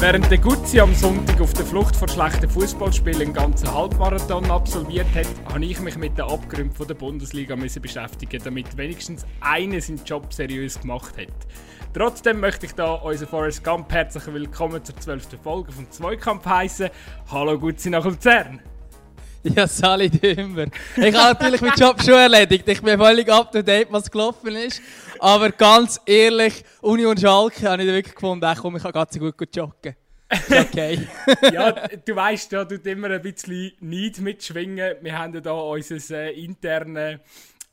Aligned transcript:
Während 0.00 0.30
der 0.30 0.38
Guzzi 0.38 0.80
am 0.80 0.94
Sonntag 0.94 1.38
auf 1.42 1.52
der 1.52 1.66
Flucht 1.66 1.94
vor 1.94 2.08
schlechten 2.08 2.48
Fußballspielen 2.48 3.20
einen 3.20 3.32
ganzen 3.34 3.70
Halbmarathon 3.70 4.50
absolviert 4.50 5.06
hat, 5.14 5.26
habe 5.52 5.62
ich 5.62 5.78
mich 5.78 5.98
mit 5.98 6.16
den 6.16 6.24
Abgründen 6.24 6.86
der 6.86 6.94
Bundesliga 6.94 7.54
beschäftigen, 7.54 8.40
damit 8.42 8.78
wenigstens 8.78 9.26
einer 9.42 9.78
seinen 9.78 10.02
Job 10.06 10.32
seriös 10.32 10.80
gemacht 10.80 11.18
hat. 11.18 11.28
Trotzdem 11.92 12.40
möchte 12.40 12.64
ich 12.64 12.72
da 12.72 12.94
unseren 12.94 13.28
Forrest 13.28 13.62
Gump 13.62 13.92
herzlich 13.92 14.26
willkommen 14.32 14.82
zur 14.82 14.96
12. 14.96 15.38
Folge 15.42 15.70
vom 15.70 15.90
Zweikampf 15.90 16.46
heißen. 16.46 16.88
Hallo 17.30 17.58
Guzzi 17.58 17.90
nach 17.90 18.06
Luzern. 18.06 18.62
Ja, 19.42 19.66
Sali 19.66 20.10
Dümmer. 20.10 20.66
Ich 20.96 21.14
habe 21.14 21.32
natürlich 21.32 21.60
meinen 21.62 21.78
Job 21.78 22.02
schon 22.02 22.14
erledigt. 22.14 22.68
Ich 22.68 22.82
bin 22.82 22.98
völlig 22.98 23.30
up 23.30 23.50
to 23.50 23.62
date, 23.62 23.88
was 23.90 24.10
gelaufen 24.10 24.54
ist. 24.54 24.82
Aber 25.20 25.50
ganz 25.50 26.00
ehrlich, 26.06 26.64
Union 26.80 27.16
Schalke 27.16 27.68
habe 27.68 27.82
ich 27.82 27.88
wirklich 27.88 28.14
gefunden, 28.14 28.42
ach 28.44 28.58
komm, 28.58 28.76
ich 28.76 28.82
kann 28.82 28.92
ganz 28.92 29.18
gut, 29.18 29.36
gut 29.36 29.54
joggen. 29.54 29.94
Okay. 30.50 31.06
ja, 31.52 31.72
du 31.72 32.16
weißt, 32.16 32.52
da 32.52 32.64
tut 32.64 32.86
immer 32.86 33.10
ein 33.10 33.20
bisschen 33.20 33.72
Neid 33.80 34.18
mitschwingen. 34.20 34.96
Wir 35.02 35.18
haben 35.18 35.34
ja 35.34 35.40
da 35.40 35.52
unser 35.52 36.22
äh, 36.22 36.42
internes 36.42 37.20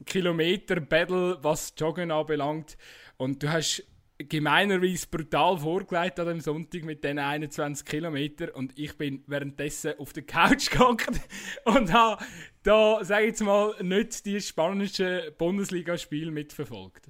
Kilometer-Battle, 0.05 1.37
was 1.41 1.73
Joggen 1.77 2.11
anbelangt. 2.11 2.77
Und 3.15 3.41
du 3.41 3.49
hast 3.49 3.83
gemeinerweise 4.17 5.07
brutal 5.09 5.57
vorgelegt 5.57 6.19
an 6.19 6.27
dem 6.27 6.41
Sonntag 6.41 6.83
mit 6.83 7.01
diesen 7.03 7.19
21 7.19 7.85
Kilometern 7.85 8.49
und 8.49 8.77
ich 8.77 8.97
bin 8.97 9.23
währenddessen 9.27 9.93
auf 9.99 10.11
der 10.11 10.23
Couch 10.23 10.69
gehockt 10.71 11.21
und 11.65 11.93
habe 11.93 12.23
da, 12.63 13.03
sage 13.03 13.23
ich 13.23 13.27
jetzt 13.29 13.43
mal, 13.43 13.75
nicht 13.81 14.25
die 14.25 14.41
spanischen 14.41 15.21
Bundesligaspiele 15.37 16.31
mitverfolgt. 16.31 17.07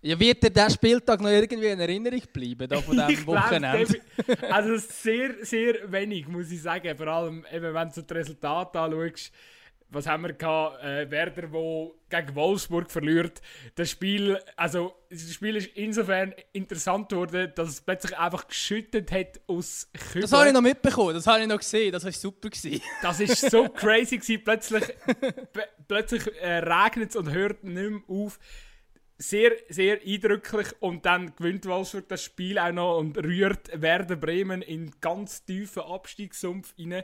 Ja, 0.00 0.18
wird 0.18 0.42
dir 0.42 0.50
dieser 0.50 0.70
Spieltag 0.70 1.20
noch 1.20 1.28
irgendwie 1.28 1.66
in 1.66 1.80
Erinnerung 1.80 2.22
bleiben, 2.32 2.68
da 2.68 2.80
von 2.80 3.04
diesem 3.08 3.26
Wochenende? 3.26 4.00
also 4.48 4.76
sehr, 4.76 5.44
sehr 5.44 5.90
wenig, 5.90 6.28
muss 6.28 6.50
ich 6.52 6.62
sagen. 6.62 6.96
Vor 6.96 7.08
allem, 7.08 7.44
eben, 7.52 7.74
wenn 7.74 7.88
du 7.90 8.02
das 8.02 8.16
Resultat 8.16 8.76
anschaust, 8.76 9.32
was 9.90 10.06
haben 10.06 10.22
wir 10.22 10.34
gehabt? 10.34 10.84
Äh, 10.84 11.10
Werder, 11.10 11.50
wo 11.50 11.94
gegen 12.10 12.34
Wolfsburg 12.34 12.90
verliert. 12.90 13.40
Das 13.74 13.90
Spiel, 13.90 14.38
also 14.56 14.94
das 15.10 15.32
Spiel 15.32 15.56
ist 15.56 15.68
insofern 15.74 16.34
interessant 16.52 17.08
geworden, 17.08 17.52
dass 17.54 17.68
es 17.70 17.80
plötzlich 17.80 18.16
einfach 18.16 18.46
geschüttet 18.46 19.10
hat 19.10 19.40
aus 19.46 19.88
Kübel. 20.12 20.22
Das 20.22 20.32
habe 20.32 20.48
ich 20.48 20.52
noch 20.52 20.60
mitbekommen, 20.60 21.14
das 21.14 21.26
habe 21.26 21.40
ich 21.40 21.48
noch 21.48 21.58
gesehen, 21.58 21.92
das 21.92 22.04
war 22.04 22.12
super 22.12 22.50
gewesen. 22.50 22.82
Das 23.02 23.20
ist 23.20 23.50
so 23.50 23.68
crazy 23.68 24.18
gewesen. 24.18 24.42
Plötzlich, 24.44 24.84
plötzlich 25.88 26.22
äh, 26.40 26.58
regnet 26.58 27.10
es 27.10 27.16
und 27.16 27.30
hört 27.32 27.64
nicht 27.64 27.90
mehr 27.90 28.00
auf. 28.08 28.38
Sehr, 29.20 29.52
sehr 29.68 30.00
eindrücklich 30.06 30.68
und 30.78 31.04
dann 31.04 31.34
gewinnt 31.34 31.66
Wolfsburg 31.66 32.08
das 32.08 32.22
Spiel 32.22 32.56
auch 32.56 32.70
noch 32.70 32.98
und 32.98 33.18
rührt 33.18 33.68
Werder 33.82 34.14
Bremen 34.14 34.62
in 34.62 34.92
ganz 35.00 35.44
tiefen 35.44 35.82
Abstiegssumpf 35.82 36.72
rein. 36.78 37.02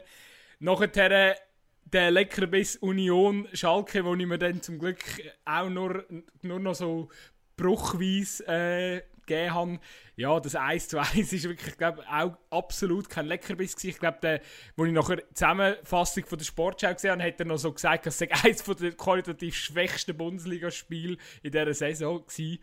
Nachher 0.59 1.35
der 1.83 2.11
Leckerbiss 2.11 2.77
Union 2.77 3.49
Schalke, 3.51 4.05
wo 4.05 4.15
ich 4.15 4.25
mir 4.25 4.37
dann 4.37 4.61
zum 4.61 4.79
Glück 4.79 5.03
auch 5.43 5.69
nur, 5.69 6.05
nur 6.41 6.59
noch 6.59 6.75
so 6.75 7.09
bruchweise 7.57 8.47
äh, 8.47 9.01
gegeben 9.25 9.53
habe. 9.53 9.79
Ja, 10.15 10.39
das 10.39 10.55
1 10.55 10.87
zu 10.87 10.99
1 10.99 11.33
ist 11.33 11.43
wirklich, 11.43 11.77
glaube 11.77 12.03
auch 12.09 12.37
absolut 12.49 13.09
kein 13.09 13.25
Leckerbiss 13.25 13.75
gewesen. 13.75 13.89
Ich 13.89 13.99
glaube, 13.99 14.19
der, 14.21 14.41
wo 14.75 14.85
ich 14.85 14.93
nachher 14.93 15.17
die 15.17 15.33
Zusammenfassung 15.33 16.25
von 16.25 16.37
der 16.37 16.45
Sportschau 16.45 16.93
gesehen 16.93 17.11
habe, 17.11 17.23
hat 17.23 17.39
er 17.39 17.45
noch 17.45 17.57
so 17.57 17.71
gesagt, 17.71 18.05
dass 18.05 18.21
es 18.21 18.43
eines 18.43 18.63
der 18.63 18.91
qualitativ 18.91 19.55
schwächsten 19.55 20.15
Bundesligaspiele 20.15 21.17
in 21.43 21.51
dieser 21.51 21.73
Saison 21.73 22.25
war. 22.25 22.57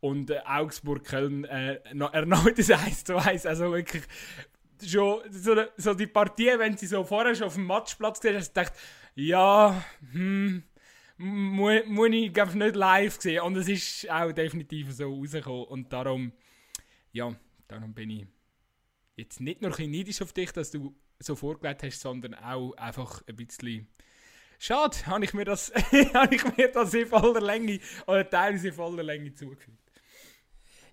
Und 0.00 0.30
äh, 0.30 0.40
Augsburg-Köln 0.44 1.44
äh, 1.44 1.80
erneut 2.12 2.58
das 2.58 2.70
1 2.70 3.04
zu 3.04 3.16
1. 3.16 3.46
Also 3.46 3.72
wirklich 3.72 4.04
schon 4.84 5.20
so, 5.30 5.54
so 5.76 5.94
die 5.94 6.06
Partie, 6.06 6.58
wenn 6.58 6.76
sie 6.76 6.86
so 6.86 7.04
vorher 7.04 7.34
schon 7.34 7.46
auf 7.46 7.54
dem 7.54 7.66
Matchplatz 7.66 8.20
gesehen 8.20 8.36
hast, 8.36 8.52
dachte 8.52 8.74
ja, 9.14 9.82
hm, 10.12 10.62
muss, 11.18 12.10
ich 12.10 12.32
glaub, 12.32 12.54
nicht 12.54 12.76
live 12.76 13.20
sehen. 13.20 13.42
Und 13.42 13.56
es 13.56 13.68
ist 13.68 14.10
auch 14.10 14.32
definitiv 14.32 14.92
so 14.92 15.14
rausgekommen. 15.14 15.64
Und 15.64 15.92
darum, 15.92 16.32
ja, 17.12 17.34
darum 17.68 17.94
bin 17.94 18.10
ich 18.10 18.26
jetzt 19.16 19.40
nicht 19.40 19.62
nur 19.62 19.78
ein 19.78 19.90
neidisch 19.90 20.20
auf 20.22 20.32
dich, 20.32 20.52
dass 20.52 20.70
du 20.70 20.94
so 21.18 21.34
vorgelegt 21.34 21.82
hast, 21.82 22.00
sondern 22.00 22.34
auch 22.34 22.74
einfach 22.74 23.22
ein 23.26 23.36
bisschen. 23.36 23.88
Schade, 24.58 24.96
habe 25.06 25.24
ich 25.24 25.34
mir 25.34 25.44
das, 25.44 25.72
habe 26.14 26.34
ich 26.34 26.56
mir 26.56 26.70
das 26.70 26.94
in 26.94 27.06
voller 27.06 27.40
Länge 27.40 27.80
oder 28.06 28.28
teilweise 28.28 28.68
in 28.68 28.74
voller 28.74 29.02
Länge 29.02 29.34
zugefügt. 29.34 29.85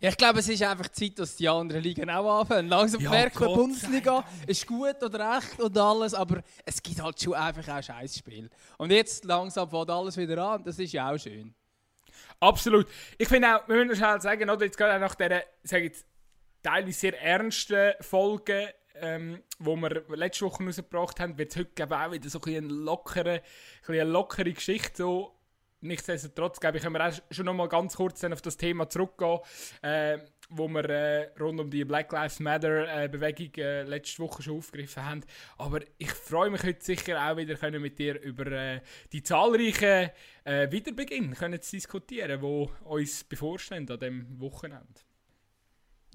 Ja, 0.03 0.09
ich 0.09 0.17
glaube, 0.17 0.39
es 0.39 0.49
ist 0.49 0.61
einfach 0.61 0.89
Zeit, 0.89 1.17
dass 1.17 1.37
die 1.37 1.47
anderen 1.47 1.81
Ligen 1.81 2.09
auch 2.09 2.41
anfangen. 2.41 2.67
Langsam 2.67 2.99
ja, 2.99 3.09
merken 3.09 3.39
wir, 3.39 3.55
Bundesliga 3.55 4.25
ist 4.45 4.67
gut 4.67 5.01
oder 5.01 5.37
recht 5.37 5.61
und 5.61 5.77
alles, 5.77 6.13
aber 6.13 6.43
es 6.65 6.83
gibt 6.83 7.01
halt 7.01 7.21
schon 7.21 7.35
einfach 7.35 7.65
auch 7.69 7.81
Scheißspiel. 7.81 8.49
Und 8.77 8.91
jetzt 8.91 9.23
langsam 9.23 9.69
fängt 9.69 9.89
alles 9.89 10.17
wieder 10.17 10.45
an, 10.45 10.61
das 10.65 10.77
ist 10.77 10.91
ja 10.91 11.09
auch 11.09 11.17
schön. 11.17 11.55
Absolut. 12.41 12.85
Ich 13.17 13.29
finde 13.29 13.55
auch, 13.55 13.65
wir 13.65 13.77
müssen 13.77 13.95
schnell 13.95 14.19
sagen, 14.19 14.49
oder 14.49 14.65
jetzt 14.65 14.77
gerade 14.77 14.99
nach 14.99 15.15
dieser, 15.15 15.41
sage 15.63 15.85
jetzt, 15.85 16.05
teilweise 16.61 16.99
sehr 16.99 17.21
ernsten 17.21 17.93
Folge, 18.01 18.73
ähm, 18.95 19.41
wo 19.57 19.77
wir 19.77 20.03
letzte 20.17 20.43
Woche 20.43 20.65
rausgebracht 20.65 21.21
haben, 21.21 21.37
wird 21.37 21.51
es 21.51 21.55
heute 21.55 21.71
glaube 21.75 21.97
auch 21.97 22.11
wieder 22.11 22.29
so 22.29 22.41
ein 22.41 22.55
eine 22.57 22.67
lockere, 22.67 23.41
eine 23.87 24.03
lockere 24.03 24.51
Geschichte. 24.51 24.97
So 24.97 25.33
nichtsdestotrotz, 25.83 26.59
glaube 26.59 26.77
ich, 26.77 26.83
können 26.83 26.95
wir 26.95 27.07
auch 27.07 27.13
schon 27.31 27.45
noch 27.45 27.53
mal 27.53 27.67
ganz 27.67 27.95
kurz 27.95 28.21
dann 28.21 28.33
auf 28.33 28.41
das 28.41 28.57
Thema 28.57 28.89
zurückgehen, 28.89 29.39
äh, 29.81 30.17
wo 30.49 30.67
wir 30.67 30.89
äh, 30.89 31.29
rund 31.39 31.59
um 31.59 31.69
die 31.69 31.85
Black 31.85 32.11
Lives 32.11 32.39
Matter 32.39 33.03
äh, 33.03 33.07
Bewegung 33.07 33.51
äh, 33.57 33.83
letzte 33.83 34.23
Woche 34.23 34.43
schon 34.43 34.57
aufgegriffen 34.57 35.05
haben. 35.05 35.21
Aber 35.57 35.79
ich 35.97 36.11
freue 36.11 36.49
mich 36.49 36.63
heute 36.63 36.83
sicher 36.83 37.19
auch 37.19 37.37
wieder 37.37 37.55
können 37.55 37.81
mit 37.81 37.99
dir 37.99 38.21
über 38.21 38.47
äh, 38.47 38.81
die 39.11 39.23
zahlreichen 39.23 40.09
äh, 40.43 40.71
Wiederbeginn 40.71 41.33
können 41.33 41.61
zu 41.61 41.75
diskutieren, 41.75 42.41
wo 42.41 42.69
uns 42.83 43.23
bevorstehen 43.23 43.89
an 43.89 43.99
dem 43.99 44.39
Wochenende. 44.39 45.01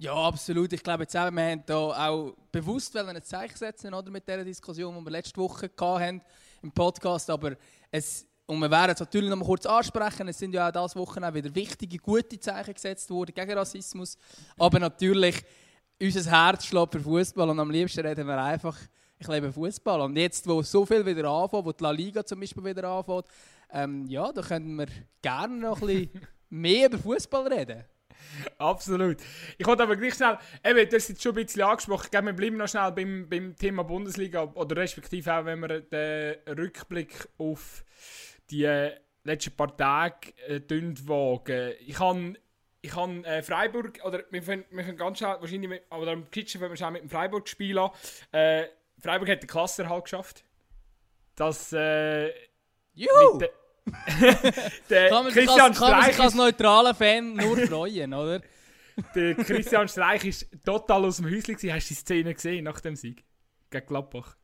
Ja, 0.01 0.13
absolut. 0.13 0.71
Ich 0.71 0.81
glaube, 0.81 1.03
jetzt 1.03 1.13
wir 1.13 1.21
haben 1.23 1.37
hier 1.37 1.63
auch 1.67 2.33
bewusst 2.53 2.95
ein 2.95 3.21
Zeichen 3.21 3.57
setzen 3.57 3.93
oder, 3.93 4.09
mit 4.09 4.25
dieser 4.25 4.45
Diskussion, 4.45 4.97
die 4.97 5.03
wir 5.03 5.11
letzte 5.11 5.41
Woche 5.41 5.69
hatten 5.77 6.21
im 6.61 6.71
Podcast. 6.71 7.29
Aber 7.29 7.57
es 7.91 8.25
und 8.49 8.59
wir 8.59 8.71
werden 8.71 8.93
es 8.93 8.99
natürlich 8.99 9.29
noch 9.29 9.37
mal 9.37 9.45
kurz 9.45 9.67
ansprechen. 9.67 10.27
Es 10.27 10.39
sind 10.39 10.55
ja 10.55 10.67
auch 10.67 10.71
dieses 10.71 10.95
Wochenende 10.95 11.35
wieder 11.35 11.53
wichtige, 11.53 11.99
gute 11.99 12.39
Zeichen 12.39 12.73
gesetzt 12.73 13.07
worden 13.11 13.31
gegen 13.35 13.53
Rassismus. 13.53 14.17
Aber 14.57 14.79
natürlich, 14.79 15.43
unser 16.01 16.31
Herz 16.31 16.65
schlägt 16.65 16.93
für 16.93 16.99
Fußball 16.99 17.47
und 17.47 17.59
am 17.59 17.69
liebsten 17.69 18.03
reden 18.03 18.25
wir 18.25 18.41
einfach, 18.41 18.75
ich 19.19 19.27
lebe 19.27 19.53
Fußball. 19.53 20.01
Und 20.01 20.17
jetzt, 20.17 20.47
wo 20.47 20.63
so 20.63 20.83
viel 20.83 21.05
wieder 21.05 21.29
anfängt, 21.29 21.63
wo 21.63 21.71
die 21.71 21.83
La 21.83 21.91
Liga 21.91 22.25
zum 22.25 22.39
Beispiel 22.39 22.65
wieder 22.65 22.85
anfängt, 22.85 23.25
ähm, 23.71 24.07
ja, 24.07 24.31
da 24.31 24.41
könnten 24.41 24.75
wir 24.77 24.87
gerne 25.21 25.55
noch 25.55 25.83
ein 25.83 25.87
bisschen 25.87 26.27
mehr 26.49 26.87
über 26.87 26.97
Fußball 26.97 27.53
reden. 27.53 27.83
Absolut. 28.57 29.17
Ich 29.59 29.67
wollte 29.67 29.83
aber 29.83 29.95
gleich 29.95 30.15
schnell, 30.15 30.39
eben, 30.65 30.89
das 30.89 31.03
ist 31.03 31.09
jetzt 31.09 31.21
schon 31.21 31.37
ein 31.37 31.45
bisschen 31.45 31.61
angesprochen, 31.61 32.05
ich 32.05 32.11
glaube, 32.11 32.27
wir 32.27 32.33
bleiben 32.33 32.57
noch 32.57 32.67
schnell 32.67 32.91
beim, 32.93 33.29
beim 33.29 33.55
Thema 33.55 33.83
Bundesliga 33.83 34.43
oder 34.55 34.75
respektive 34.75 35.31
auch, 35.35 35.45
wenn 35.45 35.59
wir 35.59 35.81
den 35.81 36.35
Rückblick 36.57 37.29
auf 37.37 37.83
die 38.49 38.63
äh, 38.63 38.95
letzten 39.23 39.55
paar 39.55 39.75
Tage 39.75 40.31
äh, 40.47 40.61
wagen. 40.69 41.73
Ich 41.85 41.99
habe 41.99 42.35
ich 42.81 42.95
han, 42.95 43.23
äh, 43.25 43.43
Freiburg, 43.43 43.99
oder 44.03 44.23
wir 44.29 44.41
können, 44.41 44.63
wir 44.69 44.83
können 44.83 44.97
ganz 44.97 45.17
schnell, 45.17 45.35
wahrscheinlich, 45.39 45.69
mit, 45.69 45.83
oder 45.91 46.13
im 46.13 46.29
Kitchen 46.31 46.61
wenn 46.61 46.69
wir 46.69 46.77
schnell 46.77 46.91
mit 46.91 47.01
dem 47.01 47.09
Freiburg 47.09 47.47
spielen. 47.47 47.89
Äh, 48.31 48.65
Freiburg 48.99 49.29
hat 49.29 49.41
den 49.41 49.47
Klassenerhalt 49.47 50.05
geschafft. 50.05 50.43
Das, 51.35 51.73
äh, 51.73 52.29
Juhu! 52.93 53.37
De, 53.37 53.49
der 54.89 55.09
kann 55.09 55.23
man, 55.23 55.33
Christian 55.33 55.57
kann, 55.57 55.73
Streich 55.73 56.01
kann 56.01 56.11
sich 56.11 56.19
als 56.19 56.35
neutraler 56.35 56.93
Fan 56.93 57.33
nur 57.33 57.57
freuen, 57.57 58.13
oder? 58.13 58.41
der 59.15 59.35
Christian 59.35 59.87
Streich 59.87 60.23
war 60.25 60.63
total 60.63 61.05
aus 61.05 61.17
dem 61.17 61.25
Häuschen. 61.25 61.73
Hast 61.73 61.89
du 61.89 61.93
die 61.93 61.99
Szene 61.99 62.33
gesehen 62.33 62.65
nach 62.65 62.79
dem 62.81 62.95
Sieg 62.95 63.23
gegen 63.69 63.85
Gladbach? 63.85 64.35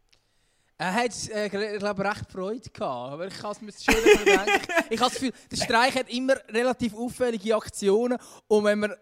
Er 0.77 0.94
hat, 0.94 1.30
äh, 1.30 1.48
glaube 1.50 2.04
recht 2.04 2.30
Freude 2.30 2.69
gehabt, 2.69 3.13
aber 3.13 3.27
ich 3.27 3.38
kann 3.38 3.51
es 3.51 3.62
mir 3.62 3.72
schon 3.72 3.95
denken. 4.25 4.74
Ich 4.89 5.00
habe 5.00 5.10
das 5.10 5.13
Gefühl, 5.13 5.33
der 5.50 5.57
Streich 5.57 5.95
hat 5.95 6.10
immer 6.10 6.36
relativ 6.50 6.94
auffällige 6.94 7.56
Aktionen 7.56 8.18
und 8.48 8.66
wenn 8.66 8.80
man 8.80 8.94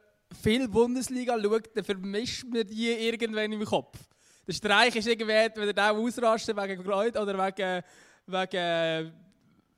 viel 0.41 0.67
Bundesliga 0.67 1.35
schaut, 1.41 1.75
dann 1.75 1.83
vermischt 1.83 2.45
man 2.45 2.67
die 2.67 2.91
irgendwann 2.91 3.51
im 3.51 3.65
Kopf. 3.65 3.97
Der 4.45 4.53
Streich 4.53 4.95
ist 4.95 5.07
irgendwie, 5.07 5.49
wenn 5.55 5.67
er 5.67 5.73
da 5.73 5.91
ausrastet 5.91 6.55
wegen 6.55 6.83
Freude 6.83 7.19
oder 7.19 7.33
wegen, 7.33 7.83
wegen, 8.27 9.13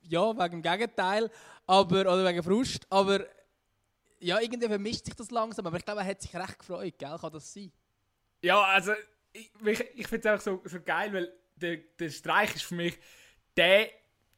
ja, 0.02 0.38
wegen 0.38 0.62
dem 0.62 0.62
Gegenteil 0.62 1.30
aber, 1.66 2.00
oder 2.00 2.26
wegen 2.26 2.42
Frust, 2.42 2.86
aber 2.90 3.24
ja, 4.20 4.38
irgendwie 4.40 4.68
vermischt 4.68 5.06
sich 5.06 5.14
das 5.14 5.30
langsam, 5.30 5.66
aber 5.66 5.78
ich 5.78 5.84
glaube, 5.84 6.00
er 6.00 6.06
hat 6.06 6.20
sich 6.20 6.34
recht 6.34 6.58
gefreut, 6.58 6.98
gell? 6.98 7.16
kann 7.18 7.32
das 7.32 7.52
sein? 7.52 7.72
Ja, 8.42 8.62
also 8.62 8.92
ich, 9.32 9.50
ich, 9.64 9.80
ich 9.94 10.06
finde 10.06 10.28
es 10.28 10.40
auch 10.40 10.44
so, 10.44 10.62
so 10.64 10.78
geil, 10.80 11.12
weil 11.12 11.32
der, 11.56 11.78
der 11.98 12.10
Streich 12.10 12.54
ist 12.54 12.64
für 12.64 12.74
mich 12.74 12.98
der 13.56 13.88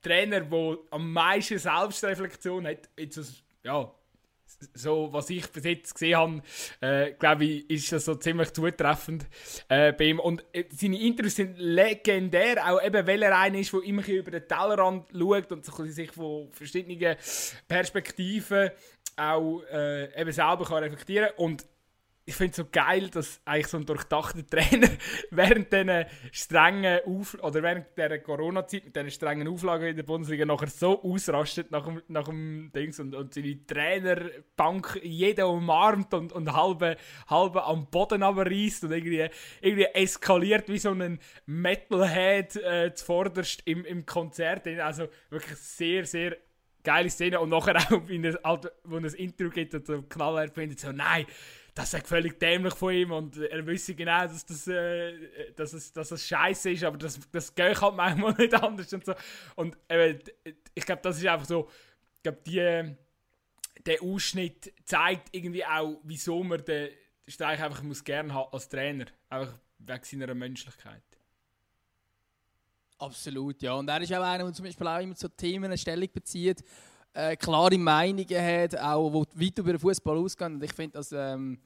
Trainer, 0.02 0.40
der 0.40 0.78
am 0.90 1.12
meisten 1.12 1.58
Selbstreflexion 1.58 2.66
hat. 2.66 2.88
Jetzt, 2.96 3.42
ja, 3.64 3.92
so, 4.74 5.12
was 5.12 5.30
ich 5.30 5.46
bis 5.48 5.64
jetzt 5.64 5.94
gesehen 5.94 6.16
habe, 6.16 6.42
äh, 6.80 7.12
glaube 7.12 7.44
ich, 7.44 7.70
ist 7.70 7.92
das 7.92 8.04
so 8.04 8.14
ziemlich 8.14 8.52
zutreffend 8.52 9.26
äh, 9.68 9.92
bei 9.92 10.04
ihm. 10.04 10.20
Und 10.20 10.44
äh, 10.52 10.64
seine 10.70 11.00
Interviews 11.00 11.36
sind 11.36 11.58
legendär, 11.58 12.66
auch 12.66 12.82
eben, 12.82 13.06
weil 13.06 13.22
er 13.22 13.38
einer 13.38 13.58
ist, 13.58 13.72
der 13.72 13.82
immer 13.82 14.06
über 14.08 14.30
den 14.30 14.48
Tellerrand 14.48 15.08
schaut 15.12 15.52
und 15.52 15.64
sich 15.64 16.10
von 16.12 16.50
verschiedenen 16.52 17.16
Perspektiven 17.66 18.70
auch 19.16 19.62
äh, 19.72 20.20
eben 20.20 20.32
selber 20.32 20.64
kann 20.64 20.84
reflektieren 20.84 21.30
kann 21.36 21.56
ich 22.28 22.34
finde 22.34 22.50
es 22.50 22.56
so 22.58 22.66
geil, 22.70 23.08
dass 23.08 23.40
eigentlich 23.46 23.68
so 23.68 23.78
ein 23.78 23.86
durchdachter 23.86 24.46
Trainer 24.50 24.90
während 25.30 25.72
diesen 25.72 26.04
strengen 26.30 27.00
Auf 27.06 27.38
oder 27.42 27.62
während 27.62 27.96
der 27.96 28.18
Corona-Zeit 28.18 28.84
mit 28.84 28.94
diesen 28.94 29.10
strengen 29.10 29.48
Auflagen 29.48 29.88
in 29.88 29.96
der 29.96 30.02
Bundesliga 30.02 30.44
nachher 30.44 30.66
so 30.66 31.02
ausrastet 31.02 31.70
nach 31.70 31.86
dem, 31.86 32.02
nach 32.08 32.26
dem 32.28 32.70
Dings 32.74 33.00
und, 33.00 33.14
und 33.14 33.32
seine 33.32 33.64
Trainerbank 33.66 35.00
jeder 35.02 35.48
umarmt 35.48 36.12
und, 36.12 36.34
und 36.34 36.52
halbe, 36.52 36.98
halbe 37.28 37.64
am 37.64 37.86
Boden 37.86 38.22
abreißt 38.22 38.84
und 38.84 38.92
irgendwie, 38.92 39.26
irgendwie 39.62 39.86
eskaliert 39.94 40.68
wie 40.68 40.78
so 40.78 40.90
ein 40.90 41.18
Metalhead 41.46 42.56
äh, 42.56 42.92
zuvorderst 42.92 43.62
im, 43.64 43.86
im 43.86 44.04
Konzert. 44.04 44.66
Also 44.66 45.08
wirklich 45.30 45.56
sehr, 45.56 46.04
sehr 46.04 46.36
geile 46.84 47.10
Szene 47.10 47.40
und 47.40 47.48
nachher 47.50 47.76
auch, 47.76 48.64
wenn 48.84 49.04
er 49.04 49.10
ein 49.10 49.14
Interview 49.14 49.50
gibt 49.50 49.74
und 49.74 49.86
so 49.86 50.02
knallhart 50.02 50.54
findet, 50.54 50.80
so 50.80 50.92
nein, 50.92 51.26
das 51.78 51.94
ist 51.94 52.08
völlig 52.08 52.40
dämlich 52.40 52.74
von 52.74 52.92
ihm 52.92 53.12
und 53.12 53.36
er 53.36 53.64
wüsste 53.64 53.94
genau, 53.94 54.22
dass 54.22 54.44
das, 54.44 54.66
äh, 54.66 55.52
dass 55.54 55.72
es, 55.72 55.92
dass 55.92 56.10
es 56.10 56.26
scheiße 56.26 56.72
ist, 56.72 56.82
aber 56.82 56.98
das, 56.98 57.20
das 57.30 57.54
geht 57.54 57.80
halt 57.80 57.94
manchmal 57.94 58.32
nicht 58.34 58.52
anders 58.52 58.92
und 58.92 59.06
so. 59.06 59.14
Und 59.54 59.76
äh, 59.86 60.18
ich 60.74 60.84
glaube, 60.84 61.02
das 61.02 61.18
ist 61.18 61.26
einfach 61.26 61.46
so, 61.46 61.70
ich 62.16 62.22
glaube, 62.24 62.40
die, 62.44 62.96
der 63.86 64.02
Ausschnitt 64.02 64.72
zeigt 64.84 65.28
irgendwie 65.30 65.64
auch, 65.64 66.00
wieso 66.02 66.42
man 66.42 66.64
den 66.64 66.90
Streich 67.28 67.62
einfach 67.62 67.84
muss 67.84 68.02
gerne 68.02 68.34
haben 68.34 68.52
als 68.52 68.68
Trainer, 68.68 69.06
einfach 69.28 69.56
wegen 69.78 70.02
seiner 70.02 70.34
Menschlichkeit. 70.34 71.04
Absolut, 72.98 73.62
ja. 73.62 73.74
Und 73.74 73.88
er 73.88 74.00
ist 74.00 74.12
auch 74.12 74.24
einer, 74.24 74.42
der 74.42 74.52
zum 74.52 74.64
Beispiel 74.64 74.88
auch 74.88 74.98
immer 74.98 75.14
zu 75.14 75.28
Themen 75.28 75.66
eine 75.66 75.78
Stellung 75.78 76.08
bezieht, 76.12 76.64
äh, 77.14 77.36
klare 77.36 77.78
Meinungen 77.78 78.28
hat, 78.28 78.76
auch 78.76 79.12
wo 79.12 79.24
weit 79.34 79.58
über 79.58 79.72
den 79.72 79.78
Fußball 79.78 80.16
ausgehen. 80.16 80.54
Und 80.54 80.64
ich 80.64 80.72
finde 80.72 80.98
das, 80.98 81.12
ähm, 81.12 81.58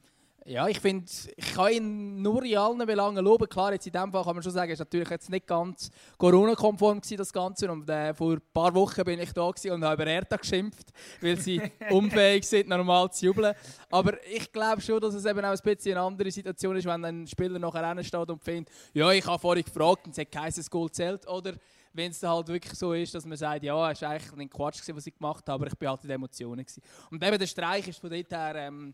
ja, 0.45 0.67
ich 0.67 0.79
finde, 0.79 1.05
ich 1.37 1.53
kann 1.53 1.71
ihn 1.71 2.21
nur 2.21 2.43
in 2.43 2.57
allen 2.57 2.85
Belangen 2.85 3.23
loben. 3.23 3.47
Klar, 3.47 3.71
jetzt 3.71 3.87
in 3.87 3.93
dem 3.93 4.11
Fall 4.11 4.23
kann 4.23 4.35
man 4.35 4.43
schon 4.43 4.51
sagen, 4.51 4.71
es 4.71 4.79
war 4.79 4.85
natürlich 4.85 5.09
jetzt 5.09 5.29
nicht 5.29 5.47
ganz 5.47 5.89
Corona-konform 6.17 6.99
das 7.15 7.31
Ganze. 7.31 7.71
Und 7.71 7.89
äh, 7.89 8.13
vor 8.13 8.33
ein 8.33 8.41
paar 8.53 8.73
Wochen 8.73 9.03
bin 9.05 9.19
ich 9.19 9.31
da 9.31 9.43
und 9.43 9.83
habe 9.83 10.03
über 10.03 10.07
Erta 10.07 10.35
geschimpft, 10.35 10.91
weil 11.21 11.39
sie 11.39 11.61
unfähig 11.89 12.45
sind, 12.45 12.67
normal 12.67 13.11
zu 13.11 13.27
jubeln. 13.27 13.55
Aber 13.89 14.17
ich 14.25 14.51
glaube 14.51 14.81
schon, 14.81 14.99
dass 14.99 15.13
es 15.13 15.25
eben 15.25 15.39
auch 15.45 15.51
ein 15.51 15.59
bisschen 15.63 15.93
eine 15.93 16.01
andere 16.05 16.31
Situation 16.31 16.75
ist, 16.75 16.85
wenn 16.85 17.05
ein 17.05 17.27
Spieler 17.27 17.59
nachher 17.59 18.03
steht 18.03 18.29
und 18.29 18.43
findet, 18.43 18.73
ja, 18.93 19.11
ich 19.11 19.25
habe 19.25 19.39
vorhin 19.39 19.63
gefragt 19.63 20.05
und 20.05 20.11
es 20.11 20.17
hat 20.17 20.31
kein 20.31 20.53
Goal 20.69 20.91
zählt. 20.91 21.25
Oder 21.27 21.53
wenn 21.93 22.11
es 22.11 22.21
halt 22.21 22.47
wirklich 22.49 22.73
so 22.73 22.91
ist, 22.91 23.15
dass 23.15 23.25
man 23.25 23.37
sagt, 23.37 23.63
ja, 23.63 23.91
es 23.91 24.01
war 24.01 24.09
eigentlich 24.09 24.33
ein 24.33 24.49
Quatsch, 24.49 24.81
was 24.93 25.07
ich 25.07 25.15
gemacht 25.15 25.47
habe, 25.47 25.63
aber 25.63 25.67
ich 25.67 25.77
bin 25.77 25.87
halt 25.87 26.01
in 26.03 26.09
den 26.09 26.15
Emotionen. 26.15 26.65
Gewesen. 26.65 26.81
Und 27.11 27.23
eben 27.23 27.39
der 27.39 27.47
Streich 27.47 27.87
ist 27.87 27.99
von 27.99 28.09
dort 28.09 28.31
her 28.31 28.55
ähm, 28.55 28.93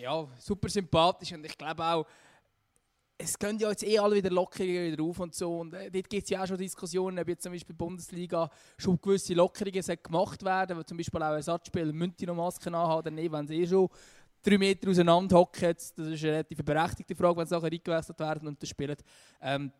ja, 0.00 0.26
super 0.38 0.68
sympathisch 0.68 1.32
und 1.32 1.44
ich 1.44 1.56
glaube 1.56 1.84
auch, 1.84 2.06
es 3.22 3.38
gehen 3.38 3.58
ja 3.58 3.68
jetzt 3.68 3.84
eh 3.84 3.98
alle 3.98 4.16
wieder 4.16 4.30
Lockerungen 4.30 4.92
wieder 4.92 5.02
auf 5.02 5.20
und 5.20 5.34
so. 5.34 5.58
Und 5.58 5.74
äh, 5.74 5.90
dort 5.90 6.08
gibt 6.08 6.24
es 6.24 6.30
ja 6.30 6.42
auch 6.42 6.46
schon 6.46 6.56
Diskussionen, 6.56 7.18
ob 7.18 7.28
jetzt 7.28 7.42
zum 7.42 7.52
Beispiel 7.52 7.74
der 7.74 7.84
Bundesliga 7.84 8.50
schon 8.78 9.00
gewisse 9.00 9.34
Lockerungen 9.34 9.82
gemacht 10.02 10.42
werden, 10.42 10.78
wo 10.78 10.82
zum 10.82 10.96
Beispiel 10.96 11.22
auch 11.22 11.34
Ersatzspieler 11.34 11.92
müssen 11.92 12.14
noch 12.24 12.34
Masken 12.34 12.74
anhaben 12.74 12.98
oder 12.98 13.10
nicht, 13.10 13.30
wenn 13.30 13.46
sie 13.46 13.62
eh 13.62 13.66
schon 13.66 13.88
drei 14.42 14.58
Meter 14.58 14.88
auseinander 14.88 15.36
hocken. 15.36 15.74
Das 15.74 15.90
ist 15.90 15.98
eine 15.98 16.32
relativ 16.32 16.64
berechtigte 16.64 17.14
Frage, 17.14 17.36
wenn 17.36 17.46
sie 17.46 17.54
nachher 17.54 17.72
eingewechselt 17.72 18.18
werden 18.18 18.48
und 18.48 18.62
das 18.62 18.68
spielen. 18.68 18.96
Ähm, 19.42 19.72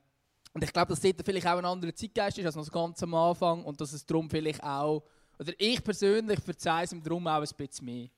und 0.53 0.65
ich 0.65 0.73
glaube, 0.73 0.89
dass 0.89 1.01
dort 1.01 1.23
vielleicht 1.25 1.47
auch 1.47 1.59
ein 1.59 1.65
anderer 1.65 1.95
Zeitgeist 1.95 2.39
ist 2.39 2.47
als 2.47 2.57
noch 2.57 2.71
ganz 2.71 3.03
am 3.03 3.15
Anfang 3.15 3.65
und 3.65 3.81
dass 3.81 3.93
es 3.93 4.05
darum 4.05 4.29
vielleicht 4.29 4.63
auch, 4.63 5.03
oder 5.39 5.53
ich 5.59 5.83
persönlich 5.83 6.41
verzeihe 6.41 6.85
es 6.85 6.93
ihm 6.93 7.03
darum 7.03 7.27
auch 7.27 7.41
ein 7.41 7.49
bisschen 7.57 7.87
mehr. 7.87 8.09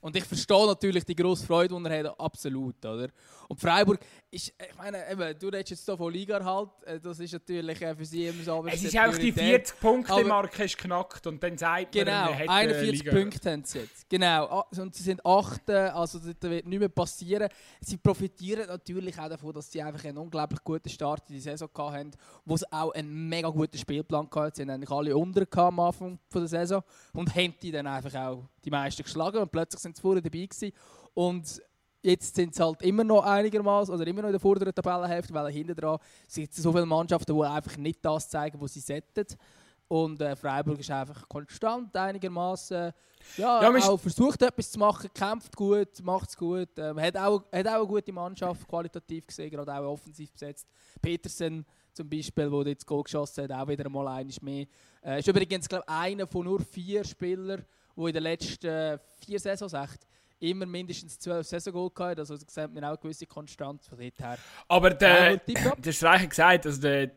Und 0.00 0.16
ich 0.16 0.24
verstehe 0.24 0.66
natürlich 0.66 1.04
die 1.04 1.14
grosse 1.14 1.46
Freude, 1.46 1.76
die 1.78 1.84
er 1.88 2.10
hat, 2.10 2.20
absolut, 2.20 2.84
oder? 2.84 3.08
Und 3.48 3.60
Freiburg 3.60 3.98
ist, 4.30 4.48
ich 4.56 4.76
meine, 4.78 5.10
eben, 5.10 5.38
du 5.38 5.48
redest 5.48 5.70
jetzt 5.70 5.84
hier 5.84 5.96
von 5.96 6.12
Liga 6.12 6.42
halt, 6.42 6.70
äh, 6.84 7.00
das 7.00 7.18
ist 7.18 7.32
natürlich 7.32 7.82
äh, 7.82 7.94
für 7.94 8.04
sie 8.04 8.26
immer 8.26 8.42
so. 8.44 8.64
Es 8.66 8.82
ist 8.82 8.96
auch 8.96 9.16
die 9.18 9.32
40-Punkte-Marke 9.32 10.64
ist 10.64 10.78
knackt 10.78 11.26
und 11.26 11.42
dann 11.42 11.58
sagt 11.58 11.92
genau, 11.92 12.30
man, 12.30 12.38
Genau, 12.38 12.52
41 12.52 12.98
Liga. 13.00 13.12
Punkte 13.12 13.50
haben 13.50 13.64
sie 13.64 13.80
jetzt. 13.80 14.08
Genau, 14.08 14.64
und 14.70 14.94
sie 14.94 15.02
sind 15.02 15.26
Achte, 15.26 15.92
also 15.92 16.18
das 16.18 16.36
wird 16.42 16.66
nicht 16.66 16.78
mehr 16.78 16.88
passieren. 16.88 17.48
Sie 17.80 17.96
profitieren 17.96 18.68
natürlich 18.68 19.18
auch 19.18 19.28
davon, 19.28 19.52
dass 19.52 19.70
sie 19.70 19.82
einfach 19.82 20.04
einen 20.04 20.18
unglaublich 20.18 20.62
guten 20.62 20.88
Start 20.88 21.28
in 21.28 21.34
die 21.34 21.40
Saison 21.40 21.68
hatten, 21.76 22.12
wo 22.44 22.56
sie 22.56 22.72
auch 22.72 22.92
einen 22.92 23.28
mega 23.28 23.48
guten 23.48 23.76
Spielplan 23.76 24.28
hatten. 24.32 24.54
Sie 24.54 24.62
haben 24.62 24.70
eigentlich 24.70 24.90
alle 24.90 25.16
unter 25.16 25.46
am 25.58 25.80
Anfang 25.80 26.18
der 26.32 26.46
Saison 26.46 26.82
und 27.12 27.34
haben 27.34 27.54
die 27.60 27.72
dann 27.72 27.86
einfach 27.86 28.14
auch 28.14 28.44
die 28.64 28.70
meisten 28.70 29.02
geschlagen 29.02 29.38
und 29.38 29.50
plötzlich 29.50 29.80
sind 29.80 29.96
sie 29.96 30.02
vorher 30.02 30.22
dabei 30.22 30.46
gewesen. 30.46 30.72
Und 31.14 31.62
jetzt 32.02 32.34
sind 32.34 32.54
sie 32.54 32.64
halt 32.64 32.82
immer 32.82 33.04
noch 33.04 33.24
einigermaßen 33.24 33.94
oder 33.94 34.06
immer 34.06 34.22
noch 34.22 34.28
in 34.28 34.34
der 34.34 34.40
vorderen 34.40 34.74
Tabellenhälfte, 34.74 35.34
weil 35.34 35.52
hinten 35.52 35.74
dran 35.74 35.98
sind 36.26 36.52
so 36.52 36.72
viele 36.72 36.86
Mannschaften, 36.86 37.36
die 37.36 37.42
einfach 37.42 37.76
nicht 37.76 38.04
das 38.04 38.28
zeigen, 38.28 38.60
was 38.60 38.74
sie 38.74 38.80
sollten. 38.80 39.26
Und 39.88 40.20
äh, 40.20 40.36
Freiburg 40.36 40.78
ist 40.78 40.90
einfach 40.90 41.28
konstant 41.28 41.96
einigermaßen 41.96 42.92
ja, 43.36 43.62
ja 43.62 43.88
auch 43.88 43.98
versucht 43.98 44.40
etwas 44.42 44.70
zu 44.70 44.78
machen, 44.78 45.10
kämpft 45.12 45.54
gut, 45.56 46.02
macht 46.02 46.30
es 46.30 46.36
gut. 46.36 46.68
Ähm, 46.78 47.00
hat, 47.00 47.16
auch, 47.16 47.42
hat 47.52 47.66
auch 47.66 47.74
eine 47.74 47.86
gute 47.86 48.12
Mannschaft, 48.12 48.66
qualitativ 48.68 49.26
gesehen, 49.26 49.50
gerade 49.50 49.74
auch 49.74 49.92
offensiv 49.92 50.32
besetzt. 50.32 50.66
Petersen 51.02 51.66
zum 51.92 52.08
Beispiel, 52.08 52.50
der 52.50 52.68
jetzt 52.68 52.86
Goal 52.86 53.02
geschossen 53.02 53.44
hat, 53.44 53.52
auch 53.52 53.68
wieder 53.68 53.86
einmal 53.86 54.08
eines 54.08 54.40
mehr. 54.40 54.66
Äh, 55.04 55.18
ist 55.18 55.28
übrigens, 55.28 55.68
glaube 55.68 55.84
ich, 55.86 55.92
einer 55.92 56.26
von 56.26 56.44
nur 56.44 56.60
vier 56.60 57.04
Spielern, 57.04 57.64
die 57.96 58.02
in 58.02 58.12
den 58.12 58.22
letzten 58.22 58.98
vier 59.24 59.38
Saisons 59.38 59.72
echt 59.72 60.06
immer 60.40 60.66
mindestens 60.66 61.18
zwölf 61.18 61.46
Saison 61.46 61.92
gehabt. 61.94 62.18
Also 62.18 62.36
das 62.36 62.54
sieht 62.54 62.72
man 62.72 62.84
auch 62.84 62.90
eine 62.90 62.98
gewisse 62.98 63.26
Konstanz 63.26 63.86
von 63.86 63.98
dort 63.98 64.18
her. 64.18 64.38
Aber 64.68 64.90
der, 64.90 65.36
der 65.36 65.92
Streich 65.92 66.22
hat 66.22 66.30
gesagt, 66.30 66.66
also 66.66 66.80
der, 66.80 67.10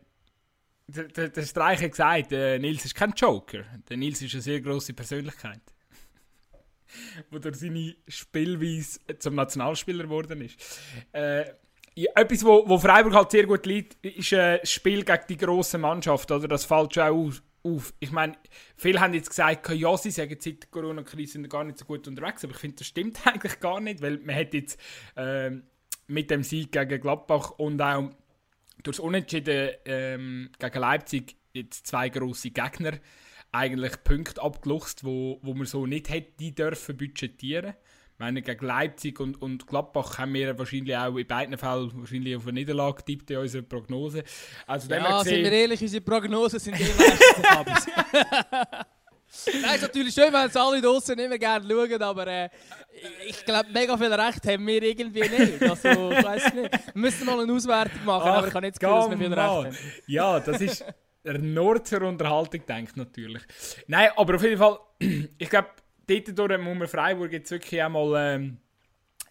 der, 0.86 1.28
der 1.28 1.42
Streich 1.42 1.82
hat 1.82 1.90
gesagt, 1.90 2.30
der 2.32 2.58
Nils 2.58 2.84
ist 2.84 2.94
kein 2.94 3.12
Joker. 3.16 3.64
Der 3.88 3.96
Nils 3.96 4.20
ist 4.20 4.34
eine 4.34 4.42
sehr 4.42 4.60
grosse 4.60 4.92
Persönlichkeit. 4.92 5.60
wo 7.30 7.38
durch 7.38 7.56
seine 7.56 7.94
Spielweise 8.08 9.00
zum 9.18 9.34
Nationalspieler 9.34 10.04
geworden 10.04 10.40
ist. 10.40 10.80
Äh, 11.12 11.44
etwas, 11.94 12.44
wo, 12.44 12.68
wo 12.68 12.78
Freiburg 12.78 13.14
halt 13.14 13.30
sehr 13.30 13.46
gut 13.46 13.66
liegt, 13.66 14.04
ist 14.04 14.32
ein 14.32 14.58
äh, 14.58 14.66
Spiel 14.66 15.04
gegen 15.04 15.24
die 15.28 15.36
grosse 15.36 15.78
Mannschaft. 15.78 16.30
Oder? 16.30 16.48
Das 16.48 16.64
fällt 16.64 16.94
schon 16.94 17.02
auch 17.04 17.32
auf. 17.64 17.94
Ich 17.98 18.12
meine, 18.12 18.36
viele 18.76 19.00
haben 19.00 19.14
jetzt 19.14 19.30
gesagt, 19.30 19.68
ja, 19.70 19.96
sie 19.96 20.10
sagen, 20.10 20.36
seit 20.38 20.62
der 20.62 20.70
Corona-Krise 20.70 21.32
sind 21.32 21.48
gar 21.48 21.64
nicht 21.64 21.78
so 21.78 21.84
gut 21.84 22.06
unterwegs, 22.06 22.44
aber 22.44 22.52
ich 22.52 22.60
finde, 22.60 22.76
das 22.76 22.86
stimmt 22.86 23.18
eigentlich 23.26 23.58
gar 23.60 23.80
nicht, 23.80 24.02
weil 24.02 24.18
man 24.18 24.36
hat 24.36 24.54
jetzt 24.54 24.78
äh, 25.16 25.50
mit 26.06 26.30
dem 26.30 26.42
Sieg 26.42 26.72
gegen 26.72 27.00
Gladbach 27.00 27.52
und 27.52 27.80
auch 27.80 28.10
durch 28.82 28.96
das 28.96 29.00
Unentschieden 29.00 29.70
ähm, 29.86 30.50
gegen 30.58 30.78
Leipzig 30.78 31.36
jetzt 31.52 31.86
zwei 31.86 32.08
grosse 32.10 32.50
Gegner 32.50 32.98
eigentlich 33.50 34.02
Punkte 34.04 34.42
abgeluchst, 34.42 35.04
wo, 35.04 35.38
wo 35.42 35.54
man 35.54 35.66
so 35.66 35.86
nicht 35.86 36.10
hätte 36.10 36.52
dürfen 36.52 36.96
budgetieren 36.96 37.70
ich 37.70 37.74
meine, 38.18 38.42
gegen 38.42 38.66
Leipzig 38.66 39.18
und, 39.20 39.40
und 39.42 39.66
Gladbach 39.66 40.18
haben 40.18 40.34
wir 40.34 40.58
wahrscheinlich 40.58 40.96
auch 40.96 41.16
in 41.16 41.26
beiden 41.26 41.58
Fällen 41.58 41.90
wahrscheinlich 41.94 42.36
auf 42.36 42.44
eine 42.46 42.60
Niederlage 42.60 42.98
getippt 42.98 43.30
in 43.30 43.38
unserer 43.38 43.62
Prognose. 43.62 44.24
Also, 44.66 44.88
ja, 44.90 45.18
gesehen, 45.18 45.34
sind 45.34 45.44
wir 45.44 45.52
ehrlich, 45.52 45.82
unsere 45.82 46.04
Prognosen 46.04 46.58
sind 46.58 46.80
eh 46.80 46.84
meistens 46.96 47.86
Nein, 49.62 49.74
ist 49.74 49.82
natürlich 49.82 50.14
schön, 50.14 50.32
wenn 50.32 50.46
es 50.46 50.56
alle 50.56 50.80
draußen 50.80 51.18
immer 51.18 51.38
gerne 51.38 51.66
schauen, 51.68 52.02
aber 52.02 52.26
äh, 52.26 52.48
ich 53.26 53.44
glaube, 53.44 53.68
mega 53.72 53.96
viel 53.96 54.12
Recht 54.12 54.46
haben 54.46 54.66
wir 54.66 54.82
irgendwie 54.82 55.20
nicht. 55.20 55.62
Also, 55.62 56.10
ich 56.12 56.24
weiß 56.24 56.54
nicht. 56.54 56.72
Wir 56.72 56.80
müssen 56.94 57.26
mal 57.26 57.40
eine 57.40 57.52
Auswertung 57.52 58.04
machen, 58.04 58.28
Ach, 58.28 58.38
aber 58.38 58.48
ich 58.48 58.54
habe 58.54 58.66
nicht 58.66 58.80
das 58.80 58.80
Gefühl, 58.80 58.96
dass 58.96 59.10
wir 59.10 59.18
viel 59.18 59.34
Recht 59.34 59.38
haben. 59.38 59.76
Ja, 60.06 60.40
das 60.40 60.60
ist 60.60 60.84
Nord 61.24 61.86
zur 61.86 62.02
Unterhaltung, 62.02 62.64
denkt 62.66 62.96
natürlich. 62.96 63.42
Nein, 63.86 64.10
aber 64.16 64.36
auf 64.36 64.42
jeden 64.42 64.58
Fall, 64.58 64.78
ich 65.38 65.50
glaube, 65.50 65.68
dort 66.06 66.60
muss 66.60 66.78
man 66.78 66.88
Freiburg 66.88 67.32
jetzt 67.32 67.50
wirklich 67.50 67.82
einmal 67.82 68.14
ähm, 68.16 68.58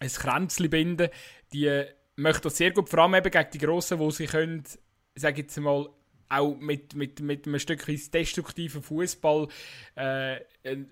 ein 0.00 0.08
Kränzchen 0.08 0.70
binden. 0.70 1.08
Die 1.52 1.66
äh, 1.66 1.86
möchten 2.16 2.42
das 2.42 2.56
sehr 2.56 2.72
gut, 2.72 2.88
vor 2.88 3.00
allem 3.00 3.14
eben 3.14 3.30
gegen 3.30 3.50
die 3.52 3.58
Grossen, 3.58 3.98
wo 3.98 4.10
sie 4.10 4.26
können, 4.26 4.64
sage 5.14 5.42
jetzt 5.42 5.58
mal, 5.58 5.88
auch 6.28 6.56
mit, 6.56 6.94
mit, 6.94 7.20
mit 7.20 7.46
einem 7.46 7.58
Stück 7.58 7.84
destruktiven 7.86 8.82
Fußball 8.82 9.48
äh, 9.96 10.36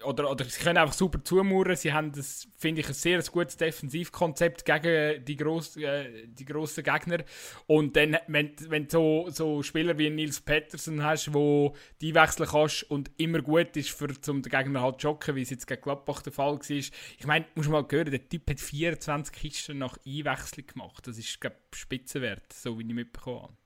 oder, 0.05 0.31
oder 0.31 0.45
sie 0.45 0.63
können 0.63 0.77
einfach 0.77 0.95
super 0.95 1.25
zumauern. 1.25 1.77
Sie 1.77 1.93
haben 1.93 2.13
das, 2.13 2.47
finde 2.57 2.83
ich, 2.83 2.89
ein 2.89 2.95
sehr 2.95 3.23
gutes 3.23 3.57
Defensivkonzept 3.57 4.65
gegen 4.65 5.25
die, 5.25 5.37
gross, 5.37 5.77
äh, 5.77 6.27
die 6.27 6.45
grossen 6.45 6.85
Gegner. 6.85 7.25
Und 7.67 7.97
dann, 7.97 8.19
wenn, 8.27 8.53
wenn 8.69 8.87
du 8.87 8.93
so, 8.93 9.31
so 9.31 9.63
Spieler 9.63 9.97
wie 9.97 10.11
Nils 10.11 10.41
Petersen 10.41 11.03
hast, 11.03 11.33
wo 11.33 11.75
die 12.01 12.15
wechseln 12.15 12.49
kannst 12.49 12.91
und 12.91 13.11
immer 13.17 13.41
gut 13.41 13.77
ist, 13.77 13.91
für, 13.91 14.09
um 14.29 14.43
den 14.43 14.51
Gegner 14.51 14.83
halt 14.83 15.01
zu 15.01 15.09
schocken, 15.09 15.37
wie 15.37 15.43
es 15.43 15.51
jetzt 15.51 15.67
gegen 15.67 15.81
Gladbach 15.81 16.23
der 16.23 16.33
Fall 16.33 16.59
war. 16.59 16.71
Ich 16.71 16.93
meine, 17.27 17.47
muss 17.55 17.69
mal 17.69 17.87
hören, 17.91 18.11
der 18.11 18.29
Typ 18.29 18.51
hat 18.51 18.61
24 18.61 19.35
Kisten 19.35 19.79
nach 19.79 19.99
Einwechslung 20.07 20.67
gemacht. 20.67 21.07
Das 21.07 21.19
ist, 21.19 21.41
glaube 21.41 21.57
ich, 21.73 21.79
Spitzenwert, 21.79 22.53
so 22.53 22.79
wie 22.79 22.87
ich 22.87 22.95
mitbekommen 22.95 23.43
habe. 23.43 23.62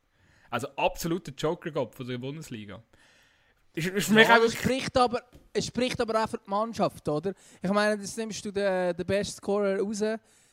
Also 0.50 0.68
absoluter 0.76 1.32
Joker-Gott 1.36 1.94
von 1.94 2.06
der 2.06 2.18
Bundesliga. 2.18 2.82
Ist, 3.74 3.88
ist 3.88 4.10
ja, 4.10 4.38
es, 4.38 4.54
spricht 4.54 4.96
aber, 4.96 5.22
es 5.52 5.66
spricht 5.66 6.00
aber 6.00 6.24
auch 6.24 6.28
für 6.28 6.38
die 6.38 6.48
Mannschaft, 6.48 7.06
oder? 7.08 7.34
Ich 7.60 7.70
meine, 7.70 7.98
das 8.00 8.16
nimmst 8.16 8.44
du 8.44 8.50
den, 8.50 8.96
den 8.96 9.06
besten 9.06 9.36
Scorer 9.36 9.78
raus, 9.78 10.02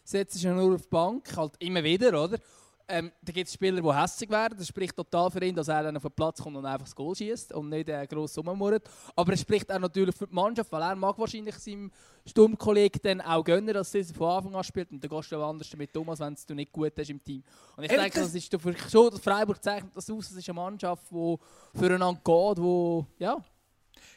setzt 0.04 0.44
ihn 0.44 0.56
nur 0.56 0.76
auf 0.76 0.82
die 0.82 0.90
Bank, 0.90 1.38
halt 1.38 1.54
immer 1.60 1.84
wieder, 1.84 2.22
oder? 2.22 2.38
Ähm, 2.88 3.12
da 3.22 3.32
gibt 3.32 3.48
es 3.48 3.54
Spieler, 3.54 3.82
die 3.82 3.94
hässlich 3.94 4.30
werden. 4.30 4.58
Das 4.58 4.68
spricht 4.68 4.96
total 4.96 5.32
für 5.32 5.44
ihn, 5.44 5.56
dass 5.56 5.70
er 5.70 5.84
dann 5.84 5.96
auf 5.96 6.04
den 6.04 6.12
Platz 6.12 6.42
kommt 6.42 6.58
und 6.58 6.66
einfach 6.66 6.86
das 6.86 6.96
Goal 6.96 7.16
schießt 7.16 7.54
und 7.54 7.70
nicht 7.70 7.88
äh, 7.88 8.06
gross 8.08 8.38
rummurrt. 8.38 8.90
Aber 9.16 9.34
es 9.34 9.42
spricht 9.42 9.72
auch 9.72 9.80
natürlich 9.80 10.16
für 10.16 10.28
die 10.28 10.34
Mannschaft, 10.34 10.72
weil 10.72 10.82
er 10.82 10.96
mag 10.96 11.18
wahrscheinlich 11.18 11.56
seinem 11.56 11.92
Sturmkollegen 12.26 13.02
dann 13.02 13.22
auch 13.22 13.44
gönnen, 13.44 13.74
dass 13.74 13.96
er 13.96 14.04
von 14.06 14.30
Anfang 14.30 14.56
an 14.56 14.64
spielt. 14.64 14.92
Und 14.92 15.02
dann 15.02 15.10
gehst 15.10 15.32
du 15.32 15.42
anders 15.42 15.70
damit 15.70 15.96
um, 15.96 16.10
als 16.10 16.20
wenn 16.20 16.36
du 16.48 16.56
nicht 16.56 16.72
gut 16.72 16.92
hast 16.98 17.10
im 17.10 17.24
Team. 17.24 17.44
Und 17.78 17.86
ich 17.86 17.92
Eben 17.92 18.02
denke, 18.02 18.20
das 18.20 18.36
ist 18.36 18.92
schon, 18.92 19.10
dass 19.12 19.20
Freiburg 19.22 19.64
zeichnet 19.64 19.96
das 19.96 20.10
aus. 20.10 20.32
Es 20.32 20.38
ist 20.38 20.50
eine 20.50 20.56
Mannschaft, 20.56 21.06
die 21.10 21.38
füreinander 21.74 22.22
geht, 22.24 22.64
wo 22.64 23.06
ja, 23.18 23.38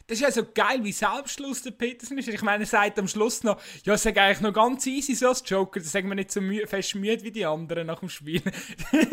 das 0.07 0.19
ist 0.19 0.23
ja 0.23 0.31
so 0.31 0.45
geil, 0.53 0.85
wie 0.85 0.93
selbstlos 0.93 1.63
der 1.63 1.73
Peterson 1.73 2.19
ist. 2.19 2.29
Ich 2.29 2.43
meine, 2.43 2.65
er 2.65 2.67
sagt 2.67 2.99
am 2.99 3.09
Schluss 3.09 3.43
noch, 3.43 3.61
ja, 3.85 3.95
ist 3.95 4.07
eigentlich 4.07 4.41
noch 4.41 4.53
ganz 4.53 4.87
easy 4.87 5.15
so 5.15 5.29
als 5.29 5.43
Joker, 5.45 5.81
das 5.81 5.91
sagen 5.91 6.09
wir 6.09 6.15
nicht 6.15 6.31
so 6.31 6.41
mü 6.41 6.65
fest 6.67 6.95
müde 6.95 7.25
wie 7.25 7.33
die 7.33 7.45
anderen 7.45 7.89
nach 7.89 8.01
dem 8.01 8.09
Spiel. 8.09 8.43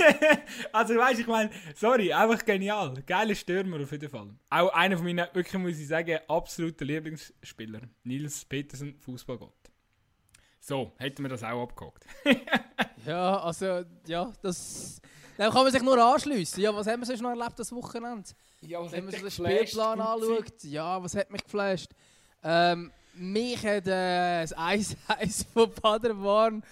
also 0.71 0.95
weißt 0.95 1.19
ich 1.21 1.27
meine, 1.27 1.49
sorry, 1.75 2.13
einfach 2.13 2.45
genial. 2.45 3.01
Geiler 3.05 3.35
Stürmer 3.35 3.81
auf 3.81 3.91
jeden 3.91 4.09
Fall. 4.09 4.29
Auch 4.49 4.69
einer 4.73 4.97
von 4.97 5.05
meinen, 5.05 5.27
wirklich 5.33 5.61
muss 5.61 5.79
ich 5.79 5.87
sagen, 5.87 6.19
absoluten 6.27 6.85
Lieblingsspieler. 6.85 7.81
Nils 8.03 8.45
Petersen, 8.45 8.99
Fußballgott. 8.99 9.71
So, 10.59 10.93
hätten 10.97 11.23
wir 11.23 11.29
das 11.29 11.43
auch 11.43 11.63
abgehakt. 11.63 12.05
ja, 13.05 13.37
also, 13.39 13.83
ja, 14.07 14.31
das... 14.41 15.01
Dann 15.37 15.51
kann 15.51 15.63
man 15.63 15.71
sich 15.71 15.81
nur 15.81 15.97
anschliessen. 15.97 16.61
Ja, 16.61 16.75
was 16.75 16.87
haben 16.87 17.01
wir 17.01 17.05
sonst 17.05 17.21
noch 17.21 17.29
erlebt 17.29 17.57
das 17.57 17.71
Wochenende? 17.71 18.29
Ja, 18.61 18.81
was 18.81 18.91
Wenn 18.91 19.05
man 19.05 19.13
sich 19.13 19.21
den 19.21 19.31
Spielplan 19.31 19.99
anschaut, 19.99 20.63
ja, 20.63 21.01
was 21.01 21.15
hat 21.15 21.31
mich 21.31 21.43
geflasht? 21.43 21.91
Ähm, 22.43 22.91
mich 23.15 23.57
hat 23.65 23.87
äh, 23.87 24.41
das 24.41 24.55
1-1 24.55 25.45
von 25.53 25.71
Paderborn 25.71 26.63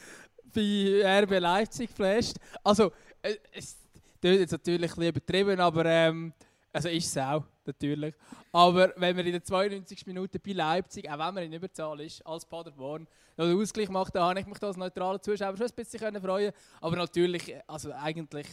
bei 0.54 1.22
RB 1.24 1.40
Leipzig 1.40 1.90
geflasht. 1.90 2.38
Also, 2.64 2.92
äh, 3.22 3.36
es 3.54 3.78
klingt 4.20 4.40
jetzt 4.40 4.52
natürlich 4.52 4.92
ein 4.92 4.96
bisschen 4.96 5.10
übertrieben, 5.10 5.60
aber 5.60 5.86
ähm, 5.86 6.34
also 6.74 6.90
ist 6.90 7.08
es 7.08 7.18
auch, 7.18 7.44
natürlich. 7.68 8.14
Aber 8.52 8.94
wenn 8.98 9.16
man 9.16 9.26
in 9.26 9.34
der 9.34 9.44
92. 9.44 10.06
Minute 10.08 10.40
bei 10.40 10.52
Leipzig, 10.52 11.10
auch 11.10 11.20
wenn 11.20 11.34
man 11.34 11.44
in 11.44 11.54
Überzahl 11.54 12.00
ist, 12.02 12.26
als 12.26 12.46
Paderborn, 12.46 13.08
noch 13.38 13.46
den 13.46 13.60
Ausgleich 13.60 13.90
macht, 13.90 14.16
dann 14.16 14.24
habe 14.24 14.40
ich 14.40 14.46
mich 14.46 14.62
als 14.62 14.78
neutraler 14.78 15.22
Zuschauer 15.22 15.56
schon 15.58 15.68
ein 15.68 15.76
bisschen 15.76 16.22
freuen 16.22 16.54
Aber 16.80 16.96
natürlich, 16.96 17.56
also 17.68 17.92
eigentlich 17.94 18.48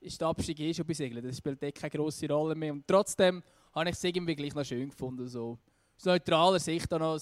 ist 0.00 0.20
der 0.20 0.28
Abstieg 0.28 0.60
eh 0.60 0.74
schon 0.74 0.86
besiegelt. 0.86 1.24
Das 1.24 1.38
spielt 1.38 1.62
eh 1.62 1.72
keine 1.72 1.90
grosse 1.90 2.28
Rolle 2.28 2.54
mehr. 2.54 2.72
Und 2.72 2.86
trotzdem 2.86 3.42
habe 3.74 3.88
ich 3.88 3.96
es 3.96 4.04
irgendwie 4.04 4.36
gleich 4.36 4.54
noch 4.54 4.64
schön 4.64 4.88
gefunden. 4.88 5.26
So. 5.26 5.58
Aus 5.96 6.04
neutraler 6.04 6.58
Sicht 6.58 6.90
dann 6.92 7.00
noch 7.00 7.18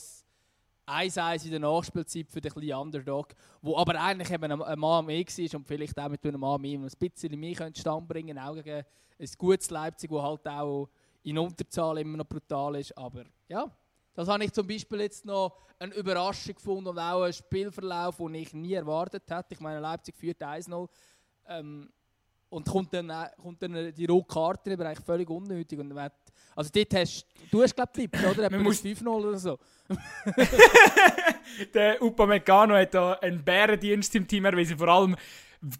1-1 0.87 1.45
in 1.45 1.51
der 1.53 1.61
Nachspielzeit 1.61 2.29
für 2.29 2.41
den 2.41 2.53
kleinen 2.53 2.75
Underdog, 2.75 3.29
wo 3.61 3.77
aber 3.77 4.01
eigentlich 4.01 4.31
eben 4.31 4.61
ein 4.61 4.79
Mann 4.79 5.07
mehr 5.07 5.21
war 5.21 5.59
und 5.59 5.67
vielleicht 5.67 5.99
auch 5.99 6.09
mit 6.09 6.25
einem 6.27 6.41
Mann 6.41 6.61
mehr 6.61 6.79
ein 6.79 6.91
bisschen 6.99 7.39
mehr 7.39 7.71
Stand 7.75 8.09
bringen 8.09 8.39
auch 8.39 8.55
gegen 8.55 8.85
ein 9.19 9.31
gutes 9.39 9.71
Leipzig, 9.71 10.11
das 10.11 10.23
halt 10.23 10.49
auch 10.49 10.89
in 11.23 11.39
Unterzahl 11.39 11.99
immer 11.99 12.19
noch 12.19 12.27
brutal 12.27 12.77
ist. 12.77 12.97
Aber 12.97 13.25
ja, 13.49 13.71
das 14.15 14.29
habe 14.29 14.45
ich 14.45 14.53
zum 14.53 14.67
Beispiel 14.67 15.01
jetzt 15.01 15.25
noch 15.25 15.57
eine 15.79 15.95
Überraschung 15.95 16.55
gefunden 16.55 16.89
und 16.89 16.99
auch 16.99 17.23
einen 17.23 17.33
Spielverlauf, 17.33 18.17
den 18.19 18.35
ich 18.35 18.53
nie 18.53 18.75
erwartet 18.75 19.25
hätte. 19.29 19.55
Ich 19.55 19.61
meine, 19.61 19.81
Leipzig 19.81 20.17
führt 20.17 20.43
1-0. 20.43 20.89
Ähm, 21.49 21.89
und 22.53 22.69
kommt 22.69 22.93
dann, 22.93 23.09
äh, 23.09 23.31
kommt 23.41 23.63
dann 23.63 23.95
die 23.95 24.05
rote 24.05 24.27
Karte 24.29 24.73
über, 24.73 24.85
eigentlich 24.85 25.05
völlig 25.05 25.29
unnötig. 25.31 25.79
Und 25.79 25.89
man, 25.89 26.11
also 26.55 26.71
dort 26.73 26.95
hast 26.95 27.27
du, 27.51 27.63
hast 27.63 27.75
glaube 27.75 27.93
ich 27.97 28.03
Tipps, 28.03 28.25
oder? 28.25 28.51
Man 28.51 28.63
muss 28.63 28.85
5-0 28.85 29.07
oder 29.09 29.39
so. 29.39 29.59
der 31.75 32.03
Upamecano 32.03 32.75
hat 32.75 32.93
da 32.93 33.15
einen 33.15 33.43
Bärendienst 33.43 34.15
im 34.17 34.29
Team 34.29 34.45
erwiesen. 34.45 34.77
Vor 34.77 34.89
allem, 34.89 35.17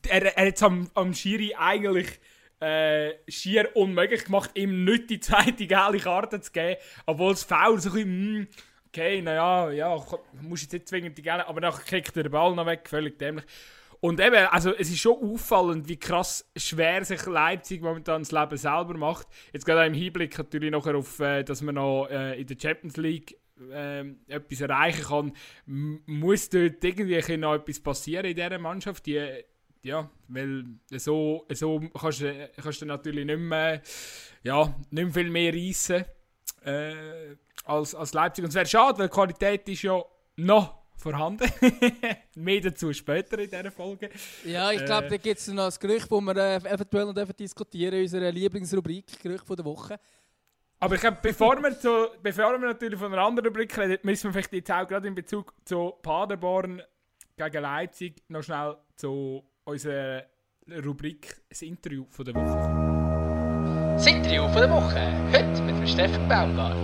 er, 0.09 0.35
er 0.37 0.49
hat 0.49 0.63
am, 0.63 0.91
am 0.95 1.13
Schiri 1.13 1.55
eigentlich 1.55 2.19
äh, 2.63 3.19
schier 3.29 3.71
unmöglich 3.75 4.25
gemacht, 4.25 4.51
ihm 4.55 4.85
nicht 4.85 5.11
die 5.11 5.21
zweite 5.21 5.67
gelbe 5.67 5.99
Karte 5.99 6.41
zu 6.41 6.53
geben, 6.53 6.77
obwohl 7.07 7.33
es 7.33 7.43
faul 7.43 7.81
so 7.81 7.91
ein 7.91 7.95
bisschen, 7.95 8.41
mm, 8.41 8.49
okay, 8.87 9.23
naja, 9.23 9.71
ja, 9.71 10.05
muss 10.41 10.63
jetzt 10.63 10.73
nicht 10.73 10.89
zwingend 10.89 11.19
die 11.19 11.23
gelbe, 11.23 11.49
aber 11.49 11.61
dann 11.61 11.73
kriegt 11.73 12.17
er 12.17 12.23
den 12.23 12.33
Ball 12.33 12.55
noch 12.55 12.67
weg, 12.67 12.89
völlig 12.89 13.19
dämlich. 13.19 13.45
Und 14.01 14.21
eben, 14.21 14.47
also 14.47 14.75
es 14.75 14.91
ist 14.91 14.99
schon 14.99 15.17
auffallend, 15.17 15.89
wie 15.89 15.97
krass 15.97 16.51
schwer 16.57 17.05
sich 17.05 17.25
Leipzig 17.27 17.83
momentan 17.83 18.23
das 18.23 18.33
Leben 18.33 18.57
selber 18.57 18.95
macht. 18.95 19.29
Jetzt 19.53 19.65
gerade 19.65 19.87
im 19.87 19.95
Hinblick 19.95 20.37
natürlich 20.37 20.73
noch 20.73 20.87
auf, 20.87 21.21
äh, 21.21 21.45
dass 21.45 21.63
man 21.63 21.77
noch 21.77 22.09
äh, 22.11 22.41
in 22.41 22.47
der 22.47 22.57
Champions 22.61 22.97
League 22.97 23.39
äh, 23.73 24.05
etwas 24.27 24.61
erreichen 24.61 25.05
kann, 25.05 25.33
muss 25.67 26.49
dort 26.49 26.83
irgendwie 26.83 27.37
noch 27.37 27.55
etwas 27.55 27.79
passieren 27.81 28.25
in 28.25 28.35
dieser 28.35 28.59
Mannschaft. 28.59 29.07
Die, 29.07 29.45
ja, 29.83 30.09
weil 30.29 30.65
so, 30.91 31.47
so 31.53 31.81
kannst, 31.99 32.21
du, 32.21 32.51
kannst 32.63 32.83
du 32.83 32.87
natürlich 32.87 33.27
nicht 33.27 33.39
mehr, 33.39 33.83
ja, 34.43 34.75
nicht 34.91 35.05
mehr 35.05 35.13
viel 35.13 35.31
mehr 35.31 35.53
reissen 35.53 36.05
äh, 36.65 37.37
als, 37.65 37.95
als 37.95 38.13
Leipzig. 38.13 38.45
Und 38.45 38.51
es 38.51 38.55
wäre 38.55 38.67
schade, 38.67 38.99
weil 38.99 39.09
die 39.09 39.15
Qualität 39.15 39.69
ist 39.69 39.83
ja 39.83 40.03
noch 40.37 40.83
vorhanden. 40.97 41.51
Mehr 42.37 42.61
dazu 42.61 42.93
später 42.93 43.39
in 43.39 43.51
dieser 43.51 43.73
Folge. 43.73 44.09
Ja, 44.45 44.71
ich 44.71 44.85
glaube, 44.85 45.07
äh, 45.07 45.11
da 45.11 45.17
gibt 45.17 45.41
es 45.41 45.49
noch 45.49 45.65
ein 45.65 45.75
Gerücht, 45.81 46.11
das 46.11 46.21
wir 46.21 46.37
äh, 46.37 46.57
eventuell 46.57 47.13
noch 47.13 47.33
diskutieren 47.33 47.95
in 47.95 48.03
unserer 48.03 48.31
Lieblingsrubrik, 48.31 49.21
Gerücht 49.21 49.49
der 49.49 49.65
Woche. 49.65 49.99
Aber 50.79 50.95
ich 50.95 51.01
glaube, 51.01 51.19
bevor, 51.23 51.61
wir 51.63 51.79
zu, 51.79 52.09
bevor 52.23 52.53
wir 52.53 52.69
natürlich 52.69 52.99
von 52.99 53.13
einer 53.13 53.23
anderen 53.23 53.49
Rubrik 53.49 53.77
reden, 53.77 53.99
müssen 54.03 54.25
wir 54.25 54.33
vielleicht 54.33 54.53
jetzt 54.53 54.71
auch 54.71 54.87
gerade 54.87 55.07
in 55.07 55.15
Bezug 55.15 55.53
zu 55.65 55.93
Paderborn 56.03 56.83
gegen 57.37 57.63
Leipzig 57.63 58.23
noch 58.29 58.43
schnell 58.43 58.77
zu 58.97 59.45
unserer 59.65 60.25
Rubrik 60.85 61.43
das 61.49 61.63
Interview 61.63 62.05
von 62.11 62.25
der 62.25 62.35
Woche. 62.35 63.95
Das 63.95 64.07
Interview 64.07 64.49
von 64.49 64.61
der 64.61 64.71
Woche, 64.71 65.13
heute 65.33 65.63
mit 65.63 65.89
Steffen 65.89 66.29
Baumgart. 66.29 66.77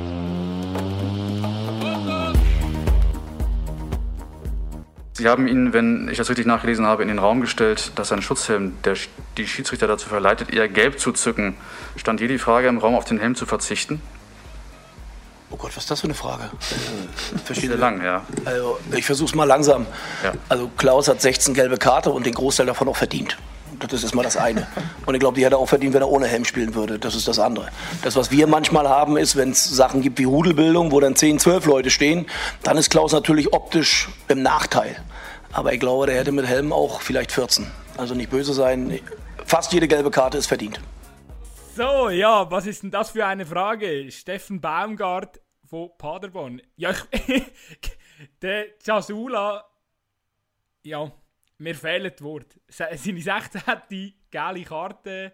Sie 5.14 5.26
haben 5.26 5.49
ihn, 5.49 5.73
wenn 5.73 6.08
ich 6.08 6.16
das 6.16 6.30
richtig 6.30 6.47
nachgelesen 6.47 6.87
habe, 6.87 7.02
in 7.02 7.08
den 7.08 7.18
Raum 7.18 7.40
gestellt, 7.40 7.90
dass 7.97 8.12
ein 8.12 8.23
Schutzhelm, 8.23 8.75
der 8.85 8.97
die 9.37 9.49
Schiedsrichter 9.49 9.88
dazu 9.88 10.08
verleitet, 10.08 10.52
eher 10.52 10.68
gelb 10.68 11.00
zu 11.00 11.11
zücken. 11.11 11.56
Stand 11.97 12.20
hier 12.20 12.28
die 12.28 12.38
Frage 12.38 12.68
im 12.68 12.78
Raum, 12.78 12.94
auf 12.94 13.04
den 13.04 13.18
Helm 13.18 13.35
zu 13.35 13.44
verzichten? 13.44 14.00
Oh 15.50 15.57
Gott, 15.57 15.71
was 15.75 15.85
ist 15.85 15.90
das 15.90 16.00
für 16.00 16.07
eine 16.07 16.14
Frage? 16.14 16.45
Äh, 17.35 17.38
Verstehe 17.38 17.75
lang, 17.75 18.02
ja. 18.05 18.23
Also, 18.45 18.78
ich 18.95 19.05
versuche 19.05 19.28
es 19.28 19.35
mal 19.35 19.45
langsam. 19.45 19.87
Ja. 20.23 20.33
Also 20.49 20.71
Klaus 20.76 21.09
hat 21.09 21.21
16 21.21 21.55
gelbe 21.55 21.76
Karte 21.78 22.11
und 22.11 22.26
den 22.26 22.35
Großteil 22.35 22.67
davon 22.67 22.88
auch 22.88 22.97
verdient. 22.97 23.37
Das 23.88 24.02
ist 24.02 24.14
mal 24.14 24.23
das 24.23 24.37
eine. 24.37 24.67
Und 25.07 25.14
ich 25.14 25.21
glaube, 25.21 25.37
die 25.37 25.45
hätte 25.45 25.55
er 25.55 25.59
auch 25.59 25.69
verdient, 25.69 25.95
wenn 25.95 26.02
er 26.02 26.09
ohne 26.09 26.26
Helm 26.26 26.45
spielen 26.45 26.75
würde. 26.75 26.99
Das 26.99 27.14
ist 27.14 27.28
das 27.28 27.38
andere. 27.38 27.69
Das, 28.02 28.17
was 28.17 28.31
wir 28.31 28.47
manchmal 28.47 28.88
haben, 28.88 29.17
ist, 29.17 29.37
wenn 29.37 29.50
es 29.50 29.64
Sachen 29.64 30.00
gibt 30.02 30.19
wie 30.19 30.25
Rudelbildung, 30.25 30.90
wo 30.90 31.00
dann 31.00 31.14
10, 31.17 31.38
12 31.38 31.67
Leute 31.67 31.90
stehen, 31.90 32.26
dann 32.62 32.76
ist 32.76 32.90
Klaus 32.90 33.12
natürlich 33.12 33.52
optisch 33.52 34.09
im 34.28 34.43
Nachteil. 34.43 34.97
Aber 35.52 35.73
ich 35.73 35.81
glaube, 35.81 36.07
der 36.07 36.17
hätte 36.17 36.33
mit 36.33 36.47
Helm 36.47 36.73
auch 36.73 37.00
vielleicht 37.00 37.31
14. 37.33 37.67
Also 37.97 38.14
nicht 38.14 38.31
böse 38.31 38.52
sein. 38.52 38.99
Fast 39.47 39.73
jede 39.73 39.88
gelbe 39.88 40.11
Karte 40.11 40.38
ist 40.38 40.47
verdient. 40.47 40.81
So, 41.78 42.08
ja, 42.08 42.50
was 42.50 42.66
ist 42.66 42.82
denn 42.82 42.90
das 42.90 43.12
für 43.12 43.25
eine 43.25 43.47
Frage? 43.47 44.11
Steffen 44.11 44.61
Baumgart 44.61 45.40
von 45.64 45.90
Paderborn. 45.97 46.61
Ja, 46.75 46.92
ich, 47.12 47.44
der 48.42 48.66
Jasula, 48.85 49.64
ja, 50.82 51.12
mir 51.58 51.75
fehlt 51.76 52.14
das 52.14 52.25
Wort. 52.25 52.58
Seine 52.66 52.97
16 52.97 53.64
hat 53.64 53.88
die 53.92 54.12
gelbe 54.28 54.64
Karte 54.64 55.32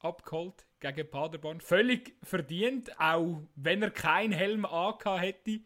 abgeholt 0.00 0.64
gegen 0.80 1.10
Paderborn. 1.10 1.60
Völlig 1.60 2.16
verdient, 2.22 2.98
auch 2.98 3.42
wenn 3.54 3.82
er 3.82 3.90
keinen 3.90 4.32
Helm 4.32 4.64
angehabt 4.64 5.20
hätte. 5.20 5.60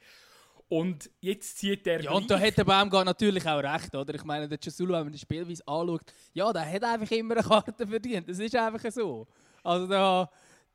Und 0.66 1.10
jetzt 1.20 1.58
zieht 1.58 1.87
der. 1.87 2.02
Ja, 2.02 2.10
und 2.10 2.28
da 2.28 2.40
hat 2.40 2.58
der 2.58 2.64
Baumgart 2.64 3.06
natürlich 3.06 3.46
auch 3.46 3.62
recht, 3.62 3.94
oder? 3.94 4.16
Ich 4.16 4.25
meine, 4.25 4.48
der 4.48 4.60
Cesulu, 4.60 4.94
wenn 4.94 5.04
man 5.04 5.12
die 5.12 5.18
Spielweise 5.20 5.62
anschaut, 5.64 6.12
ja, 6.32 6.52
der 6.52 6.68
hat 6.68 6.82
einfach 6.82 7.10
immer 7.12 7.37
eine 7.37 7.44
Karte 7.44 7.87
verdient. 7.87 8.28
Das 8.28 8.40
ist 8.40 8.56
einfach 8.56 8.90
so. 8.90 9.28
Also 9.68 9.87
da, 9.87 10.30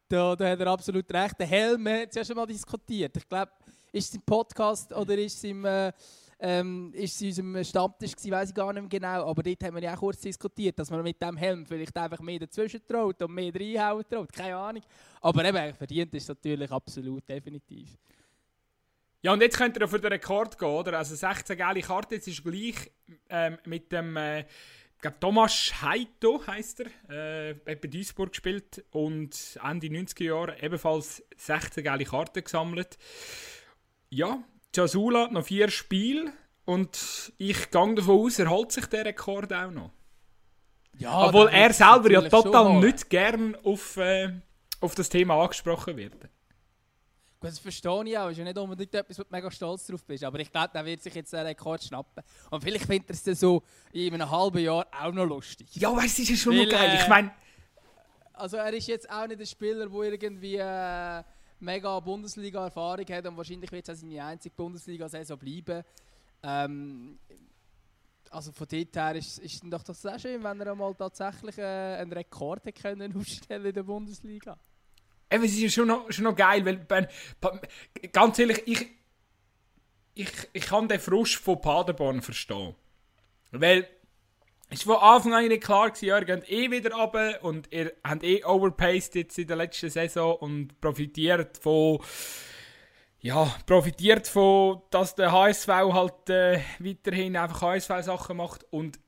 da, 0.08 0.36
da 0.36 0.50
hat 0.52 0.60
er 0.60 0.68
absolut 0.68 1.12
recht. 1.12 1.40
Der 1.40 1.48
Helm 1.48 1.88
hat 1.88 2.10
es 2.10 2.16
ja 2.16 2.24
schon 2.24 2.36
mal 2.36 2.46
diskutiert. 2.46 3.18
Ich 3.18 3.28
glaube, 3.28 3.52
ist 3.92 4.10
es 4.10 4.16
im 4.16 4.22
Podcast 4.22 4.94
oder 4.94 5.18
ist 5.18 5.38
es 5.38 5.44
im... 5.46 5.66
Äh, 5.66 5.92
ähm, 6.46 6.92
ist 6.94 7.22
in 7.22 7.28
unserem 7.28 7.64
Stammtisch 7.64 8.12
gewesen, 8.12 8.32
weiß 8.32 8.50
ich 8.50 8.56
gar 8.56 8.74
nicht 8.74 8.82
mehr 8.82 8.90
genau, 8.90 9.30
aber 9.30 9.42
dort 9.44 9.64
haben 9.64 9.76
wir 9.76 9.84
ja 9.84 9.94
auch 9.94 10.00
kurz 10.00 10.20
diskutiert, 10.20 10.78
dass 10.78 10.92
man 10.92 11.02
mit 11.02 11.22
dem 11.22 11.38
Helm 11.38 11.66
vielleicht 11.66 11.96
einfach 11.96 12.20
mehr 12.20 12.40
dazwischen 12.40 12.86
traut 12.86 13.22
und 13.22 13.34
mehr 13.34 13.54
reinhauen 13.56 14.04
traut, 14.10 14.34
keine 14.34 14.58
Ahnung. 14.58 14.84
Aber 15.22 15.46
eben, 15.46 15.74
verdient 15.74 16.14
ist 16.14 16.24
es 16.24 16.30
natürlich 16.30 16.70
absolut, 16.70 17.30
definitiv. 17.30 17.98
Ja, 19.22 19.32
und 19.32 19.42
jetzt 19.42 19.58
könnt 19.58 19.78
ihr 19.78 19.88
für 19.88 20.02
den 20.02 20.12
Rekord 20.12 20.60
gehen, 20.60 20.68
oder? 20.68 20.98
Also 20.98 21.16
16 21.16 21.58
geile 21.58 21.80
Karten, 21.80 22.16
jetzt 22.16 22.28
ist 22.28 22.44
gleich 22.44 22.92
ähm, 23.30 23.58
mit 23.64 23.90
dem, 23.90 24.18
äh, 24.18 24.44
glaube 25.04 25.20
Thomas 25.20 25.74
Heito 25.82 26.42
heisst 26.48 26.80
er, 26.80 27.50
äh, 27.50 27.56
hat 27.70 27.82
bei 27.82 27.88
Duisburg 27.88 28.32
gespielt 28.32 28.84
und 28.92 29.60
Ende 29.64 29.88
90er 29.88 30.24
Jahre 30.24 30.62
ebenfalls 30.62 31.24
16 31.36 31.84
geile 31.84 32.06
Karten 32.06 32.44
gesammelt. 32.44 32.98
Ja, 34.10 34.44
Jasula 34.76 35.28
noch 35.30 35.46
vier 35.46 35.70
Spiele 35.70 36.32
und 36.66 37.34
ich 37.38 37.70
gehe 37.70 37.96
davon 37.96 38.26
aus, 38.26 38.40
er 38.40 38.50
holt 38.50 38.72
sich 38.72 38.86
den 38.88 39.02
Rekord 39.02 39.52
auch 39.54 39.72
noch. 39.72 39.92
Ja, 40.98 41.28
Obwohl 41.28 41.50
er 41.50 41.74
selber 41.74 42.12
ja 42.12 42.22
total 42.22 42.80
nicht 42.80 43.10
gern 43.10 43.56
auf, 43.64 43.98
äh, 43.98 44.32
auf 44.80 44.96
das 44.96 45.10
Thema 45.10 45.42
angesprochen 45.42 45.98
wird. 45.98 46.30
Das 47.50 47.60
verstehe 47.60 48.04
ich 48.06 48.18
auch. 48.18 48.30
Ist 48.30 48.38
ja 48.38 48.44
nicht 48.44 48.58
unbedingt 48.58 48.94
etwas, 48.94 49.20
wo 49.20 49.24
du 49.24 49.30
mega 49.32 49.52
stolz 49.52 49.86
drauf 49.88 50.04
bist. 50.06 50.24
Aber 50.24 50.40
ich 50.40 50.52
glaube, 50.52 50.70
der 50.74 50.86
wird 50.86 51.02
sich 51.02 51.14
jetzt 51.14 51.34
den 51.34 51.46
Rekord 51.46 51.84
schnappen. 51.84 52.24
Und 52.50 52.64
vielleicht 52.64 52.86
findet 52.86 53.10
er 53.10 53.14
es 53.14 53.24
dann 53.24 53.36
so 53.36 53.64
in 53.92 54.14
einem 54.14 54.30
halben 54.30 54.60
Jahr 54.60 54.88
auch 54.92 55.12
noch 55.12 55.26
lustig. 55.26 55.68
Ja, 55.76 55.96
weißt 55.96 56.18
du, 56.18 56.22
ist 56.24 56.30
ja 56.30 56.36
schon 56.36 56.58
Weil, 56.58 56.66
noch 56.66 56.72
geil. 56.72 57.00
Ich 57.02 57.08
meine. 57.08 57.32
Also, 58.34 58.58
er 58.58 58.74
ist 58.74 58.88
jetzt 58.88 59.10
auch 59.10 59.28
nicht 59.28 59.40
ein 59.40 59.46
Spieler, 59.46 59.88
der 59.88 60.02
irgendwie. 60.02 60.56
Äh, 60.58 61.24
mega 61.64 62.00
Bundesliga-Erfahrung 62.00 63.06
hat 63.08 63.26
und 63.26 63.38
wahrscheinlich 63.38 63.72
wird 63.72 63.88
es 63.88 63.96
auch 63.96 64.00
seine 64.00 64.24
einzige 64.24 64.54
Bundesliga-Saison 64.56 65.38
bleiben. 65.38 65.84
Ähm, 66.44 67.18
also 68.30 68.52
von 68.52 68.68
dort 68.70 68.96
her 68.96 69.16
ist, 69.16 69.40
es 69.40 69.62
doch 69.64 69.84
das 69.84 70.02
sehr 70.02 70.20
schön, 70.20 70.44
wenn 70.44 70.60
er 70.60 70.72
einmal 70.72 70.94
tatsächlich 70.96 71.58
äh, 71.58 71.98
einen 71.98 72.12
Rekord 72.12 72.64
können 72.76 73.16
aufstellen 73.16 73.66
in 73.66 73.74
der 73.74 73.84
Bundesliga. 73.84 74.58
Eben, 75.34 75.46
es 75.46 75.54
ist 75.54 75.62
ja 75.62 75.70
schon 75.70 75.88
noch, 75.88 76.12
schon 76.12 76.26
noch 76.26 76.36
geil, 76.36 76.64
weil 76.64 77.08
ganz 78.12 78.38
ehrlich, 78.38 78.62
ich, 78.68 78.88
ich, 80.14 80.30
ich 80.54 80.66
kann 80.68 80.88
den 80.88 81.00
Frust 81.00 81.36
von 81.36 81.60
Paderborn 81.60 82.22
verstehen. 82.22 82.76
Weil 83.52 83.88
es 84.70 84.86
war 84.86 85.00
von 85.00 85.10
Anfang 85.10 85.34
an 85.34 85.48
nicht 85.48 85.64
klar, 85.64 85.90
gewesen, 85.90 86.06
ihr 86.06 86.24
geht 86.24 86.52
eh 86.52 86.70
wieder 86.70 86.94
runter 86.94 87.44
und 87.44 87.68
ihr 87.72 87.94
habt 88.04 88.24
eh 88.24 88.46
overpaced 88.46 89.16
jetzt 89.16 89.40
in 89.40 89.48
der 89.48 89.58
letzten 89.58 89.90
Saison 89.90 90.36
und 90.36 90.80
profitiert 90.80 91.58
von 91.58 92.00
ja, 93.20 93.46
profitiert 93.66 94.28
von, 94.28 94.82
dass 94.92 95.16
der 95.16 95.32
HSV 95.32 95.68
halt 95.68 96.30
äh, 96.30 96.60
weiterhin 96.78 97.38
einfach 97.38 97.62
HSV-Sachen 97.62 98.38
macht 98.38 98.66
und 98.70 99.00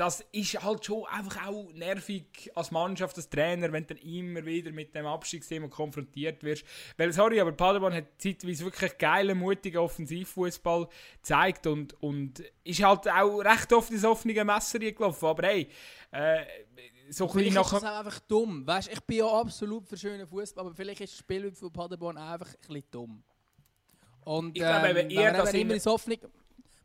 das 0.00 0.24
ist 0.32 0.62
halt 0.62 0.82
schon 0.82 1.04
einfach 1.08 1.46
auch 1.48 1.70
nervig 1.74 2.50
als 2.54 2.70
Mannschaft, 2.70 3.18
als 3.18 3.28
Trainer, 3.28 3.70
wenn 3.70 3.86
du 3.86 3.94
dann 3.94 4.02
immer 4.02 4.46
wieder 4.46 4.72
mit 4.72 4.94
dem 4.94 5.04
Abstiegsthema 5.04 5.68
konfrontiert 5.68 6.42
wirst. 6.42 6.64
Weil, 6.96 7.12
sorry, 7.12 7.38
aber 7.38 7.52
Paderborn 7.52 7.92
hat 7.92 8.06
zeitweise 8.16 8.64
wirklich 8.64 8.96
geilen, 8.96 9.36
mutigen 9.36 9.76
Offensivfußball 9.76 10.88
gezeigt 11.16 11.66
und, 11.66 12.02
und 12.02 12.42
ist 12.64 12.82
halt 12.82 13.10
auch 13.10 13.40
recht 13.40 13.70
oft 13.74 13.90
ins 13.90 14.06
offene 14.06 14.42
Messer 14.42 14.78
gelaufen. 14.78 15.26
Aber 15.26 15.46
hey, 15.46 15.68
äh, 16.12 16.44
so 17.10 17.28
ein 17.28 17.34
bisschen 17.34 17.54
nachher... 17.54 17.76
ist 17.76 17.82
das 17.82 17.92
auch 17.92 17.98
einfach 17.98 18.20
dumm. 18.20 18.66
Weißt, 18.66 18.90
ich 18.90 19.00
bin 19.00 19.18
ja 19.18 19.26
absolut 19.26 19.86
für 19.86 19.98
schönen 19.98 20.26
Fußball, 20.26 20.64
aber 20.64 20.74
vielleicht 20.74 21.02
ist 21.02 21.12
das 21.12 21.18
Spiel 21.18 21.52
von 21.52 21.70
Paderborn 21.70 22.16
einfach 22.16 22.48
ein 22.48 22.58
bisschen 22.68 22.84
dumm. 22.90 23.22
Und 24.24 24.56
ich 24.56 24.62
glaube, 24.62 24.88
ähm, 24.88 25.10
eher, 25.10 25.34
wenn 25.34 25.44
man 25.44 25.54
immer 25.54 25.74
ins 25.74 25.86
offene 25.86 26.18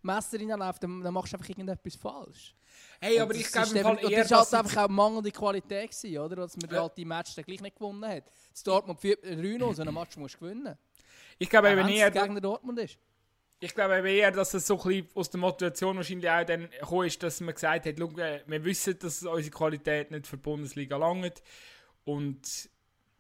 Messer 0.02 0.38
reinläuft, 0.38 0.84
dann, 0.84 1.02
dann 1.02 1.14
machst 1.14 1.32
du 1.32 1.38
einfach 1.38 1.48
irgendetwas 1.48 1.96
falsch. 1.96 2.54
Hey, 3.00 3.20
aber 3.20 3.36
ich 3.36 3.52
glaube, 3.52 3.80
Fall 3.80 4.12
eher, 4.12 4.22
das 4.22 4.32
war 4.32 4.40
halt 4.40 4.54
einfach 4.54 4.84
auch 4.84 4.90
mangelnde 4.90 5.32
Qualität, 5.32 5.92
gewesen, 5.92 6.18
oder? 6.18 6.36
Dass 6.38 6.58
man 6.58 6.70
ja. 6.70 6.82
halt 6.82 6.98
die 6.98 7.06
Match 7.06 7.36
dann 7.36 7.46
gleich 7.46 7.62
nicht 7.62 7.76
gewonnen 7.76 8.06
hat. 8.06 8.24
Das 8.52 8.64
Dortmund 8.64 9.00
führt 9.00 9.24
3-0, 9.24 9.74
so 9.74 9.82
einen 9.82 9.94
Match 9.94 10.18
musst 10.18 10.36
du 10.36 10.40
gewinnen. 10.40 10.78
Ich 11.38 11.50
glaube 11.50 11.70
eben 11.70 11.88
eher... 11.88 12.12
gegen 12.12 12.42
Dortmund 12.42 12.80
ist. 12.80 12.98
Ich 13.60 13.74
glaube 13.74 13.98
eben 13.98 14.08
eher, 14.08 14.32
dass 14.32 14.54
es 14.54 14.68
so 14.68 14.78
ein 14.78 14.88
bisschen 14.88 15.08
aus 15.16 15.30
der 15.30 15.40
Motivation 15.40 15.96
wahrscheinlich 15.96 16.30
auch 16.30 16.46
dann 16.46 16.70
gekommen 16.70 17.08
ist, 17.08 17.24
dass 17.24 17.40
man 17.40 17.54
gesagt 17.54 17.86
hat, 17.86 18.00
äh, 18.00 18.44
wir 18.46 18.64
wissen, 18.66 19.00
dass 19.00 19.24
unsere 19.24 19.56
Qualität 19.56 20.12
nicht 20.12 20.28
für 20.28 20.38
die 20.38 20.44
Bundesliga 20.44 20.98
langt 20.98 21.42
und 22.04 22.70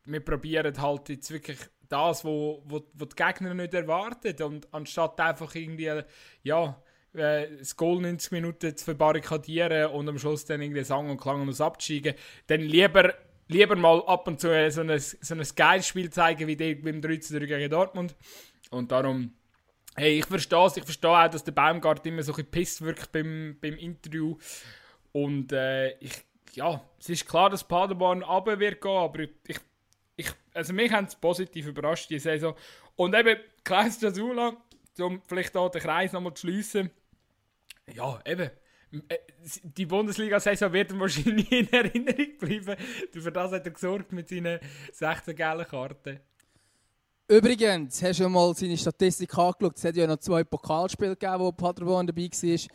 wir 0.05 0.19
probieren 0.19 0.79
halt 0.81 1.09
jetzt 1.09 1.31
wirklich 1.31 1.57
das, 1.89 2.23
was 2.23 2.25
wo, 2.25 2.63
wo, 2.65 2.81
wo 2.93 3.05
die 3.05 3.15
Gegner 3.15 3.53
nicht 3.53 3.73
erwarten 3.73 4.41
und 4.43 4.73
anstatt 4.73 5.19
einfach 5.19 5.53
irgendwie, 5.55 6.03
ja, 6.43 6.81
äh, 7.15 7.57
das 7.57 7.75
Goal 7.75 8.01
90 8.01 8.31
Minuten 8.31 8.75
zu 8.75 8.85
verbarrikadieren 8.85 9.91
und 9.91 10.07
am 10.07 10.17
Schluss 10.17 10.45
dann 10.45 10.61
irgendwie 10.61 10.83
Sang 10.83 11.09
und 11.09 11.19
Klang 11.19 11.41
und 11.41 11.61
absteigen, 11.61 12.15
dann 12.47 12.61
lieber, 12.61 13.13
lieber 13.47 13.75
mal 13.75 14.03
ab 14.05 14.27
und 14.27 14.39
zu 14.39 14.47
so 14.71 14.81
ein, 14.81 14.99
so 14.99 15.35
ein 15.35 15.43
geiles 15.55 15.87
Spiel 15.87 16.09
zeigen 16.09 16.47
wie 16.47 16.75
beim 16.75 17.01
3 17.01 17.17
3 17.17 17.45
gegen 17.45 17.69
Dortmund. 17.69 18.15
Und 18.71 18.91
darum, 18.91 19.33
hey, 19.95 20.19
ich 20.19 20.25
verstehe 20.25 20.65
es, 20.65 20.77
ich 20.77 20.83
verstehe 20.83 21.11
auch, 21.11 21.29
dass 21.29 21.43
der 21.43 21.51
Baumgart 21.51 22.05
immer 22.05 22.23
so 22.23 22.31
ein 22.31 22.35
bisschen 22.35 22.51
pisst 22.51 22.81
wirkt 22.81 23.11
beim, 23.11 23.57
beim 23.61 23.75
Interview. 23.75 24.37
Und 25.11 25.51
äh, 25.53 25.97
ich, 25.99 26.13
ja, 26.53 26.81
es 26.99 27.09
ist 27.09 27.27
klar, 27.27 27.49
dass 27.49 27.63
Paderborn 27.63 28.23
runter 28.23 28.59
wird 28.59 28.81
gehen, 28.81 28.91
aber 28.91 29.19
ich, 29.47 29.59
ich, 30.17 30.29
also 30.53 30.73
mich 30.73 30.91
haben 30.91 31.05
es 31.05 31.15
positiv 31.15 31.67
überrascht, 31.67 32.09
die 32.09 32.19
Saison. 32.19 32.55
Und 32.95 33.15
eben, 33.15 33.39
Klaus 33.63 33.99
Jasula, 34.01 34.57
um 34.99 35.21
vielleicht 35.27 35.55
auch 35.57 35.69
den 35.69 35.81
Kreis 35.81 36.13
nochmal 36.13 36.33
zu 36.33 36.47
schliessen, 36.47 36.91
ja, 37.93 38.19
eben. 38.25 38.49
Äh, 39.09 39.17
die 39.63 39.85
Bundesliga-Saison 39.85 40.71
wird 40.73 40.91
ihm 40.91 40.99
wahrscheinlich 40.99 41.51
in 41.51 41.71
Erinnerung 41.71 42.37
bleiben. 42.39 42.75
Für 43.11 43.31
das 43.31 43.51
hat 43.51 43.65
er 43.65 43.71
gesorgt 43.71 44.11
mit 44.11 44.29
seinen 44.29 44.59
16 44.91 45.35
gelben 45.35 45.65
Karten. 45.65 46.19
Übrigens, 47.27 48.03
hast 48.03 48.19
du 48.19 48.29
mal 48.29 48.53
seine 48.53 48.77
Statistik 48.77 49.35
angeschaut? 49.35 49.77
Es 49.77 49.83
hat 49.83 49.95
ja 49.95 50.05
noch 50.05 50.17
zwei 50.17 50.43
Pokalspiele 50.43 51.15
gegeben, 51.15 51.39
wo 51.39 51.51
Paderborn 51.51 52.05
dabei 52.05 52.29
war. 52.29 52.69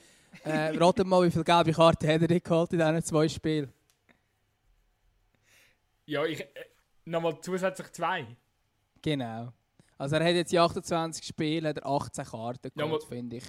Äh, 0.45 0.77
raten 0.77 1.09
mal, 1.09 1.25
wie 1.25 1.31
viele 1.31 1.45
gelbe 1.45 1.73
Karten 1.73 2.09
hat 2.09 2.23
er 2.23 2.41
geholt 2.41 2.73
in 2.73 2.79
diesen 2.79 3.03
zwei 3.05 3.29
Spielen? 3.29 3.73
Ja, 6.07 6.25
ich, 6.25 6.41
äh, 6.41 6.47
nochmal 7.05 7.39
zusätzlich 7.41 7.93
zwei. 7.93 8.27
Genau. 9.03 9.53
Also 9.99 10.17
er 10.17 10.25
hat 10.25 10.35
jetzt 10.35 10.53
in 10.53 10.59
28 10.59 11.25
Spielen 11.25 11.67
hat 11.67 11.79
er 11.79 11.87
18 11.87 12.25
Karten 12.25 12.71
geholt, 12.75 13.03
ja, 13.03 13.09
finde 13.09 13.37
ich. 13.37 13.45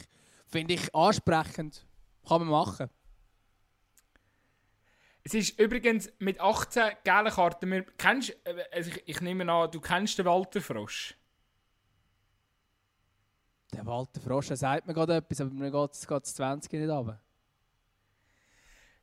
Finde 0.52 0.74
ich 0.74 0.94
ansprechend. 0.94 1.86
Kann 2.28 2.42
man 2.42 2.50
machen. 2.50 2.90
Es 5.24 5.34
ist 5.34 5.60
übrigens 5.60 6.12
mit 6.20 6.40
18 6.40 6.92
gelben 7.04 7.30
Karten. 7.30 7.72
Wir, 7.72 7.84
kennst, 7.98 8.30
äh, 8.46 8.64
also 8.72 8.92
ich, 8.92 9.04
ich, 9.08 9.22
nehme 9.22 9.52
an, 9.52 9.72
du 9.72 9.80
kennst 9.80 10.18
den 10.18 10.26
Walter 10.26 10.62
Frosch. 10.62 11.16
Der 13.72 13.86
Walter 13.86 14.20
Frosch, 14.20 14.48
der 14.48 14.58
sagt 14.58 14.88
mir 14.88 14.94
gerade 14.94 15.16
etwas, 15.16 15.42
aber 15.42 15.52
mir 15.52 15.72
geht 15.72 15.92
es 15.92 16.02
20 16.02 16.74
nicht 16.74 16.90
runter. 16.90 17.22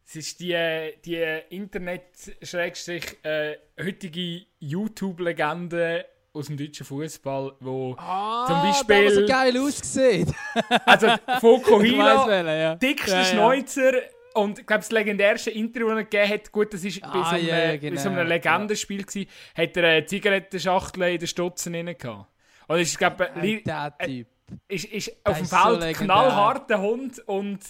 Es 0.04 0.16
ist 0.16 0.40
die, 0.40 0.94
die 1.04 1.42
Internet-heutige 1.50 4.20
äh, 4.20 4.46
YouTube-Legende 4.58 6.06
aus 6.38 6.46
dem 6.46 6.56
deutschen 6.56 6.86
Fußball, 6.86 7.52
wo 7.60 7.94
ah, 7.98 8.46
zum 8.46 8.62
Beispiel. 8.62 9.10
so 9.10 9.26
geil 9.26 9.58
aussieht. 9.58 10.28
also 10.86 11.08
Fokuhila, 11.40 12.54
ja. 12.54 12.74
dickster 12.76 13.12
ja, 13.12 13.18
ja. 13.18 13.24
Schneuzer 13.24 13.92
und 14.34 14.60
ich 14.60 14.66
glaube, 14.66 14.80
das 14.80 14.92
legendärste 14.92 15.50
Interview, 15.50 15.88
das 15.88 15.98
er 15.98 16.04
gegeben 16.04 16.32
hat, 16.32 16.52
gut, 16.52 16.72
das 16.72 16.84
war 16.84 17.08
ah, 17.08 17.12
bei, 17.12 17.22
so 17.22 17.36
einem, 17.36 17.48
ja, 17.48 17.76
genau. 17.76 18.00
so 18.00 18.08
einem 18.08 18.28
Legendenspiel, 18.28 19.02
gewesen, 19.04 19.28
hat 19.56 19.76
er 19.76 19.84
eine 19.84 20.06
Zigarettenschachtel 20.06 21.02
in 21.02 21.18
den 21.18 21.28
Stutzen 21.28 21.72
drin 21.72 21.94
gehabt. 21.98 22.26
Und 22.68 22.78
ich 22.78 22.96
glaube, 22.96 23.30
der 23.34 23.98
Typ. 23.98 24.28
Ist, 24.68 24.86
ist 24.86 25.12
auf 25.24 25.36
dem 25.36 25.46
Feld 25.46 25.96
so 25.96 26.04
knallharter 26.04 26.80
Hund 26.80 27.18
und 27.26 27.62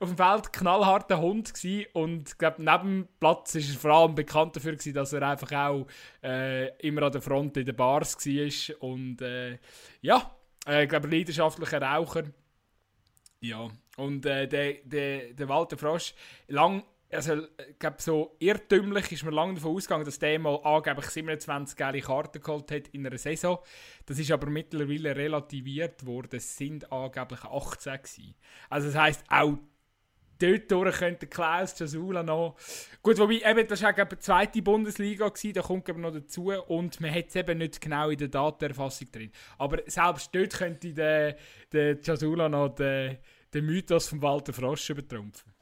auf 0.00 0.08
dem 0.08 0.16
Feld 0.16 0.52
knallharter 0.52 1.20
Hund 1.20 1.54
gewesen 1.54 1.86
und 1.92 2.28
ich 2.28 2.38
glaube, 2.38 2.62
neben 2.62 3.02
dem 3.02 3.08
Platz 3.20 3.54
ist 3.54 3.74
er 3.74 3.78
vor 3.78 3.90
allem 3.92 4.14
bekannt 4.14 4.56
dafür 4.56 4.72
gewesen, 4.72 4.94
dass 4.94 5.12
er 5.12 5.22
einfach 5.22 5.52
auch 5.52 5.86
äh, 6.22 6.76
immer 6.86 7.04
an 7.04 7.12
der 7.12 7.22
Front 7.22 7.56
in 7.56 7.64
den 7.64 7.76
Bars 7.76 8.16
war 8.16 8.82
und 8.82 9.22
äh, 9.22 9.58
ja, 10.00 10.34
äh, 10.66 10.86
glaube, 10.86 11.08
leidenschaftlicher 11.08 11.80
Raucher. 11.80 12.24
Ja, 13.40 13.68
und 13.96 14.24
äh, 14.26 14.48
der, 14.48 14.74
der, 14.84 15.34
der 15.34 15.48
Walter 15.48 15.76
Frosch, 15.76 16.14
lang, 16.48 16.82
also 17.14 17.42
ich 17.68 17.78
glaube, 17.78 17.96
so 18.00 18.36
irrtümlich 18.38 19.12
ist 19.12 19.24
man 19.24 19.34
lange 19.34 19.54
davon 19.54 19.76
ausgegangen, 19.76 20.04
dass 20.04 20.18
der 20.18 20.38
mal 20.38 20.60
angeblich 20.62 21.06
27 21.06 21.76
geile 21.76 22.00
Karten 22.00 22.40
geholt 22.40 22.70
hat 22.70 22.88
in 22.88 23.06
einer 23.06 23.18
Saison. 23.18 23.58
Das 24.06 24.18
ist 24.18 24.30
aber 24.30 24.48
mittlerweile 24.48 25.16
relativiert 25.16 26.04
worden, 26.06 26.36
es 26.36 26.56
sind 26.56 26.90
angeblich 26.92 27.44
18 27.44 27.92
gewesen. 27.94 28.34
Also 28.68 28.88
das 28.88 28.96
heisst, 28.96 29.24
auch 29.28 29.58
dort 30.38 30.94
könnte 30.94 31.26
Klaus 31.26 31.78
Jasula 31.78 32.22
noch. 32.22 32.56
Gut, 33.02 33.18
wobei 33.18 33.40
eben, 33.44 33.66
das 33.66 33.82
war 33.82 33.92
die 33.92 34.18
zweite 34.18 34.62
Bundesliga, 34.62 35.28
gewesen, 35.28 35.54
da 35.54 35.62
kommt 35.62 35.88
eben 35.88 36.00
noch 36.00 36.12
dazu 36.12 36.52
und 36.52 37.00
man 37.00 37.14
hat 37.14 37.28
es 37.28 37.36
eben 37.36 37.58
nicht 37.58 37.80
genau 37.80 38.10
in 38.10 38.18
der 38.18 38.28
Datenerfassung 38.28 39.10
drin. 39.10 39.30
Aber 39.58 39.78
selbst 39.86 40.34
dort 40.34 40.54
könnte 40.54 40.92
der, 40.92 41.36
der 41.72 42.00
Jasula 42.00 42.48
noch 42.48 42.74
den, 42.74 43.18
den 43.52 43.66
Mythos 43.66 44.08
von 44.08 44.22
Walter 44.22 44.52
Frosch 44.52 44.90
übertrumpfen. 44.90 45.53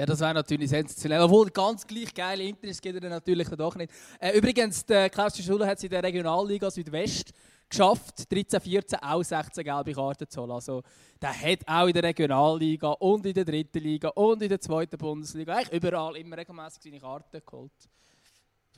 Ja, 0.00 0.06
das 0.06 0.20
wäre 0.20 0.32
natürlich 0.32 0.70
sensationell. 0.70 1.20
Obwohl, 1.20 1.50
ganz 1.50 1.86
gleich 1.86 2.14
geile 2.14 2.42
Interesse 2.42 2.80
geht 2.80 3.04
er 3.04 3.10
natürlich 3.10 3.46
doch 3.50 3.76
nicht. 3.76 3.92
Äh, 4.18 4.34
übrigens, 4.38 4.82
der 4.86 5.10
Klaus 5.10 5.36
Jasula 5.36 5.66
hat 5.66 5.76
es 5.76 5.84
in 5.84 5.90
der 5.90 6.02
Regionalliga 6.02 6.70
Südwest 6.70 7.34
geschafft, 7.68 8.32
13, 8.32 8.62
14 8.62 8.98
auch 9.00 9.22
16 9.22 9.62
gelbe 9.62 9.92
Karten 9.92 10.26
zu 10.26 10.40
holen. 10.40 10.52
Also, 10.52 10.82
der 11.20 11.38
hat 11.38 11.58
auch 11.66 11.86
in 11.86 11.92
der 11.92 12.04
Regionalliga 12.04 12.92
und 12.92 13.26
in 13.26 13.34
der 13.34 13.44
dritten 13.44 13.78
Liga 13.78 14.08
und 14.08 14.40
in 14.40 14.48
der 14.48 14.58
zweiten 14.58 14.96
Bundesliga 14.96 15.56
eigentlich 15.56 15.82
überall 15.82 16.16
immer 16.16 16.38
regelmäßig 16.38 16.82
seine 16.82 16.98
Karten 16.98 17.42
geholt. 17.44 17.70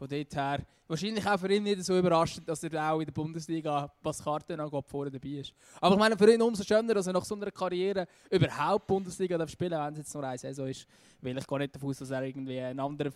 Von 0.03 0.09
dort 0.09 0.35
her, 0.35 0.67
wahrscheinlich 0.89 1.25
auch 1.25 1.39
für 1.39 1.53
ihn 1.53 1.63
nicht 1.63 1.85
so 1.85 1.97
überraschend, 1.97 2.49
dass 2.49 2.61
er 2.65 2.93
auch 2.93 2.99
in 2.99 3.07
der 3.07 3.13
Bundesliga, 3.13 3.89
was 4.03 4.21
Karten 4.21 4.59
angeht, 4.59 4.85
vorne 4.89 5.13
dabei 5.13 5.29
ist. 5.29 5.55
Aber 5.81 5.95
ich 5.95 5.99
meine, 6.01 6.19
für 6.19 6.35
ihn 6.35 6.43
umso 6.43 6.65
schöner, 6.65 6.95
dass 6.95 7.07
er 7.07 7.13
nach 7.13 7.25
so 7.25 7.37
einer 7.37 7.53
Karriere 7.53 8.09
überhaupt 8.29 8.89
Bundesliga 8.89 9.39
darf 9.39 9.51
spielen 9.51 9.71
darf, 9.71 9.87
wenn 9.87 9.93
es 9.93 9.99
jetzt 9.99 10.13
nur 10.13 10.25
eine 10.25 10.39
Saison 10.39 10.67
ist. 10.67 10.89
Weil 11.21 11.39
ich 11.39 11.47
gehe 11.47 11.59
nicht 11.61 11.77
davon 11.77 11.91
aus, 11.91 11.99
dass 11.99 12.11
er 12.11 12.25
irgendwie 12.25 12.59
einen 12.59 12.81
anderen 12.81 13.13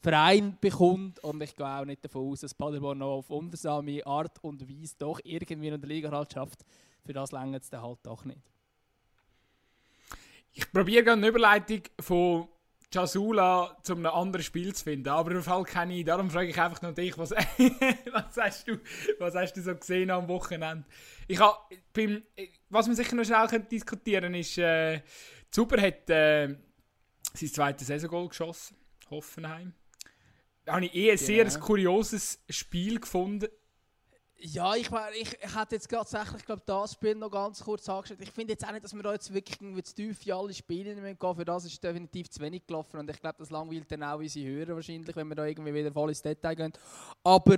Verein 0.00 0.56
bekommt. 0.58 1.22
Und 1.22 1.42
ich 1.42 1.54
gehe 1.54 1.66
auch 1.66 1.84
nicht 1.84 2.02
davon 2.02 2.32
aus, 2.32 2.40
dass 2.40 2.54
Paderborn 2.54 2.96
noch 2.96 3.18
auf 3.18 3.28
wundersame 3.28 4.06
Art 4.06 4.42
und 4.42 4.66
Weise 4.66 4.94
doch 4.98 5.20
irgendwie 5.24 5.68
in 5.68 5.78
der 5.78 5.86
Liga 5.86 6.10
halt 6.10 6.32
schafft. 6.32 6.64
Für 7.04 7.12
das 7.12 7.32
längert 7.32 7.64
es 7.64 7.68
dann 7.68 7.82
halt 7.82 7.98
doch 8.02 8.24
nicht. 8.24 8.40
Ich 10.54 10.72
probiere 10.72 11.04
gerade 11.04 11.18
eine 11.18 11.28
Überleitung 11.28 11.82
von 12.00 12.48
Jasula 12.94 13.76
zu 13.82 13.94
einem 13.94 14.06
anderen 14.06 14.44
Spiel 14.44 14.74
zu 14.74 14.84
finden, 14.84 15.08
aber 15.08 15.32
im 15.32 15.42
Fall 15.42 15.64
keine 15.64 15.98
ich. 15.98 16.04
Darum 16.04 16.30
frage 16.30 16.48
ich 16.48 16.60
einfach 16.60 16.82
noch 16.82 16.94
dich, 16.94 17.16
was, 17.18 17.30
was, 18.12 18.36
hast 18.36 18.68
du, 18.68 18.78
was 19.18 19.34
hast 19.34 19.54
du 19.54 19.62
so 19.62 19.74
gesehen 19.74 20.10
am 20.10 20.28
Wochenende? 20.28 20.84
Ich 21.28 21.40
hab, 21.40 21.70
beim, 21.92 22.22
was 22.70 22.86
wir 22.86 22.94
sicher 22.94 23.16
noch 23.16 23.24
schnell 23.24 23.60
diskutieren 23.70 24.34
ist, 24.34 24.58
äh, 24.58 25.02
Zuber 25.50 25.80
hat 25.80 26.08
äh, 26.10 26.56
sein 27.34 27.48
zweites 27.48 27.86
Saisongoal 27.86 28.28
geschossen, 28.28 28.76
Hoffenheim 29.10 29.74
habe 30.66 30.86
ich 30.86 30.94
eh 30.94 31.10
ein 31.10 31.16
genau. 31.16 31.50
sehr 31.50 31.60
kurioses 31.60 32.42
Spiel 32.48 33.00
gefunden. 33.00 33.48
Ja, 34.46 34.74
ich, 34.74 34.90
ich, 35.18 35.38
ich 35.42 35.56
hätte 35.56 35.76
jetzt 35.76 35.88
tatsächlich 35.88 36.44
glaub, 36.44 36.66
das 36.66 36.92
Spiel 36.92 37.14
noch 37.14 37.30
ganz 37.30 37.64
kurz 37.64 37.88
angeschaut. 37.88 38.18
Ich 38.20 38.30
finde 38.30 38.52
jetzt 38.52 38.66
auch 38.66 38.72
nicht, 38.72 38.84
dass 38.84 38.94
wir 38.94 39.02
da 39.02 39.14
jetzt 39.14 39.32
wirklich 39.32 39.58
zu 39.58 39.94
tief 39.94 40.26
in 40.26 40.32
alle 40.34 40.52
Spiele 40.52 40.94
gehen 40.94 41.16
Für 41.34 41.44
das 41.46 41.64
ist 41.64 41.82
definitiv 41.82 42.28
zu 42.28 42.40
wenig 42.40 42.66
gelaufen. 42.66 42.98
Und 42.98 43.10
ich 43.10 43.18
glaube, 43.18 43.36
das 43.38 43.48
langweilt 43.48 43.90
dann 43.90 44.02
auch 44.02 44.18
unsere 44.18 44.46
Hörer 44.46 44.74
wahrscheinlich, 44.74 45.16
wenn 45.16 45.28
wir 45.28 45.34
da 45.34 45.46
irgendwie 45.46 45.72
wieder 45.72 45.90
voll 45.90 46.10
ins 46.10 46.20
Detail 46.20 46.56
gehen. 46.56 46.72
Aber 47.22 47.56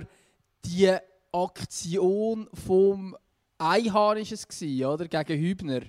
die 0.63 0.95
Aktion 1.33 2.47
vom 2.53 3.17
Einhahn 3.57 4.17
war 4.17 4.21
es, 4.21 4.57
oder? 4.85 5.07
Gegen 5.09 5.41
Hübner. 5.41 5.81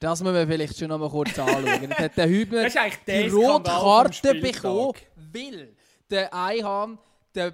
Das 0.00 0.20
müssen 0.20 0.34
wir 0.34 0.46
vielleicht 0.48 0.76
schon 0.76 0.88
noch 0.88 0.98
mal 0.98 1.10
kurz 1.10 1.38
anschauen. 1.38 1.90
hat 1.96 2.16
der 2.16 2.28
Hübner 2.28 2.68
die 3.06 3.28
rote 3.28 3.70
Karte 3.70 4.34
bekommen, 4.34 4.94
weil 5.32 5.74
der 6.10 6.34
Einhahn 6.34 6.98
den, 7.36 7.52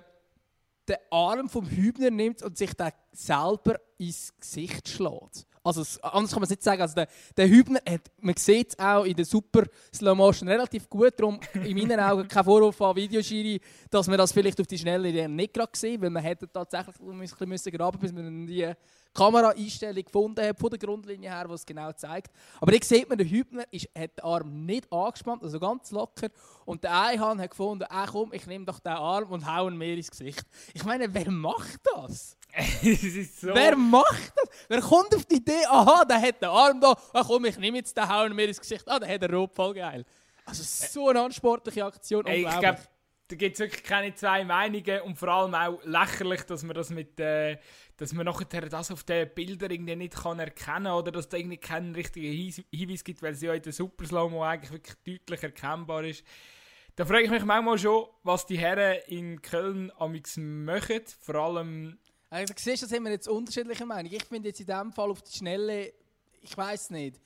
den 0.89 0.97
Arm 1.11 1.49
vom 1.49 1.69
Hübner 1.69 2.11
nimmt 2.11 2.43
und 2.43 2.57
sich 2.57 2.73
den 2.75 2.91
selber 3.13 3.81
ins 3.99 4.33
Gesicht 4.39 4.89
schlägt. 4.89 5.47
Also 5.67 5.83
anders 6.03 6.31
kann 6.31 6.41
man 6.41 6.45
es 6.45 6.51
nicht 6.51 6.63
sagen. 6.63 6.81
Also 6.81 6.95
der, 6.95 7.09
der 7.37 7.49
Hübner, 7.49 7.81
hat, 7.89 8.03
man 8.21 8.37
sieht 8.37 8.71
es 8.71 8.79
auch 8.79 9.05
in 9.05 9.17
der 9.17 9.25
Super 9.25 9.65
Slow 9.93 10.15
Motion 10.15 10.49
relativ 10.49 10.89
gut. 10.89 11.15
Darum 11.19 11.41
in 11.55 11.77
meinen 11.77 11.99
Augen 11.99 12.29
kein 12.29 12.45
Vorwurf 12.45 12.81
an 12.81 12.95
Videoschiri, 12.95 13.61
dass 13.91 14.07
man 14.07 14.17
das 14.17 14.33
vielleicht 14.33 14.61
auf 14.61 14.69
die 14.69 14.79
Schnelle 14.79 15.29
nicht 15.29 15.55
gerade 15.55 15.73
gesehen 15.73 16.01
weil 16.01 16.11
man 16.11 16.23
hätte 16.23 16.51
tatsächlich 16.51 16.95
ein 17.01 17.19
bisschen 17.19 17.49
müssen 17.49 17.73
graben 17.73 17.99
bis 17.99 18.13
man 18.13 18.47
die 18.47 18.73
Kameraeinstellung 19.17 20.05
gefunden 20.05 20.47
hat, 20.47 20.59
von 20.59 20.71
der 20.71 20.79
Grundlinie 20.79 21.31
her, 21.31 21.47
die 21.49 21.55
es 21.55 21.67
genau 21.67 21.93
zeigt. 21.93 22.31
Aber 22.61 22.73
hier 22.73 22.81
sieht 22.83 23.09
man, 23.09 23.19
der 23.19 23.29
Hübner 23.29 23.65
ist, 23.71 23.89
hat 23.97 24.19
den 24.19 24.25
Arm 24.25 24.67
nicht 24.67 24.93
angespannt, 24.93 25.43
also 25.43 25.59
ganz 25.59 25.91
locker. 25.91 26.29
Und 26.65 26.85
der 26.85 27.01
Einhahn 27.01 27.41
hat 27.41 27.51
gefunden, 27.51 27.85
ah, 27.89 28.07
komm, 28.07 28.33
ich 28.33 28.47
nehme 28.47 28.65
doch 28.65 28.81
den 28.81 28.93
Arm 28.93 29.31
und 29.31 29.47
hau 29.47 29.69
ihn 29.69 29.77
mir 29.77 29.95
ins 29.95 30.11
Gesicht. 30.11 30.45
Ich 30.75 30.85
meine, 30.85 31.13
wer 31.13 31.31
macht 31.31 31.81
das? 31.95 32.37
so. 33.41 33.55
Wer 33.55 33.77
macht 33.77 34.33
das? 34.37 34.51
Wer 34.69 34.81
kommt 34.81 35.15
auf 35.15 35.25
die 35.25 35.37
Idee, 35.37 35.65
aha, 35.69 36.05
der 36.05 36.21
hat 36.21 36.41
den 36.41 36.49
Arm 36.49 36.81
da, 36.81 36.95
ah, 37.13 37.25
komm, 37.27 37.45
ich 37.47 37.59
nehme 37.59 37.79
jetzt 37.79 37.97
den, 37.97 38.09
hau 38.09 38.27
ihn 38.27 38.35
mir 38.35 38.47
ins 38.47 38.61
Gesicht. 38.61 38.85
Ah, 38.87 38.99
der 38.99 39.13
hat 39.13 39.23
den 39.23 39.35
Rot, 39.35 39.55
voll 39.55 39.75
geil. 39.75 40.05
Also 40.45 40.63
so 40.63 41.09
eine 41.09 41.23
unsportliche 41.25 41.85
Aktion, 41.85 42.25
Ey, 42.27 42.47
ich 42.47 42.59
glaube, 42.61 42.79
da 43.29 43.37
gibt 43.37 43.55
es 43.55 43.61
wirklich 43.61 43.83
keine 43.83 44.15
zwei 44.15 44.45
Meinungen 44.45 45.01
und 45.03 45.17
vor 45.17 45.29
allem 45.29 45.55
auch 45.55 45.85
lächerlich, 45.85 46.43
dass 46.43 46.63
man 46.63 46.77
das 46.77 46.91
mit, 46.91 47.19
äh, 47.19 47.59
dass 47.97 48.13
man 48.13 48.27
nachher 48.27 48.69
das 48.69 48.91
auf 48.91 49.03
den 49.03 49.29
Bildern 49.35 49.71
irgendwie 49.71 49.97
nicht 49.97 50.15
kann 50.15 50.39
erkennen 50.39 50.93
oder 50.93 51.11
dass 51.11 51.29
da 51.29 51.37
irgendwie 51.37 51.57
keinen 51.57 51.95
richtigen 51.95 52.33
Hinweis 52.71 53.03
gibt, 53.03 53.23
weil 53.23 53.35
sie 53.35 53.47
ja 53.47 53.55
in 53.55 53.63
der 53.63 53.73
Super 53.73 54.07
Slow 54.07 54.43
eigentlich 54.43 54.73
wirklich 54.73 54.97
deutlich 55.05 55.43
erkennbar 55.43 56.05
ist. 56.05 56.25
Da 56.95 57.05
frage 57.05 57.25
ich 57.25 57.31
mich 57.31 57.45
manchmal 57.45 57.79
schon, 57.79 58.07
was 58.23 58.47
die 58.47 58.59
Herren 58.59 59.01
in 59.09 59.43
Köln 59.43 59.93
amix 59.99 60.37
machen, 60.37 61.03
vor 61.21 61.35
allem... 61.35 61.99
Also, 62.31 62.55
du 62.55 62.61
siehst, 62.61 62.83
da 62.83 62.87
sind 62.87 63.03
wir 63.05 63.11
jetzt 63.11 63.29
unterschiedliche 63.29 63.85
Meinungen. 63.85 64.15
Ich 64.15 64.25
finde 64.25 64.49
jetzt 64.49 64.61
in 64.61 64.67
diesem 64.67 64.93
Fall 64.93 65.11
auf 65.11 65.23
die 65.23 65.37
Schnelle, 65.37 65.93
ich 66.41 66.57
weiß 66.57 66.91
nicht, 66.91 67.21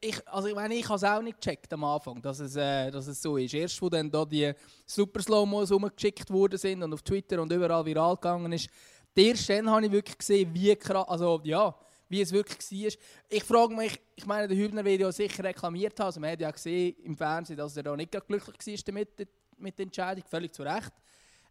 ich, 0.00 0.28
also 0.28 0.48
ich 0.48 0.54
meine, 0.54 0.74
ich 0.74 0.84
habe 0.88 0.96
es 0.96 1.04
auch 1.04 1.22
nicht 1.22 1.40
gecheckt 1.40 1.72
am 1.72 1.84
Anfang, 1.84 2.20
dass 2.20 2.40
es, 2.40 2.56
äh, 2.56 2.90
dass 2.90 3.06
es 3.06 3.22
so 3.22 3.36
ist. 3.36 3.54
Erst, 3.54 3.80
wo 3.80 3.88
dann 3.88 4.10
da 4.10 4.24
die 4.24 4.52
Super 4.84 5.22
Slow-Mos 5.22 5.70
rumgeschickt 5.70 6.30
worden 6.30 6.58
sind 6.58 6.82
und 6.82 6.92
auf 6.92 7.02
Twitter 7.02 7.40
und 7.40 7.52
überall 7.52 7.84
viral 7.84 8.16
gegangen 8.16 8.52
ist, 8.52 8.68
erst 9.14 9.48
dann 9.48 9.70
habe 9.70 9.86
ich 9.86 9.92
wirklich 9.92 10.18
gesehen, 10.18 10.52
wie 10.52 10.74
krass, 10.74 11.06
also 11.08 11.40
ja, 11.44 11.74
wie 12.08 12.20
es 12.20 12.32
wirklich 12.32 12.58
war. 12.70 13.00
Ich 13.28 13.44
frage 13.44 13.74
mich, 13.74 14.00
ich 14.16 14.26
meine, 14.26 14.48
der 14.48 14.56
Hübner 14.56 14.84
wird 14.84 15.00
ja 15.00 15.12
sicher 15.12 15.44
reklamiert 15.44 15.98
haben, 16.00 16.06
also 16.06 16.20
man 16.20 16.32
hat 16.32 16.40
ja 16.40 16.50
gesehen 16.50 16.96
im 17.02 17.16
Fernsehen, 17.16 17.56
dass 17.56 17.76
er 17.76 17.84
da 17.84 17.96
nicht 17.96 18.10
glücklich 18.10 18.66
war 18.66 18.82
damit, 18.86 19.28
mit 19.56 19.78
der 19.78 19.84
Entscheidung, 19.84 20.24
völlig 20.28 20.52
zu 20.52 20.62
Recht. 20.62 20.92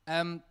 Ähm, 0.06 0.42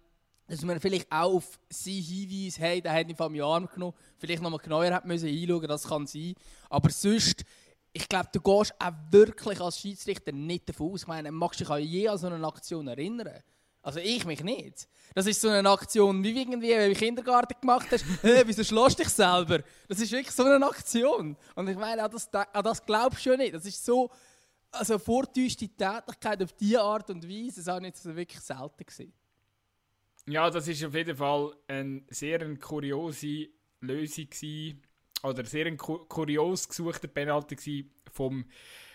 dass 0.47 0.63
man 0.63 0.81
vielleicht 0.81 1.11
auch 1.11 1.35
auf 1.35 1.59
sie 1.69 2.01
hinweist, 2.01 2.59
hey, 2.59 2.81
der 2.81 2.93
hat 2.93 3.09
ihn 3.09 3.17
vom 3.17 3.39
Arm 3.41 3.69
genommen, 3.73 3.95
vielleicht 4.19 4.43
noch 4.43 4.51
mal 4.51 4.59
genauer 4.59 4.93
hat 4.93 5.05
müssen 5.05 5.29
einschauen, 5.29 5.67
das 5.67 5.89
kann 5.89 6.07
sein. 6.07 6.35
Aber 6.71 6.91
sonst, 6.91 7.45
ich 7.93 8.09
glaube, 8.09 8.29
du 8.33 8.41
gehst 8.41 8.75
auch 8.79 8.93
wirklich 9.11 9.61
als 9.61 9.81
Schiedsrichter 9.81 10.33
nicht 10.33 10.69
davon 10.69 10.93
aus. 10.93 11.03
Ich 11.03 11.07
meine, 11.09 11.33
magst 11.33 11.61
du 11.61 11.65
dich 11.65 11.73
an 11.73 11.83
je 11.83 12.09
an 12.09 12.19
so 12.19 12.27
eine 12.29 12.47
Aktion 12.47 12.87
erinnern? 12.87 13.43
Also 13.83 14.01
ich 14.01 14.25
mich 14.25 14.43
nicht. 14.43 14.89
Das 15.15 15.27
ist 15.27 15.41
so 15.41 15.49
eine 15.49 15.71
Aktion, 15.71 16.23
wie 16.23 16.41
irgendwie, 16.41 16.71
wenn 16.71 16.93
du 16.93 16.99
Kindergarten 16.99 17.55
gemacht 17.61 17.87
hast, 17.93 18.05
hey, 18.23 18.43
wieso 18.45 18.65
schlägst 18.65 18.99
du 18.99 19.05
dich 19.05 19.13
selber? 19.13 19.61
Das 19.89 20.01
ist 20.01 20.11
wirklich 20.11 20.35
so 20.35 20.43
eine 20.45 20.67
Aktion. 20.67 21.37
Und 21.55 21.69
ich 21.69 21.77
meine, 21.77 22.03
an 22.03 22.11
das, 22.11 22.29
an 22.35 22.65
das 22.65 22.85
glaubst 22.85 23.25
du 23.25 23.31
ja 23.31 23.37
nicht. 23.37 23.55
Das 23.55 23.65
ist 23.65 23.85
so, 23.85 24.11
also 24.73 24.99
vortäuschte 24.99 25.69
Tätigkeit 25.69 26.43
auf 26.43 26.53
diese 26.55 26.81
Art 26.81 27.09
und 27.11 27.29
Weise, 27.29 27.63
das 27.63 27.69
habe 27.69 27.87
ich 27.87 27.95
jetzt 27.95 28.05
wirklich 28.05 28.41
selten 28.41 28.85
gesehen. 28.85 29.13
Ja, 30.29 30.51
das 30.51 30.67
ist 30.67 30.85
auf 30.85 30.95
jeden 30.95 31.17
Fall 31.17 31.55
eine 31.69 32.03
sehr 32.09 32.41
eine 32.41 32.57
kuriose 32.57 33.49
Lösung 33.81 34.29
gewesen, 34.29 34.83
oder 35.23 35.45
sehr 35.45 35.67
ein 35.67 35.77
kurios 35.77 36.69
gesuchter 36.69 37.09
Penalty 37.09 37.91
vom 38.13 38.45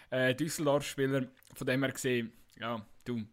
äh, 0.10 0.36
Düsseldorf-Spieler. 0.36 1.28
Von 1.56 1.68
dem 1.68 1.84
her 1.84 1.92
gesehen, 1.92 2.32
ja, 2.60 2.86
du. 3.06 3.24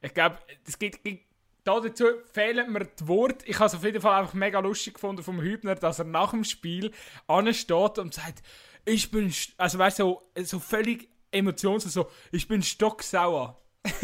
Ich 0.00 0.14
glaube, 0.14 0.38
es 0.66 0.78
gibt, 0.78 1.04
gibt 1.04 1.24
da 1.64 1.78
dazu 1.78 2.04
fehlen 2.32 2.72
mir 2.72 2.86
die 2.86 3.06
Worte. 3.06 3.46
Ich 3.46 3.56
habe 3.56 3.66
es 3.66 3.74
auf 3.74 3.84
jeden 3.84 4.00
Fall 4.00 4.20
einfach 4.20 4.34
mega 4.34 4.58
lustig 4.58 4.94
gefunden 4.94 5.22
vom 5.22 5.40
Hübner, 5.40 5.76
dass 5.76 6.00
er 6.00 6.04
nach 6.04 6.32
dem 6.32 6.44
Spiel 6.44 6.90
ansteht 7.28 7.98
und 7.98 8.14
sagt, 8.14 8.42
ich 8.84 9.10
bin, 9.10 9.32
also 9.58 9.78
weißt 9.78 10.00
du, 10.00 10.02
so, 10.02 10.22
so 10.42 10.58
völlig 10.58 11.08
emotionslos, 11.30 11.92
so, 11.92 12.10
ich 12.32 12.48
bin 12.48 12.62
stocksauer. 12.62 13.58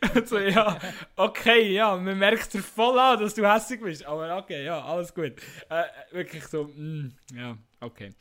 also 0.14 0.38
ja, 0.38 0.78
okay, 1.16 1.72
ja, 1.72 1.96
man 1.96 2.18
merkt 2.18 2.52
dir 2.54 2.62
voll 2.62 2.98
an, 2.98 3.20
dass 3.20 3.34
du 3.34 3.50
hässlich 3.50 3.80
bist, 3.80 4.04
aber 4.04 4.36
okay, 4.36 4.64
ja, 4.64 4.84
alles 4.84 5.14
gut. 5.14 5.32
Äh, 5.68 5.84
wirklich 6.12 6.44
so, 6.46 6.64
mm, 6.64 7.12
ja, 7.34 7.56
okay. 7.80 8.12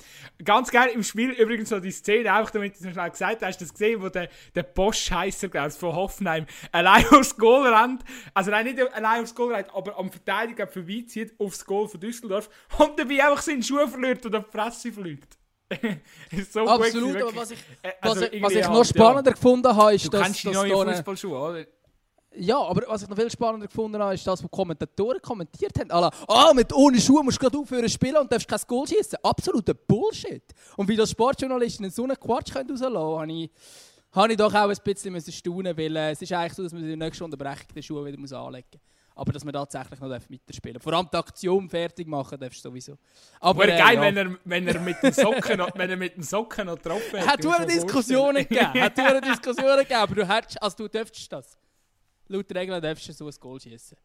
Ganz 0.44 0.72
geil 0.72 0.90
im 0.94 1.04
Spiel 1.04 1.32
übrigens 1.32 1.70
so 1.70 1.80
die 1.80 1.92
Szene, 1.92 2.36
auch 2.40 2.50
damit 2.50 2.74
du 2.74 2.80
es 2.80 2.86
noch 2.86 2.94
schnell 2.94 3.10
gesagt 3.10 3.44
hast, 3.44 3.62
das 3.62 3.74
gesehen, 3.74 4.02
wo 4.02 4.10
der, 4.10 4.30
der 4.54 4.64
Bosch 4.64 5.12
heißer, 5.12 5.50
glaube 5.50 5.70
ich, 5.70 5.74
von 5.76 5.96
Hoffenheim 5.96 6.46
allein 6.72 7.06
aufs 7.12 7.36
Goal 7.38 7.68
rennt, 7.74 8.04
also 8.34 8.52
nein, 8.52 8.66
nicht 8.66 8.80
allein 8.94 9.24
aufs 9.24 9.36
Goal 9.36 9.54
rennt, 9.54 9.74
aber 9.74 9.98
am 9.98 10.12
Verteidiger 10.12 10.68
vorbeizieht, 10.68 11.34
aufs 11.40 11.66
Goal 11.66 11.88
von 11.88 12.00
Düsseldorf 12.00 12.50
und 12.78 13.00
dabei 13.00 13.24
einfach 13.24 13.42
seinen 13.42 13.64
Schuh 13.64 13.88
verliert 13.88 14.26
und 14.26 14.36
auf 14.36 14.46
die 14.46 14.52
Fresse 14.52 14.92
fliegt. 14.92 15.38
so 16.52 16.68
Absolut, 16.68 17.22
aber 17.22 17.36
was 17.36 17.52
ich, 17.52 17.60
äh, 17.82 17.92
also 18.02 18.22
was, 18.22 18.42
was 18.42 18.52
ich 18.54 18.68
noch 18.68 18.86
spannender 18.86 19.32
ja. 19.32 19.36
gefunden 19.36 19.76
habe, 19.76 19.96
ist, 19.96 20.06
du 20.06 20.10
dass... 20.10 20.42
Du 20.42 20.52
neue 20.52 20.96
Fußballschuhe, 20.96 21.38
oder? 21.38 21.66
Ja, 22.38 22.60
aber 22.60 22.84
was 22.88 23.04
ich 23.04 23.10
noch 23.10 23.18
viel 23.18 23.32
spannender 23.32 23.68
gefunden 23.68 24.02
habe, 24.02 24.14
ist 24.14 24.28
das, 24.28 24.44
was 24.44 24.52
Kommentatoren 24.52 25.22
kommentiert 25.22 25.78
haben. 25.80 25.90
Alla, 25.92 26.12
ah, 26.28 26.52
mit 26.54 26.74
ohne 26.74 27.00
Schuhe 27.00 27.24
musst 27.24 27.38
du 27.38 27.42
gerade 27.42 27.58
aufhören 27.58 27.90
spielen 27.90 28.18
und 28.18 28.32
darfst 28.32 28.48
kein 28.48 28.60
Goal 28.68 28.88
schießen. 28.88 29.20
Absoluter 29.24 29.74
Bullshit. 29.74 30.44
Und 30.76 30.88
wie 30.88 30.96
das 30.96 31.12
Sportjournalisten 31.12 31.90
so 31.90 32.04
einen 32.04 32.20
Quatsch 32.20 32.52
können 32.52 32.70
rauslassen 32.70 32.94
können, 32.94 33.20
habe 33.20 33.32
ich, 33.32 33.52
habe 34.12 34.32
ich 34.32 34.38
doch 34.38 34.54
auch 34.54 34.70
ein 34.70 34.78
bisschen 34.84 35.14
müssen 35.14 35.32
staunen, 35.32 35.78
weil 35.78 35.96
äh, 35.96 36.12
es 36.12 36.22
ist 36.22 36.32
eigentlich 36.34 36.54
so, 36.54 36.64
dass 36.64 36.74
man 36.74 36.82
in 36.82 36.88
der 36.90 36.98
nächsten 36.98 37.24
Unterbrechung 37.24 37.68
den 37.74 37.84
Schuh 37.84 38.04
wieder 38.04 38.18
anlegen 38.18 38.68
muss. 38.72 38.95
Aber 39.16 39.32
dass 39.32 39.46
man 39.46 39.54
tatsächlich 39.54 40.00
noch 40.00 40.10
weiterspielen 40.10 40.80
Vor 40.82 40.94
allem 40.94 41.08
die 41.12 41.18
Aktion 41.18 41.70
fertig 41.70 42.06
machen 42.06 42.38
darfst 42.38 42.64
du 42.64 42.70
sowieso. 42.70 42.98
Aber 43.40 43.64
äh, 43.64 43.78
geil, 43.78 43.96
ja. 43.96 44.02
wenn, 44.02 44.18
er, 44.18 44.38
wenn, 44.44 44.68
er 44.68 44.80
mit 44.80 45.02
dem 45.02 45.14
Socken 45.14 45.58
noch, 45.58 45.70
wenn 45.76 45.90
er 45.90 45.96
mit 45.96 46.16
dem 46.16 46.24
Socken 46.24 46.68
noch 46.68 46.76
getroffen 46.76 47.22
hat. 47.22 47.28
Hat 47.28 47.44
du 47.44 47.50
eine 47.50 47.66
Diskussion 47.66 48.36
gegeben. 48.36 48.74
Hat 48.74 48.98
du 48.98 49.06
eine 49.06 49.22
Diskussion 49.22 49.78
gegeben, 49.78 50.00
aber 50.02 50.16
du, 50.16 50.28
hättest, 50.28 50.62
also 50.62 50.76
du 50.78 50.90
dürftest 50.90 51.32
das. 51.32 51.58
Laut 52.28 52.54
Regeln 52.54 52.82
darfst 52.82 53.08
du 53.08 53.14
so 53.14 53.28
ein 53.28 53.34
Goal 53.40 53.60
schießen. 53.62 53.98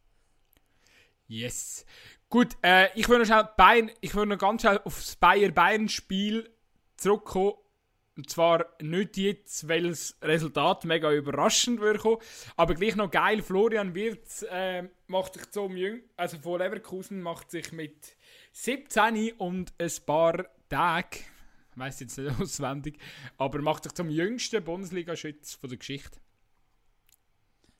Yes. 1.27 1.85
Gut, 2.29 2.55
äh, 2.63 2.87
ich 2.97 3.09
will 3.09 3.19
noch 3.19 3.25
schnell 3.25 3.49
Bayern, 3.57 3.91
ich 3.99 4.15
will 4.15 4.25
noch 4.25 4.37
ganz 4.37 4.61
schnell 4.61 4.79
auf 4.85 4.95
das 4.95 5.15
Bayern-Bayern-Spiel 5.17 6.49
zurückkommen. 6.95 7.55
Und 8.17 8.29
zwar 8.29 8.65
nicht 8.81 9.15
jetzt, 9.17 9.67
weil 9.69 9.87
das 9.87 10.17
Resultat 10.21 10.83
mega 10.83 11.11
überraschend 11.11 11.79
würde 11.79 12.17
aber 12.57 12.75
gleich 12.75 12.95
noch 12.95 13.09
geil. 13.09 13.41
Florian 13.41 13.95
Wirtz 13.95 14.43
äh, 14.49 14.83
macht 15.07 15.35
sich 15.35 15.49
zum 15.49 15.77
Jüng 15.77 16.01
also 16.17 16.37
von 16.37 16.59
Leverkusen 16.59 17.21
macht 17.21 17.51
sich 17.51 17.71
mit 17.71 18.17
17 18.51 19.33
und 19.37 19.73
ein 19.77 19.91
paar 20.05 20.45
Tagen, 20.69 21.19
ich 21.71 21.77
weiß 21.77 22.01
jetzt 22.01 22.17
nicht 22.17 22.31
auswendig, 22.39 22.99
aber 23.37 23.61
macht 23.61 23.83
sich 23.83 23.93
zum 23.93 24.09
jüngsten 24.09 24.63
Bundesliga-Schütz 24.63 25.59
der 25.61 25.77
Geschichte. 25.77 26.19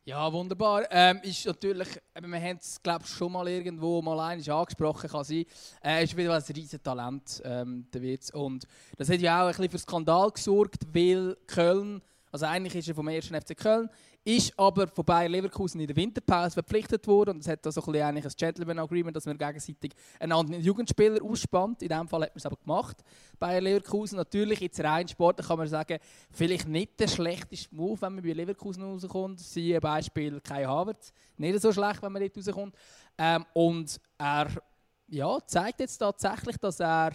Ja, 0.03 0.33
wunderbar. 0.33 0.87
Ähm, 0.89 1.19
ist 1.21 1.45
natürlich, 1.45 1.87
wir 2.19 2.41
haben 2.41 2.57
es 2.57 2.81
glaube 2.81 3.05
schon 3.05 3.31
mal 3.31 3.47
irgendwo 3.47 4.01
mal 4.01 4.19
eines 4.19 4.49
angesprochen, 4.49 5.07
kann 5.07 5.23
sein. 5.23 5.45
Äh, 5.83 6.03
ist 6.03 6.17
wieder 6.17 6.33
ein 6.33 6.41
riesiges 6.41 6.81
Talent, 6.81 7.39
ähm, 7.45 7.85
der 7.93 8.01
Witz. 8.01 8.31
Und 8.31 8.65
das 8.97 9.09
hat 9.09 9.19
ja 9.19 9.43
auch 9.43 9.45
ein 9.45 9.51
bisschen 9.51 9.69
für 9.69 9.77
Skandal 9.77 10.31
gesorgt, 10.31 10.87
weil 10.91 11.37
Köln, 11.45 12.01
also 12.31 12.47
eigentlich 12.47 12.73
ist 12.73 12.87
er 12.87 12.95
vom 12.95 13.09
ersten 13.09 13.39
FC 13.39 13.55
Köln, 13.55 13.91
ist 14.23 14.57
aber 14.57 14.87
von 14.87 15.03
Bayer 15.03 15.29
Leverkusen 15.29 15.81
in 15.81 15.87
der 15.87 15.95
Winterpause 15.95 16.53
verpflichtet 16.53 17.07
worden 17.07 17.31
und 17.31 17.39
es 17.39 17.47
hat 17.47 17.65
da 17.65 17.71
so 17.71 17.81
ein, 17.81 17.91
bisschen 17.91 18.17
ein 18.17 18.33
Gentleman 18.37 18.79
Agreement, 18.79 19.15
dass 19.15 19.25
man 19.25 19.37
gegenseitig 19.37 19.93
einen 20.19 20.31
anderen 20.31 20.61
Jugendspieler 20.61 21.23
ausspannt. 21.23 21.81
In 21.81 21.89
diesem 21.89 22.07
Fall 22.07 22.23
hat 22.23 22.29
man 22.29 22.37
es 22.37 22.45
aber 22.45 22.57
gemacht. 22.57 22.97
Bayer 23.39 23.61
Leverkusen 23.61 24.17
natürlich 24.17 24.59
jetzt 24.59 24.79
rein 24.83 25.07
Sport 25.07 25.41
kann 25.45 25.57
man 25.57 25.67
sagen, 25.67 25.97
vielleicht 26.31 26.67
nicht 26.67 26.99
der 26.99 27.07
schlechteste 27.07 27.75
Move, 27.75 27.99
wenn 28.01 28.15
man 28.15 28.23
bei 28.23 28.33
Leverkusen 28.33 28.83
rauskommt. 28.83 29.39
Siehe 29.39 29.79
Beispiel 29.81 30.39
Kai 30.41 30.65
Havertz, 30.65 31.11
nicht 31.37 31.59
so 31.59 31.71
schlecht, 31.71 32.03
wenn 32.03 32.11
man 32.11 32.21
dort 32.21 32.37
rauskommt. 32.37 32.75
Ähm, 33.17 33.45
und 33.53 33.99
er 34.19 34.49
ja, 35.07 35.39
zeigt 35.45 35.79
jetzt 35.79 35.97
tatsächlich, 35.97 36.57
dass 36.57 36.79
er 36.79 37.11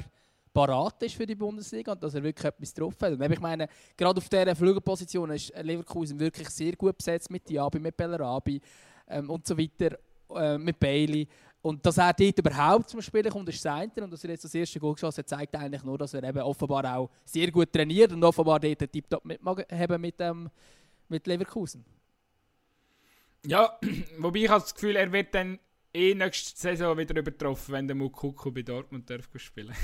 parat 0.57 1.03
ist 1.03 1.15
für 1.15 1.27
die 1.27 1.35
Bundesliga 1.35 1.93
und 1.93 2.03
dass 2.03 2.15
er 2.15 2.23
wirklich 2.23 2.47
etwas 2.47 2.73
drauf 2.73 2.95
hat. 3.03 3.13
Und 3.13 3.31
ich 3.31 3.41
meine, 3.41 3.69
gerade 3.95 4.17
auf 4.17 4.27
dieser 4.27 4.57
Flügelposition 4.57 5.31
ist 5.33 5.53
Leverkusen 5.61 6.19
wirklich 6.19 6.49
sehr 6.49 6.75
gut 6.75 6.97
besetzt 6.97 7.31
mit 7.31 7.47
Diaby, 7.47 7.79
mit 7.79 7.95
Bellarabi 7.95 8.59
ähm, 9.07 9.29
und 9.29 9.47
so 9.47 9.59
weiter, 9.59 9.99
äh, 10.35 10.57
mit 10.57 10.79
Bailey. 10.79 11.29
Und 11.61 11.85
dass 11.85 11.99
er 11.99 12.15
dort 12.15 12.39
überhaupt 12.39 12.89
zum 12.89 13.03
Spielen 13.03 13.31
kommt, 13.31 13.51
ist 13.51 13.63
das 13.63 13.89
und 14.01 14.11
dass 14.11 14.25
er 14.25 14.31
jetzt 14.31 14.45
das 14.45 14.55
erste 14.55 14.81
Goal 14.81 14.95
geschossen 14.95 15.19
hat, 15.19 15.29
zeigt 15.29 15.55
eigentlich 15.55 15.83
nur, 15.83 15.99
dass 15.99 16.15
er 16.15 16.25
eben 16.25 16.41
offenbar 16.41 16.97
auch 16.97 17.11
sehr 17.27 17.51
gut 17.51 17.71
trainiert 17.71 18.13
und 18.13 18.25
offenbar 18.25 18.59
dort 18.59 18.79
Tipptopp 18.79 19.27
mitmachen 19.27 19.65
mit, 20.01 20.15
ähm, 20.21 20.49
mit 21.07 21.27
Leverkusen. 21.27 21.85
Ja, 23.45 23.79
wobei 24.19 24.39
ich 24.39 24.49
habe 24.49 24.63
das 24.63 24.75
Gefühl, 24.75 24.97
er 24.97 25.13
wird 25.13 25.35
dann 25.35 25.59
eh 25.97 26.15
nächste 26.15 26.59
Saison 26.59 26.97
wieder 26.97 27.17
übertroffen, 27.17 27.73
wenn 27.73 27.87
der 27.89 27.97
Mukoko 27.97 28.51
bei 28.51 28.63
Dortmund 28.63 29.09
darf 29.09 29.29
spielen 29.37 29.75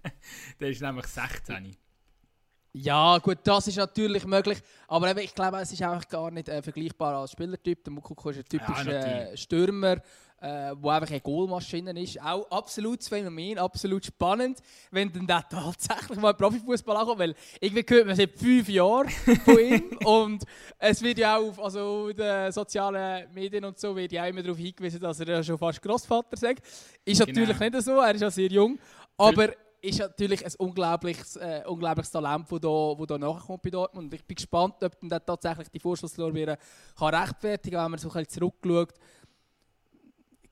Der 0.60 0.70
ist 0.70 0.82
nämlich 0.82 1.06
16. 1.06 1.76
Ja, 2.74 3.18
gut, 3.18 3.38
das 3.44 3.68
ist 3.68 3.76
natürlich 3.76 4.26
möglich. 4.26 4.58
Aber 4.88 5.10
eben, 5.10 5.20
ich 5.20 5.34
glaube, 5.34 5.58
es 5.58 5.72
ist 5.72 5.82
einfach 5.82 6.08
gar 6.08 6.30
nicht 6.30 6.48
äh, 6.48 6.62
vergleichbar 6.62 7.20
als 7.20 7.32
Spielertyp. 7.32 7.84
Der 7.84 7.92
Mukoko 7.92 8.30
ist 8.30 8.38
ein 8.38 8.44
typischer 8.44 8.92
ja, 8.92 9.30
äh, 9.30 9.36
Stürmer 9.36 9.98
äh, 10.42 10.74
wo 10.80 10.90
einfach 10.90 11.08
eine 11.08 11.20
Goalmaschine 11.20 11.98
ist. 12.00 12.20
Auch 12.20 12.50
absolutes 12.50 13.08
Phänomen, 13.08 13.58
absolut 13.58 14.04
spannend, 14.04 14.58
wenn 14.90 15.12
dann 15.12 15.26
der 15.26 15.44
tatsächlich 15.50 16.18
mal 16.18 16.34
Profifußball 16.34 16.96
ankommt, 16.96 17.20
weil 17.20 17.34
irgendwie 17.60 17.84
gehört 17.84 18.06
man 18.06 18.16
seit 18.16 18.32
fünf 18.36 18.68
Jahren 18.68 19.08
von 19.08 19.58
ihm 19.58 19.98
und 20.04 20.44
es 20.78 21.00
wird 21.02 21.18
ja 21.18 21.36
auch 21.36 21.50
auf 21.50 21.62
also 21.62 22.12
den 22.12 22.50
sozialen 22.50 23.32
Medien 23.32 23.64
und 23.64 23.78
so 23.78 23.94
wird 23.94 24.12
ja 24.12 24.24
auch 24.24 24.28
immer 24.28 24.42
darauf 24.42 24.58
hingewiesen, 24.58 25.00
dass 25.00 25.20
er 25.20 25.28
ja 25.28 25.42
schon 25.42 25.58
fast 25.58 25.80
Großvater 25.80 26.36
sagt. 26.36 26.66
Ist 27.04 27.24
genau. 27.24 27.40
natürlich 27.40 27.60
nicht 27.60 27.84
so, 27.84 28.00
er 28.00 28.14
ist 28.14 28.20
ja 28.20 28.30
sehr 28.30 28.48
jung, 28.48 28.78
aber 29.16 29.50
ist 29.82 29.98
natürlich 29.98 30.44
ein 30.46 30.52
unglaubliches, 30.58 31.36
äh, 31.36 31.62
unglaubliches 31.66 32.12
Talent, 32.12 32.50
das 32.50 32.60
da, 32.60 32.68
wo 32.68 33.04
da 33.04 33.18
nachkommt 33.18 33.62
bei 33.62 33.70
Dortmund. 33.70 34.06
Und 34.06 34.14
ich 34.14 34.24
bin 34.24 34.36
gespannt, 34.36 34.74
ob 34.82 34.96
dann 35.00 35.26
tatsächlich 35.26 35.68
die 35.68 35.80
Vorschusslorbeeren 35.80 36.56
rechtfertigen 37.00 37.76
kann, 37.76 37.84
wenn 37.84 37.90
man 37.90 38.00
so 38.00 38.10
ein 38.10 38.28
zurückschaut 38.28 38.94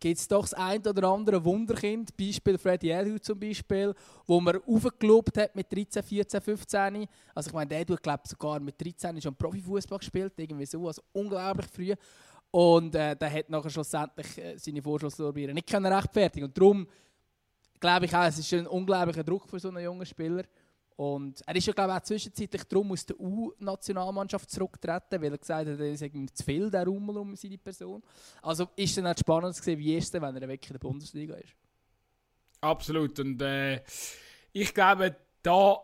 gibt 0.01 0.19
es 0.19 0.27
doch 0.27 0.43
das 0.43 0.55
ein 0.55 0.81
oder 0.87 1.09
andere 1.09 1.45
Wunderkind, 1.45 2.17
Beispiel 2.17 2.57
Freddy 2.57 2.89
Elhu 2.89 3.19
zum 3.19 3.39
Beispiel, 3.39 3.95
wo 4.27 4.41
man 4.41 4.59
aufgelobt 4.67 5.37
hat 5.37 5.55
mit 5.55 5.71
13, 5.71 6.03
14, 6.03 6.41
15. 6.41 7.07
Also 7.35 7.51
ich 7.51 7.55
meine, 7.55 7.69
der 7.69 7.81
hat, 7.81 8.03
glaube 8.03 8.23
sogar 8.27 8.59
mit 8.61 8.81
13 8.81 9.21
schon 9.21 9.37
Profifußball 9.37 9.99
gespielt, 9.99 10.33
irgendwie 10.39 10.65
so, 10.65 10.87
also 10.87 11.03
unglaublich 11.13 11.67
früh. 11.67 11.95
Und 12.51 12.95
äh, 12.95 13.15
der 13.15 13.31
hat 13.31 13.51
nachher 13.51 13.71
schlussendlich 13.71 14.39
äh, 14.39 14.59
seine 14.59 14.83
Vorschusslorbeeren 14.83 15.55
nicht 15.55 15.69
können 15.69 15.93
rechtfertigen 15.93 16.47
Und 16.47 16.57
darum 16.57 16.87
glaube 17.81 18.07
ich 18.07 18.15
auch, 18.15 18.25
es 18.25 18.39
ist 18.39 18.53
ein 18.53 18.67
unglaublicher 18.67 19.25
Druck 19.25 19.49
für 19.49 19.59
so 19.59 19.69
einen 19.69 19.83
jungen 19.83 20.07
Spieler. 20.07 20.45
Und 20.97 21.41
er 21.47 21.57
ist 21.57 21.67
ja, 21.67 21.73
glaube 21.73 21.93
ich, 21.93 21.99
auch 21.99 22.03
zwischenzeitlich 22.03 22.65
darum 22.65 22.93
aus 22.93 23.07
der 23.07 23.19
U-Nationalmannschaft 23.19 24.51
zurückgetreten, 24.51 25.23
weil 25.23 25.33
er 25.33 25.39
gesagt 25.39 25.67
hat, 25.67 25.81
er 25.81 25.97
sei 25.97 26.11
zu 26.35 26.45
viel 26.45 26.71
der 26.71 26.85
Rummel 26.85 27.17
um 27.17 27.35
seine 27.37 27.57
Person. 27.57 28.03
Also 28.43 28.69
ist 28.77 28.99
dann 28.99 29.07
auch 29.07 29.17
spannend 29.19 29.57
zu 29.57 29.63
sehen, 29.63 29.79
wie 29.79 29.97
ist 29.97 30.15
es, 30.15 30.21
wenn 30.21 30.37
er 30.37 30.47
wirklich 30.47 30.71
in 30.71 30.75
der 30.75 30.81
Bundesliga 30.81 31.37
ist. 31.37 31.55
Absolut. 32.61 33.19
Und 33.19 33.41
äh, 33.41 33.81
ich 34.53 34.75
glaube, 34.75 35.17
da 35.43 35.79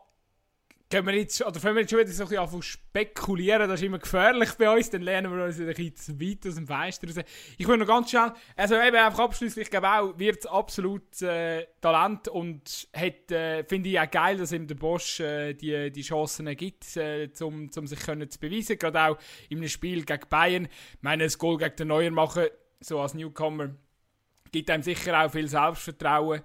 können 0.88 1.06
wir 1.08 1.14
jetzt, 1.14 1.44
oder 1.44 1.60
wenn 1.64 1.74
wir 1.74 1.80
jetzt 1.80 1.90
schon 1.90 1.98
wieder 1.98 2.12
so 2.12 2.24
ein 2.24 2.28
bisschen 2.28 2.62
spekulieren, 2.62 3.68
das 3.68 3.80
ist 3.80 3.86
immer 3.86 3.98
gefährlich 3.98 4.52
bei 4.52 4.70
uns, 4.70 4.88
dann 4.90 5.02
lernen 5.02 5.36
wir 5.36 5.44
uns 5.44 5.58
ein 5.58 5.66
bisschen 5.66 5.96
zu 5.96 6.20
weit 6.20 6.46
aus 6.46 6.54
dem 6.54 6.66
Fenster 6.66 7.08
raus. 7.08 7.26
Ich 7.58 7.66
will 7.66 7.76
noch 7.76 7.86
ganz 7.86 8.10
schnell, 8.10 8.32
also 8.54 8.76
eben 8.76 8.96
einfach 8.96 9.18
abschließend, 9.18 9.64
ich 9.64 9.70
glaube 9.70 9.88
auch, 9.88 10.18
wird 10.18 10.48
absolut 10.48 11.20
äh, 11.22 11.66
Talent 11.80 12.28
und 12.28 12.88
äh, 12.92 13.64
finde 13.64 13.88
ich 13.88 13.98
auch 13.98 14.10
geil, 14.10 14.36
dass 14.36 14.52
ihm 14.52 14.68
der 14.68 14.76
Bosch 14.76 15.18
äh, 15.18 15.54
die, 15.54 15.90
die 15.90 16.02
Chancen 16.02 16.46
gibt, 16.56 16.96
äh, 16.96 17.28
um, 17.40 17.68
um 17.74 17.86
sich 17.86 17.98
können 17.98 18.30
zu 18.30 18.38
beweisen, 18.38 18.78
gerade 18.78 19.00
auch 19.00 19.18
in 19.48 19.58
einem 19.58 19.68
Spiel 19.68 20.04
gegen 20.04 20.28
Bayern. 20.28 20.66
Ich 20.66 21.02
meine, 21.02 21.24
das 21.24 21.36
Goal 21.36 21.58
gegen 21.58 21.74
den 21.74 21.88
Neuer 21.88 22.12
machen, 22.12 22.46
so 22.78 23.00
als 23.00 23.14
Newcomer, 23.14 23.74
gibt 24.52 24.70
einem 24.70 24.84
sicher 24.84 25.24
auch 25.24 25.32
viel 25.32 25.48
Selbstvertrauen 25.48 26.42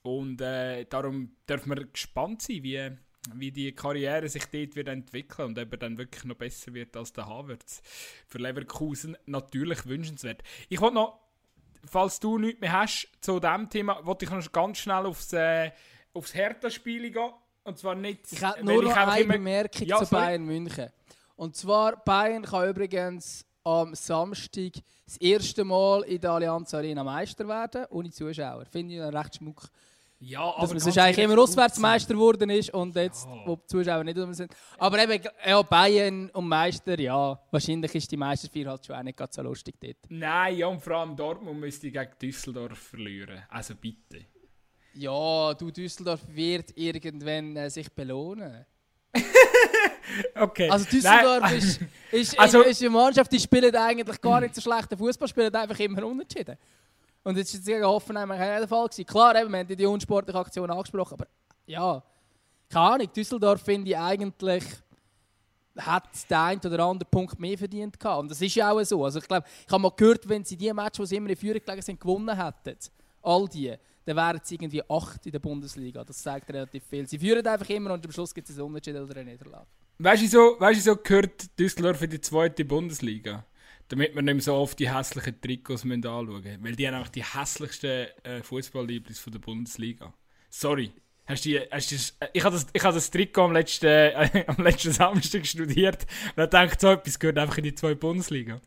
und 0.00 0.40
äh, 0.40 0.86
darum 0.86 1.36
dürfen 1.46 1.76
wir 1.76 1.84
gespannt 1.86 2.40
sein, 2.40 2.62
wie 2.62 2.90
wie 3.32 3.50
die 3.50 3.72
Karriere 3.72 4.28
sich 4.28 4.44
dort 4.46 4.76
wird 4.76 4.88
entwickeln 4.88 5.48
und 5.48 5.58
ob 5.58 5.72
er 5.72 5.78
dann 5.78 5.98
wirklich 5.98 6.24
noch 6.24 6.36
besser 6.36 6.74
wird 6.74 6.96
als 6.96 7.12
der 7.12 7.26
Havertz. 7.26 7.80
Für 8.26 8.38
Leverkusen 8.38 9.16
natürlich 9.26 9.86
wünschenswert. 9.86 10.42
Ich 10.68 10.80
wollte 10.80 10.96
noch, 10.96 11.20
falls 11.84 12.20
du 12.20 12.38
nichts 12.38 12.60
mehr 12.60 12.72
hast 12.72 13.08
zu 13.20 13.40
diesem 13.40 13.70
Thema, 13.70 14.04
wollte 14.04 14.26
ich 14.26 14.30
noch 14.30 14.52
ganz 14.52 14.78
schnell 14.78 15.06
aufs, 15.06 15.32
äh, 15.32 15.70
aufs 16.12 16.34
Hertha-Spiel 16.34 17.10
gehen. 17.10 17.32
Und 17.62 17.78
zwar 17.78 17.94
nicht... 17.94 18.30
Ich 18.30 18.42
habe 18.42 18.62
nur 18.62 18.82
noch 18.82 18.94
eine 18.94 19.20
immer... 19.22 19.34
Bemerkung 19.34 19.86
ja, 19.86 19.96
zu 19.96 20.10
Bayern 20.10 20.44
München. 20.44 20.90
Und 21.36 21.56
zwar, 21.56 21.96
Bayern 22.04 22.42
kann 22.42 22.68
übrigens 22.68 23.46
am 23.64 23.94
Samstag 23.94 24.72
das 25.06 25.16
erste 25.16 25.64
Mal 25.64 26.02
in 26.02 26.20
der 26.20 26.32
Allianz 26.32 26.74
Arena 26.74 27.02
Meister 27.02 27.48
werden, 27.48 27.86
ohne 27.88 28.10
Zuschauer. 28.10 28.66
Finde 28.66 28.94
ich 28.94 29.00
recht 29.00 29.36
schmuck. 29.36 29.62
Ja, 30.26 30.54
dass 30.58 30.70
man 30.70 30.80
sonst 30.80 30.96
eigentlich 30.96 31.22
immer 31.22 31.38
Auswärtsmeister 31.38 32.14
geworden 32.14 32.48
ist 32.48 32.72
und 32.72 32.96
jetzt, 32.96 33.26
ja. 33.26 33.42
wo 33.44 33.56
die 33.56 33.66
Zuschauer 33.66 34.04
nicht 34.04 34.16
sind. 34.34 34.54
Aber 34.78 34.98
eben, 34.98 35.22
ja, 35.46 35.60
Bayern 35.60 36.30
und 36.30 36.48
Meister, 36.48 36.98
ja, 36.98 37.38
wahrscheinlich 37.50 37.94
ist 37.94 38.10
die 38.10 38.16
Meisterfeier 38.16 38.70
halt 38.70 38.86
schon 38.86 38.96
auch 38.96 39.02
nicht 39.02 39.20
so 39.30 39.42
lustig 39.42 39.74
dort. 39.78 39.96
Nein, 40.08 40.56
ja, 40.56 40.66
und 40.66 40.80
vor 40.80 40.94
allem 40.94 41.14
Dortmund 41.14 41.60
müsste 41.60 41.90
gegen 41.90 42.10
Düsseldorf 42.20 42.78
verlieren. 42.78 43.42
Also 43.50 43.74
bitte. 43.74 44.24
Ja, 44.94 45.52
du, 45.52 45.70
Düsseldorf 45.70 46.20
wird 46.28 46.72
irgendwann 46.74 47.56
äh, 47.56 47.68
sich 47.68 47.92
belohnen. 47.92 48.64
okay. 50.40 50.70
Also 50.70 50.86
Düsseldorf 50.86 51.52
ist, 51.56 51.80
ist, 52.10 52.38
also, 52.38 52.62
ist, 52.62 52.80
eine 52.80 52.90
Mannschaft, 52.90 53.30
die 53.30 53.40
spielt 53.40 53.76
eigentlich 53.76 54.20
gar 54.22 54.40
nicht 54.40 54.54
so 54.54 54.62
schlechten 54.62 54.96
Fußball, 54.96 55.28
spielt 55.28 55.54
einfach 55.54 55.78
immer 55.80 56.06
unentschieden. 56.06 56.56
Und 57.24 57.36
jetzt 57.36 57.54
ist 57.54 57.60
es 57.60 57.66
gegen 57.66 57.84
Hoffenheim 57.84 58.28
kein 58.28 58.60
der 58.60 58.68
Fall 58.68 58.86
gewesen. 58.86 59.06
Klar, 59.06 59.34
eben, 59.40 59.50
wir 59.50 59.58
haben 59.58 59.76
die 59.76 59.86
unsportliche 59.86 60.38
Aktion 60.38 60.70
angesprochen, 60.70 61.14
aber 61.14 61.26
ja, 61.66 62.02
keine 62.68 62.86
Ahnung. 62.86 63.08
Düsseldorf 63.14 63.62
finde 63.62 63.90
ich 63.90 63.98
eigentlich 63.98 64.64
hat 65.76 66.08
den 66.30 66.36
einen 66.36 66.60
oder 66.60 66.84
anderen 66.84 67.10
Punkt 67.10 67.38
mehr 67.40 67.58
verdient 67.58 67.98
gehabt. 67.98 68.20
Und 68.20 68.30
das 68.30 68.40
ist 68.40 68.54
ja 68.54 68.70
auch 68.70 68.82
so. 68.84 69.04
Also 69.04 69.18
ich 69.18 69.26
glaube, 69.26 69.46
ich 69.66 69.72
habe 69.72 69.82
mal 69.82 69.90
gehört, 69.90 70.28
wenn 70.28 70.44
sie 70.44 70.56
die 70.56 70.72
Matches, 70.72 71.00
wo 71.00 71.04
sie 71.04 71.16
immer 71.16 71.30
in 71.30 71.36
Führung 71.36 71.60
gelegen 71.64 71.82
sind, 71.82 72.00
gewonnen 72.00 72.36
hätten, 72.36 72.78
all 73.22 73.48
die, 73.48 73.74
dann 74.04 74.16
wären 74.16 74.40
sie 74.42 74.54
irgendwie 74.54 74.82
acht 74.88 75.26
in 75.26 75.32
der 75.32 75.38
Bundesliga. 75.38 76.04
Das 76.04 76.22
zeigt 76.22 76.48
relativ 76.50 76.84
viel. 76.84 77.08
Sie 77.08 77.18
führen 77.18 77.44
einfach 77.46 77.68
immer 77.70 77.92
und 77.92 78.04
am 78.04 78.12
Schluss 78.12 78.34
gibt 78.34 78.48
es 78.48 78.56
ein 78.56 78.62
Unentschieden 78.62 79.02
oder 79.02 79.18
eine 79.18 79.32
Niederlage. 79.32 79.66
weißt 79.98 80.22
du, 80.22 80.28
so, 80.28 80.60
weißt 80.60 80.80
du, 80.80 80.92
so 80.92 80.96
gehört 80.96 81.58
Düsseldorf 81.58 82.02
in 82.02 82.10
die 82.10 82.20
zweite 82.20 82.64
Bundesliga? 82.64 83.44
Damit 83.88 84.14
wir 84.14 84.22
nicht 84.22 84.34
mehr 84.34 84.42
so 84.42 84.54
oft 84.54 84.78
die 84.78 84.92
hässlichen 84.92 85.40
Trikots 85.40 85.84
müssen 85.84 86.06
anschauen 86.06 86.42
müssen. 86.42 86.64
Weil 86.64 86.76
die 86.76 86.86
haben 86.86 86.94
einfach 86.94 87.10
die 87.10 87.24
hässlichsten 87.24 88.06
äh, 88.22 88.42
Fußballlibris 88.42 89.24
der 89.24 89.38
Bundesliga. 89.38 90.12
Sorry. 90.50 90.92
Hast 91.26 91.46
du, 91.46 91.58
hast 91.70 91.90
du, 91.90 91.94
ich 92.34 92.44
habe 92.44 92.54
das, 92.54 92.66
ich 92.70 92.84
hab 92.84 92.92
das 92.92 93.10
Trikot 93.10 93.44
am 93.44 93.52
letzten, 93.52 93.86
äh, 93.86 94.44
am 94.46 94.62
letzten 94.62 94.92
Samstag 94.92 95.46
studiert 95.46 96.06
und 96.36 96.42
habe 96.42 96.66
gedacht, 96.66 96.80
so 96.80 96.88
etwas 96.88 97.18
gehört 97.18 97.38
einfach 97.38 97.56
in 97.58 97.64
die 97.64 97.74
zwei 97.74 97.94
Bundesliga. 97.94 98.60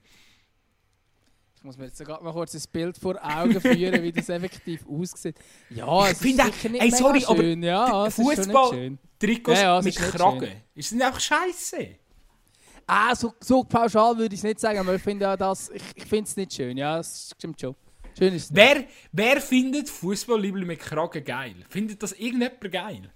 Ich 1.55 1.63
muss 1.63 1.77
mir 1.77 1.85
jetzt 1.85 2.03
gerade 2.03 2.23
mal 2.23 2.33
kurz 2.33 2.55
ein 2.55 2.61
Bild 2.71 2.97
vor 2.97 3.17
Augen 3.21 3.59
führen, 3.59 4.01
wie 4.01 4.11
das 4.11 4.29
effektiv 4.29 4.85
aussieht. 4.87 5.35
Ja, 5.69 6.07
es 6.07 6.21
ist 6.21 6.21
sicher 6.21 6.69
nicht 6.69 6.81
ey, 6.81 6.91
sorry, 6.91 7.21
schön. 7.21 7.63
Ja, 7.63 8.09
Fußball-Trikots 8.09 9.59
ja, 9.59 9.75
ja, 9.77 9.81
mit 9.81 9.95
Kragen. 9.95 10.51
Ist 10.75 10.93
das 10.93 11.01
einfach 11.01 11.19
scheiße? 11.19 11.89
Ah, 12.89 13.13
so, 13.13 13.33
so 13.41 13.65
pauschal 13.65 14.17
würde 14.17 14.33
ich 14.33 14.39
es 14.39 14.43
nicht 14.45 14.61
sagen, 14.61 14.79
aber 14.79 14.95
ich 14.95 15.01
finde 15.01 15.25
ja 15.25 15.35
das, 15.35 15.69
ich, 15.69 15.83
ich 15.93 16.05
finde 16.05 16.23
es 16.23 16.37
nicht 16.37 16.53
schön. 16.53 16.77
Ja, 16.77 16.97
das 16.97 17.33
stimmt 17.37 17.59
schon. 17.59 17.75
Schön 18.17 18.33
ist 18.33 18.55
wer, 18.55 18.85
wer 19.11 19.41
findet 19.41 19.89
Fußballlibel 19.89 20.65
mit 20.65 20.79
Kragen 20.79 21.23
geil? 21.23 21.55
Findet 21.69 22.01
das 22.01 22.13
irgendjemand 22.13 22.71
geil? 22.71 23.13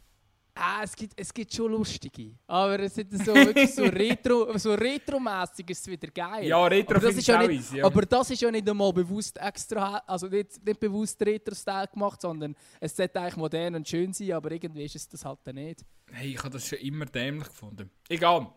Ah, 0.54 0.82
es 0.84 0.94
gibt, 0.94 1.14
es 1.20 1.34
gibt 1.34 1.54
schon 1.54 1.72
lustige. 1.72 2.34
Aber 2.46 2.78
es 2.82 2.98
ist 2.98 3.26
so, 3.26 3.34
wirklich 3.34 3.74
so 3.74 3.84
retro, 3.86 4.58
so 4.58 4.74
retromäßig 4.74 5.70
ist 5.70 5.80
es 5.80 5.88
wieder 5.88 6.10
geil. 6.10 6.46
Ja, 6.46 6.64
retro 6.66 6.98
aber 6.98 7.08
das 7.08 7.16
ist 7.16 7.28
ja 7.28 7.40
nicht, 7.40 7.52
easy, 7.52 7.78
ja. 7.78 7.86
Aber 7.86 8.02
das 8.02 8.30
ist 8.30 8.42
ja 8.42 8.52
nicht 8.52 8.70
einmal 8.70 8.92
bewusst 8.92 9.38
extra, 9.38 10.04
also 10.06 10.28
nicht, 10.28 10.64
nicht 10.64 10.80
bewusst 10.80 11.20
Retro-Style 11.22 11.88
gemacht, 11.94 12.22
sondern 12.22 12.54
es 12.82 12.96
sollte 12.96 13.22
eigentlich 13.22 13.38
modern 13.38 13.76
und 13.76 13.88
schön 13.88 14.12
sein, 14.12 14.34
aber 14.34 14.52
irgendwie 14.52 14.84
ist 14.84 14.98
es 14.98 15.08
das 15.08 15.24
halt 15.24 15.40
nicht. 15.54 15.86
Hey, 16.12 16.34
ich 16.34 16.40
habe 16.40 16.50
das 16.50 16.68
schon 16.68 16.80
immer 16.80 17.06
dämlich 17.06 17.48
gefunden. 17.48 17.90
Egal. 18.10 18.52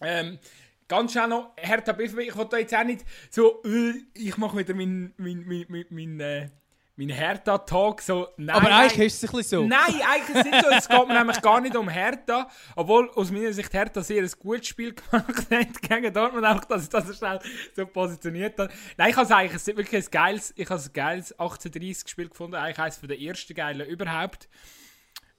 Ähm, 0.00 0.38
Ganz 0.86 1.12
schnell 1.12 1.28
noch, 1.28 1.52
Hertha 1.56 1.92
BVB, 1.92 2.18
ich 2.18 2.36
wollte 2.36 2.58
jetzt 2.58 2.74
auch 2.74 2.84
nicht 2.84 3.06
so, 3.30 3.62
äh, 3.64 3.94
ich 4.12 4.36
mache 4.36 4.58
wieder 4.58 4.74
meinen 4.74 5.14
mein, 5.16 5.42
mein, 5.46 5.64
mein, 5.68 5.86
mein, 5.88 6.20
äh, 6.20 6.48
mein 6.96 7.08
Hertha-Talk 7.08 8.02
so. 8.02 8.28
Nein, 8.36 8.54
Aber 8.54 8.70
eigentlich 8.70 8.98
nein, 8.98 9.06
ist 9.06 9.24
es 9.24 9.30
ein 9.30 9.36
bisschen 9.36 9.62
so. 9.62 9.66
Nein, 9.66 10.00
eigentlich 10.06 10.28
ist 10.28 10.36
es 10.36 10.44
nicht 10.44 10.62
so. 10.62 10.70
Es 10.70 10.88
geht 10.88 11.08
mir 11.08 11.14
nämlich 11.14 11.40
gar 11.40 11.60
nicht 11.60 11.74
um 11.74 11.88
Hertha. 11.88 12.48
Obwohl 12.76 13.10
aus 13.12 13.30
meiner 13.30 13.52
Sicht 13.52 13.72
Hertha 13.72 14.02
sehr 14.02 14.22
ein 14.22 14.30
gutes 14.38 14.68
Spiel 14.68 14.94
gemacht 14.94 15.50
hat 15.50 15.82
gegen 15.82 16.12
Dortmund, 16.12 16.44
einfach, 16.44 16.66
dass 16.66 16.84
ich 16.84 16.90
das 16.90 17.06
so 17.06 17.14
schnell 17.14 17.40
so 17.74 17.86
positioniert 17.86 18.58
habe. 18.58 18.72
Nein, 18.98 19.10
ich 19.10 19.16
habe 19.16 19.24
es 19.24 19.32
eigentlich 19.32 19.76
wirklich 19.76 20.04
ein 20.04 20.10
geiles, 20.10 20.52
ich 20.54 20.68
habe 20.68 20.82
ein 20.82 20.92
geiles 20.92 21.32
1830 21.32 22.08
Spiel 22.08 22.28
gefunden. 22.28 22.56
Eigentlich 22.56 22.78
eines 22.78 23.00
der 23.00 23.20
ersten 23.20 23.54
geilen 23.54 23.88
überhaupt. 23.88 24.48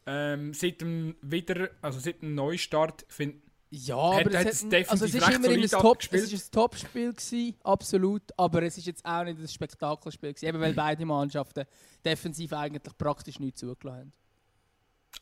Ähm, 0.07 0.53
seit 0.53 0.81
dem 0.81 1.15
wieder, 1.21 1.69
also 1.81 1.99
seit 1.99 2.21
dem 2.21 2.35
Neustart, 2.35 3.05
finde 3.07 3.44
ja, 3.69 3.95
aber 3.95 4.39
hat, 4.39 4.47
es, 4.47 4.63
hat, 4.63 4.89
also 4.89 5.05
es 5.05 5.15
ist 5.15 5.29
immer 5.29 5.49
ein 5.49 5.67
Top, 5.67 5.99
es 6.11 6.31
ist 6.31 6.47
ein 6.47 6.51
Topspiel 6.51 7.11
gewesen, 7.11 7.55
absolut, 7.63 8.21
aber 8.37 8.63
es 8.63 8.77
ist 8.77 8.85
jetzt 8.85 9.05
auch 9.05 9.23
nicht 9.23 9.39
ein 9.39 9.47
Spektakelspiel 9.47 10.33
gewesen, 10.33 10.45
eben 10.45 10.59
weil 10.59 10.73
beide 10.75 11.05
Mannschaften 11.05 11.65
defensiv 12.03 12.53
eigentlich 12.53 12.97
praktisch 12.97 13.39
nichts 13.39 13.59
zugelassen 13.61 13.99
haben. 13.99 14.11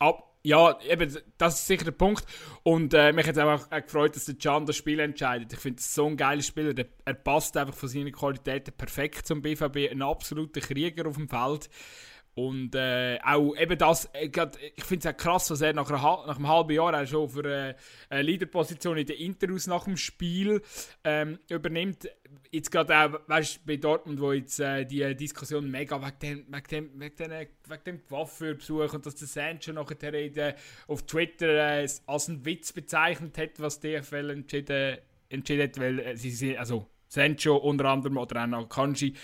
Ab, 0.00 0.34
ja, 0.42 0.78
eben, 0.82 1.16
das 1.38 1.60
ist 1.60 1.66
sicher 1.66 1.84
der 1.84 1.92
Punkt. 1.92 2.24
Und 2.64 2.92
äh, 2.92 3.12
mich 3.12 3.26
hat 3.26 3.36
es 3.36 3.42
auch 3.42 3.70
gefreut, 3.70 4.14
dass 4.14 4.26
der 4.26 4.34
Can 4.34 4.66
das 4.66 4.76
Spiel 4.76 5.00
entscheidet. 5.00 5.52
Ich 5.52 5.58
finde 5.58 5.78
es 5.78 5.94
so 5.94 6.06
ein 6.06 6.16
geiler 6.16 6.42
Spieler. 6.42 6.74
Der, 6.74 6.86
er 7.04 7.14
passt 7.14 7.56
einfach 7.56 7.74
von 7.74 7.88
seinen 7.88 8.12
Qualitäten 8.12 8.74
perfekt 8.76 9.26
zum 9.26 9.40
BVB. 9.40 9.90
Ein 9.90 10.02
absoluter 10.02 10.60
Krieger 10.60 11.08
auf 11.08 11.16
dem 11.16 11.28
Feld. 11.28 11.70
Und 12.34 12.74
äh, 12.74 13.18
auch 13.22 13.54
eben 13.56 13.78
das, 13.78 14.06
äh, 14.06 14.28
ich 14.74 14.84
finde 14.84 15.08
es 15.08 15.14
auch 15.14 15.16
krass, 15.16 15.50
was 15.50 15.60
er 15.60 15.72
nach, 15.72 15.88
einer, 15.88 16.26
nach 16.26 16.36
einem 16.36 16.48
halben 16.48 16.72
Jahr 16.72 17.00
auch 17.00 17.06
schon 17.06 17.28
für 17.28 17.44
eine, 17.44 17.76
eine 18.08 18.22
Leaderposition 18.22 18.98
in 18.98 19.06
der 19.06 19.18
Interus 19.18 19.68
nach 19.68 19.84
dem 19.84 19.96
Spiel 19.96 20.60
ähm, 21.04 21.38
übernimmt. 21.48 22.08
Jetzt 22.50 22.72
gerade 22.72 22.96
auch, 22.96 23.20
weißt 23.28 23.64
bei 23.64 23.76
Dortmund, 23.76 24.20
wo 24.20 24.32
jetzt 24.32 24.58
äh, 24.58 24.84
die 24.84 25.14
Diskussion 25.14 25.70
mega 25.70 26.00
wegen 26.00 26.46
dem, 26.50 26.90
dem, 26.98 27.16
dem, 27.16 27.84
dem 27.86 28.04
Coiffeurbesuch 28.04 28.94
und 28.94 29.06
dass 29.06 29.14
der 29.14 29.28
Sancho 29.28 29.72
nachher 29.72 30.14
in, 30.14 30.54
auf 30.88 31.06
Twitter 31.06 31.82
äh, 31.82 31.88
als 32.06 32.28
einen 32.28 32.44
Witz 32.44 32.72
bezeichnet 32.72 33.38
hat, 33.38 33.60
was 33.60 33.78
DFL 33.78 34.30
entschieden, 34.30 34.98
entschieden 35.28 35.62
hat, 35.62 35.78
weil 35.78 36.00
äh, 36.00 36.16
sie 36.16 36.30
sind, 36.30 36.58
also 36.58 36.88
Sancho 37.06 37.56
unter 37.56 37.84
anderem 37.86 38.16
oder 38.16 38.48
auch 38.52 38.68
Kanji 38.68 39.14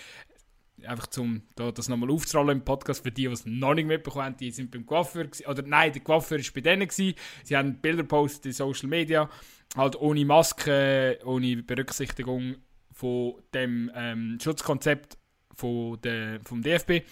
einfach 0.85 1.07
zum 1.07 1.43
da 1.55 1.71
das 1.71 1.89
nochmal 1.89 2.11
aufzurollen 2.11 2.59
im 2.59 2.65
Podcast 2.65 3.03
für 3.03 3.11
die, 3.11 3.27
die 3.27 3.33
es 3.33 3.45
noch 3.45 3.73
nicht 3.73 3.87
mitbekommen 3.87 4.25
haben, 4.25 4.37
die 4.37 4.51
sind 4.51 4.71
beim 4.71 4.85
Coiffeur 4.85 5.27
oder 5.47 5.61
nein, 5.63 5.91
der 5.93 6.01
Coiffeur 6.01 6.37
war 6.37 6.45
bei 6.53 6.61
denen 6.61 6.87
gewesen. 6.87 7.15
Sie 7.43 7.55
haben 7.57 7.75
Bilder 7.75 8.03
gepostet 8.03 8.47
in 8.47 8.51
Social 8.53 8.89
Media, 8.89 9.29
halt 9.75 9.95
ohne 9.95 10.25
Maske, 10.25 11.19
ohne 11.25 11.63
Berücksichtigung 11.63 12.55
von 12.91 13.35
dem 13.53 13.91
ähm, 13.95 14.37
Schutzkonzept 14.41 15.17
von 15.55 15.99
der, 16.01 16.39
vom 16.43 16.61
DFB 16.61 17.03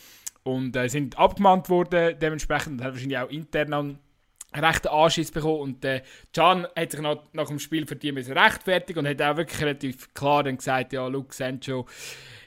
und 0.43 0.75
äh, 0.75 0.87
sind 0.87 1.17
abgemahnt 1.17 1.69
worden 1.69 2.17
dementsprechend 2.19 2.73
und 2.73 2.83
haben 2.83 2.93
wahrscheinlich 2.93 3.17
auch 3.17 3.29
intern 3.29 3.73
einen 3.73 3.99
rechten 4.53 4.87
Anschiss 4.87 5.31
bekommen 5.31 5.61
und 5.61 5.85
äh, 5.85 6.01
Can 6.33 6.67
hat 6.75 6.91
sich 6.91 7.01
nach, 7.01 7.17
nach 7.33 7.47
dem 7.47 7.59
Spiel 7.59 7.85
für 7.85 7.95
die 7.95 8.09
rechtfertigen 8.09 8.99
und 8.99 9.07
hat 9.07 9.21
auch 9.21 9.37
wirklich 9.37 9.61
relativ 9.61 10.13
klar 10.13 10.43
dann 10.43 10.57
gesagt, 10.57 10.93
ja, 10.93 11.07
Luke 11.07 11.33
Sancho 11.33 11.85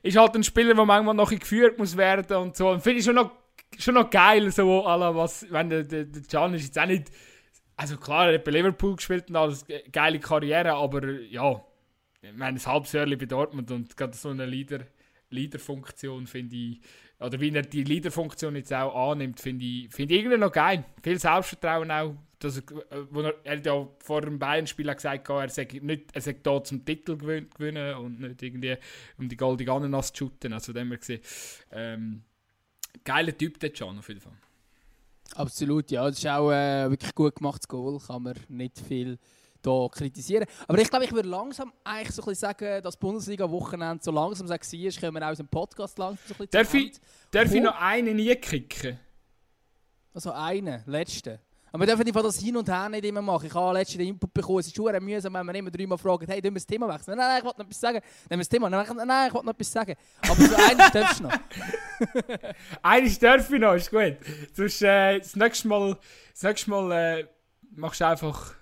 ist 0.02 0.16
halt 0.16 0.34
ein 0.34 0.42
Spieler, 0.42 0.74
der 0.74 0.84
manchmal 0.84 1.14
noch 1.14 1.30
geführt 1.30 1.78
muss 1.78 1.96
werden 1.96 2.36
und 2.36 2.56
so. 2.56 2.70
Und 2.70 2.82
finde 2.82 2.98
ich 2.98 3.04
schon 3.04 3.14
noch, 3.14 3.30
schon 3.78 3.94
noch 3.94 4.10
geil, 4.10 4.50
so, 4.50 4.84
alla, 4.84 5.14
was, 5.14 5.46
wenn 5.50 5.70
der, 5.70 5.84
der, 5.84 6.04
der 6.04 6.22
Can 6.22 6.54
ist 6.54 6.64
jetzt 6.64 6.78
auch 6.78 6.86
nicht, 6.86 7.10
also 7.76 7.96
klar, 7.96 8.28
er 8.28 8.34
hat 8.34 8.44
bei 8.44 8.50
Liverpool 8.50 8.96
gespielt 8.96 9.30
und 9.30 9.36
alles, 9.36 9.64
geile 9.92 10.18
Karriere, 10.18 10.74
aber 10.74 11.08
ja, 11.08 11.64
ich 12.20 12.32
meine, 12.34 12.58
ein 12.58 12.66
halbes 12.66 12.92
Jahr 12.92 13.06
bei 13.06 13.26
Dortmund 13.26 13.70
und 13.70 13.96
gerade 13.96 14.16
so 14.16 14.28
eine 14.28 14.46
Leader, 14.46 14.80
Leaderfunktion 15.30 16.26
finde 16.26 16.56
ich, 16.56 16.80
oder 17.22 17.40
wie 17.40 17.54
er 17.54 17.62
die 17.62 17.85
Leaderfunktion 17.85 18.56
jetzt 18.56 18.72
auch 18.72 19.11
annimmt, 19.11 19.40
finde 19.40 19.64
ich, 19.64 19.90
find 19.90 20.11
ich 20.11 20.18
irgendwie 20.18 20.38
noch 20.38 20.52
geil. 20.52 20.85
Viel 21.02 21.18
Selbstvertrauen 21.18 21.90
auch. 21.90 22.14
Dass 22.38 22.56
er, 22.56 22.62
äh, 22.90 23.04
wo 23.11 23.20
er, 23.20 23.35
er 23.44 23.56
hat 23.56 23.66
ja 23.66 23.88
vor 24.00 24.20
dem 24.20 24.38
Bayern-Spiel 24.38 24.92
gesagt, 24.92 25.28
er 25.28 25.48
sei 25.48 25.68
nicht, 25.80 26.11
er 26.12 26.20
sei 26.20 26.37
da 26.42 26.62
zum 26.64 26.85
Titel 26.85 27.16
gewinnen 27.16 27.94
und 27.96 28.20
nicht 28.20 28.42
irgendwie 28.42 28.76
um 29.16 29.28
die 29.28 29.37
goldige 29.37 29.72
Ananas 29.72 30.12
zu 30.12 30.24
shooten. 30.24 30.52
Also 30.52 30.72
dem 30.72 30.90
wir 30.90 30.98
gesehen, 30.98 31.20
ähm, 31.70 32.22
geiler 33.04 33.37
Typ 33.37 33.61
der 33.61 33.70
Can 33.70 33.98
auf 33.98 34.08
jeden 34.08 34.20
Fall. 34.20 34.37
Absolut, 35.37 35.90
ja. 35.90 36.04
Das 36.04 36.18
ist 36.18 36.26
auch 36.26 36.50
äh, 36.50 36.90
wirklich 36.90 37.14
gut 37.14 37.37
gemachtes 37.37 37.68
Goal, 37.68 37.98
kann 38.00 38.24
man 38.24 38.35
nicht 38.48 38.78
viel 38.80 39.18
da 39.62 39.88
kritisieren. 39.90 40.46
Aber 40.66 40.79
ich 40.79 40.90
glaube, 40.90 41.05
ich 41.05 41.12
würde 41.12 41.29
langsam 41.29 41.72
eigentlich 41.85 42.14
so 42.14 42.22
ein 42.22 42.27
bisschen 42.27 42.48
sagen, 42.48 42.83
dass 42.83 42.96
Bundesliga-Wochenende 42.96 44.03
so 44.03 44.11
langsam 44.11 44.48
war, 44.48 44.59
können 44.59 45.14
wir 45.14 45.29
aus 45.29 45.37
dem 45.38 45.48
Podcast 45.48 45.98
langsam 45.98 46.18
so 46.27 46.35
ein 46.35 46.38
bisschen 46.38 46.51
Darf, 46.51 46.75
ich, 46.75 46.92
darf 47.31 47.53
ich 47.53 47.62
noch 47.62 47.81
einen 47.81 48.16
nie 48.16 48.35
kicken? 48.37 48.98
Also 50.14 50.33
einen, 50.33 50.83
letzten. 50.87 51.38
Aber 51.75 51.87
wir 51.87 52.05
dürfen 52.05 52.22
das 52.22 52.38
hin 52.38 52.55
und 52.55 52.68
her 52.68 52.87
nicht 52.90 53.05
immer 53.07 53.22
machen. 53.22 53.46
Ich 53.46 53.55
habe 53.55 53.72
letztens 53.72 53.96
den 53.96 54.09
Input 54.09 54.35
bekommen, 54.35 54.59
es 54.59 54.66
ist 54.66 54.77
schon 54.77 55.03
mühsam, 55.03 55.33
wenn 55.33 55.46
man 55.46 55.55
immer 55.55 55.70
dreimal 55.70 55.96
fragt, 55.96 56.29
hey, 56.29 56.38
dürfen 56.42 56.55
wir 56.55 56.61
das 56.61 56.66
Thema 56.66 56.87
wechseln? 56.87 57.16
Nein, 57.16 57.29
nein, 57.29 57.38
ich 57.38 57.44
wollte 57.44 57.61
noch 57.61 57.64
etwas 57.64 57.81
sagen. 57.81 58.01
Nehmen 58.29 58.29
wir 58.29 58.38
das 58.38 58.48
Thema? 58.51 58.68
Nein, 58.68 58.87
nein, 59.07 59.29
ich 59.29 59.35
wollte 59.35 59.46
noch 59.46 59.55
etwas 59.55 59.72
sagen. 59.72 59.94
Aber 60.20 60.35
so 60.35 60.55
eines 60.55 60.90
darfst 60.92 61.20
du 61.20 61.25
noch. 61.25 61.33
eines 62.83 63.18
darf 63.18 63.51
ich 63.51 63.59
noch, 63.59 63.72
ist 63.72 63.90
gut. 63.90 64.18
Sonst, 64.53 64.83
äh, 64.83 65.18
das 65.18 65.35
nächste 65.35 65.68
Mal, 65.68 65.98
das 66.33 66.42
nächste 66.42 66.70
Mal 66.70 66.92
äh, 66.92 67.27
machst 67.75 68.03
du 68.03 68.07
einfach 68.07 68.55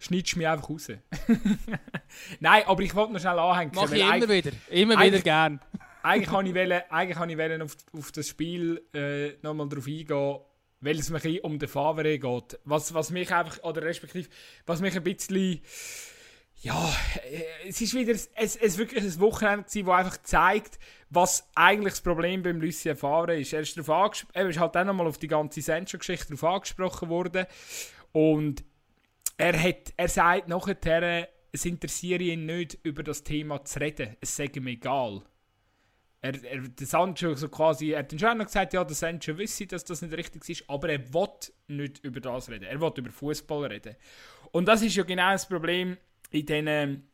schneidest 0.00 0.34
du 0.34 0.38
mich 0.38 0.48
einfach 0.48 0.68
raus. 0.68 0.88
Nein, 2.40 2.62
aber 2.66 2.82
ich 2.82 2.94
wollte 2.94 3.12
noch 3.12 3.20
schnell 3.20 3.38
anhängen. 3.38 3.72
Mach 3.74 3.92
ich 3.92 4.02
immer 4.02 4.28
wieder. 4.28 4.50
Immer 4.70 4.98
wieder 4.98 5.20
gern. 5.20 5.60
eigentlich 6.02 6.32
wollte 6.32 6.48
ich, 6.48 6.54
wollen, 6.54 6.82
eigentlich 6.88 7.30
ich 7.30 7.38
wollen 7.38 7.62
auf, 7.62 7.76
auf 7.92 8.12
das 8.12 8.28
Spiel 8.28 8.82
äh, 8.94 9.32
nochmal 9.42 9.68
drauf 9.68 9.86
eingehen, 9.86 10.38
weil 10.80 10.98
es 10.98 11.10
mir 11.10 11.44
um 11.44 11.58
den 11.58 11.68
Favre 11.68 12.18
geht. 12.18 12.58
Was, 12.64 12.94
was 12.94 13.10
mich 13.10 13.32
einfach, 13.32 13.62
oder 13.62 13.82
respektive, 13.82 14.28
was 14.66 14.80
mich 14.80 14.96
ein 14.96 15.02
bisschen... 15.04 15.60
Ja, 16.62 16.94
äh, 17.30 17.68
es 17.68 17.80
ist 17.80 17.94
wieder 17.94 18.12
es, 18.12 18.28
es 18.34 18.76
wirklich 18.76 19.02
ein 19.02 19.20
Wochenende 19.20 19.64
gewesen, 19.64 19.86
wo 19.86 19.92
einfach 19.92 20.18
zeigt, 20.18 20.78
was 21.08 21.48
eigentlich 21.54 21.94
das 21.94 22.02
Problem 22.02 22.42
beim 22.42 22.60
Lucien 22.60 22.96
Favre 22.96 23.38
ist. 23.38 23.54
Er 23.54 23.60
ist, 23.60 23.78
darauf 23.78 24.26
er 24.34 24.46
ist 24.46 24.58
halt 24.58 24.74
dann 24.74 24.86
nochmal 24.88 25.06
auf 25.06 25.16
die 25.16 25.26
ganze 25.26 25.62
Sancho-Geschichte 25.62 26.36
angesprochen 26.46 27.08
worden 27.08 27.46
und 28.12 28.62
er, 29.40 29.62
hat, 29.62 29.92
er 29.96 30.08
sagt 30.08 30.48
nachher, 30.48 31.28
es 31.52 31.64
interessiert 31.64 32.20
ihn 32.20 32.46
nicht, 32.46 32.78
über 32.82 33.02
das 33.02 33.24
Thema 33.24 33.64
zu 33.64 33.80
reden. 33.80 34.16
Es 34.20 34.36
sei 34.36 34.50
ihm 34.54 34.66
egal. 34.66 35.22
Er, 36.20 36.44
er, 36.44 36.60
der 36.60 36.86
Sancho 36.86 37.34
so 37.34 37.48
quasi, 37.48 37.92
er 37.92 38.00
hat 38.00 38.12
dann 38.12 38.18
schon 38.18 38.36
noch 38.38 38.44
gesagt, 38.44 38.74
ja, 38.74 38.84
der 38.84 38.94
Sancho 38.94 39.38
wisse, 39.38 39.66
dass 39.66 39.84
das 39.84 40.02
nicht 40.02 40.14
richtig 40.14 40.46
ist, 40.48 40.68
aber 40.68 40.90
er 40.90 41.14
will 41.14 41.28
nicht 41.68 42.04
über 42.04 42.20
das 42.20 42.50
reden. 42.50 42.64
Er 42.64 42.80
will 42.80 42.92
über 42.94 43.10
Fußball 43.10 43.66
reden. 43.66 43.96
Und 44.52 44.66
das 44.66 44.82
ist 44.82 44.96
ja 44.96 45.02
genau 45.02 45.32
das 45.32 45.48
Problem 45.48 45.96
in 46.30 46.46
diesen 46.46 47.09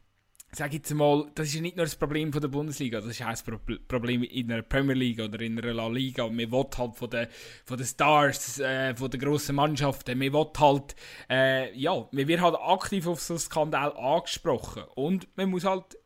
sag 0.52 0.72
jetzt 0.72 0.92
mal, 0.94 1.30
das 1.34 1.48
ist 1.48 1.54
ja 1.54 1.60
nicht 1.60 1.76
nur 1.76 1.84
das 1.84 1.96
Problem 1.96 2.32
von 2.32 2.40
der 2.40 2.48
Bundesliga, 2.48 3.00
das 3.00 3.10
ist 3.10 3.22
auch 3.22 3.30
das 3.30 3.42
Pro 3.42 3.58
Problem 3.88 4.22
in 4.22 4.48
der 4.48 4.62
Premier 4.62 4.94
League 4.94 5.20
oder 5.20 5.40
in 5.40 5.56
der 5.56 5.74
La 5.74 5.88
Liga. 5.88 6.26
Man 6.28 6.50
will 6.50 6.64
halt 6.76 6.96
von 6.96 7.10
den, 7.10 7.26
von 7.64 7.76
den 7.76 7.86
Stars, 7.86 8.58
äh, 8.60 8.94
von 8.94 9.10
den 9.10 9.20
grossen 9.20 9.56
Mannschaften, 9.56 10.18
man 10.18 10.32
will 10.32 10.46
halt, 10.58 10.94
äh, 11.28 11.76
ja, 11.78 12.08
man 12.10 12.28
wird 12.28 12.40
halt 12.40 12.56
aktiv 12.56 13.06
auf 13.06 13.20
so 13.20 13.34
einen 13.34 13.40
Skandal 13.40 13.92
angesprochen 13.96 14.84
und 14.94 15.28
man 15.36 15.50
muss 15.50 15.64
halt 15.64 15.98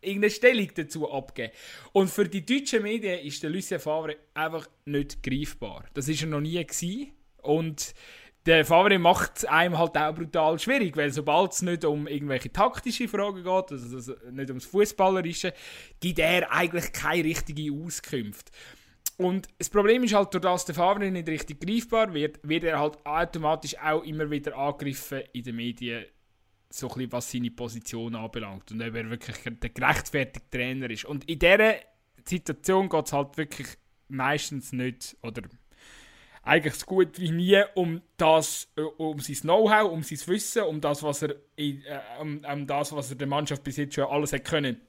irgendeine 0.00 0.30
Stellung 0.30 0.70
dazu 0.74 1.10
abgeben. 1.10 1.52
Und 1.92 2.10
für 2.10 2.28
die 2.28 2.44
deutschen 2.46 2.82
Medien 2.82 3.20
ist 3.20 3.42
der 3.42 3.50
Lucien 3.50 3.80
Favre 3.80 4.16
einfach 4.34 4.68
nicht 4.84 5.22
greifbar. 5.22 5.84
Das 5.94 6.08
ist 6.08 6.22
er 6.22 6.28
noch 6.28 6.40
nie 6.40 6.64
gewesen. 6.64 7.12
und 7.42 7.94
der 8.46 8.64
Favre 8.64 8.98
macht 8.98 9.38
es 9.38 9.44
einem 9.44 9.76
halt 9.76 9.96
auch 9.98 10.14
brutal 10.14 10.58
schwierig, 10.58 10.96
weil 10.96 11.10
sobald 11.10 11.52
es 11.52 11.62
nicht 11.62 11.84
um 11.84 12.06
irgendwelche 12.06 12.52
taktische 12.52 13.08
Fragen 13.08 13.42
geht, 13.42 13.72
also, 13.72 13.96
also 13.96 14.14
nicht 14.30 14.48
ums 14.50 14.66
Fußballerische, 14.66 15.52
gibt 16.00 16.18
er 16.20 16.50
eigentlich 16.52 16.92
keine 16.92 17.24
richtige 17.24 17.72
Auskünfte. 17.72 18.52
Und 19.18 19.48
das 19.58 19.70
Problem 19.70 20.04
ist 20.04 20.14
halt, 20.14 20.32
dass 20.34 20.64
der 20.66 20.74
Favre 20.74 21.10
nicht 21.10 21.28
richtig 21.28 21.60
greifbar 21.60 22.12
wird, 22.12 22.38
wird 22.42 22.64
er 22.64 22.78
halt 22.78 23.04
automatisch 23.04 23.76
auch 23.78 24.04
immer 24.04 24.30
wieder 24.30 24.56
angegriffen 24.56 25.22
in 25.32 25.42
den 25.42 25.56
Medien, 25.56 26.04
so 26.68 26.88
bisschen, 26.88 27.12
was 27.12 27.30
seine 27.30 27.50
Position 27.50 28.14
anbelangt 28.14 28.70
und 28.70 28.82
ob 28.82 28.94
er 28.94 29.10
wirklich 29.10 29.36
der 29.44 29.70
gerechtfertigte 29.70 30.50
Trainer 30.50 30.90
ist. 30.90 31.06
Und 31.06 31.28
in 31.28 31.38
dieser 31.38 31.76
Situation 32.24 32.88
geht 32.88 33.06
es 33.06 33.12
halt 33.12 33.36
wirklich 33.38 33.68
meistens 34.08 34.72
nicht, 34.72 35.16
oder 35.22 35.42
eigentlich 36.46 36.74
so 36.74 36.86
gut 36.86 37.18
wie 37.18 37.30
nie 37.30 37.62
um 37.74 38.00
das, 38.16 38.68
äh, 38.76 38.80
um 38.82 39.18
sein 39.18 39.36
Know-how, 39.36 39.90
um 39.90 40.02
sein 40.02 40.18
Wissen, 40.26 40.62
um 40.62 40.80
das, 40.80 41.02
was 41.02 41.22
er, 41.22 41.34
äh, 41.56 41.74
um, 42.20 42.40
um, 42.50 42.66
das, 42.66 42.92
was 42.92 43.10
er 43.10 43.16
der 43.16 43.26
Mannschaft 43.26 43.64
bis 43.64 43.76
jetzt 43.76 43.94
schon 43.94 44.04
alles 44.04 44.32
hat 44.32 44.44
können 44.44 44.80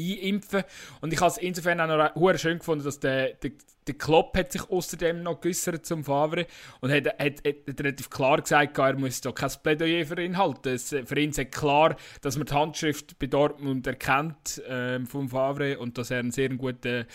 einimpfen. 0.00 0.64
Und 1.00 1.12
ich 1.12 1.20
habe 1.20 1.30
es 1.30 1.38
insofern 1.38 1.80
auch 1.80 2.14
noch 2.14 2.38
schön 2.38 2.58
gefunden, 2.58 2.84
dass 2.84 3.00
der, 3.00 3.34
der, 3.34 3.52
der 3.86 3.94
Klopp 3.94 4.36
hat 4.36 4.52
sich 4.52 4.68
außerdem 4.68 5.22
noch 5.22 5.40
geäußert 5.40 5.84
zum 5.84 6.04
Favre 6.04 6.46
und 6.80 6.92
hat, 6.92 7.06
hat, 7.06 7.18
hat, 7.18 7.56
hat 7.68 7.80
relativ 7.80 8.10
klar 8.10 8.40
gesagt, 8.40 8.78
er 8.78 8.98
muss 8.98 9.20
da 9.20 9.32
kein 9.32 9.50
Plädoyer 9.62 10.06
für 10.06 10.20
ihn 10.22 10.36
halten. 10.38 10.68
Es, 10.70 10.88
für 10.88 11.18
ihn 11.18 11.30
ist 11.30 11.52
klar, 11.52 11.96
dass 12.20 12.36
man 12.36 12.46
die 12.46 12.54
Handschrift 12.54 13.18
bei 13.18 13.26
Dortmund 13.26 13.86
erkennt 13.86 14.62
ähm, 14.66 15.06
vom 15.06 15.28
Favre 15.28 15.78
und 15.78 15.98
dass 15.98 16.10
er 16.10 16.20
einen 16.20 16.30
sehr 16.30 16.50
guten, 16.50 17.06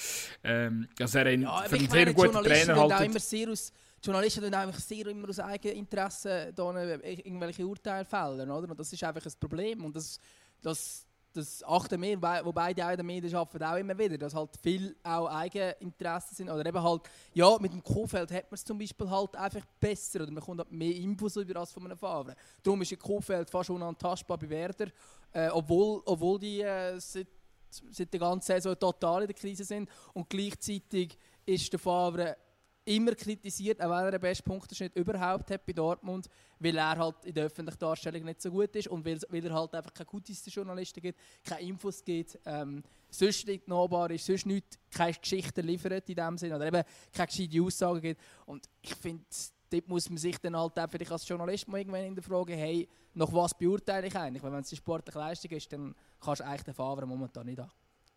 ähm, 0.43 0.87
dass 0.97 1.15
er 1.15 1.25
einen, 1.25 1.43
ja, 1.43 1.63
für 1.63 1.75
einen 1.75 1.89
sehr 1.89 2.13
guten 2.13 2.43
Trainer 2.43 2.75
haltet. 2.75 3.71
Journalisten 4.05 4.43
tun 4.43 4.53
einfach 4.53 4.79
sehr 4.79 5.07
immer 5.07 5.29
aus 5.29 5.39
Eigeninteresse 5.39 6.53
irgendwelche 6.55 7.65
Urteile 7.65 8.05
fällen, 8.05 8.51
oder? 8.51 8.69
Und 8.69 8.79
das 8.79 8.93
ist 8.93 9.03
einfach 9.03 9.25
ein 9.25 9.33
Problem 9.39 9.83
und 9.83 9.95
das, 9.95 10.19
das 10.61 11.07
das 11.35 11.63
achten 11.63 12.01
wir, 12.01 12.21
wobei 12.21 12.73
die 12.73 12.81
auch 12.81 12.97
Medien 13.03 13.35
arbeiten 13.35 13.63
auch 13.63 13.75
immer 13.75 13.97
wieder, 13.97 14.17
dass 14.17 14.33
halt 14.33 14.51
viel 14.61 14.95
auch 15.03 15.27
Eigeninteressen 15.27 16.35
sind. 16.35 16.49
Oder 16.49 16.65
eben 16.65 16.81
halt, 16.81 17.01
ja, 17.33 17.57
mit 17.59 17.73
dem 17.73 17.83
Kofeld 17.83 18.31
hat 18.31 18.49
man 18.49 18.55
es 18.55 18.63
zum 18.63 18.77
Beispiel 18.77 19.09
halt 19.09 19.35
einfach 19.35 19.65
besser 19.79 20.21
oder 20.21 20.31
man 20.31 20.43
kommt 20.43 20.59
halt 20.59 20.71
mehr 20.71 20.95
Infos 20.95 21.35
über 21.35 21.55
das 21.55 21.71
von 21.71 21.85
einem 21.85 21.97
Fahrer. 21.97 22.35
Darum 22.63 22.81
ist 22.81 22.91
der 22.91 22.97
Kofeld 22.97 23.49
fast 23.49 23.69
unantastbar 23.69 24.37
bei 24.37 24.49
Werder, 24.49 24.87
äh, 25.33 25.49
obwohl, 25.49 26.01
obwohl 26.05 26.39
die 26.39 26.61
äh, 26.61 26.97
seit, 26.99 27.27
seit 27.69 28.13
der 28.13 28.19
ganzen 28.19 28.47
Saison 28.47 28.79
total 28.79 29.23
in 29.23 29.27
der 29.27 29.35
Krise 29.35 29.65
sind 29.65 29.89
und 30.13 30.29
gleichzeitig 30.29 31.17
ist 31.45 31.71
der 31.71 31.79
Fahrer 31.79 32.37
immer 32.85 33.15
kritisiert, 33.15 33.81
auch 33.81 33.89
wenn 33.89 34.05
er 34.05 34.11
den 34.11 34.21
besten 34.21 34.43
Punkteschnitt 34.43 34.95
überhaupt 34.95 35.49
hat 35.49 35.65
bei 35.65 35.73
Dortmund, 35.73 36.27
weil 36.59 36.77
er 36.77 36.97
halt 36.97 37.25
in 37.25 37.33
der 37.33 37.45
öffentlichen 37.45 37.79
Darstellung 37.79 38.23
nicht 38.23 38.41
so 38.41 38.51
gut 38.51 38.75
ist 38.75 38.87
und 38.87 39.03
weil, 39.03 39.19
weil 39.29 39.45
er 39.45 39.53
halt 39.53 39.73
einfach 39.73 39.93
keine 39.93 40.05
guten 40.05 40.33
Journalisten 40.33 41.01
gibt, 41.01 41.19
keine 41.43 41.61
Infos 41.61 42.03
gibt, 42.03 42.39
ähm, 42.45 42.83
sonst 43.09 43.47
nicht 43.47 43.67
nahbar 43.67 44.11
ist, 44.11 44.25
sonst 44.25 44.45
nicht, 44.45 44.79
keine 44.91 45.13
Geschichten 45.13 45.65
liefert 45.65 46.07
in 46.09 46.15
dem 46.15 46.37
Sinne 46.37 46.55
oder 46.55 46.67
eben 46.67 46.83
keine 47.11 47.27
gescheite 47.27 47.61
Aussagen 47.61 48.01
gibt. 48.01 48.21
Und 48.45 48.69
ich 48.81 48.95
finde, 48.95 49.25
dort 49.69 49.87
muss 49.87 50.09
man 50.09 50.17
sich 50.17 50.37
dann 50.37 50.55
halt 50.55 50.77
auch 50.77 50.89
vielleicht 50.89 51.11
als 51.11 51.27
Journalist 51.27 51.67
mal 51.67 51.79
irgendwann 51.79 52.05
in 52.05 52.15
der 52.15 52.23
Frage, 52.23 52.53
hey, 52.53 52.87
nach 53.13 53.31
was 53.33 53.57
beurteile 53.57 54.07
ich 54.07 54.15
eigentlich? 54.15 54.43
Weil 54.43 54.51
wenn 54.51 54.61
es 54.61 54.69
die 54.69 54.75
sportliche 54.75 55.17
Leistung 55.17 55.51
ist, 55.51 55.71
dann 55.71 55.95
kannst 56.19 56.41
du 56.41 56.45
eigentlich 56.45 56.63
den 56.63 56.73
Fahrer 56.73 57.05
momentan 57.05 57.45
nicht, 57.45 57.59
an, 57.59 57.71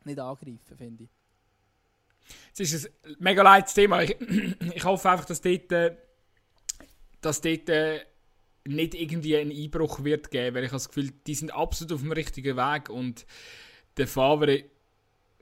nicht 0.05 0.19
angreifen, 0.19 0.77
finde 0.77 1.05
ich. 1.05 1.11
Es 2.57 2.73
ist 2.73 2.91
ein 3.05 3.17
mega 3.19 3.43
leides 3.43 3.75
Thema. 3.75 4.03
Ich, 4.03 4.17
ich 4.75 4.85
hoffe 4.85 5.11
einfach, 5.11 5.25
dass 5.25 5.41
dort, 5.41 5.71
äh, 5.73 5.97
dass 7.21 7.41
dort 7.41 7.69
äh, 7.69 8.01
nicht 8.67 8.95
irgendwie 8.95 9.37
ein 9.37 9.51
Einbruch 9.51 10.05
wird 10.05 10.31
geben, 10.31 10.55
weil 10.55 10.65
ich 10.65 10.71
habe 10.71 10.77
das 10.77 10.89
Gefühl, 10.89 11.13
die 11.27 11.35
sind 11.35 11.53
absolut 11.53 11.93
auf 11.93 12.01
dem 12.03 12.13
richtigen 12.13 12.57
Weg 12.57 12.91
und 12.91 13.27
der 13.97 14.07
Favre 14.07 14.65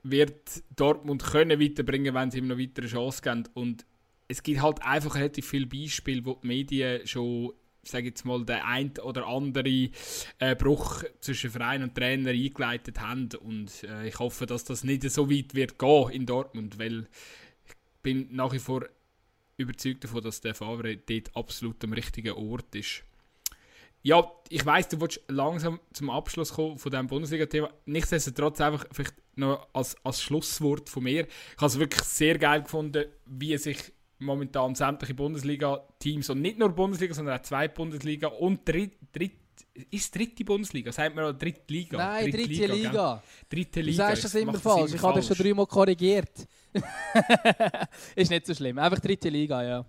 wird 0.03 0.63
Dortmund 0.75 1.23
können 1.23 1.59
weiterbringen, 1.59 2.13
wenn 2.13 2.31
sie 2.31 2.39
ihm 2.39 2.47
noch 2.47 2.57
weitere 2.57 2.87
Chance 2.87 3.21
geben. 3.21 3.43
Und 3.53 3.85
es 4.27 4.43
gibt 4.43 4.61
halt 4.61 4.81
einfach 4.81 5.15
relativ 5.15 5.47
viele 5.47 5.67
Beispiele, 5.67 6.25
wo 6.25 6.35
die 6.35 6.47
Medien 6.47 7.05
schon 7.05 7.53
sage 7.89 8.07
jetzt 8.07 8.25
mal, 8.25 8.45
der 8.45 8.65
ein 8.65 8.91
oder 9.03 9.27
andere 9.27 9.89
äh, 10.39 10.55
Bruch 10.55 11.03
zwischen 11.19 11.49
Verein 11.49 11.83
und 11.83 11.95
Trainer 11.95 12.31
eingeleitet 12.31 12.99
haben. 12.99 13.29
Und 13.41 13.83
äh, 13.83 14.07
ich 14.07 14.19
hoffe, 14.19 14.45
dass 14.45 14.63
das 14.63 14.83
nicht 14.83 15.09
so 15.09 15.29
weit 15.29 15.55
wird 15.55 15.79
gehen 15.79 16.09
in 16.09 16.25
Dortmund, 16.25 16.79
weil 16.79 17.07
ich 17.65 17.73
bin 18.01 18.27
nach 18.31 18.53
wie 18.53 18.59
vor 18.59 18.85
überzeugt 19.57 20.03
davon, 20.03 20.21
dass 20.21 20.41
der 20.41 20.53
Favre 20.53 20.97
dort 20.97 21.35
absolut 21.35 21.83
am 21.83 21.93
richtigen 21.93 22.33
Ort 22.33 22.75
ist. 22.75 23.03
Ja, 24.03 24.31
ich 24.49 24.65
weiß, 24.65 24.89
du 24.89 25.01
willst 25.01 25.21
langsam 25.27 25.79
zum 25.91 26.09
Abschluss 26.09 26.53
kommen 26.53 26.77
von 26.77 26.91
diesem 26.91 27.07
Bundesliga-Thema. 27.07 27.71
Nichtsdestotrotz 27.85 28.61
einfach 28.61 28.85
vielleicht 28.91 29.15
noch 29.35 29.67
als, 29.73 29.95
als 30.05 30.21
Schlusswort 30.21 30.89
von 30.89 31.03
mir. 31.03 31.27
Ich 31.27 31.57
habe 31.57 31.65
es 31.65 31.79
wirklich 31.79 32.03
sehr 32.03 32.37
geil 32.37 32.63
gefunden, 32.63 33.05
wie 33.25 33.57
sich 33.57 33.91
momentan 34.19 34.75
sämtliche 34.75 35.13
Bundesliga-Teams 35.13 36.29
und 36.29 36.41
nicht 36.41 36.57
nur 36.57 36.69
Bundesliga, 36.69 37.13
sondern 37.13 37.37
auch 37.37 37.43
zwei 37.43 37.67
Bundesliga 37.67 38.27
und 38.27 38.67
dritt, 38.67 38.93
dritt 39.13 39.33
ist 39.91 40.15
dritte 40.15 40.43
Bundesliga? 40.43 40.91
Sagt 40.91 41.15
man 41.15 41.25
auch 41.25 41.37
dritte 41.37 41.71
Liga? 41.71 41.97
Nein, 41.97 42.31
dritte, 42.31 42.37
dritte 42.37 42.65
Liga. 42.65 42.89
Liga. 42.89 43.23
Dritte 43.49 43.81
Liga. 43.81 43.91
Du 43.91 44.09
sagst 44.09 44.23
das 44.25 44.35
immer 44.35 44.53
falsch. 44.53 44.93
Ich 44.93 45.01
habe 45.01 45.15
das 45.15 45.27
schon 45.27 45.37
dreimal 45.37 45.65
korrigiert. 45.65 46.47
ist 48.15 48.29
nicht 48.29 48.45
so 48.45 48.53
schlimm. 48.53 48.77
Einfach 48.77 48.99
dritte 48.99 49.29
Liga, 49.29 49.63
ja. 49.63 49.85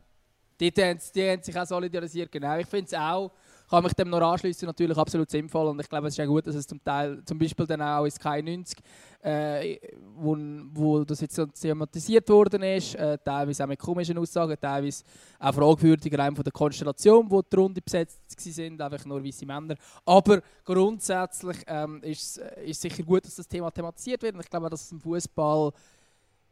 Die, 0.61 0.72
die, 0.72 0.97
die 1.14 1.31
haben 1.31 1.43
sich 1.43 1.57
auch 1.57 1.66
solidarisiert, 1.66 2.33
genau. 2.33 2.59
Ich 2.59 2.66
finde 2.66 2.87
es 2.87 2.95
auch 2.95 3.33
kann 3.69 3.85
mich 3.85 3.93
dem 3.93 4.11
noch 4.11 4.21
anschließen, 4.21 4.66
natürlich 4.66 4.97
absolut 4.97 5.31
sinnvoll. 5.31 5.69
Und 5.69 5.81
ich 5.81 5.89
glaube, 5.89 6.09
es 6.09 6.14
ist 6.14 6.19
ja 6.19 6.27
gut, 6.27 6.47
dass 6.47 6.55
es 6.55 6.66
zum 6.66 6.83
Teil, 6.83 7.23
zum 7.25 7.39
Beispiel 7.39 7.66
dann 7.66 7.83
auch 7.83 8.05
in 8.05 8.11
Sky 8.11 8.43
90, 8.43 8.79
äh, 9.21 9.77
wo, 10.16 10.37
wo 10.73 11.05
das 11.05 11.21
jetzt 11.21 11.35
so 11.35 11.47
thematisiert 11.47 12.29
worden 12.29 12.62
ist, 12.62 12.95
äh, 12.95 13.19
teilweise 13.23 13.64
auch 13.64 13.69
mit 13.69 13.79
komischen 13.79 14.16
Aussagen, 14.19 14.57
teilweise 14.61 15.05
auch 15.39 15.55
fragwürdiger 15.55 16.25
von 16.35 16.45
der 16.45 16.53
Konstellation, 16.53 17.31
wo 17.31 17.43
die 17.43 17.57
Runde 17.57 17.81
besetzt 17.83 18.21
sind, 18.39 18.81
einfach 18.81 19.05
nur 19.05 19.25
weiße 19.25 19.45
Männer. 19.45 19.75
Aber 20.05 20.41
grundsätzlich 20.64 21.59
ähm, 21.66 22.01
ist 22.03 22.41
es 22.64 22.81
sicher 22.81 23.03
gut, 23.03 23.25
dass 23.25 23.37
das 23.37 23.49
Thema 23.49 23.71
thematisiert 23.71 24.23
wird. 24.23 24.35
Und 24.35 24.41
ich 24.41 24.51
glaube, 24.51 24.71
dass 24.71 24.83
es 24.83 24.93
im 24.93 25.01
Fußball 25.01 25.73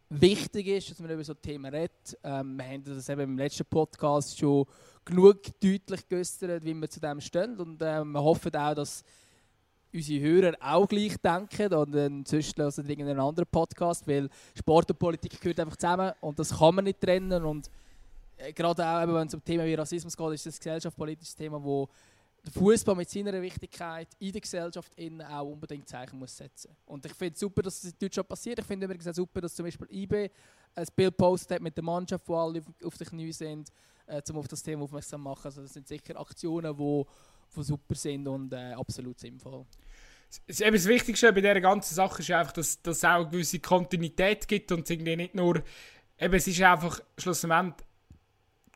wichtig 0.08 0.66
ist, 0.68 0.90
dass 0.90 1.00
man 1.00 1.10
über 1.10 1.24
so 1.24 1.34
Themen 1.34 1.72
redet. 1.72 2.16
Ähm, 2.22 2.56
wir 2.56 2.64
haben 2.64 2.84
das 2.84 3.08
eben 3.08 3.20
im 3.22 3.38
letzten 3.38 3.64
Podcast 3.64 4.38
schon 4.38 4.66
genug 5.04 5.42
deutlich 5.60 6.08
geäußert, 6.08 6.64
wie 6.64 6.74
wir 6.74 6.88
zu 6.88 7.00
dem 7.00 7.20
stehen. 7.20 7.58
Und 7.58 7.80
ähm, 7.82 8.12
wir 8.12 8.22
hoffen 8.22 8.54
auch, 8.54 8.74
dass 8.74 9.04
unsere 9.92 10.20
Hörer 10.20 10.56
auch 10.60 10.86
gleich 10.86 11.16
denken 11.18 11.72
und 11.74 11.92
dann 11.92 12.24
sonst 12.24 12.56
hören 12.58 12.88
irgendeinen 12.88 13.20
anderen 13.20 13.48
Podcast, 13.50 14.06
weil 14.06 14.28
Sport 14.54 14.90
und 14.90 14.98
Politik 14.98 15.40
gehört 15.40 15.60
einfach 15.60 15.76
zusammen 15.76 16.12
und 16.20 16.38
das 16.38 16.56
kann 16.56 16.74
man 16.74 16.84
nicht 16.84 17.00
trennen. 17.00 17.44
Und 17.44 17.70
äh, 18.36 18.52
gerade 18.52 18.86
auch, 18.86 19.06
wenn 19.06 19.26
es 19.26 19.34
um 19.34 19.42
Themen 19.44 19.66
wie 19.66 19.74
Rassismus 19.74 20.16
geht, 20.16 20.32
ist 20.32 20.46
das 20.46 20.56
ein 20.56 20.58
gesellschaftspolitisches 20.58 21.34
Thema, 21.34 21.62
wo 21.62 21.88
der 22.46 22.52
Fußball 22.52 22.94
mit 22.94 23.10
seiner 23.10 23.40
Wichtigkeit 23.42 24.08
in 24.18 24.32
der 24.32 24.40
Gesellschaft 24.40 24.92
auch 25.28 25.42
unbedingt 25.42 25.88
Zeichen 25.88 26.18
muss 26.18 26.36
setzen 26.36 26.76
Und 26.86 27.04
ich 27.04 27.12
finde 27.12 27.34
es 27.34 27.40
super, 27.40 27.62
dass 27.62 27.82
es 27.82 27.92
in 27.92 27.98
Deutschland 27.98 28.28
passiert. 28.28 28.58
Ich 28.58 28.64
finde 28.64 28.86
übrigens 28.86 29.08
auch 29.08 29.14
super, 29.14 29.40
dass 29.40 29.54
zum 29.54 29.64
Beispiel 29.64 29.88
IB 29.90 30.30
ein 30.74 30.86
Bild 30.94 31.16
postet 31.16 31.52
hat 31.52 31.62
mit 31.62 31.76
der 31.76 31.84
Mannschaft, 31.84 32.28
wo 32.28 32.36
alle 32.36 32.60
auf, 32.60 32.66
auf 32.84 32.96
den 32.98 33.06
Knie 33.06 33.32
sind, 33.32 33.70
äh, 34.06 34.22
um 34.30 34.38
auf 34.38 34.48
das 34.48 34.62
Thema 34.62 34.84
aufmerksam 34.84 35.20
zu 35.20 35.24
machen. 35.24 35.44
Also 35.44 35.62
das 35.62 35.72
sind 35.72 35.88
sicher 35.88 36.18
Aktionen, 36.18 36.72
die 36.72 36.78
wo, 36.78 37.06
wo 37.52 37.62
super 37.62 37.94
sind 37.94 38.28
und 38.28 38.52
äh, 38.52 38.72
absolut 38.72 39.18
sinnvoll. 39.18 39.66
Das, 40.46 40.58
das 40.58 40.86
Wichtigste 40.86 41.32
bei 41.32 41.40
dieser 41.40 41.60
ganzen 41.60 41.94
Sache 41.94 42.20
ist 42.20 42.30
einfach, 42.30 42.52
dass, 42.52 42.78
es 42.84 43.04
auch 43.04 43.20
eine 43.20 43.28
gewisse 43.28 43.58
Kontinuität 43.58 44.46
gibt 44.46 44.70
und 44.72 44.88
irgendwie 44.88 45.16
nicht 45.16 45.34
nur 45.34 45.62
eben, 46.18 46.34
es 46.34 46.46
ist 46.46 46.60
einfach 46.60 47.00
schlussendlich 47.16 47.85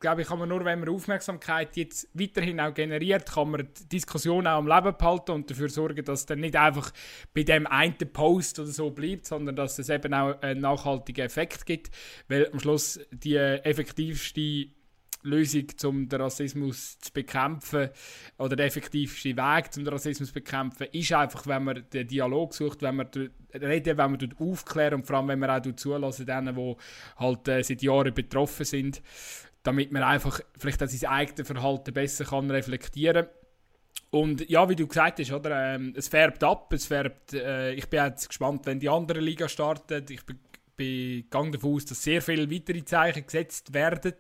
glaube 0.01 0.23
ich, 0.23 0.29
kann 0.29 0.39
man 0.39 0.49
nur, 0.49 0.65
wenn 0.65 0.81
man 0.81 0.89
Aufmerksamkeit 0.89 1.77
jetzt 1.77 2.09
weiterhin 2.15 2.59
auch 2.59 2.73
generiert, 2.73 3.31
kann 3.31 3.51
man 3.51 3.69
die 3.79 3.89
Diskussion 3.89 4.47
auch 4.47 4.59
am 4.59 4.67
Leben 4.67 4.97
behalten 4.97 5.33
und 5.33 5.51
dafür 5.51 5.69
sorgen, 5.69 6.05
dass 6.05 6.21
es 6.21 6.27
dann 6.27 6.41
nicht 6.41 6.57
einfach 6.57 6.91
bei 7.35 7.43
dem 7.43 7.67
einen 7.67 7.97
Post 8.13 8.59
oder 8.59 8.69
so 8.69 8.91
bleibt, 8.91 9.27
sondern 9.27 9.55
dass 9.57 9.79
es 9.79 9.91
eben 9.91 10.15
auch 10.15 10.41
einen 10.41 10.63
nachhaltigen 10.63 11.25
Effekt 11.25 11.67
gibt, 11.67 11.91
weil 12.29 12.51
am 12.51 12.59
Schluss 12.59 12.99
die 13.13 13.37
effektivste 13.37 14.71
Lösung, 15.23 15.67
um 15.85 16.09
den 16.09 16.21
Rassismus 16.21 16.99
zu 16.99 17.13
bekämpfen 17.13 17.91
oder 18.39 18.57
der 18.57 18.67
effektivste 18.67 19.37
Weg, 19.37 19.67
um 19.77 19.85
den 19.85 19.93
Rassismus 19.93 20.29
zu 20.29 20.35
bekämpfen, 20.35 20.87
ist 20.93 21.13
einfach, 21.13 21.47
wenn 21.47 21.65
man 21.65 21.85
den 21.93 22.09
Dialog 22.09 22.55
sucht, 22.55 22.81
wenn 22.81 22.97
man 22.97 23.11
reden, 23.53 23.99
wenn 23.99 24.13
man 24.13 24.35
aufklären 24.39 24.95
und 24.95 25.07
vor 25.07 25.17
allem, 25.17 25.29
wenn 25.29 25.39
man 25.39 25.51
auch 25.51 25.77
zulassen, 25.77 26.25
denen, 26.25 26.55
die 26.55 26.77
halt 27.17 27.49
äh, 27.49 27.63
seit 27.63 27.83
Jahren 27.83 28.15
betroffen 28.15 28.65
sind, 28.65 29.03
damit 29.63 29.93
man 29.93 30.03
einfach 30.03 30.41
vielleicht 30.59 30.83
auch 30.83 30.89
sein 30.89 31.11
eigenes 31.11 31.47
Verhalten 31.47 31.93
besser 31.93 32.25
kann 32.25 32.51
reflektieren 32.51 33.27
kann. 33.27 33.35
Und 34.11 34.49
ja, 34.51 34.69
wie 34.69 34.77
du 34.77 34.87
gesagt 34.87 35.21
hast, 35.21 35.33
oder, 35.33 35.75
ähm, 35.75 35.95
es 35.97 36.09
färbt 36.09 36.43
ab, 36.43 36.73
es 36.73 36.87
färbt, 36.87 37.33
äh, 37.33 37.73
ich 37.73 37.89
bin 37.89 38.05
jetzt 38.05 38.29
gespannt, 38.29 38.67
wenn 38.67 38.81
die 38.81 38.89
andere 38.89 39.21
Liga 39.21 39.49
startet. 39.49 40.11
Ich 40.11 40.25
bin, 40.27 40.39
bin 40.77 41.25
davon 41.31 41.75
aus, 41.75 41.85
dass 41.85 42.03
sehr 42.03 42.21
viele 42.21 42.51
weitere 42.51 42.85
Zeichen 42.85 43.25
gesetzt 43.25 43.73
werden. 43.73 44.15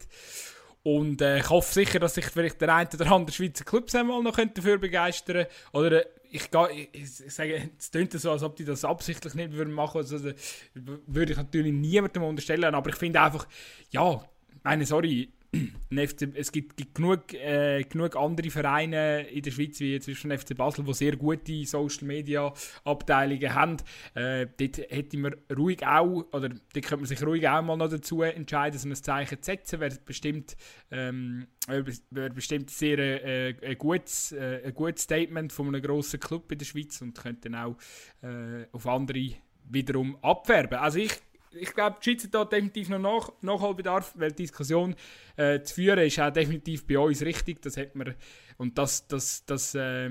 Und 0.82 1.20
äh, 1.20 1.38
ich 1.38 1.50
hoffe 1.50 1.72
sicher, 1.72 1.98
dass 1.98 2.14
sich 2.14 2.26
vielleicht 2.26 2.60
der 2.60 2.74
eine 2.74 2.88
oder 2.94 3.10
andere 3.10 3.34
Schweizer 3.34 3.64
Club 3.64 3.92
einmal 3.94 4.22
noch 4.22 4.36
dafür 4.36 4.78
begeistern 4.78 5.36
könnte. 5.36 5.50
Oder 5.72 6.06
äh, 6.06 6.08
ich, 6.30 6.48
ich, 6.92 7.20
ich, 7.26 7.34
sage, 7.34 7.70
es 7.76 7.90
klingt 7.90 8.12
so, 8.12 8.30
als 8.30 8.44
ob 8.44 8.54
die 8.56 8.64
das 8.64 8.84
absichtlich 8.84 9.34
nicht 9.34 9.52
würden 9.52 9.74
machen 9.74 10.08
würden. 10.08 10.26
Also, 10.26 11.00
würde 11.06 11.32
ich 11.32 11.38
natürlich 11.38 11.72
niemandem 11.72 12.22
unterstellen. 12.22 12.74
Aber 12.74 12.88
ich 12.90 12.96
finde 12.96 13.20
einfach, 13.20 13.46
ja, 13.90 14.24
meine, 14.62 14.86
sorry, 14.86 15.30
es 16.34 16.52
gibt, 16.52 16.76
gibt 16.76 16.94
genug, 16.94 17.34
äh, 17.34 17.82
genug 17.84 18.16
andere 18.16 18.50
Vereine 18.50 19.28
in 19.28 19.42
der 19.42 19.50
Schweiz, 19.50 19.80
wie 19.80 19.98
zwischen 19.98 20.36
FC 20.36 20.56
Basel, 20.56 20.84
die 20.84 20.94
sehr 20.94 21.16
gute 21.16 21.64
Social 21.66 22.06
Media 22.06 22.52
Abteilungen 22.84 23.54
haben. 23.54 23.76
Äh, 24.14 24.46
dort 24.56 24.78
hätte 24.78 25.18
man 25.18 25.34
ruhig 25.56 25.84
auch, 25.84 26.26
oder 26.32 26.50
dort 26.50 26.72
könnte 26.72 26.98
man 26.98 27.06
sich 27.06 27.22
ruhig 27.24 27.48
auch 27.48 27.62
mal 27.62 27.76
noch 27.76 27.88
dazu 27.88 28.22
entscheiden, 28.22 28.78
so 28.78 28.88
ein 28.88 28.94
Zeichen 28.94 29.42
zu 29.42 29.50
setzen. 29.50 29.80
Wäre 29.80 29.98
bestimmt, 30.04 30.56
ähm, 30.90 31.46
wäre 31.66 32.30
bestimmt 32.30 32.70
sehr 32.70 32.98
äh, 32.98 33.54
ein, 33.62 33.78
gutes, 33.78 34.32
äh, 34.32 34.62
ein 34.66 34.74
gutes 34.74 35.02
Statement 35.02 35.52
von 35.52 35.68
einem 35.68 35.82
grossen 35.82 36.20
Club 36.20 36.50
in 36.52 36.58
der 36.58 36.66
Schweiz 36.66 37.00
und 37.00 37.18
könnte 37.18 37.50
dann 37.50 37.60
auch 37.60 37.76
äh, 38.22 38.66
auf 38.72 38.86
andere 38.86 39.32
wiederum 39.64 40.16
abwerben. 40.22 40.78
Also 40.78 40.98
ich 40.98 41.12
ich 41.52 41.72
glaube, 41.74 41.96
die 42.00 42.10
Schweiz 42.10 42.24
hat 42.24 42.34
da 42.34 42.44
definitiv 42.44 42.88
noch 42.88 42.98
Nach 42.98 43.32
Nachholbedarf, 43.42 44.14
weil 44.16 44.30
die 44.30 44.44
Diskussion 44.44 44.94
äh, 45.36 45.60
zu 45.62 45.74
führen 45.74 45.98
ist 45.98 46.18
auch 46.20 46.32
definitiv 46.32 46.86
bei 46.86 46.98
uns 46.98 47.22
richtig. 47.22 47.60
Das 47.62 47.76
hat 47.76 47.94
man, 47.94 48.14
und 48.56 48.78
dass, 48.78 49.06
dass, 49.06 49.44
dass, 49.44 49.74
äh, 49.74 50.10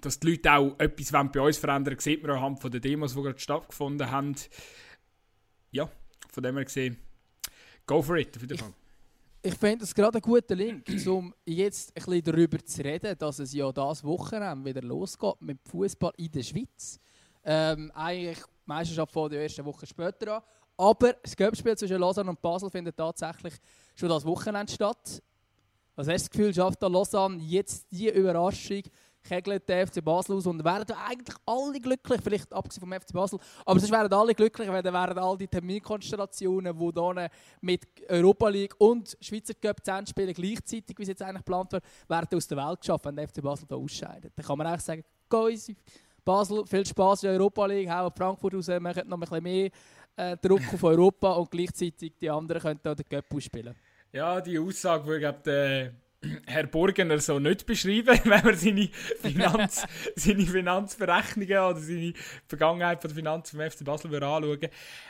dass 0.00 0.20
die 0.20 0.30
Leute 0.30 0.52
auch 0.52 0.78
etwas 0.78 1.12
bei 1.32 1.40
uns 1.40 1.58
verändern 1.58 1.98
sieht 1.98 2.22
man 2.22 2.32
anhand 2.32 2.60
von 2.60 2.70
den 2.70 2.80
Demos, 2.80 3.14
die 3.14 3.22
gerade 3.22 3.38
stattgefunden 3.38 4.10
haben. 4.10 4.34
Ja, 5.70 5.90
von 6.30 6.42
dem 6.42 6.56
her 6.56 6.64
gesehen, 6.64 6.96
go 7.86 8.00
for 8.02 8.16
it, 8.16 8.34
auf 8.36 8.42
jeden 8.42 8.58
Fall. 8.58 8.72
Ich, 9.42 9.52
ich 9.52 9.58
finde 9.58 9.78
das 9.78 9.94
gerade 9.94 10.18
ein 10.18 10.22
guter 10.22 10.54
Link, 10.54 10.86
um 11.06 11.34
jetzt 11.44 11.90
ein 11.90 12.04
bisschen 12.04 12.22
darüber 12.22 12.58
zu 12.64 12.82
reden, 12.82 13.16
dass 13.18 13.38
es 13.38 13.52
ja 13.52 13.70
das 13.72 14.04
Wochenende 14.04 14.64
wieder 14.64 14.82
losgeht 14.82 15.40
mit 15.40 15.58
Fußball 15.68 16.12
in 16.16 16.30
der 16.30 16.42
Schweiz. 16.42 17.00
Ähm, 17.44 17.90
eigentlich 17.94 18.38
die 18.64 18.70
Meisterschaft 18.70 19.12
vor 19.12 19.28
der 19.28 19.42
ersten 19.42 19.64
Woche 19.64 19.86
später 19.86 20.36
an. 20.36 20.42
Aber 20.76 21.12
das 21.12 21.36
Göppspiel 21.36 21.76
zwischen 21.76 21.98
Lausanne 21.98 22.30
und 22.30 22.40
Basel 22.40 22.70
findet 22.70 22.96
tatsächlich 22.96 23.54
schon 23.94 24.08
das 24.08 24.24
Wochenende 24.24 24.72
statt. 24.72 25.22
Was 25.94 26.08
hast 26.08 26.24
du 26.24 26.24
das 26.24 26.30
Gefühl, 26.30 26.54
schafft 26.54 26.82
da 26.82 26.86
Lausanne 26.86 27.42
jetzt 27.42 27.86
die 27.92 28.08
Überraschung, 28.08 28.82
kegelt 29.22 29.68
der 29.68 29.86
FC 29.86 30.02
Basel 30.02 30.36
aus 30.36 30.46
und 30.46 30.64
wären 30.64 30.90
eigentlich 30.90 31.36
alle 31.46 31.78
glücklich, 31.78 32.20
vielleicht 32.22 32.52
abgesehen 32.52 32.80
vom 32.80 32.92
FC 32.92 33.12
Basel, 33.12 33.38
aber 33.64 33.78
sonst 33.78 33.92
wären 33.92 34.12
alle 34.12 34.34
glücklich, 34.34 34.68
weil 34.68 34.82
dann 34.82 34.94
wären 34.94 35.18
all 35.18 35.36
die 35.36 35.46
Terminkonstellationen, 35.46 36.76
die 36.76 36.92
hier 36.92 37.30
mit 37.60 37.86
Europa 38.08 38.48
League 38.48 38.74
und 38.78 39.16
Schweizer 39.20 39.54
Cup 39.54 39.84
10 39.84 40.06
Spiele 40.06 40.32
gleichzeitig, 40.32 40.98
wie 40.98 41.02
es 41.02 41.08
jetzt 41.08 41.22
eigentlich 41.22 41.44
geplant 41.44 41.72
wird, 41.72 41.84
werden 42.08 42.36
aus 42.36 42.48
der 42.48 42.56
Welt 42.58 42.80
geschafft, 42.80 43.04
wenn 43.04 43.16
der 43.16 43.28
FC 43.28 43.42
Basel 43.42 43.66
hier 43.68 43.76
ausscheidet. 43.76 44.32
Dann 44.34 44.44
kann 44.44 44.58
man 44.58 44.66
eigentlich 44.66 44.82
sagen, 44.82 45.04
Guys, 45.28 45.72
Basel, 46.24 46.64
viel 46.66 46.86
Spaß 46.86 47.24
in 47.24 47.30
der 47.30 47.40
Europa 47.40 47.66
League, 47.66 47.90
hauen 47.90 48.12
Frankfurt 48.16 48.54
raus, 48.54 48.68
machen 48.80 49.08
noch 49.08 49.16
ein 49.16 49.20
bisschen 49.20 49.42
mehr 49.42 49.70
äh, 50.16 50.36
Druck 50.36 50.62
auf 50.72 50.82
Europa 50.84 51.32
und 51.32 51.50
gleichzeitig 51.50 52.14
die 52.20 52.30
anderen 52.30 52.62
können 52.62 52.80
auch 52.84 52.94
den 52.94 53.08
Cup 53.08 53.24
ausspielen. 53.34 53.74
Ja, 54.12 54.40
die 54.40 54.58
Aussage 54.58 55.06
würde 55.06 55.34
der 55.44 55.94
Herr 56.46 56.66
Burgener 56.66 57.18
so 57.18 57.38
nicht 57.38 57.66
beschreiben, 57.66 58.18
wenn 58.24 58.44
man 58.44 58.56
seine, 58.56 58.88
Finanz, 59.20 59.84
seine 60.16 60.46
Finanzberechnungen 60.46 61.58
oder 61.58 61.80
seine 61.80 62.12
Vergangenheit 62.46 63.00
von 63.00 63.08
der 63.08 63.16
Finanzen 63.16 63.58
vom 63.58 63.70
FC 63.70 63.84
Basel 63.84 64.14
anschauen 64.14 64.68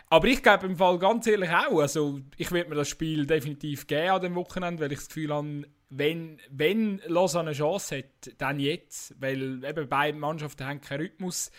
Aber 0.08 0.26
ich 0.26 0.42
glaube 0.42 0.66
im 0.66 0.76
Fall 0.76 0.98
ganz 0.98 1.26
ehrlich 1.26 1.50
auch, 1.50 1.80
also 1.80 2.20
ich 2.36 2.50
würde 2.50 2.70
mir 2.70 2.76
das 2.76 2.88
Spiel 2.88 3.26
definitiv 3.26 3.86
geben 3.86 4.10
an 4.10 4.22
dem 4.22 4.34
Wochenende, 4.36 4.82
weil 4.82 4.92
ich 4.92 5.00
das 5.00 5.08
Gefühl 5.08 5.34
habe, 5.34 5.64
wenn, 5.94 6.40
wenn 6.50 7.02
Lausanne 7.06 7.50
eine 7.50 7.56
Chance 7.56 7.98
hat, 7.98 8.32
dann 8.38 8.58
jetzt. 8.58 9.14
Weil 9.20 9.62
eben 9.64 9.88
beide 9.88 10.16
Mannschaften 10.16 10.64
haben 10.64 10.80
keinen 10.80 11.02
Rhythmus. 11.02 11.50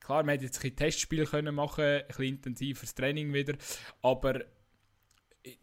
Klar, 0.00 0.22
man 0.22 0.34
hätte 0.34 0.44
jetzt 0.44 0.64
ein 0.64 0.76
Testspiel 0.76 1.26
können 1.26 1.54
machen 1.54 1.84
ein 1.84 2.06
bisschen 2.06 2.24
intensiveres 2.24 2.94
Training 2.94 3.32
wieder. 3.32 3.54
Aber 4.02 4.44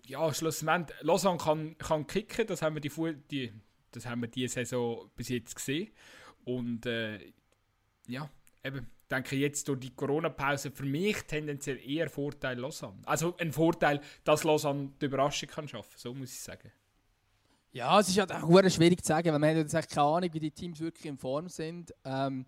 ja, 0.03 0.33
schlussendlich, 0.33 0.97
Lausanne 1.01 1.37
kann, 1.37 1.77
kann 1.77 2.05
kicken, 2.05 2.47
das 2.47 2.61
haben 2.61 2.75
wir 2.75 2.81
die, 2.81 2.91
die, 3.29 3.53
das 3.91 4.05
haben 4.05 4.21
wir 4.21 4.27
diese 4.27 4.55
Saison 4.55 5.09
bis 5.15 5.29
jetzt 5.29 5.55
gesehen. 5.55 5.91
Und 6.43 6.85
äh, 6.85 7.31
ja, 8.07 8.29
eben, 8.63 8.87
denke 9.09 9.35
jetzt 9.37 9.67
durch 9.67 9.79
die 9.79 9.95
Corona-Pause 9.95 10.71
für 10.71 10.85
mich 10.85 11.21
tendenziell 11.23 11.77
eher 11.77 12.09
Vorteil 12.09 12.59
Lausanne. 12.59 12.99
Also 13.05 13.37
ein 13.37 13.53
Vorteil, 13.53 14.01
dass 14.23 14.43
Lausanne 14.43 14.91
die 14.99 15.05
Überraschung 15.05 15.49
kann 15.49 15.67
schaffen, 15.67 15.97
so 15.97 16.13
muss 16.13 16.33
ich 16.33 16.41
sagen. 16.41 16.71
Ja, 17.73 17.97
es 18.01 18.09
ist 18.09 18.17
halt 18.19 18.33
auch 18.33 18.69
schwierig 18.69 19.01
zu 19.01 19.07
sagen, 19.07 19.31
weil 19.31 19.39
man 19.39 19.49
hat 19.51 19.55
jetzt 19.55 19.89
keine 19.89 20.05
Ahnung, 20.05 20.29
wie 20.33 20.39
die 20.41 20.51
Teams 20.51 20.81
wirklich 20.81 21.05
in 21.05 21.17
Form 21.17 21.47
sind. 21.47 21.93
Ähm, 22.03 22.45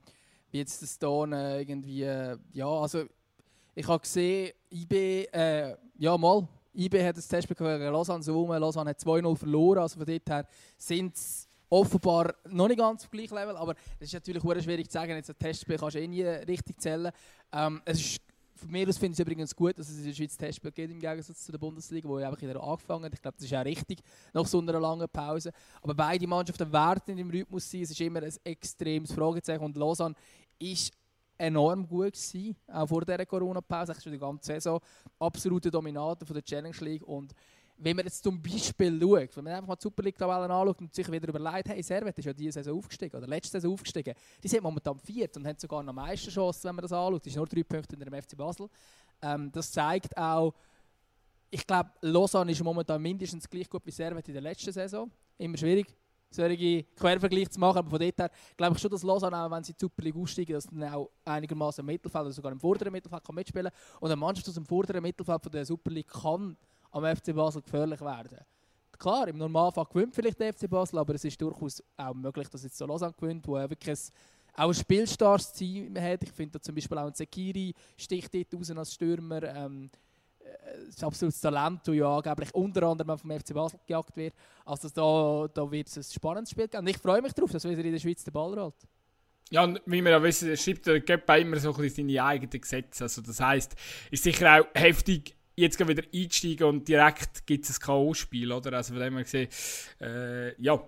wie 0.51 0.57
jetzt 0.57 0.82
das 0.82 0.97
hier 0.99 1.32
äh, 1.32 1.61
irgendwie, 1.61 2.03
äh, 2.03 2.38
ja, 2.51 2.67
also 2.67 3.05
ich 3.74 3.88
habe 3.88 4.01
gesehen, 4.01 4.51
IB, 4.69 5.24
äh, 5.32 5.78
ja 5.97 6.17
mal, 6.17 6.45
IB 6.76 7.01
hat 7.01 7.15
das 7.15 7.28
Testspiel 7.30 7.55
gegen 7.55 7.91
Lausanne 7.91 8.21
so 8.21 8.45
Lausanne 8.53 8.89
hat 8.89 8.99
2-0 8.99 9.36
verloren, 9.38 9.80
also 9.80 9.97
von 9.97 10.05
dort 10.05 10.30
her 10.30 10.45
sind 10.78 11.15
es 11.15 11.47
offenbar 11.69 12.36
noch 12.49 12.67
nicht 12.67 12.80
ganz 12.80 13.05
auf 13.05 13.09
gleichem 13.09 13.38
Level, 13.38 13.55
aber 13.55 13.76
es 13.99 14.07
ist 14.07 14.13
natürlich 14.13 14.43
schwierig 14.63 14.88
zu 14.88 14.93
sagen, 14.93 15.15
jetzt 15.15 15.30
ein 15.30 15.39
Testspiel 15.39 15.78
kannst 15.78 15.95
du 15.95 16.01
eh 16.01 16.07
nie 16.07 16.24
richtig 16.24 16.82
zählen. 16.82 17.11
Ähm, 17.53 17.82
es 17.86 17.99
ist 17.99 18.21
von 18.64 18.72
mir 18.72 18.88
aus 18.88 18.97
finde 18.97 19.14
ich 19.14 19.20
es 19.20 19.26
übrigens 19.26 19.55
gut, 19.55 19.78
dass 19.78 19.89
es 19.89 19.99
in 19.99 20.05
der 20.05 20.14
Schweiz 20.14 20.36
Testspiel 20.38 20.72
gibt, 20.72 20.91
im 20.91 20.99
Gegensatz 20.99 21.43
zu 21.45 21.51
der 21.51 21.59
Bundesliga, 21.59 22.07
wo 22.07 22.18
ja 22.20 22.28
einfach 22.28 22.41
wieder 22.41 22.61
angefangen 22.61 23.05
hat. 23.05 23.14
Ich 23.14 23.22
glaube, 23.22 23.36
das 23.38 23.45
ist 23.45 23.53
auch 23.53 23.66
richtig, 23.66 23.99
nach 24.34 24.45
so 24.45 24.59
einer 24.59 24.80
langen 24.80 25.07
Pause. 25.09 25.51
Aber 25.82 25.93
beide 25.93 26.26
Mannschaften 26.26 26.72
werden 26.72 27.18
im 27.18 27.30
Rhythmus 27.30 27.70
sein. 27.70 27.82
Es 27.82 27.91
ist 27.91 28.01
immer 28.01 28.24
ein 28.24 28.34
extremes 28.43 29.11
Fragezeichen. 29.11 29.64
Und 29.64 29.78
Lausanne 29.78 30.16
ist 30.57 30.91
enorm 31.38 31.88
gut 31.88 32.14
gewesen, 32.14 32.55
auch 32.68 32.88
vor 32.88 33.01
dieser 33.01 33.26
Corona-Pause, 33.26 33.95
schon 34.01 34.11
die 34.14 34.20
ganze 34.20 34.53
Saison. 34.53 34.80
Absolute 35.20 35.70
Dominator 35.70 36.26
von 36.26 36.34
der 36.36 36.43
Challenge 36.43 36.78
League 36.80 37.03
und 37.03 37.34
wenn 37.78 37.95
man 37.95 38.05
jetzt 38.05 38.24
zum 38.24 38.41
Beispiel 38.41 38.99
schaut, 38.99 39.36
wenn 39.36 39.43
man 39.43 39.53
einfach 39.53 39.67
mal 39.67 39.76
die 39.76 39.84
Super 39.84 40.03
League-Tabellen 40.03 40.51
anschaut 40.51 40.80
und 40.82 40.93
sich 40.93 41.11
wieder 41.11 41.28
überlegt, 41.28 41.69
hey, 41.69 41.82
Servet 41.82 42.17
ist 42.17 42.26
ja 42.26 42.34
diese 42.34 42.53
Saison 42.53 42.78
aufgestiegen 42.78 43.17
oder 43.17 43.28
letzte 43.28 43.51
Saison 43.51 43.74
aufgestiegen, 43.74 44.13
die 44.41 44.47
sind 44.47 44.63
momentan 44.63 44.99
viert 44.99 45.36
und 45.38 45.47
haben 45.47 45.57
sogar 45.57 45.84
noch 45.84 45.93
meiste 45.93 46.30
Chancen, 46.30 46.63
wenn 46.65 46.76
man 46.76 46.84
das 46.84 46.93
anschaut. 46.93 47.21
Das 47.21 47.28
ist 47.28 47.36
nur 47.36 47.47
drei 47.47 47.63
Punkte 47.63 47.95
in 47.95 48.09
der 48.09 48.21
FC 48.21 48.38
Basel. 48.38 48.69
Ähm, 49.21 49.51
das 49.51 49.71
zeigt 49.71 50.15
auch, 50.17 50.53
ich 51.49 51.67
glaube, 51.67 51.91
Lausanne 52.01 52.51
ist 52.51 52.63
momentan 52.63 53.01
mindestens 53.01 53.47
gleich 53.49 53.69
gut 53.69 53.86
wie 53.86 53.91
Servet 53.91 54.28
in 54.28 54.34
der 54.34 54.41
letzten 54.41 54.71
Saison. 54.71 55.11
Immer 55.38 55.57
schwierig, 55.57 55.95
solche 56.32 56.84
Quervergleiche 56.95 57.49
zu 57.49 57.59
machen, 57.59 57.78
aber 57.78 57.89
von 57.89 57.99
dort 57.99 58.17
her 58.17 58.32
glaube 58.57 58.76
ich 58.76 58.82
schon, 58.82 58.89
dass 58.89 59.03
Lausanne, 59.03 59.38
auch 59.38 59.51
wenn 59.51 59.63
sie 59.63 59.71
in 59.71 59.78
die 59.80 59.86
Super 59.86 60.19
aussteigen, 60.19 60.53
dass 60.53 60.65
dann 60.65 60.84
auch 60.84 61.11
einigermaßen 61.26 61.82
im 61.82 61.86
Mittelfeld 61.86 62.26
oder 62.26 62.34
sogar 62.34 62.51
im 62.51 62.59
vorderen 62.59 62.91
Mittelfeld 62.91 63.24
kann 63.24 63.36
mitspielen 63.36 63.71
kann. 63.71 63.99
Und 63.99 64.11
eine 64.11 64.15
Mannschaft 64.19 64.47
aus 64.47 64.55
dem 64.55 64.65
vorderen 64.65 65.01
Mittelfeld 65.01 65.43
von 65.43 65.51
der 65.51 65.65
Super 65.65 65.91
League 65.91 66.07
kann 66.07 66.57
am 66.93 67.15
FC 67.15 67.35
Basel 67.35 67.61
gefährlich 67.61 67.99
werden. 68.01 68.39
Klar, 68.97 69.27
im 69.27 69.37
Normalfall 69.37 69.85
gewinnt 69.91 70.15
vielleicht 70.15 70.39
der 70.39 70.53
FC 70.53 70.69
Basel, 70.69 70.99
aber 70.99 71.15
es 71.15 71.25
ist 71.25 71.41
durchaus 71.41 71.83
auch 71.97 72.13
möglich, 72.13 72.47
dass 72.47 72.63
jetzt 72.63 72.77
so 72.77 72.85
Lausanne 72.85 73.13
gewinnt, 73.19 73.45
wo 73.47 73.57
er 73.57 73.69
wirklich 73.69 73.99
ein, 73.99 74.63
auch 74.63 74.69
ein 74.69 74.73
spielstarkes 74.73 75.51
Team 75.51 75.99
hat. 75.99 76.23
Ich 76.23 76.31
finde 76.31 76.61
zum 76.61 76.75
Beispiel 76.75 76.97
auch 76.97 77.07
ein 77.07 77.13
Sekiri 77.13 77.73
sticht 77.97 78.33
dort 78.33 78.53
raus 78.53 78.71
als 78.71 78.93
Stürmer. 78.93 79.43
Ähm, 79.43 79.89
äh, 80.39 80.85
das 80.85 81.03
absolutes 81.03 81.41
Talent, 81.41 81.81
das 81.85 81.95
ja 81.95 82.15
angeblich 82.15 82.53
unter 82.53 82.83
anderem 82.83 83.17
vom 83.17 83.31
FC 83.31 83.53
Basel 83.53 83.79
gejagt 83.85 84.15
wird. 84.15 84.33
Also 84.63 84.89
da, 84.89 85.49
da 85.53 85.69
wird 85.69 85.87
es 85.87 85.97
ein 85.97 86.03
spannendes 86.03 86.51
Spiel 86.51 86.67
geben. 86.67 86.83
Und 86.83 86.89
ich 86.89 86.97
freue 86.97 87.21
mich 87.21 87.33
darauf, 87.33 87.51
dass 87.51 87.65
wieder 87.65 87.83
in 87.83 87.91
der 87.91 87.99
Schweiz 87.99 88.23
der 88.23 88.31
Ball 88.31 88.57
rollt. 88.57 88.75
Ja, 89.49 89.63
und 89.63 89.81
wie 89.85 90.01
wir 90.01 90.11
ja 90.11 90.23
wissen, 90.23 90.55
schreibt 90.55 90.87
der 90.87 91.01
Göppa 91.01 91.35
immer 91.35 91.59
so 91.59 91.73
ein 91.73 91.81
bisschen 91.81 92.07
seine 92.07 92.23
eigenen 92.23 92.61
Gesetze. 92.61 93.03
Also 93.03 93.21
das 93.21 93.39
heisst, 93.39 93.75
ist 94.09 94.23
sicher 94.23 94.61
auch 94.61 94.65
heftig 94.73 95.35
jetzt 95.55 95.79
wieder 95.87 96.03
einsteigen 96.13 96.67
und 96.67 96.87
direkt 96.87 97.45
gibt 97.45 97.65
es 97.65 97.77
ein 97.77 97.81
K.O.-Spiel, 97.81 98.51
oder? 98.51 98.73
Also 98.73 98.93
von 98.93 99.03
dem 99.03 99.15
her 99.15 99.23
gesehen, 99.23 99.49
äh, 100.01 100.61
ja, 100.61 100.83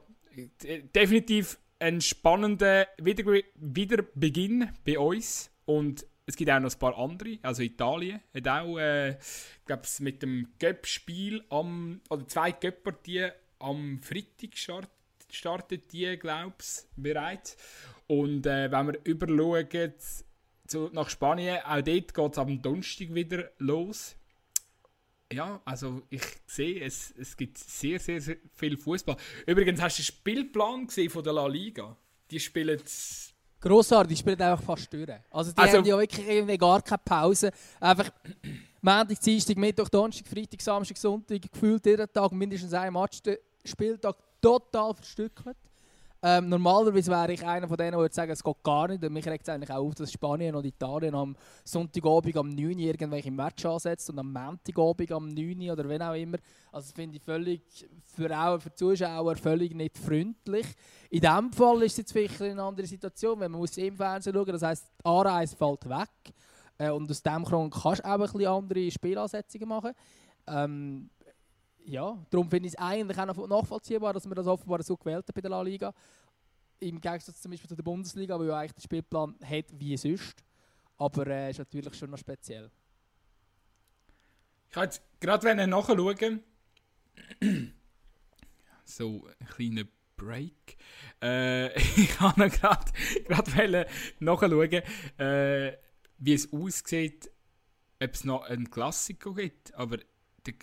definitiv 0.94 1.58
ein 1.80 2.02
spannender 2.02 2.88
wieder 2.98 3.26
Wiederbeginn 3.56 4.70
bei 4.86 4.98
uns 4.98 5.52
und 5.66 6.06
es 6.26 6.36
gibt 6.36 6.50
auch 6.50 6.60
noch 6.60 6.74
ein 6.74 6.80
paar 6.80 6.98
andere, 6.98 7.38
also 7.44 7.62
Italien 7.62 8.20
hat 8.34 8.48
auch, 8.48 8.80
äh, 8.80 9.18
glaube 9.66 9.84
mit 10.00 10.24
dem 10.24 10.48
Göpp-Spiel 10.58 11.44
am, 11.50 12.02
oder 12.10 12.28
zwei 12.28 12.52
Göpp-Partien 12.52 13.32
am 13.60 14.00
Freitag 14.02 14.58
start, 14.58 14.90
startet 15.32 15.92
die, 15.92 16.18
glaube 16.18 16.56
ich, 16.60 16.84
bereits. 16.96 17.58
Und 18.08 18.46
äh, 18.48 18.72
wenn 18.72 18.88
wir 18.88 19.00
überschauen 19.04 19.94
zu, 20.68 20.90
nach 20.94 21.10
Spanien, 21.10 21.60
auch 21.64 21.82
dort 21.82 22.14
geht 22.14 22.32
es 22.32 22.38
am 22.38 22.62
Donnerstag 22.62 23.14
wieder 23.14 23.52
los. 23.60 24.16
Ja, 25.34 25.60
also 25.66 26.04
ich 26.10 26.22
sehe, 26.46 26.84
es, 26.84 27.14
es 27.18 27.36
gibt 27.36 27.58
sehr, 27.58 28.00
sehr, 28.00 28.22
sehr 28.22 28.38
viel 28.54 28.78
Fußball. 28.78 29.18
Übrigens, 29.48 29.82
hast 29.82 29.98
du 29.98 30.02
den 30.02 30.06
Spielplan 30.06 30.88
gesehen 30.88 31.10
von 31.10 31.24
der 31.24 31.34
La 31.34 31.48
Liga? 31.48 31.96
Die 32.30 32.40
spielen 32.40 32.80
Grossartig, 33.60 34.10
die 34.10 34.22
spielen 34.22 34.40
einfach 34.40 34.64
fast 34.64 34.94
durch. 34.94 35.10
Also 35.32 35.52
die 35.52 35.58
also, 35.58 35.78
haben 35.78 35.86
ja 35.86 35.98
wirklich 35.98 36.28
irgendwie 36.28 36.58
gar 36.58 36.82
keine 36.82 37.02
Pause. 37.04 37.52
Einfach 37.80 38.12
Montag, 38.82 39.20
Dienstag, 39.20 39.58
Mittwoch, 39.58 39.90
Donnerstag, 39.90 40.28
Freitag, 40.28 40.62
Samstag, 40.62 40.98
Sonntag, 40.98 41.42
gefühlt 41.42 41.84
jeden 41.86 42.12
Tag 42.14 42.32
mindestens 42.32 42.74
ein 42.74 42.94
Match. 42.94 43.22
Spieltag 43.64 44.16
total 44.40 44.94
verstückelt. 44.94 45.58
Ähm, 46.28 46.50
normalerweise 46.50 47.12
wäre 47.12 47.34
ich 47.34 47.46
einer 47.46 47.68
von 47.68 47.78
denen, 47.78 47.92
der 47.92 48.00
würde 48.00 48.16
sagen, 48.16 48.32
es 48.32 48.44
geht 48.44 48.64
gar 48.64 48.88
nicht. 48.88 49.04
Und 49.04 49.14
mich 49.14 49.28
regt 49.28 49.44
es 49.44 49.50
eigentlich 49.54 49.70
auch 49.70 49.86
auf, 49.86 49.94
dass 49.94 50.12
Spanien 50.12 50.56
und 50.56 50.66
Italien 50.66 51.14
am 51.14 51.36
Sonntagabend 51.64 52.36
am 52.36 52.50
9 52.50 52.66
Uhr 52.66 52.80
irgendwelche 52.80 53.30
Match 53.30 53.64
ansetzt 53.64 54.10
und 54.10 54.18
am 54.18 54.34
Montagabend 54.34 55.12
am 55.12 55.28
9 55.28 55.62
Uhr 55.62 55.74
oder 55.74 55.88
wenn 55.88 56.02
auch 56.02 56.16
immer. 56.16 56.38
Also 56.72 56.88
das 56.88 56.94
finde 56.94 57.18
ich 57.18 57.22
völlig, 57.22 57.62
für, 58.04 58.36
auch, 58.36 58.60
für 58.60 58.74
Zuschauer 58.74 59.36
völlig 59.36 59.76
nicht 59.76 60.00
freundlich. 60.00 60.66
In 61.12 61.22
diesem 61.22 61.54
Fall 61.54 61.84
ist 61.84 61.92
es 61.92 61.98
jetzt 61.98 62.12
vielleicht 62.12 62.42
eine 62.42 62.64
andere 62.64 62.88
Situation, 62.88 63.40
wenn 63.40 63.52
man 63.52 63.62
muss 63.62 63.78
im 63.78 63.96
Fernsehen 63.96 64.34
schauen 64.34 64.48
das 64.48 64.64
heisst, 64.64 64.88
die 65.00 65.06
Anreise 65.08 65.56
fällt 65.56 65.88
weg. 65.88 66.34
Äh, 66.80 66.90
und 66.90 67.08
aus 67.08 67.22
diesem 67.22 67.44
Grund 67.44 67.72
kannst 67.72 68.04
du 68.04 68.04
auch 68.04 68.14
ein 68.14 68.22
bisschen 68.22 68.48
andere 68.48 68.90
Spielansetzungen 68.90 69.70
machen. 69.70 69.92
Ähm, 70.48 71.08
ja, 71.86 72.18
darum 72.30 72.50
finde 72.50 72.68
ich 72.68 72.74
es 72.74 72.80
eigentlich 72.80 73.18
auch 73.18 73.48
nachvollziehbar, 73.48 74.14
dass 74.14 74.26
man 74.26 74.36
das 74.36 74.48
offenbar 74.48 74.82
so 74.84 74.98
gewählt 74.98 75.28
hat 75.28 75.36
bei 75.36 75.42
der 75.42 75.52
La 75.52 75.62
Liga. 75.62 75.94
Im 76.80 77.00
Gegensatz 77.00 77.42
zum 77.42 77.52
Beispiel 77.52 77.70
zu 77.70 77.76
der 77.76 77.84
Bundesliga, 77.84 78.38
wo 78.38 78.44
ja 78.44 78.58
eigentlich 78.58 78.74
den 78.74 78.82
Spielplan 78.82 79.36
hat 79.44 79.66
wie 79.74 79.96
sonst. 79.96 80.44
Aber 80.98 81.28
es 81.28 81.28
äh, 81.28 81.52
ist 81.52 81.60
natürlich 81.60 81.94
schon 81.96 82.10
noch 82.10 82.18
speziell. 82.18 82.72
Ich 84.68 84.74
kann 84.74 84.84
jetzt 84.86 85.02
gerade 85.20 85.68
nachschauen. 85.68 86.44
so, 88.84 89.28
ein 89.40 89.48
kleiner 89.48 89.84
Break. 90.18 90.78
Äh, 91.22 91.78
ich 91.80 92.10
kann 92.10 92.34
noch 92.38 92.52
gerade 92.52 93.88
nachschauen, 94.20 94.82
äh, 95.18 95.78
wie 96.18 96.34
es 96.34 96.52
aussieht, 96.52 97.32
ob 98.02 98.14
es 98.14 98.24
noch 98.24 98.44
einen 98.44 98.70
Klassiker 98.70 99.34
gibt. 99.34 99.74
Aber 99.76 99.98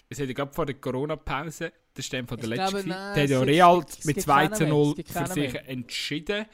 es 0.09 0.20
hat 0.20 0.26
ja 0.28 0.33
gerade 0.33 0.53
vor 0.53 0.66
der 0.66 0.76
Corona-Pause, 0.76 1.72
der 1.97 2.03
Stem 2.03 2.26
von 2.26 2.39
der 2.39 2.49
letzten 2.49 2.89
der 2.89 3.14
hat 3.14 3.28
ja 3.28 3.41
Real 3.41 3.85
mit 4.05 4.20
2 4.20 4.49
zu 4.49 4.66
0 4.66 4.95
für 5.05 5.26
sich 5.26 5.55
entschieden. 5.55 6.47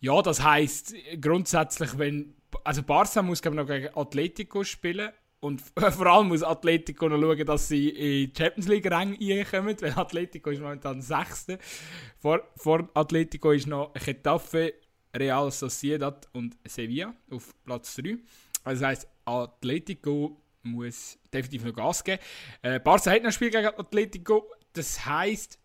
Ja, 0.00 0.20
das 0.22 0.42
heisst 0.42 0.94
grundsätzlich, 1.20 1.98
wenn. 1.98 2.34
Also 2.64 2.82
Barca 2.82 3.22
muss 3.22 3.42
glaube 3.42 3.56
noch 3.56 3.66
gegen 3.66 3.88
Atletico 3.94 4.64
spielen. 4.64 5.10
Und 5.40 5.60
vor 5.76 6.06
allem 6.06 6.28
muss 6.28 6.42
Atletico 6.42 7.08
noch 7.08 7.20
schauen, 7.20 7.46
dass 7.46 7.68
sie 7.68 7.90
in 7.90 8.32
die 8.32 8.32
Champions 8.36 8.68
League 8.68 8.90
Rang 8.90 9.16
reinkommen, 9.20 9.76
weil 9.80 9.92
Atletico 9.92 10.50
ist 10.50 10.60
momentan 10.60 11.02
Sechste. 11.02 11.58
Vor, 12.18 12.42
vor 12.56 12.88
Atletico 12.94 13.52
ist 13.52 13.66
noch 13.66 13.92
Getafe, 13.94 14.74
Real 15.14 15.50
Sociedad 15.50 16.28
und 16.32 16.56
Sevilla 16.66 17.14
auf 17.30 17.54
Platz 17.64 17.96
3. 17.96 18.16
Also 18.64 18.80
das 18.80 18.88
heisst, 18.88 19.08
Atletico 19.24 20.42
muss 20.66 21.18
definitiv 21.32 21.64
noch 21.64 21.74
Gas 21.74 22.04
geben. 22.04 22.22
Äh, 22.62 22.80
Barca 22.80 23.10
hat 23.10 23.22
noch 23.22 23.28
ein 23.28 23.32
Spiel 23.32 23.50
gegen 23.50 23.66
Atletico. 23.66 24.50
Das 24.72 25.04
heisst, 25.06 25.58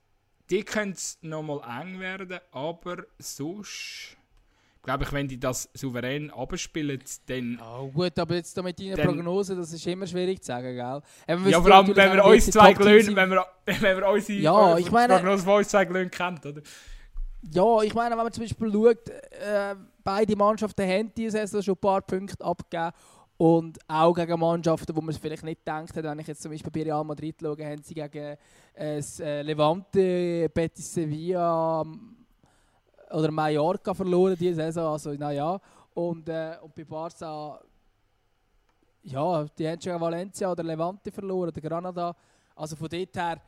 die 0.50 0.64
können 0.64 0.92
es 0.92 1.18
nochmal 1.22 1.62
eng 1.82 2.00
werden, 2.00 2.40
aber 2.52 3.06
sonst 3.20 4.18
glaube 4.84 5.04
ich, 5.04 5.14
wenn 5.14 5.28
die 5.28 5.40
das 5.40 5.70
souverän 5.74 6.32
abspielen, 6.32 7.00
dann... 7.28 7.62
Oh, 7.64 7.88
gut, 7.88 8.18
aber 8.18 8.36
jetzt 8.36 8.62
mit 8.62 8.80
deiner 8.80 8.96
dann, 8.96 9.08
Prognose, 9.08 9.56
das 9.56 9.72
ist 9.72 9.86
immer 9.86 10.08
schwierig 10.08 10.42
zu 10.42 10.48
sagen, 10.48 10.76
gell? 10.76 11.52
Ja, 11.52 11.62
vor 11.62 11.72
allem, 11.72 11.96
wenn 11.96 12.14
wir 12.14 12.26
uns 12.26 12.48
zwei 12.48 12.74
Glöhnen, 12.74 13.16
wenn 13.16 13.30
wir, 13.30 13.46
wenn 13.66 13.98
wir 13.98 14.08
unsere 14.08 14.40
ja, 14.40 14.78
ich 14.78 14.92
meine, 14.92 15.16
Prognose 15.16 15.44
von 15.44 15.58
uns 15.58 15.70
zwei 15.70 15.86
Glöhnen 15.86 16.10
kennt, 16.10 16.46
oder? 16.46 16.62
Ja, 17.54 17.82
ich 17.82 17.94
meine, 17.94 18.12
wenn 18.16 18.24
man 18.24 18.34
zum 18.34 18.44
Beispiel 18.44 18.72
schaut, 18.72 19.10
äh, 19.10 19.76
beide 20.04 20.36
Mannschaften 20.36 20.88
haben 20.88 21.12
diese 21.16 21.38
Saison 21.38 21.62
schon 21.62 21.76
ein 21.76 21.80
paar 21.80 22.02
Punkte 22.02 22.44
abgegeben 22.44 22.92
und 23.42 23.80
auch 23.88 24.14
gegen 24.14 24.40
Mannschaften, 24.40 24.96
wo 24.96 25.02
man 25.02 25.10
es 25.10 25.18
vielleicht 25.18 25.44
nicht 25.44 25.66
denkt 25.66 25.96
wenn 25.96 26.20
ich 26.20 26.28
jetzt 26.28 26.44
zum 26.44 26.52
Beispiel 26.52 26.72
bei 26.72 26.84
Real 26.84 27.04
Madrid 27.04 27.36
schaue, 27.42 27.66
haben 27.66 27.82
sie 27.82 27.96
gegen 27.96 28.38
äh, 28.76 29.00
äh, 29.00 29.42
Levante, 29.42 30.48
Betis 30.54 30.94
Sevilla 30.94 31.82
ähm, 31.82 32.18
oder 33.10 33.32
Mallorca 33.32 33.96
verloren 33.96 34.36
diese 34.40 34.58
Saison, 34.58 34.94
also 34.94 35.14
naja. 35.14 35.60
Und, 35.96 36.30
äh, 36.30 36.58
und 36.62 36.76
bei 36.76 36.84
Barca, 36.84 37.60
ja, 39.02 39.44
die 39.58 39.68
haben 39.68 39.82
schon 39.82 40.00
Valencia 40.00 40.52
oder 40.52 40.62
Levante 40.62 41.12
verloren, 41.12 41.50
oder 41.50 41.62
Granada. 41.62 42.16
Also 42.56 42.76
von 42.76 42.90
dort 42.90 43.18
her 43.18 43.42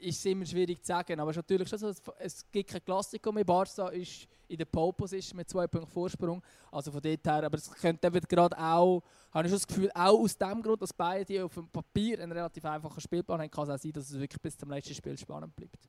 ist 0.00 0.18
es 0.18 0.24
immer 0.24 0.44
schwierig 0.44 0.80
zu 0.80 0.88
sagen. 0.88 1.18
Aber 1.20 1.30
es 1.30 1.36
ist 1.36 1.42
natürlich 1.42 1.68
schon 1.68 1.78
so, 1.78 1.92
es 2.18 2.50
gibt 2.50 2.70
kein 2.70 2.84
Klassiker 2.84 3.32
mehr. 3.32 3.44
Barca 3.44 3.88
ist 3.88 4.26
in 4.48 4.56
der 4.56 4.64
Pole 4.64 4.92
Position 4.92 5.36
mit 5.36 5.48
zwei 5.48 5.66
Punkten 5.66 5.90
Vorsprung. 5.90 6.42
Also 6.70 6.90
von 6.90 7.00
dort 7.00 7.26
her, 7.26 7.44
aber 7.44 7.56
es 7.56 7.70
könnte 7.70 8.06
eben 8.06 8.20
gerade 8.20 8.58
auch, 8.58 9.02
habe 9.32 9.46
ich 9.46 9.50
schon 9.50 9.60
das 9.60 9.66
Gefühl, 9.66 9.90
auch 9.94 10.18
aus 10.18 10.36
dem 10.36 10.62
Grund, 10.62 10.82
dass 10.82 10.92
beide 10.92 11.44
auf 11.44 11.54
dem 11.54 11.68
Papier 11.68 12.20
einen 12.20 12.32
relativ 12.32 12.64
einfachen 12.64 13.00
Spielplan 13.00 13.40
haben, 13.40 13.50
kann 13.50 13.64
es 13.64 13.70
auch 13.70 13.78
sein, 13.78 13.92
dass 13.92 14.10
es 14.10 14.18
wirklich 14.18 14.40
bis 14.40 14.56
zum 14.56 14.70
letzten 14.70 14.94
Spiel 14.94 15.16
spannend 15.16 15.54
bleibt. 15.56 15.88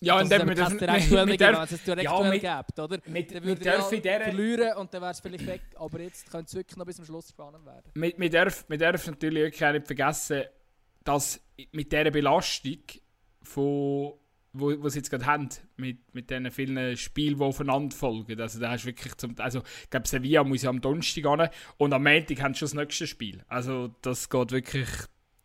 Ja, 0.00 0.20
und 0.20 0.30
dann 0.30 0.46
mit 0.46 0.58
das 0.58 0.76
direkt 0.76 1.10
Duell 1.10 1.26
geben, 1.26 1.56
wenn 1.56 1.62
es 1.62 1.82
direkt 1.82 2.04
ja, 2.04 2.20
mit, 2.20 2.42
gibt, 2.42 2.78
oder? 2.78 2.98
Mit, 3.06 3.34
dann 3.34 3.44
würde 3.44 3.64
er 3.64 4.20
verlieren 4.20 4.76
und 4.76 4.92
dann 4.92 5.00
wäre 5.00 5.12
es 5.12 5.20
vielleicht 5.20 5.46
weg, 5.46 5.62
aber 5.76 6.00
jetzt 6.00 6.30
könnte 6.30 6.48
es 6.48 6.54
wirklich 6.54 6.76
noch 6.76 6.84
bis 6.84 6.96
zum 6.96 7.06
Schluss 7.06 7.30
spannend 7.30 7.64
werden. 7.64 7.90
Wir, 7.94 8.12
wir, 8.14 8.28
dürfen, 8.30 8.64
wir 8.68 8.76
dürfen 8.76 9.10
natürlich 9.12 9.42
wirklich 9.42 9.64
auch 9.64 9.72
nicht 9.72 9.86
vergessen, 9.86 10.42
dass 11.08 11.40
mit 11.72 11.92
dieser 11.92 12.10
Belastung 12.10 12.78
von 13.42 14.14
wo, 14.58 14.82
wo 14.82 14.88
sie 14.88 14.98
jetzt 14.98 15.10
gerade 15.10 15.26
haben, 15.26 15.48
mit, 15.76 16.14
mit 16.14 16.30
diesen 16.30 16.50
vielen 16.50 16.96
Spielen, 16.96 17.38
die 17.38 17.44
aufeinander 17.44 17.94
folgen. 17.94 18.40
Also, 18.40 18.58
da 18.58 18.70
hast 18.70 18.86
wirklich 18.86 19.14
zum, 19.16 19.34
also, 19.38 19.62
ich 19.82 19.90
glaube, 19.90 20.08
Sevilla 20.08 20.44
muss 20.44 20.62
ja 20.62 20.70
am 20.70 20.80
Donnerstag 20.80 21.26
an 21.26 21.48
und 21.76 21.92
am 21.92 22.02
Montag 22.02 22.40
haben 22.40 22.54
sie 22.54 22.60
schon 22.60 22.66
das 22.66 22.74
nächste 22.74 23.06
Spiel. 23.06 23.44
Also, 23.48 23.94
das 24.02 24.30
geht 24.30 24.52
wirklich 24.52 24.88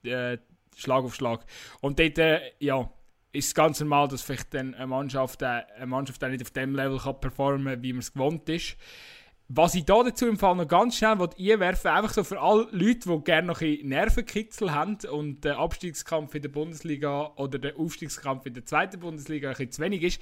äh, 0.03 0.37
Schlag 0.75 1.03
auf 1.03 1.15
Schlag. 1.15 1.45
Und 1.81 1.99
dort, 1.99 2.17
äh, 2.17 2.51
ja, 2.59 2.89
ist 3.33 3.47
es 3.47 3.55
ganz 3.55 3.79
normal, 3.79 4.07
dass 4.07 4.21
vielleicht 4.21 4.53
dann 4.53 4.73
eine 4.75 4.87
Mannschaft, 4.87 5.41
äh, 5.41 5.63
eine 5.75 5.87
Mannschaft 5.87 6.21
nicht 6.21 6.41
auf 6.41 6.51
dem 6.51 6.75
Level 6.75 6.99
kann 6.99 7.19
performen 7.19 7.73
kann, 7.75 7.83
wie 7.83 7.93
man 7.93 7.99
es 7.99 8.13
gewohnt 8.13 8.47
ist. 8.49 8.77
Was 9.53 9.75
ich 9.75 9.83
da 9.83 10.01
dazu 10.01 10.27
im 10.27 10.37
Fall 10.37 10.55
noch 10.55 10.67
ganz 10.67 10.95
schnell 10.95 11.17
einwerfen 11.19 11.91
einfach 11.91 12.13
so 12.13 12.23
für 12.23 12.39
alle 12.39 12.69
Leute, 12.71 13.09
die 13.09 13.23
gerne 13.25 13.47
noch 13.47 13.59
ein 13.59 13.79
Nervenkitzel 13.83 14.71
haben 14.71 14.97
und 15.11 15.43
der 15.43 15.57
Abstiegskampf 15.57 16.33
in 16.35 16.43
der 16.43 16.49
Bundesliga 16.49 17.33
oder 17.35 17.59
der 17.59 17.77
Aufstiegskampf 17.77 18.45
in 18.45 18.53
der 18.53 18.65
zweiten 18.65 19.01
Bundesliga 19.01 19.49
ein 19.49 19.55
bisschen 19.55 19.71
zu 19.71 19.81
wenig 19.81 20.03
ist, 20.03 20.21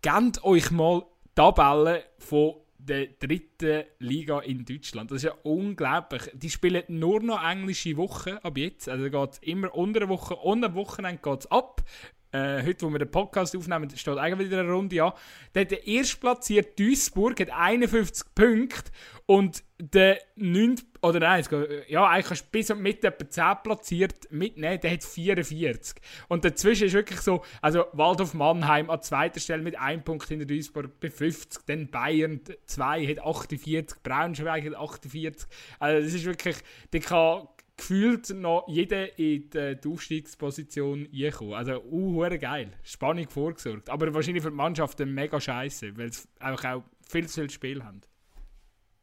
gebt 0.00 0.44
euch 0.44 0.70
mal 0.70 1.02
Tabellen 1.34 2.02
von 2.18 2.54
der 2.78 3.08
dritten 3.08 3.82
Liga 3.98 4.38
in 4.40 4.64
Deutschland. 4.64 5.10
Das 5.10 5.16
ist 5.16 5.24
ja 5.24 5.34
unglaublich. 5.42 6.30
Die 6.34 6.48
spielen 6.48 6.84
nur 6.86 7.20
noch 7.20 7.42
englische 7.42 7.96
Wochen 7.96 8.38
ab 8.44 8.56
jetzt. 8.56 8.88
Also 8.88 9.10
geht 9.10 9.32
es 9.32 9.38
immer 9.40 9.74
unter 9.74 10.00
der 10.00 10.08
Woche 10.08 10.36
und 10.36 10.62
am 10.62 10.74
Wochenende 10.74 11.20
geht 11.20 11.40
es 11.40 11.50
ab. 11.50 11.82
Äh, 12.30 12.62
heute, 12.62 12.84
wo 12.84 12.90
wir 12.90 12.98
den 12.98 13.10
Podcast 13.10 13.56
aufnehmen, 13.56 13.88
steht 13.96 14.18
eigentlich 14.18 14.50
wieder 14.50 14.60
eine 14.60 14.70
Runde 14.70 15.02
an. 15.02 15.12
Der, 15.54 15.64
der 15.64 15.86
erstplatzierte 15.86 16.72
Duisburg 16.76 17.40
hat 17.40 17.50
51 17.50 18.34
Punkte 18.34 18.90
und 19.24 19.64
der 19.78 20.18
9. 20.36 20.76
oder 21.02 21.20
nein, 21.20 21.44
ja, 21.86 22.06
eigentlich 22.06 22.42
bis 22.44 22.70
und 22.70 22.82
mit 22.82 23.02
etwa 23.02 23.30
10 23.30 23.44
platziert 23.62 24.30
mitnehmen, 24.30 24.78
der 24.80 24.90
hat 24.90 25.04
44. 25.04 26.02
Und 26.28 26.44
dazwischen 26.44 26.88
ist 26.88 26.92
wirklich 26.92 27.20
so, 27.20 27.42
also 27.62 27.86
Waldhof 27.92 28.34
Mannheim 28.34 28.90
an 28.90 29.00
zweiter 29.02 29.40
Stelle 29.40 29.62
mit 29.62 29.78
1 29.78 30.04
Punkt 30.04 30.30
in 30.30 30.40
der 30.40 30.48
Duisburg 30.48 31.00
bei 31.00 31.10
50, 31.10 31.64
dann 31.66 31.90
Bayern 31.90 32.40
2 32.66 33.06
hat 33.06 33.20
48, 33.20 34.02
Braunschweig 34.02 34.66
hat 34.66 34.74
48. 34.74 35.48
Also 35.78 36.04
das 36.04 36.14
ist 36.14 36.24
wirklich, 36.24 36.56
der 36.92 37.00
kann 37.00 37.48
gefühlt 37.78 38.28
noch 38.30 38.66
jeder 38.68 39.18
in 39.18 39.48
die 39.50 39.88
Aufstiegsposition 39.88 41.08
reinkommen. 41.10 41.54
Also, 41.54 41.82
uh, 41.90 42.28
geil. 42.38 42.72
Spannung 42.82 43.28
vorgesorgt. 43.28 43.88
Aber 43.88 44.12
wahrscheinlich 44.12 44.42
für 44.42 44.50
die 44.50 44.56
Mannschaft 44.56 44.98
mega 45.00 45.40
scheiße, 45.40 45.96
weil 45.96 46.12
sie 46.12 46.28
einfach 46.40 46.64
auch 46.74 46.82
viel 47.08 47.26
zu 47.26 47.40
viel 47.40 47.50
Spiel 47.50 47.82
haben. 47.82 48.02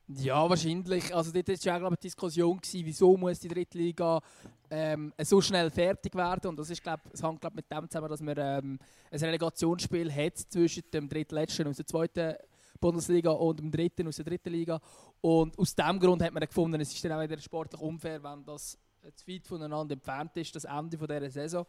Ja, 0.07 0.47
wahrscheinlich. 0.47 1.15
Also 1.15 1.31
dort 1.31 1.47
war 1.47 1.55
ja 1.55 1.79
glaube 1.79 1.95
die 1.97 2.07
Diskussion, 2.07 2.57
gewesen, 2.57 2.85
wieso 2.85 3.17
muss 3.17 3.39
die 3.39 3.47
dritte 3.47 3.77
Liga 3.77 4.21
ähm, 4.69 5.11
so 5.23 5.41
schnell 5.41 5.71
fertig 5.71 6.13
werden. 6.13 6.47
Und 6.49 6.59
das 6.59 6.69
ist, 6.69 6.83
glaub, 6.83 6.99
das 7.09 7.23
hängt 7.23 7.41
glaub, 7.41 7.55
mit 7.55 7.71
dem 7.71 7.89
zusammen, 7.89 8.09
dass 8.09 8.21
man 8.21 8.35
ähm, 8.37 8.79
ein 9.09 9.19
Relegationsspiel 9.19 10.13
hat 10.13 10.37
zwischen 10.37 10.83
dem 10.93 11.09
drittletzten 11.09 11.65
und 11.65 11.77
der 11.77 11.87
zweiten 11.87 12.35
Bundesliga 12.85 13.31
und 13.31 13.59
dem 13.59 13.71
dritten 13.71 14.07
aus 14.07 14.17
der 14.17 14.25
dritten 14.25 14.51
Liga. 14.51 14.79
Und 15.21 15.57
aus 15.57 15.73
diesem 15.73 15.99
Grund 15.99 16.21
hat 16.21 16.33
man 16.33 16.45
gefunden, 16.45 16.79
es 16.79 16.93
ist 16.93 17.03
dann 17.03 17.13
auch 17.13 17.21
wieder 17.21 17.39
sportlich 17.39 17.81
unfair, 17.81 18.21
wenn 18.23 18.45
das 18.45 18.77
zu 19.15 19.27
weit 19.27 19.47
voneinander 19.47 19.93
entfernt 19.93 20.37
ist, 20.37 20.55
das 20.55 20.65
Ende 20.65 20.97
von 20.97 21.07
dieser 21.07 21.29
Saison, 21.29 21.65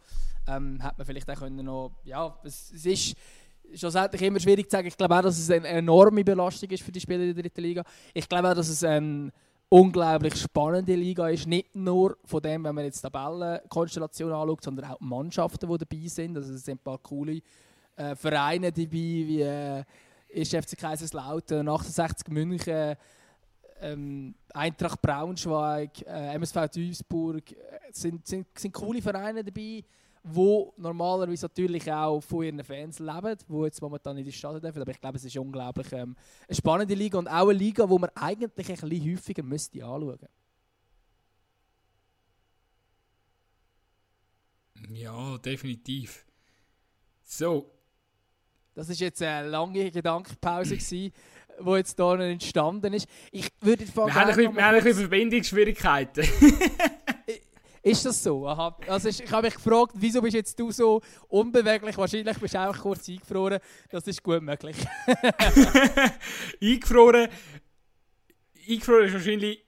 ähm, 0.47 0.83
hat 0.83 0.97
man 0.97 1.07
vielleicht 1.07 1.31
auch 1.31 1.37
können 1.37 1.65
noch, 1.65 1.93
ja, 2.05 2.39
es, 2.45 2.73
es 2.73 2.87
ist 2.87 3.17
schlussendlich 3.75 4.23
immer 4.23 4.41
schwierig 4.41 4.71
zu 4.71 4.77
sagen. 4.77 4.89
Ich 4.89 4.97
glaube 4.97 5.17
auch, 5.17 5.23
dass 5.23 5.39
es 5.39 5.51
eine 5.51 5.67
enorme 5.69 6.25
Belastung 6.25 6.71
ist 6.71 6.83
für 6.83 6.93
die 6.93 7.01
Spieler 7.01 7.25
in 7.25 7.35
der 7.35 7.43
dritten 7.43 7.61
Liga. 7.63 7.83
Ich 8.15 8.29
glaube 8.29 8.51
auch, 8.51 8.55
dass 8.55 8.69
es 8.69 8.85
eine 8.85 9.33
unglaublich 9.69 10.37
spannende 10.37 10.95
Liga 10.95 11.29
ist. 11.29 11.47
Nicht 11.47 11.75
nur 11.75 12.17
von 12.25 12.43
dem, 12.43 12.65
wenn 12.65 12.75
man 12.75 12.85
jetzt 12.85 13.05
die 13.05 13.11
Tabellenkonstellation 13.11 14.33
anschaut, 14.33 14.65
sondern 14.65 14.91
auch 14.91 14.99
die 14.99 15.05
Mannschaften, 15.05 15.69
die 15.69 15.79
dabei 15.79 16.09
sind. 16.09 16.37
Also 16.37 16.55
es 16.55 16.65
sind 16.65 16.81
ein 16.81 16.85
paar 16.85 16.99
coole 16.99 17.41
äh, 17.97 18.15
Vereine 18.15 18.73
dabei, 18.73 18.91
wie 18.93 19.41
äh, 19.41 19.85
ist 20.37 20.55
FC 20.55 20.77
Kaiserslautern, 20.77 21.69
68 21.69 22.29
München, 22.29 22.97
ähm, 23.81 24.35
Eintracht 24.53 25.01
Braunschweig, 25.03 26.03
äh, 26.07 26.35
MSV 26.35 26.69
Duisburg. 26.73 27.53
Äh, 27.53 27.57
sind, 27.93 28.27
sind, 28.27 28.47
sind 28.59 28.73
coole 28.73 29.03
Vereine 29.03 29.43
dabei 29.43 29.85
wo 30.29 30.75
normalerweise 30.77 31.47
natürlich 31.47 31.91
auch 31.91 32.21
von 32.21 32.45
ihren 32.45 32.65
Fans 32.65 32.99
leben, 32.99 33.37
die 33.49 33.63
jetzt 33.63 33.81
momentan 33.81 34.19
in 34.19 34.25
die 34.25 34.33
Stadt 34.33 34.61
dürfen. 34.63 34.83
Aber 34.83 34.91
ich 34.91 35.01
glaube, 35.01 35.19
es 35.19 35.25
ist 35.25 35.37
unglaublich 35.37 35.93
ähm, 35.93 36.17
eine 36.49 36.57
spannende 36.57 36.95
Liga 36.95 37.19
und 37.19 37.29
auch 37.29 37.49
eine 37.49 37.53
Liga, 37.53 37.87
die 37.87 37.99
man 37.99 38.11
eigentlich 38.17 38.51
ein 38.69 38.89
bisschen 38.89 39.13
häufiger 39.13 39.45
müsste 39.45 39.85
anschauen 39.85 40.19
Ja, 44.91 45.39
definitiv. 45.39 46.27
So. 47.23 47.76
Das 48.77 48.91
ist 48.91 49.01
jetzt 49.01 49.23
eine 49.23 49.49
lange 49.49 49.91
Gedankenpause 49.91 50.77
die 50.77 51.13
jetzt 51.71 51.97
hier 51.97 52.21
entstanden 52.21 52.93
ist. 52.93 53.09
Ich 53.33 53.49
würde 53.63 53.87
wir 53.89 54.15
haben 54.15 54.29
ein 54.29 54.37
bisschen, 54.37 54.55
wir 54.55 54.65
haben 54.65 54.77
ein 54.77 54.85
bisschen 54.85 55.09
Verbindungsschwierigkeiten. 55.09 56.29
Ist 57.83 58.05
das 58.05 58.23
so? 58.23 58.47
Aha. 58.49 58.77
Also 58.89 59.09
ich 59.09 59.31
habe 59.31 59.47
mich 59.47 59.55
gefragt, 59.55 59.93
wieso 59.95 60.21
bist 60.21 60.35
jetzt 60.35 60.59
du 60.59 60.73
so 60.73 61.01
unbeweglich? 61.29 61.97
Wahrscheinlich 61.97 62.37
bist 62.37 62.55
du 62.55 62.59
auch 62.59 62.77
kurz 62.77 63.09
eingefroren. 63.09 63.61
Das 63.89 64.05
ist 64.09 64.21
gut 64.25 64.43
möglich. 64.43 64.77
eingefroren? 66.61 67.29
Eingefroren 68.69 69.07
ist 69.07 69.13
wahrscheinlich... 69.15 69.66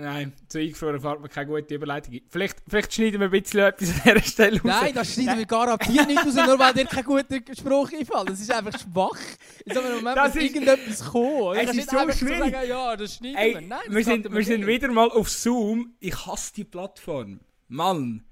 Nein, 0.00 0.32
zu 0.48 0.58
eingefroren 0.58 1.00
fährt 1.00 1.20
man 1.20 1.30
keine 1.30 1.46
gute 1.46 1.74
Überleitung. 1.74 2.20
Vielleicht, 2.28 2.58
vielleicht 2.66 2.92
schneiden 2.94 3.20
wir 3.20 3.28
ein 3.28 3.30
bisschen 3.30 3.60
etwas 3.60 3.88
an 3.90 3.96
dieser 4.14 4.22
Stelle 4.22 4.60
raus. 4.60 4.80
Nein, 4.80 4.94
das 4.94 5.14
schneiden 5.14 5.38
wir 5.38 5.46
garantiert 5.46 6.06
nicht 6.06 6.26
raus, 6.26 6.34
nur 6.34 6.58
weil 6.58 6.74
dir 6.74 6.86
kein 6.86 7.04
guter 7.04 7.36
Spruch 7.54 7.92
einfällt. 7.92 8.30
Das 8.30 8.40
ist 8.40 8.52
einfach 8.52 8.78
schwach. 8.78 9.18
Haben 9.68 9.74
wir 9.74 9.90
im 9.90 9.96
Moment 9.96 10.16
das 10.16 10.36
ist, 10.36 10.42
irgendetwas 10.42 11.04
kommen. 11.04 11.58
Es 11.58 11.76
ist 11.76 11.90
so 11.90 12.12
schwierig. 12.12 12.52
Sagen, 12.52 12.68
ja, 12.68 12.96
das 12.96 13.14
schneiden 13.16 13.36
Ey, 13.36 13.54
wir. 13.54 13.60
Nein, 13.60 13.80
wir 13.88 14.04
sind, 14.04 14.32
wir 14.32 14.44
sind 14.44 14.66
wieder 14.66 14.88
mal 14.88 15.10
auf 15.10 15.28
Zoom. 15.28 15.94
Ich 16.00 16.26
hasse 16.26 16.54
die 16.54 16.64
Plattform. 16.64 17.40
Mann. 17.68 18.24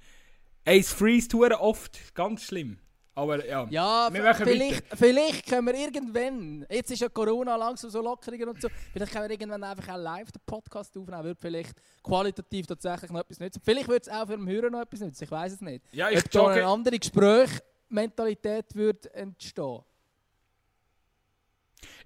Ey, 0.64 0.80
es 0.80 0.92
freest 0.92 1.34
oft. 1.34 2.14
Ganz 2.14 2.44
schlimm. 2.44 2.78
Aber 3.18 3.44
ja, 3.44 3.66
ja 3.68 4.08
vielleicht, 4.12 4.84
vielleicht 4.96 5.46
können 5.48 5.66
wir 5.66 5.74
irgendwann, 5.74 6.64
jetzt 6.70 6.92
ist 6.92 7.00
ja 7.00 7.08
Corona 7.08 7.56
langsam 7.56 7.90
so 7.90 8.00
lockerer 8.00 8.46
und 8.46 8.62
so, 8.62 8.68
vielleicht 8.92 9.10
können 9.10 9.24
wir 9.24 9.32
irgendwann 9.32 9.64
einfach 9.64 9.92
auch 9.92 9.98
live 9.98 10.30
den 10.30 10.40
Podcast 10.46 10.96
aufnehmen, 10.96 11.24
würde 11.24 11.40
vielleicht 11.40 11.82
qualitativ 12.00 12.68
tatsächlich 12.68 13.10
noch 13.10 13.18
etwas 13.18 13.40
nützen. 13.40 13.60
Vielleicht 13.64 13.88
würde 13.88 14.02
es 14.02 14.08
auch 14.08 14.24
für 14.28 14.36
den 14.36 14.46
Hörer 14.46 14.70
noch 14.70 14.82
etwas 14.82 15.00
nützen, 15.00 15.24
ich 15.24 15.30
weiß 15.32 15.54
es 15.54 15.60
nicht. 15.60 15.84
Ja, 15.90 16.08
ich 16.10 16.18
Ob 16.18 16.30
da 16.30 16.46
eine 16.46 16.66
andere 16.66 16.96
Gesprächsmentalität 16.96 18.72
würde 18.76 19.12
entstehen. 19.12 19.80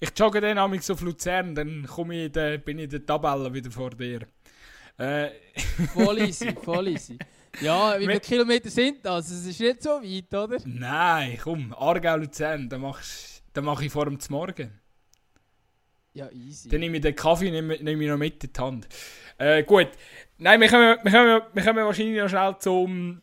Ich 0.01 0.13
jogge 0.17 0.41
dann 0.41 0.57
amix 0.57 0.89
auf 0.89 1.03
Luzern, 1.03 1.55
dann 1.55 1.87
komme 1.87 2.25
ich 2.25 2.33
de, 2.33 2.57
bin 2.57 2.79
ich 2.79 2.85
in 2.85 2.91
der 2.91 3.05
Tabelle 3.05 3.53
wieder 3.53 3.71
vor 3.71 3.91
dir. 3.91 4.27
Äh. 4.97 5.29
voll 5.93 6.21
easy, 6.21 6.55
voll 6.65 6.89
easy. 6.89 7.19
Ja, 7.61 7.99
wie 7.99 8.07
viele 8.07 8.21
Kilometer 8.21 8.71
sind 8.71 9.05
das? 9.05 9.31
Es 9.31 9.47
ist 9.47 9.61
nicht 9.61 9.83
so 9.83 9.91
weit, 9.91 10.33
oder? 10.35 10.59
Nein, 10.65 11.39
komm, 11.43 11.75
Aargau-Luzern, 11.75 12.69
da 12.69 12.79
mache 12.79 13.03
mach 13.61 13.83
ich 13.83 13.93
vor 13.93 14.07
dem 14.07 14.19
Morgen. 14.31 14.81
Ja, 16.15 16.31
easy. 16.31 16.69
Dann 16.69 16.81
nehme 16.81 16.97
ich 16.97 17.03
den 17.03 17.15
Kaffee 17.17 17.51
nehme, 17.51 17.79
nehme 17.83 18.05
ich 18.05 18.11
noch 18.11 18.19
mit 18.19 18.45
in 18.45 18.53
die 18.53 18.61
Hand. 18.61 18.87
Äh, 19.39 19.63
gut. 19.65 19.89
Nein, 20.39 20.61
wir 20.61 20.69
kommen, 20.69 20.99
wir, 21.03 21.11
kommen, 21.11 21.43
wir 21.53 21.63
kommen 21.63 21.85
wahrscheinlich 21.87 22.21
noch 22.21 22.29
schnell 22.29 22.57
zum, 22.59 23.23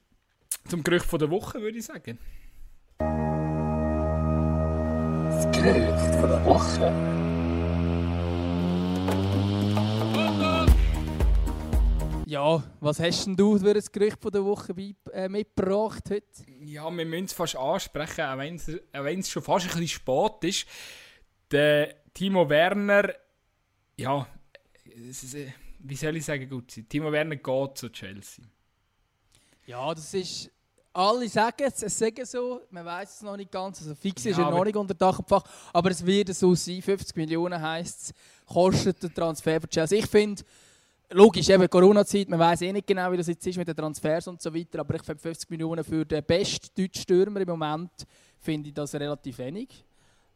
zum 0.67 0.83
Gerücht 0.83 1.05
von 1.05 1.19
der 1.19 1.29
Woche, 1.29 1.61
würde 1.61 1.77
ich 1.77 1.85
sagen. 1.85 2.17
Das 5.29 5.51
Gerücht 5.51 6.15
von 6.19 6.29
der 6.29 6.45
Woche. 6.45 7.19
Ja, 12.29 12.61
was 12.79 12.99
hast 12.99 13.25
denn 13.25 13.35
du 13.35 13.57
für 13.57 13.71
ein 13.71 13.83
Gerücht 13.91 14.21
von 14.21 14.31
der 14.31 14.45
Woche 14.45 14.71
äh, 15.13 15.27
mitgebracht 15.27 16.03
heute? 16.11 16.27
Ja, 16.61 16.87
wir 16.95 17.03
müssen 17.03 17.25
es 17.25 17.33
fast 17.33 17.55
ansprechen, 17.55 18.21
auch 18.21 18.37
wenn 18.37 19.19
es 19.19 19.29
schon 19.31 19.41
fast 19.41 19.65
ein 19.65 19.71
bisschen 19.71 19.87
spät 19.87 20.43
ist. 20.43 20.67
Der 21.49 21.95
Timo 22.13 22.47
Werner, 22.47 23.15
ja, 23.97 24.27
äh, 24.85 25.47
wie 25.79 25.95
soll 25.95 26.17
ich 26.17 26.25
sagen, 26.25 26.47
gut 26.47 26.67
Timo 26.87 27.11
Werner 27.11 27.35
geht 27.35 27.77
zu 27.79 27.89
Chelsea. 27.89 28.45
Ja, 29.65 29.91
das 29.95 30.13
ist 30.13 30.51
alle 30.93 31.27
sagen 31.29 31.63
es, 31.65 31.81
es 31.81 31.97
sagen 31.97 32.25
so, 32.25 32.61
man 32.69 32.85
weiß 32.85 33.15
es 33.15 33.21
noch 33.23 33.37
nicht 33.37 33.51
ganz, 33.51 33.81
also 33.81 33.95
fix 33.95 34.23
ist 34.27 34.37
ja, 34.37 34.51
noch 34.51 34.63
nicht 34.65 34.77
unter 34.77 34.93
Dach 34.93 35.17
und 35.17 35.27
Fach, 35.27 35.43
aber 35.73 35.89
es 35.89 36.05
wird 36.05 36.35
so 36.35 36.53
sein, 36.53 36.83
50 36.83 37.15
Millionen 37.15 37.59
heisst 37.59 38.03
es, 38.03 38.13
kostet 38.45 39.01
der 39.01 39.11
Transfer 39.11 39.59
für 39.59 39.67
Chelsea. 39.67 39.97
Ich 39.97 40.07
finde, 40.07 40.43
logisch, 41.11 41.49
eben 41.49 41.69
Corona-Zeit, 41.69 42.29
man 42.29 42.39
weiß 42.39 42.61
eh 42.61 42.73
nicht 42.73 42.87
genau, 42.87 43.11
wie 43.11 43.17
das 43.17 43.27
jetzt 43.27 43.45
ist 43.45 43.57
mit 43.57 43.67
den 43.67 43.75
Transfers 43.75 44.27
und 44.27 44.41
so 44.41 44.53
weiter, 44.53 44.79
aber 44.79 44.95
ich 44.95 45.03
finde 45.03 45.21
50 45.21 45.49
Millionen 45.49 45.83
für 45.83 46.05
den 46.05 46.23
besten 46.23 46.67
deutschen 46.75 47.01
Stürmer 47.01 47.41
im 47.41 47.49
Moment, 47.49 47.91
finde 48.39 48.69
ich 48.69 48.73
das 48.73 48.93
relativ 48.95 49.37
wenig. 49.39 49.83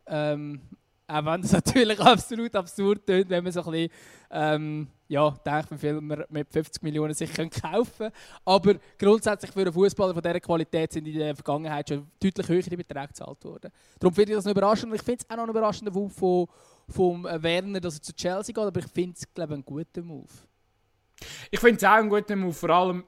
Ähm, 0.05 0.61
auch 1.07 1.25
wenn 1.25 1.41
das 1.41 1.51
natürlich 1.51 1.99
absolut 1.99 2.55
absurd 2.55 3.05
tönt, 3.05 3.29
wenn 3.29 3.43
man 3.43 3.53
so 3.53 3.63
ein 3.63 3.71
bisschen, 3.71 3.89
ähm, 4.31 4.87
ja, 5.07 5.29
denkt, 5.29 5.71
wie 5.71 5.77
viel 5.77 6.01
man 6.01 6.23
mit 6.29 6.51
50 6.51 6.81
Millionen 6.81 7.13
sich 7.13 7.31
kaufen 7.33 7.91
können. 7.97 8.11
Aber 8.45 8.75
grundsätzlich 8.97 9.51
für 9.51 9.61
einen 9.61 9.73
Fußballer 9.73 10.13
von 10.13 10.23
dieser 10.23 10.39
Qualität 10.39 10.91
sind 10.91 11.07
in 11.07 11.19
der 11.19 11.35
Vergangenheit 11.35 11.89
schon 11.89 12.07
deutlich 12.21 12.47
höhere 12.47 12.77
Beträge 12.77 13.07
gezahlt 13.07 13.43
worden. 13.45 13.71
Darum 13.99 14.15
finde 14.15 14.31
ich 14.31 14.37
das 14.37 14.45
noch 14.45 14.51
überraschend. 14.51 14.93
Ich 14.95 15.03
finde 15.03 15.23
es 15.23 15.29
auch 15.29 15.35
noch 15.35 15.43
einen 15.43 15.51
überraschenden 15.51 15.93
Move 15.93 16.09
von, 16.09 16.47
von 16.89 17.23
Werner, 17.43 17.79
dass 17.79 17.97
er 17.97 18.01
zu 18.01 18.13
Chelsea 18.13 18.53
geht, 18.53 18.63
aber 18.63 18.79
ich 18.79 18.87
finde 18.87 19.15
es, 19.17 19.33
glaube 19.33 19.53
ich, 19.53 19.55
einen 19.55 19.65
guten 19.65 20.05
Move. 20.05 20.29
Ich 21.51 21.59
finde 21.59 21.77
es 21.77 21.83
auch 21.83 21.93
ein 21.93 22.09
guter 22.09 22.35
Move, 22.35 22.53
vor 22.53 22.69
allem, 22.69 23.03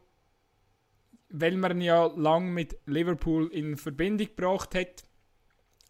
weil 1.29 1.57
man 1.57 1.81
ja 1.81 2.05
lange 2.15 2.51
mit 2.51 2.77
Liverpool 2.85 3.47
in 3.51 3.77
Verbindung 3.77 4.27
gebracht 4.27 4.75
hat. 4.75 5.03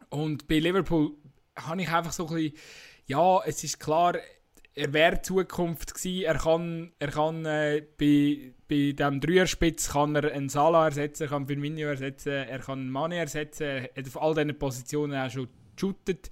Und 0.09 0.47
bei 0.47 0.59
Liverpool 0.59 1.11
habe 1.55 1.82
ich 1.82 1.89
einfach 1.89 2.11
so 2.11 2.28
ein 2.28 2.36
bisschen, 2.36 2.57
ja, 3.05 3.43
es 3.45 3.63
ist 3.63 3.80
klar, 3.80 4.15
er 4.76 4.93
wäre 4.93 5.21
Zukunft 5.21 5.93
gewesen. 5.93 6.23
Er 6.23 6.38
kann, 6.38 6.91
er 6.99 7.11
kann 7.11 7.45
äh, 7.45 7.84
bei, 7.97 8.53
bei 8.67 8.91
dem 8.91 9.21
Dreierspitz 9.21 9.91
kann 9.91 10.15
er 10.15 10.32
einen 10.32 10.49
Salah 10.49 10.86
ersetzen, 10.86 11.23
er 11.23 11.30
kann 11.30 11.47
Firmino 11.47 11.88
ersetzen, 11.88 12.32
er 12.32 12.59
kann 12.59 12.89
Mane 12.89 13.17
ersetzen, 13.17 13.63
er 13.63 13.84
hat 13.84 14.07
auf 14.07 14.21
all 14.21 14.34
diesen 14.34 14.59
Positionen 14.59 15.15
auch 15.15 15.30
schon 15.30 15.47
geshootet. 15.76 16.30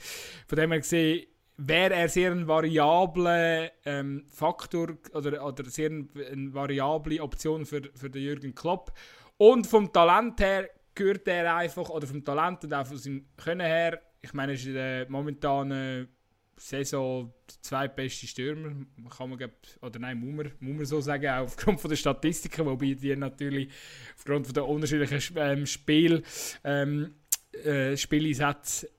Von 0.47 0.57
dem 0.57 0.71
her 0.71 0.79
gesehen, 0.79 1.27
wäre 1.67 1.93
er 1.93 2.09
sehr 2.09 2.31
ein 2.31 2.47
variabler 2.47 3.71
ähm, 3.85 4.25
Faktor 4.29 4.97
oder, 5.13 5.45
oder 5.45 5.65
sehr 5.65 5.89
ein, 5.89 6.09
eine 6.31 6.53
variable 6.53 7.21
Option 7.21 7.65
für, 7.65 7.81
für 7.95 8.09
den 8.09 8.23
Jürgen 8.23 8.55
Klopp. 8.55 8.93
Und 9.37 9.67
vom 9.67 9.91
Talent 9.91 10.39
her 10.39 10.69
gehört 10.95 11.27
er 11.27 11.55
einfach, 11.55 11.89
oder 11.89 12.07
vom 12.07 12.23
Talent 12.23 12.63
und 12.63 12.73
auch 12.73 12.85
von 12.85 12.97
seinem 12.97 13.25
Können 13.35 13.65
her, 13.65 14.01
ich 14.21 14.33
meine, 14.33 14.53
er 14.53 14.55
ist 14.55 14.65
in 14.65 14.73
der 14.73 15.09
momentanen 15.09 16.07
Saison 16.55 17.33
der 17.49 17.55
zweitbeste 17.61 18.27
Stürmer, 18.27 18.85
kann 19.17 19.29
man, 19.29 19.51
oder 19.81 19.99
nein, 19.99 20.17
muss 20.17 20.35
man, 20.35 20.51
muss 20.59 20.77
man 20.77 20.85
so 20.85 21.01
sagen, 21.01 21.27
auch 21.27 21.43
aufgrund 21.43 21.81
von 21.81 21.89
der 21.89 21.97
Statistiken, 21.97 22.65
wobei 22.65 22.93
die 22.93 23.15
natürlich 23.15 23.69
aufgrund 24.15 24.45
von 24.45 24.53
der 24.53 24.67
unterschiedlichen 24.67 25.35
ähm, 25.37 25.65
Spiel, 25.65 26.23
ähm, 26.63 27.15
äh, 27.63 27.97
Spieleinsätze 27.97 28.89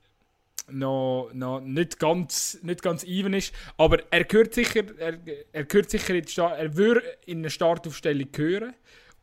noch, 0.67 1.29
noch 1.33 1.61
nicht, 1.61 1.99
ganz, 1.99 2.59
nicht 2.61 2.81
ganz 2.81 3.03
even 3.03 3.33
ist. 3.33 3.53
Aber 3.77 3.99
er 4.11 4.23
gehört 4.23 4.53
sicher, 4.53 4.83
er, 4.97 5.19
er 5.51 5.65
gehört 5.65 5.89
sicher 5.89 6.15
in 6.15 6.27
Start, 6.27 6.57
er 6.57 6.75
würde 6.75 7.01
in 7.25 7.39
eine 7.39 7.49
Startaufstellung 7.49 8.31
gehören. 8.31 8.73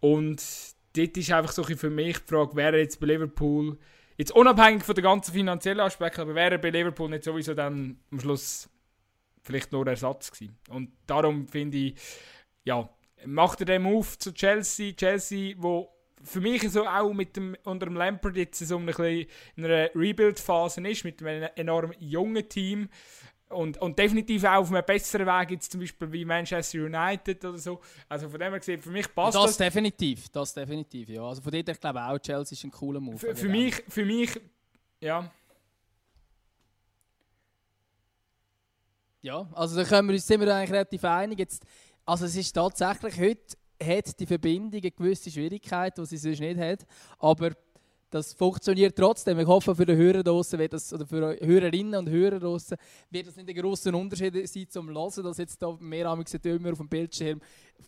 Und 0.01 0.43
dort 0.97 1.17
ist 1.17 1.33
einfach 1.33 1.53
so 1.53 1.65
für 1.65 1.91
mich 1.91 2.19
die 2.19 2.29
Frage, 2.29 2.57
wäre 2.57 2.79
jetzt 2.79 3.01
bei 3.01 3.07
Liverpool, 3.07 3.79
jetzt 4.17 4.33
unabhängig 4.33 4.85
von 4.85 4.95
den 4.95 5.05
ganzen 5.05 5.33
finanziellen 5.33 5.81
Aspekten, 5.81 6.23
aber 6.23 6.35
wäre 6.35 6.59
bei 6.59 6.71
Liverpool 6.71 7.11
nicht 7.11 7.25
sowieso 7.25 7.55
dann 7.55 7.99
am 8.11 8.21
Schluss 8.21 8.69
vielleicht 9.43 9.73
nur 9.73 9.87
Ersatz 9.87 10.31
gewesen. 10.31 10.57
Und 10.69 10.91
darum 11.07 11.49
finde 11.49 11.79
ich, 11.79 11.95
ja, 12.65 12.89
macht 13.27 13.61
er 13.61 13.67
den 13.67 13.83
Move 13.83 14.07
zu 14.19 14.33
Chelsea, 14.33 14.93
Chelsea, 14.93 15.55
wo 15.59 15.89
für 16.25 16.41
mich 16.41 16.63
so 16.71 16.87
auch 16.87 17.13
mit 17.13 17.37
dem, 17.37 17.57
unter 17.65 17.87
dem 17.87 17.97
Lampard 17.97 18.37
jetzt 18.37 18.59
so 18.59 18.77
ein 18.77 18.87
bisschen 18.87 19.27
in 19.57 19.65
einer 19.65 19.91
Rebuild-Phase 19.95 20.87
ist, 20.89 21.05
mit 21.05 21.23
einem 21.23 21.49
enorm 21.57 21.93
jungen 21.99 22.49
Team. 22.49 22.89
und, 23.53 23.79
und 23.79 23.99
definitiv 23.99 24.45
auch 24.45 24.61
auf 24.61 24.73
einem 24.73 24.85
besseren 24.85 25.27
Weg, 25.27 25.51
jetzt 25.53 25.71
zum 25.71 25.81
Beispiel 25.81 26.11
wie 26.13 26.25
Manchester 26.25 26.79
United 26.79 27.45
oder 27.45 27.59
so. 27.59 27.81
Also 28.09 28.29
von 28.29 28.41
dem 28.41 28.51
her 28.51 28.59
gesehen, 28.59 28.81
für 28.81 28.91
mich 28.91 29.15
passt 29.15 29.37
das. 29.37 29.45
das. 29.45 29.57
definitiv, 29.59 30.29
das 30.31 30.55
definitiv, 30.55 31.09
ja. 31.09 31.23
Also 31.23 31.43
von 31.43 31.53
dort 31.53 31.69
her 31.69 31.75
glaube 31.75 31.99
ich 31.99 32.05
auch, 32.05 32.19
Chelsea 32.19 32.57
ist 32.57 32.65
ein 32.65 32.71
cooler 32.71 33.01
Move. 33.01 33.19
Für, 33.19 33.37
für 33.37 33.49
mich, 33.49 33.75
für 33.89 34.05
mich, 34.05 34.41
ja. 35.01 35.31
Ja, 39.21 39.49
also 39.53 39.77
da 39.77 39.85
können 39.85 40.09
wir 40.09 40.15
uns, 40.15 40.27
sind 40.27 40.41
wir 40.41 40.55
eigentlich 40.55 40.73
relativ 40.73 41.05
einig. 41.05 41.39
Jetzt, 41.39 41.65
also 42.05 42.25
es 42.25 42.35
ist 42.35 42.53
tatsächlich, 42.53 43.21
heute 43.21 43.57
hat 43.85 44.19
die 44.19 44.27
Verbindung 44.27 44.81
eine 44.81 44.91
gewisse 44.91 45.31
Schwierigkeit, 45.31 45.97
die 45.99 46.07
sie 46.07 46.17
sonst 46.17 46.41
nicht 46.41 46.59
hat. 46.59 46.87
Aber 47.19 47.53
das 48.13 48.35
funktioniert 48.35 48.95
trotzdem. 48.95 49.39
Ich 49.39 49.47
hoffe, 49.47 49.75
für 49.75 49.87
die 49.87 49.97
Hörer 49.97 50.23
draussen 50.23 50.59
wird 50.59 50.75
das, 50.75 50.93
oder 50.93 51.07
für 51.07 51.35
Hörerinnen 51.41 51.95
und 51.95 52.11
Hörer 52.11 52.39
draussen 52.39 52.77
wird 53.11 53.27
das 53.27 53.37
nicht 53.37 53.49
ein 53.49 53.55
grosser 53.55 53.95
Unterschied 53.95 54.47
sein 54.47 54.67
zum 54.69 54.91
Hören, 54.91 55.25
dass 55.25 55.39
jetzt 55.39 55.63
da 55.63 55.75
mehr 55.81 56.13
immer 56.45 56.73
auf 56.73 56.79
dem 56.79 56.89
Bildschirm 56.89 57.41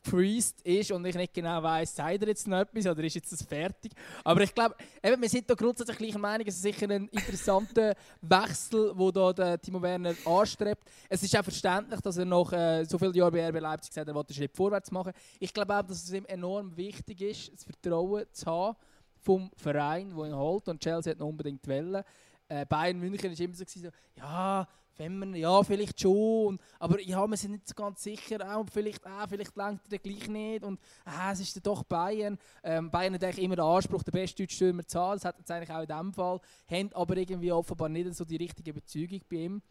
freezed 0.03 0.62
ist 0.62 0.91
und 0.93 1.05
ich 1.05 1.14
nicht 1.14 1.35
genau 1.35 1.62
weiss, 1.62 1.95
sagt 1.95 2.22
er 2.22 2.29
jetzt 2.29 2.49
noch 2.49 2.61
etwas 2.61 2.87
oder 2.87 3.05
ist 3.05 3.14
jetzt 3.14 3.33
das 3.33 3.43
fertig. 3.43 3.93
Aber 4.25 4.41
ich 4.41 4.55
glaube, 4.55 4.75
wir 5.03 5.29
sind 5.29 5.49
da 5.49 5.55
grundsätzlich 5.55 5.99
gleicher 5.99 6.18
Meinung, 6.18 6.47
es 6.47 6.57
ist 6.57 6.62
sicher 6.62 6.89
ein 6.89 7.09
interessanter 7.09 7.95
Wechsel, 8.22 8.95
den 8.95 9.12
da 9.12 9.33
der 9.33 9.61
Timo 9.61 9.81
Werner 9.83 10.14
anstrebt. 10.25 10.89
Es 11.09 11.22
ist 11.22 11.37
auch 11.37 11.45
verständlich, 11.45 12.01
dass 12.01 12.16
er 12.16 12.25
nach 12.25 12.51
äh, 12.53 12.85
so 12.85 12.99
vielen 12.99 13.14
Jahren 13.14 13.33
bei 13.33 13.47
RB 13.49 13.61
Leipzig 13.61 13.91
gesagt 13.91 14.09
hat, 14.09 14.14
er 14.14 14.14
will 14.14 14.25
einen 14.27 14.35
Schritt 14.35 14.57
vorwärts 14.57 14.91
machen. 14.91 15.12
Ich 15.39 15.53
glaube 15.53 15.77
auch, 15.77 15.83
dass 15.83 16.03
es 16.03 16.12
ihm 16.12 16.25
enorm 16.25 16.75
wichtig 16.77 17.20
ist, 17.20 17.53
das 17.53 17.64
Vertrauen 17.64 18.25
zu 18.33 18.47
haben 18.47 18.77
vom 19.25 19.51
Verein, 19.57 20.14
der 20.14 20.27
ihn 20.27 20.37
holt. 20.37 20.68
Und 20.68 20.81
Chelsea 20.81 21.11
hat 21.11 21.18
ihn 21.18 21.22
unbedingt 21.22 21.66
wollen. 21.66 22.05
Äh, 22.49 22.66
Bayern 22.66 22.99
München 22.99 23.31
war 23.31 23.41
immer 23.41 23.55
so, 23.55 23.64
so 23.66 23.89
ja, 24.16 24.68
wenn 24.97 25.18
man, 25.18 25.35
ja, 25.35 25.62
vielleicht 25.62 26.01
schon, 26.01 26.59
aber 26.79 27.01
ja, 27.01 27.27
wir 27.27 27.37
sind 27.37 27.53
nicht 27.53 27.68
so 27.68 27.75
ganz 27.75 28.03
sicher, 28.03 28.57
auch, 28.57 28.64
vielleicht, 28.70 29.05
ah, 29.07 29.27
vielleicht 29.27 29.57
langt 29.57 29.81
er 29.91 29.99
gleich 29.99 30.29
nicht 30.29 30.64
und 30.64 30.79
ah, 31.05 31.33
es 31.33 31.41
ist 31.41 31.66
doch 31.66 31.83
Bayern. 31.83 32.39
Ähm, 32.62 32.91
Bayern 32.91 33.14
hat 33.14 33.25
eigentlich 33.25 33.45
immer 33.45 33.57
den 33.57 33.64
Anspruch, 33.64 34.03
den 34.03 34.12
besten 34.12 34.43
deutschen 34.43 34.55
Stürmer 34.55 34.87
zu 34.87 35.01
haben, 35.01 35.16
das 35.16 35.25
hat 35.25 35.39
jetzt 35.39 35.51
eigentlich 35.51 35.70
auch 35.70 35.81
in 35.81 35.89
diesem 35.89 36.12
Fall, 36.12 36.41
haben 36.70 36.93
aber 36.93 37.16
irgendwie 37.16 37.51
offenbar 37.51 37.89
nicht 37.89 38.14
so 38.14 38.25
die 38.25 38.37
richtige 38.37 38.70
Überzeugung 38.70 39.20
bei 39.29 39.37
ihm. 39.37 39.62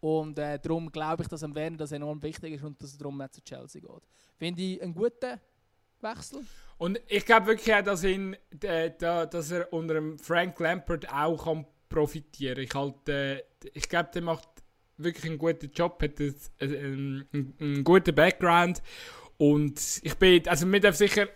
Und 0.00 0.38
äh, 0.38 0.58
darum 0.58 0.92
glaube 0.92 1.22
ich, 1.22 1.28
dass 1.28 1.42
am 1.42 1.54
Werner 1.54 1.78
das 1.78 1.92
enorm 1.92 2.22
wichtig 2.22 2.54
ist 2.54 2.64
und 2.64 2.82
dass 2.82 2.92
er 2.92 2.98
darum 2.98 3.16
nicht 3.16 3.34
zu 3.34 3.42
Chelsea 3.42 3.80
geht. 3.80 4.02
Finde 4.36 4.60
ich 4.60 4.82
einen 4.82 4.94
guten 4.94 5.40
Wechsel. 6.04 6.40
Und 6.78 7.00
ich 7.08 7.24
glaube 7.24 7.46
wirklich 7.46 7.74
auch, 7.74 7.82
dass, 7.82 8.04
ihn, 8.04 8.36
äh, 8.62 8.90
dass 8.98 9.50
er 9.50 9.72
unter 9.72 9.94
dem 9.94 10.18
Frank 10.18 10.58
Lampard 10.60 11.10
auch 11.10 11.44
kann 11.44 11.66
profitieren 11.88 12.68
kann. 12.68 12.94
Ich, 12.98 13.06
halt, 13.06 13.08
äh, 13.08 13.42
ich 13.72 13.88
glaube, 13.88 14.10
der 14.12 14.22
macht 14.22 14.48
wirklich 14.96 15.24
einen 15.26 15.38
guten 15.38 15.70
Job, 15.72 16.02
hat 16.02 16.20
einen, 16.20 16.34
einen, 16.60 17.28
einen, 17.32 17.54
einen 17.60 17.84
guten 17.84 18.14
Background. 18.14 18.82
Und 19.36 19.80
ich 20.02 20.14
bin, 20.16 20.46
also 20.48 20.70
wir 20.70 20.80
dürfen 20.80 20.96
sicher 20.96 21.28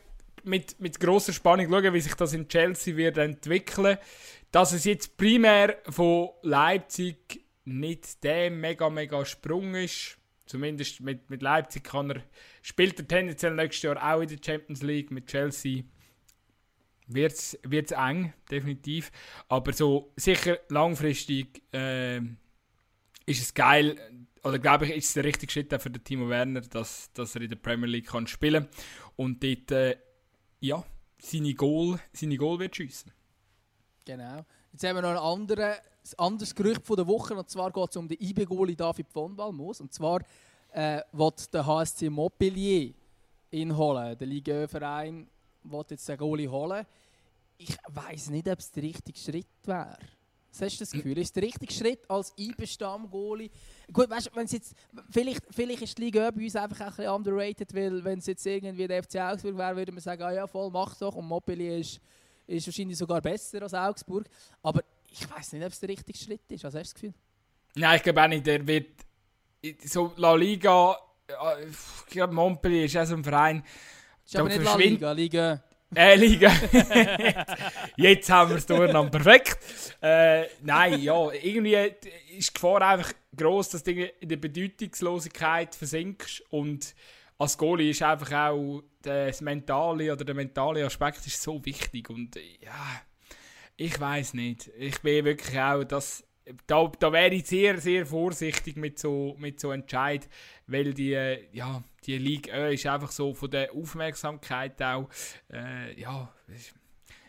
mit, 0.44 0.80
mit 0.80 1.00
grosser 1.00 1.32
Spannung 1.32 1.68
schauen, 1.70 1.94
wie 1.94 2.00
sich 2.00 2.14
das 2.14 2.32
in 2.32 2.48
Chelsea 2.48 2.96
wird 2.96 3.18
entwickeln. 3.18 3.98
Dass 4.50 4.72
es 4.72 4.84
jetzt 4.84 5.16
primär 5.16 5.78
von 5.88 6.30
Leipzig 6.42 7.44
nicht 7.64 8.22
der 8.24 8.50
mega, 8.50 8.88
mega 8.88 9.24
Sprung 9.24 9.74
ist, 9.74 10.17
Zumindest 10.48 11.00
mit, 11.00 11.28
mit 11.30 11.42
Leipzig 11.42 11.84
kann 11.84 12.10
er, 12.10 12.22
spielt 12.62 12.98
er 12.98 13.06
tendenziell 13.06 13.54
nächstes 13.54 13.82
Jahr 13.82 14.02
auch 14.02 14.22
in 14.22 14.28
der 14.28 14.38
Champions 14.44 14.82
League. 14.82 15.10
Mit 15.10 15.26
Chelsea 15.26 15.84
wird 17.06 17.32
es 17.32 17.90
eng, 17.92 18.32
definitiv. 18.50 19.12
Aber 19.48 19.72
so 19.72 20.12
sicher 20.16 20.58
langfristig 20.68 21.62
äh, 21.72 22.18
ist 23.26 23.42
es 23.42 23.54
geil, 23.54 23.98
oder 24.42 24.58
glaube 24.58 24.86
ich, 24.86 24.92
ist 24.92 25.08
es 25.08 25.14
der 25.14 25.24
richtige 25.24 25.52
Schritt 25.52 25.82
für 25.82 25.90
den 25.90 26.02
Timo 26.02 26.28
Werner, 26.28 26.62
dass, 26.62 27.12
dass 27.12 27.34
er 27.34 27.42
in 27.42 27.50
der 27.50 27.56
Premier 27.56 27.88
League 27.88 28.06
kann 28.06 28.26
spielen 28.26 28.64
kann 28.64 28.84
und 29.16 29.42
dort 29.42 29.70
äh, 29.70 29.96
ja, 30.60 30.84
seine 31.18 31.54
Goal, 31.54 31.98
seine 32.12 32.36
Goal 32.36 32.58
wird 32.58 32.76
schiessen. 32.76 33.12
Genau. 34.04 34.46
Jetzt 34.72 34.84
haben 34.84 34.96
wir 34.96 35.02
noch 35.02 35.36
ein 35.36 35.74
anderes 36.16 36.54
Gerücht 36.54 36.86
von 36.86 36.96
der 36.96 37.06
Woche, 37.06 37.34
und 37.34 37.48
zwar 37.48 37.70
geht 37.72 37.90
es 37.90 37.96
um 37.96 38.06
den 38.06 38.18
IB-Goalie 38.20 38.76
David 38.76 39.08
von 39.10 39.34
Balmos. 39.34 39.80
Und 39.80 39.92
zwar 39.92 40.20
äh, 40.72 41.00
wird 41.12 41.52
der 41.52 41.66
HSC 41.66 42.10
Montpellier 42.10 42.92
ihn 43.50 43.76
holen. 43.76 44.16
Der 44.18 44.26
Liga-Verein 44.26 45.26
will 45.64 45.84
jetzt 45.90 46.08
den 46.08 46.18
Goalie 46.18 46.48
holen. 46.48 46.86
Ich 47.56 47.76
weiß 47.88 48.30
nicht, 48.30 48.48
ob 48.48 48.58
es 48.58 48.70
der 48.70 48.82
richtige 48.84 49.18
Schritt 49.18 49.46
wäre. 49.64 49.98
Was 50.50 50.62
hast 50.62 50.76
du 50.76 50.84
das 50.84 50.92
Gefühl? 50.92 51.18
Ist 51.18 51.34
der 51.34 51.42
richtige 51.42 51.72
Schritt 51.72 52.08
als 52.08 52.32
IB-Stamm-Goalie? 52.36 53.50
Gut, 53.92 54.08
weißt 54.08 54.30
du, 54.32 54.40
jetzt, 54.40 54.74
vielleicht, 55.10 55.42
vielleicht 55.50 55.82
ist 55.82 55.98
die 55.98 56.02
Liga 56.02 56.30
bei 56.30 56.42
uns 56.42 56.56
einfach 56.56 56.80
ein 56.80 56.88
bisschen 56.88 57.10
underrated, 57.10 57.74
weil 57.74 58.04
wenn 58.04 58.18
es 58.18 58.26
jetzt 58.26 58.46
irgendwie 58.46 58.86
der 58.86 59.02
FC 59.02 59.16
Augsburg 59.16 59.56
wäre, 59.56 59.76
würde 59.76 59.92
man 59.92 60.00
sagen, 60.00 60.22
ah 60.22 60.32
ja, 60.32 60.46
voll, 60.46 60.70
mach 60.70 60.96
doch. 60.96 61.14
Und 61.16 61.26
Montpellier 61.26 61.78
ist, 61.78 62.00
ist 62.48 62.66
wahrscheinlich 62.66 62.98
sogar 62.98 63.20
besser 63.20 63.62
als 63.62 63.74
Augsburg. 63.74 64.26
Aber 64.62 64.82
ich 65.10 65.30
weiß 65.30 65.52
nicht, 65.52 65.64
ob 65.64 65.72
es 65.72 65.80
der 65.80 65.88
richtige 65.88 66.18
Schritt 66.18 66.50
ist. 66.50 66.64
Was 66.64 66.74
hast 66.74 66.74
du 66.74 66.78
das 66.80 66.94
Gefühl? 66.94 67.14
Nein, 67.74 67.96
ich 67.96 68.02
glaube 68.02 68.22
auch 68.22 68.28
nicht. 68.28 68.46
Der 68.46 68.66
wird 68.66 68.86
so 69.84 70.12
La 70.16 70.34
Liga, 70.34 70.96
ich 71.28 72.06
glaube 72.06 72.34
Montpellier 72.34 72.84
ist 72.84 72.96
auch 72.96 73.04
so 73.04 73.14
ein 73.14 73.24
Verein. 73.24 73.62
Ist 74.24 74.36
aber 74.36 74.48
nicht 74.48 74.62
La 74.62 74.76
Liga, 74.76 75.12
Liga. 75.12 75.62
Äh, 75.94 76.16
Liga. 76.16 76.50
Jetzt 77.96 78.28
haben 78.28 78.50
wir 78.50 78.56
es 78.58 78.66
durcheinander. 78.66 79.10
Perfekt. 79.10 79.58
Äh, 80.02 80.44
nein, 80.62 81.00
ja, 81.00 81.30
irgendwie 81.32 81.74
ist 82.36 82.50
die 82.50 82.54
Gefahr 82.54 82.82
einfach 82.82 83.12
groß, 83.34 83.70
dass 83.70 83.84
du 83.84 83.92
in 83.92 84.28
der 84.28 84.36
Bedeutungslosigkeit 84.36 85.74
versinkst 85.74 86.42
und 86.50 86.94
als 87.38 87.56
Goalie 87.56 87.90
ist 87.90 88.02
einfach 88.02 88.32
auch 88.32 88.82
das 89.00 89.40
mentale 89.40 90.12
oder 90.12 90.24
der 90.24 90.34
mentale 90.34 90.84
Aspekt 90.84 91.26
ist 91.26 91.40
so 91.40 91.64
wichtig 91.64 92.10
und 92.10 92.36
ja, 92.60 93.02
ich 93.76 93.98
weiß 93.98 94.34
nicht. 94.34 94.70
Ich 94.76 95.00
bin 95.00 95.24
wirklich 95.24 95.58
auch, 95.58 95.84
das, 95.84 96.24
da, 96.66 96.90
da 96.98 97.12
wäre 97.12 97.34
ich 97.34 97.46
sehr, 97.46 97.78
sehr 97.78 98.04
vorsichtig 98.04 98.76
mit 98.76 98.98
so, 98.98 99.36
mit 99.38 99.60
so 99.60 99.70
Entscheid, 99.70 100.28
weil 100.66 100.92
die, 100.92 101.38
ja, 101.52 101.84
die 102.04 102.18
Liga 102.18 102.68
ist 102.68 102.86
einfach 102.86 103.12
so 103.12 103.34
von 103.34 103.50
der 103.50 103.72
Aufmerksamkeit 103.72 104.82
auch, 104.82 105.08
äh, 105.52 105.98
ja, 106.00 106.32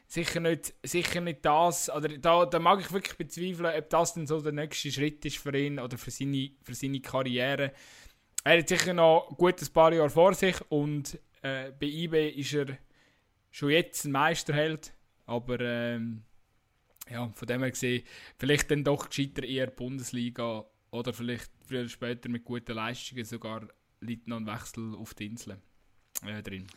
sicher 0.08 0.40
nicht, 0.40 0.74
sicher 0.82 1.22
nicht 1.22 1.46
das, 1.46 1.90
oder 1.92 2.10
da, 2.18 2.48
da 2.48 2.58
mag 2.58 2.80
ich 2.80 2.92
wirklich 2.92 3.16
bezweifeln, 3.16 3.78
ob 3.78 3.90
das 3.92 4.16
dann 4.16 4.26
so 4.26 4.42
der 4.42 4.54
nächste 4.54 4.92
Schritt 4.92 5.24
ist 5.26 5.38
für 5.38 5.56
ihn 5.56 5.80
oder 5.80 6.00
für 6.00 6.12
seine, 6.12 6.50
für 6.64 6.74
seine 6.74 7.00
Karriere. 7.00 7.74
Er 8.44 8.60
hat 8.60 8.70
sicher 8.70 8.94
noch 8.94 9.30
ein 9.30 9.36
gutes 9.36 9.70
paar 9.70 9.94
Jahre 9.94 10.10
vor 10.10 10.34
sich 10.34 10.56
und 10.70 11.20
äh, 11.42 11.72
bei 11.72 11.88
IB 11.88 12.30
ist 12.30 12.54
er 12.54 12.78
schon 13.52 13.72
jetzt 13.72 14.06
ein 14.06 14.12
Meisterheld, 14.12 14.94
aber 15.26 15.60
ähm, 15.60 16.24
ja, 17.10 17.30
von 17.34 17.48
dem 17.48 17.62
her 17.62 17.72
gesehen, 17.72 18.04
vielleicht 18.38 18.72
dann 18.72 18.84
doch 18.84 19.10
gescheiter 19.10 19.44
eher 19.44 19.68
Bundesliga 19.68 20.66
oder 20.92 21.14
vielleicht 21.14 21.52
früher 21.66 21.82
oder 21.82 21.90
später 21.90 22.30
mit 22.30 22.46
guten 22.46 22.74
Leistungen 22.74 23.26
sogar 23.26 23.68
liegt 24.02 24.28
noch 24.28 24.38
ein 24.38 24.48
Wechsel 24.48 24.96
auf 24.96 25.14
die 25.14 25.26
Insel 25.26 25.58
äh, 26.26 26.42
drin. 26.42 26.68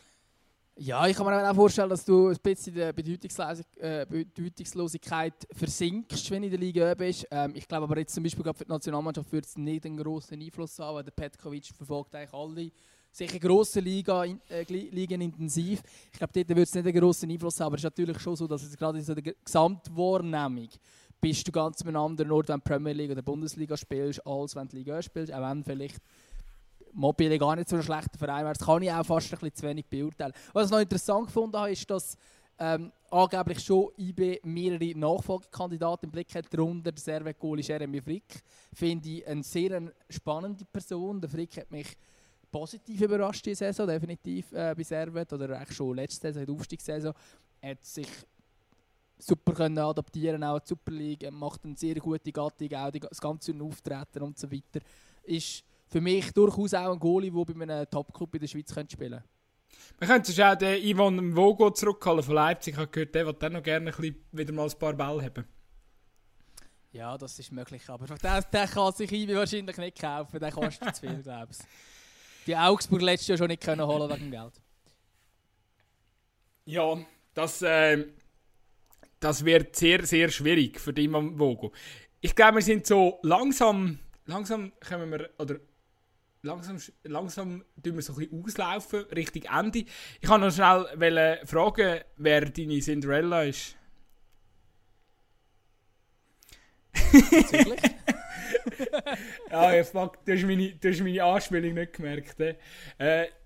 Ja, 0.75 1.05
ich 1.05 1.15
kann 1.15 1.27
mir 1.27 1.49
auch 1.49 1.53
vorstellen, 1.53 1.89
dass 1.89 2.03
du 2.03 2.29
ein 2.29 2.37
bisschen 2.41 2.73
in 2.73 2.79
der 2.79 2.89
äh, 2.89 4.05
Bedeutungslosigkeit 4.09 5.47
versinkst, 5.51 6.31
wenn 6.31 6.41
du 6.41 6.47
in 6.47 6.51
der 6.51 6.59
Liga 6.59 6.95
bist. 6.95 7.27
Ähm, 7.29 7.53
ich 7.55 7.67
glaube 7.67 7.83
aber 7.83 7.99
jetzt 7.99 8.15
zum 8.15 8.23
Beispiel 8.23 8.43
für 8.43 8.65
die 8.65 8.71
Nationalmannschaft 8.71 9.31
wird 9.31 9.45
es 9.45 9.55
nicht 9.55 9.85
einen 9.85 9.97
grossen 9.97 10.41
Einfluss 10.41 10.79
haben, 10.79 10.95
weil 10.95 11.03
der 11.03 11.11
Petkovic 11.11 11.67
verfolgt 11.77 12.15
eigentlich 12.15 12.33
alle 12.33 12.71
sicher 13.11 13.37
grosse 13.37 13.81
Liga, 13.81 14.25
äh, 14.25 14.63
Ligen 14.67 15.21
intensiv. 15.21 15.83
Ich 16.11 16.17
glaube, 16.17 16.33
dort 16.33 16.49
wird 16.49 16.67
es 16.67 16.73
nicht 16.73 16.87
einen 16.87 16.99
grossen 16.99 17.29
Einfluss 17.29 17.59
haben, 17.59 17.67
aber 17.67 17.75
es 17.75 17.81
ist 17.81 17.85
natürlich 17.85 18.19
schon 18.19 18.35
so, 18.35 18.47
dass 18.47 18.63
es 18.63 18.75
gerade 18.75 18.97
in 18.97 19.03
so 19.03 19.13
der 19.13 19.31
Gesamtwahrnehmung 19.45 20.69
bist 21.21 21.47
du 21.47 21.51
ganz 21.51 21.81
an 21.83 21.89
einem 21.89 21.97
anderen 21.97 22.31
Ort, 22.31 22.49
wenn 22.49 22.57
du 22.57 22.63
Premier 22.63 22.93
League 22.93 23.11
oder 23.11 23.21
Bundesliga 23.21 23.77
spielst, 23.77 24.25
als 24.25 24.55
wenn 24.55 24.67
du 24.67 24.75
Liga 24.75 24.99
spielst, 25.03 25.31
auch 25.31 25.47
wenn 25.47 25.63
vielleicht 25.63 26.01
Mobile 26.93 27.37
gar 27.37 27.55
nicht 27.55 27.69
so 27.69 27.75
ein 27.75 27.83
schlechter 27.83 28.17
Verein 28.17 28.43
wäre. 28.43 28.53
Das 28.53 28.65
kann 28.65 28.81
ich 28.81 28.91
auch 28.91 29.05
fast 29.05 29.27
ein 29.33 29.39
bisschen 29.39 29.55
zu 29.55 29.67
wenig 29.67 29.85
beurteilen. 29.85 30.33
Was 30.53 30.65
ich 30.65 30.71
noch 30.71 30.79
interessant 30.79 31.27
gefunden 31.27 31.57
habe, 31.57 31.71
ist, 31.71 31.89
dass 31.89 32.17
ähm, 32.59 32.91
angeblich 33.09 33.59
schon 33.59 33.89
IB 33.97 34.39
mehrere 34.43 34.97
Nachfolgekandidaten 34.97 36.07
im 36.07 36.11
Blick 36.11 36.33
hat, 36.35 36.45
darunter 36.53 36.91
der 36.91 37.01
Servet-Goalie 37.01 37.63
Jeremy 37.63 38.01
Frick. 38.01 38.43
Finde 38.73 39.09
ich 39.09 39.27
eine 39.27 39.43
sehr 39.43 39.91
spannende 40.09 40.65
Person. 40.65 41.19
Der 41.19 41.29
Frick 41.29 41.57
hat 41.57 41.71
mich 41.71 41.97
positiv 42.51 43.01
überrascht 43.01 43.45
diese 43.45 43.65
Saison, 43.65 43.87
definitiv 43.87 44.51
äh, 44.53 44.73
bei 44.75 44.83
Servet 44.83 45.33
oder 45.33 45.57
eigentlich 45.57 45.75
schon 45.75 45.95
letzte 45.95 46.31
Saison, 46.31 46.45
die 46.45 46.51
Aufstiegssaison. 46.51 47.13
Er 47.59 47.71
hat 47.71 47.85
sich 47.85 48.07
super 49.17 49.53
können 49.53 49.79
adaptieren, 49.79 50.43
auch 50.43 50.59
die 50.59 50.69
Super 50.69 50.91
League, 50.91 51.31
macht 51.31 51.65
eine 51.65 51.75
sehr 51.75 51.95
gute 51.95 52.31
Gattung, 52.31 52.73
auch 52.73 52.91
das 52.91 53.19
ganze 53.19 53.53
Auftreten 53.59 54.21
und 54.21 54.37
so 54.37 54.51
weiter. 54.51 54.79
Ist 55.23 55.63
für 55.93 56.01
mich 56.01 56.33
durchaus 56.33 56.73
auch 56.73 56.91
ein 56.91 56.99
Goalie, 56.99 57.31
der 57.31 57.53
bei 57.53 57.63
einem 57.63 57.89
Top-Club 57.89 58.33
in 58.35 58.41
der 58.41 58.47
Schweiz 58.47 58.73
könnte 58.73 58.93
spielen 58.93 59.11
könnte. 59.11 59.29
Man 59.99 60.09
könnte 60.09 60.31
sich 60.31 60.43
auch 60.43 60.55
den 60.55 60.83
Ivan 60.83 61.35
Vogo 61.35 61.69
zurückholen 61.69 62.23
von 62.23 62.35
Leipzig. 62.35 62.73
Ich 62.73 62.79
habe 62.79 62.89
gehört, 62.89 63.13
der 63.13 63.27
will 63.27 63.33
dann 63.33 63.53
noch 63.53 63.63
gerne 63.63 63.91
ein 63.91 63.95
bisschen 63.95 64.25
wieder 64.31 64.53
mal 64.53 64.67
ein 64.67 64.79
paar 64.79 64.93
Bälle 64.93 65.23
haben. 65.23 65.45
Ja, 66.91 67.17
das 67.17 67.39
ist 67.39 67.51
möglich, 67.51 67.87
aber 67.87 68.05
den, 68.05 68.17
den 68.17 68.69
kann 68.69 68.93
sich 68.93 69.11
Ibi 69.11 69.35
wahrscheinlich 69.35 69.77
nicht 69.77 69.99
kaufen, 69.99 70.39
der 70.39 70.51
kostet 70.51 70.95
zu 70.95 71.07
viel, 71.07 71.23
glaube 71.23 71.51
ich. 71.51 71.57
Die 72.45 72.55
Augsburg 72.55 73.01
letztes 73.01 73.29
Jahr 73.29 73.37
schon 73.37 73.47
nicht 73.47 73.63
können 73.63 73.85
holen 73.85 74.09
wegen 74.09 74.31
Geld. 74.31 74.53
Ja, 76.65 76.97
das, 77.33 77.61
äh, 77.61 78.05
das 79.19 79.43
wird 79.45 79.75
sehr, 79.75 80.05
sehr 80.05 80.29
schwierig 80.29 80.79
für 80.79 80.93
die 80.93 81.11
Vogo. 81.11 81.71
Ich 82.21 82.35
glaube, 82.35 82.55
wir 82.55 82.61
sind 82.61 82.85
so 82.85 83.19
langsam, 83.23 83.99
langsam 84.25 84.71
kommen 84.87 85.11
wir, 85.11 85.29
oder 85.39 85.59
langsam, 86.43 86.77
langsam 87.03 87.63
tun 87.81 87.95
wir 87.95 88.01
so 88.01 88.13
ein 88.13 88.19
bisschen 88.19 88.43
auslaufen, 88.43 89.05
Richtung 89.15 89.43
Ende. 89.43 89.85
Ich 90.21 90.27
kann 90.27 90.41
noch 90.41 90.51
schnell 90.51 90.85
fragen, 91.45 92.01
wer 92.17 92.49
deine 92.49 92.79
Cinderella 92.79 93.43
ist. 93.43 93.75
ja, 99.51 99.79
ich 99.79 99.87
fuck, 99.87 100.23
du, 100.25 100.33
hast 100.33 100.43
meine, 100.43 100.69
du 100.73 100.89
hast 100.89 101.01
meine 101.01 101.23
Anspielung 101.23 101.73
nicht 101.73 101.93
gemerkt. 101.93 102.39
Äh, 102.39 102.55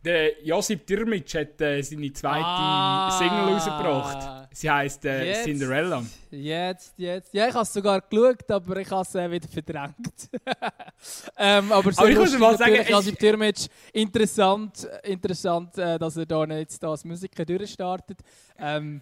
der 0.04 0.44
Josip 0.44 0.86
Dirmic 0.86 1.34
hat 1.34 1.60
äh, 1.62 1.82
seine 1.82 2.12
zweite 2.14 2.46
ah, 2.46 3.12
Single 3.12 3.54
rausgebracht. 3.54 4.50
Sie 4.52 4.70
heisst 4.70 5.06
äh, 5.06 5.34
Cinderella. 5.44 6.04
Jetzt, 6.32 6.94
jetzt. 6.98 7.34
Ja, 7.34 7.48
ich 7.48 7.54
habe 7.54 7.64
es 7.64 7.74
sogar 7.74 8.02
geschaut, 8.02 8.50
aber 8.50 8.78
ich 8.78 8.90
habe 8.90 9.02
es 9.02 9.16
äh, 9.16 9.32
wieder 9.32 9.48
verdrängt. 9.48 10.30
ähm, 11.38 11.72
aber 11.72 11.92
so 11.92 12.02
aber 12.02 12.10
ich 12.10 12.18
muss 12.18 12.38
mal 12.38 12.58
sagen, 12.58 12.86
Josip 12.88 13.20
Dirmic, 13.20 13.58
interessant, 13.94 14.88
interessant 15.04 15.78
äh, 15.78 15.98
dass 15.98 16.18
er 16.18 16.26
da 16.26 16.46
jetzt 16.46 16.84
als 16.84 17.04
Musiker 17.04 17.46
durchstartet. 17.46 18.20
Ähm, 18.58 19.02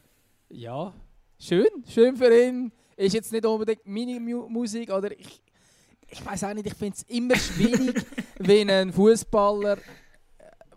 ja, 0.50 0.94
schön, 1.40 1.68
schön 1.88 2.16
für 2.16 2.34
ihn 2.34 2.72
ist 2.98 3.14
jetzt 3.14 3.32
nicht 3.32 3.46
unbedingt 3.46 3.86
meine 3.86 4.20
Musik 4.20 4.92
oder 4.92 5.12
ich, 5.12 5.42
ich 6.08 6.26
weiß 6.26 6.44
auch 6.46 6.54
nicht, 6.54 6.68
ich 6.68 6.74
finde 6.74 6.96
es 6.98 7.04
immer 7.04 7.36
schwierig, 7.36 8.06
wenn 8.40 8.70
ein 8.70 8.94
Fußballer, 8.94 9.78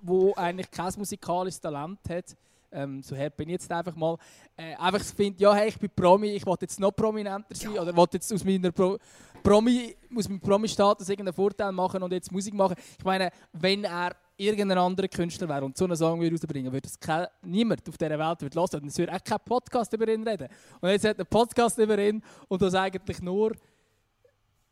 der 0.00 0.38
eigentlich 0.38 0.70
kein 0.70 0.92
musikalisches 0.96 1.60
Talent 1.60 1.98
hat, 2.08 2.36
ähm, 2.70 3.02
so 3.02 3.16
her 3.16 3.30
bin 3.30 3.48
ich 3.48 3.54
jetzt 3.54 3.72
einfach 3.72 3.96
mal, 3.96 4.16
äh, 4.56 4.74
einfach 4.76 5.02
finde, 5.02 5.40
ja, 5.40 5.54
hey, 5.54 5.68
ich 5.68 5.78
bin 5.78 5.90
Promi, 5.94 6.28
ich 6.28 6.44
wollte 6.44 6.64
jetzt 6.64 6.78
noch 6.78 6.92
prominenter 6.92 7.54
sein 7.54 7.74
ja. 7.74 7.82
oder 7.82 7.96
wollte 7.96 8.18
jetzt 8.18 8.32
aus 8.32 8.44
meiner 8.44 8.70
Pro 8.72 8.98
Promi, 9.42 9.94
aus 10.16 10.28
meinem 10.28 10.40
Promi-Status 10.40 11.08
irgendeinen 11.08 11.34
Vorteil 11.34 11.72
machen 11.72 12.02
und 12.02 12.12
jetzt 12.12 12.30
Musik 12.30 12.52
machen. 12.54 12.74
Ich 12.98 13.04
meine, 13.04 13.30
wenn 13.52 13.84
er 13.84 14.14
irgendein 14.36 14.78
anderer 14.78 15.08
Künstler 15.08 15.48
wäre 15.48 15.64
und 15.64 15.76
so 15.76 15.84
einen 15.84 15.96
Song 15.96 16.20
würde 16.20 16.36
rausbringen, 16.36 16.72
würde 16.72 16.86
es 16.86 16.98
kein, 16.98 17.26
niemand 17.42 17.88
auf 17.88 17.96
dieser 17.96 18.18
Welt 18.18 18.42
würde 18.42 18.60
hören. 18.60 18.82
Und 18.82 18.88
es 18.88 18.98
würde 18.98 19.14
auch 19.14 19.22
kein 19.22 19.38
Podcast 19.44 19.92
über 19.92 20.08
ihn 20.08 20.26
reden. 20.26 20.48
Und 20.80 20.90
jetzt 20.90 21.04
hat 21.06 21.18
ein 21.18 21.26
Podcast 21.26 21.78
über 21.78 21.98
ihn 21.98 22.22
und 22.48 22.60
das 22.60 22.74
eigentlich 22.74 23.22
nur, 23.22 23.52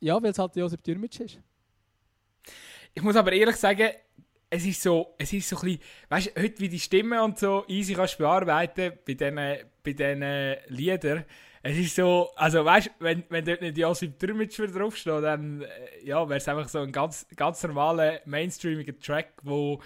ja, 0.01 0.22
weil 0.22 0.30
es 0.30 0.38
halt 0.38 0.57
Josef 0.57 0.82
Dürmitsch 0.82 1.20
ist. 1.20 1.38
Ich 2.94 3.03
muss 3.03 3.16
aber 3.16 3.32
ehrlich 3.32 3.57
sagen, 3.57 3.90
es 4.49 4.64
ist 4.64 4.82
so, 4.82 5.14
es 5.18 5.32
ist 5.32 5.49
so 5.49 5.57
ein 5.57 5.62
bisschen, 5.62 5.80
weißt 6.09 6.32
du, 6.34 6.42
heute 6.42 6.61
wie 6.61 6.68
die 6.68 6.80
Stimme 6.80 7.22
und 7.22 7.38
so 7.38 7.64
easy 7.68 7.94
kannst 7.94 8.14
du 8.14 8.18
bearbeiten 8.22 8.92
bei 9.07 9.14
diesen, 9.14 9.34
bei 9.34 9.92
diesen 9.92 10.57
Liedern. 10.68 11.24
Es 11.62 11.76
ist 11.76 11.97
so, 11.97 12.30
also 12.36 12.64
weißt 12.64 12.86
du, 12.86 12.90
wenn, 13.01 13.24
wenn 13.28 13.44
dort 13.44 13.61
nicht 13.61 13.76
Josip 13.76 14.18
Dürmitsch 14.20 14.61
draufsteht, 14.61 15.24
dann 15.24 15.62
äh, 15.62 16.05
ja, 16.05 16.28
wäre 16.28 16.38
es 16.38 16.47
einfach 16.47 16.68
so 16.68 16.78
ein 16.78 16.92
ganz, 16.92 17.26
ganz 17.34 17.62
normaler, 17.64 18.20
mainstreamiger 18.24 18.97
Track, 18.99 19.32
wo 19.42 19.82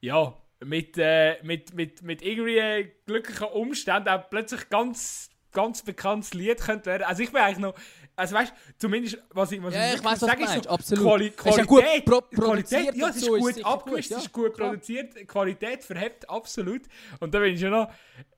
ja, 0.00 0.36
mit, 0.62 0.98
äh, 0.98 1.42
mit, 1.42 1.74
mit, 1.74 2.02
mit 2.02 2.22
irgendwie 2.22 2.92
glücklichen 3.06 3.48
Umständen 3.48 4.10
auch 4.10 4.28
plötzlich 4.28 4.68
ganz, 4.68 5.30
ganz 5.52 5.82
bekanntes 5.82 6.34
Lied 6.34 6.60
könnte 6.60 6.86
werden. 6.86 7.04
Also 7.04 7.22
ich 7.22 7.32
bin 7.32 7.40
eigentlich 7.40 7.58
noch 7.58 7.74
also 8.14 8.34
weißt 8.34 8.52
du, 8.52 8.78
zumindest, 8.78 9.18
was 9.30 9.52
ich, 9.52 9.62
was 9.62 9.74
ja, 9.74 9.88
ich, 9.88 9.94
ich 9.94 10.04
weiss, 10.04 10.20
sagen, 10.20 10.42
ist 10.42 10.64
so, 10.64 10.70
absolut. 10.70 11.04
Quali 11.04 11.30
Qualität, 11.30 11.52
ist 11.52 11.58
ja 11.58 11.64
gut 11.64 12.30
Qualität, 12.30 12.94
ja, 12.94 13.08
es 13.08 13.16
ist 13.16 13.28
gut 13.28 13.56
ist 13.56 13.64
abgemischt, 13.64 14.10
es 14.10 14.18
ist 14.18 14.32
gut 14.32 14.54
produziert, 14.54 15.28
Qualität 15.28 15.82
verhebt, 15.82 16.28
absolut. 16.28 16.82
Und 17.20 17.32
da 17.32 17.38
bin 17.38 17.54
ich 17.54 17.60
schon 17.60 17.70
noch, 17.70 17.90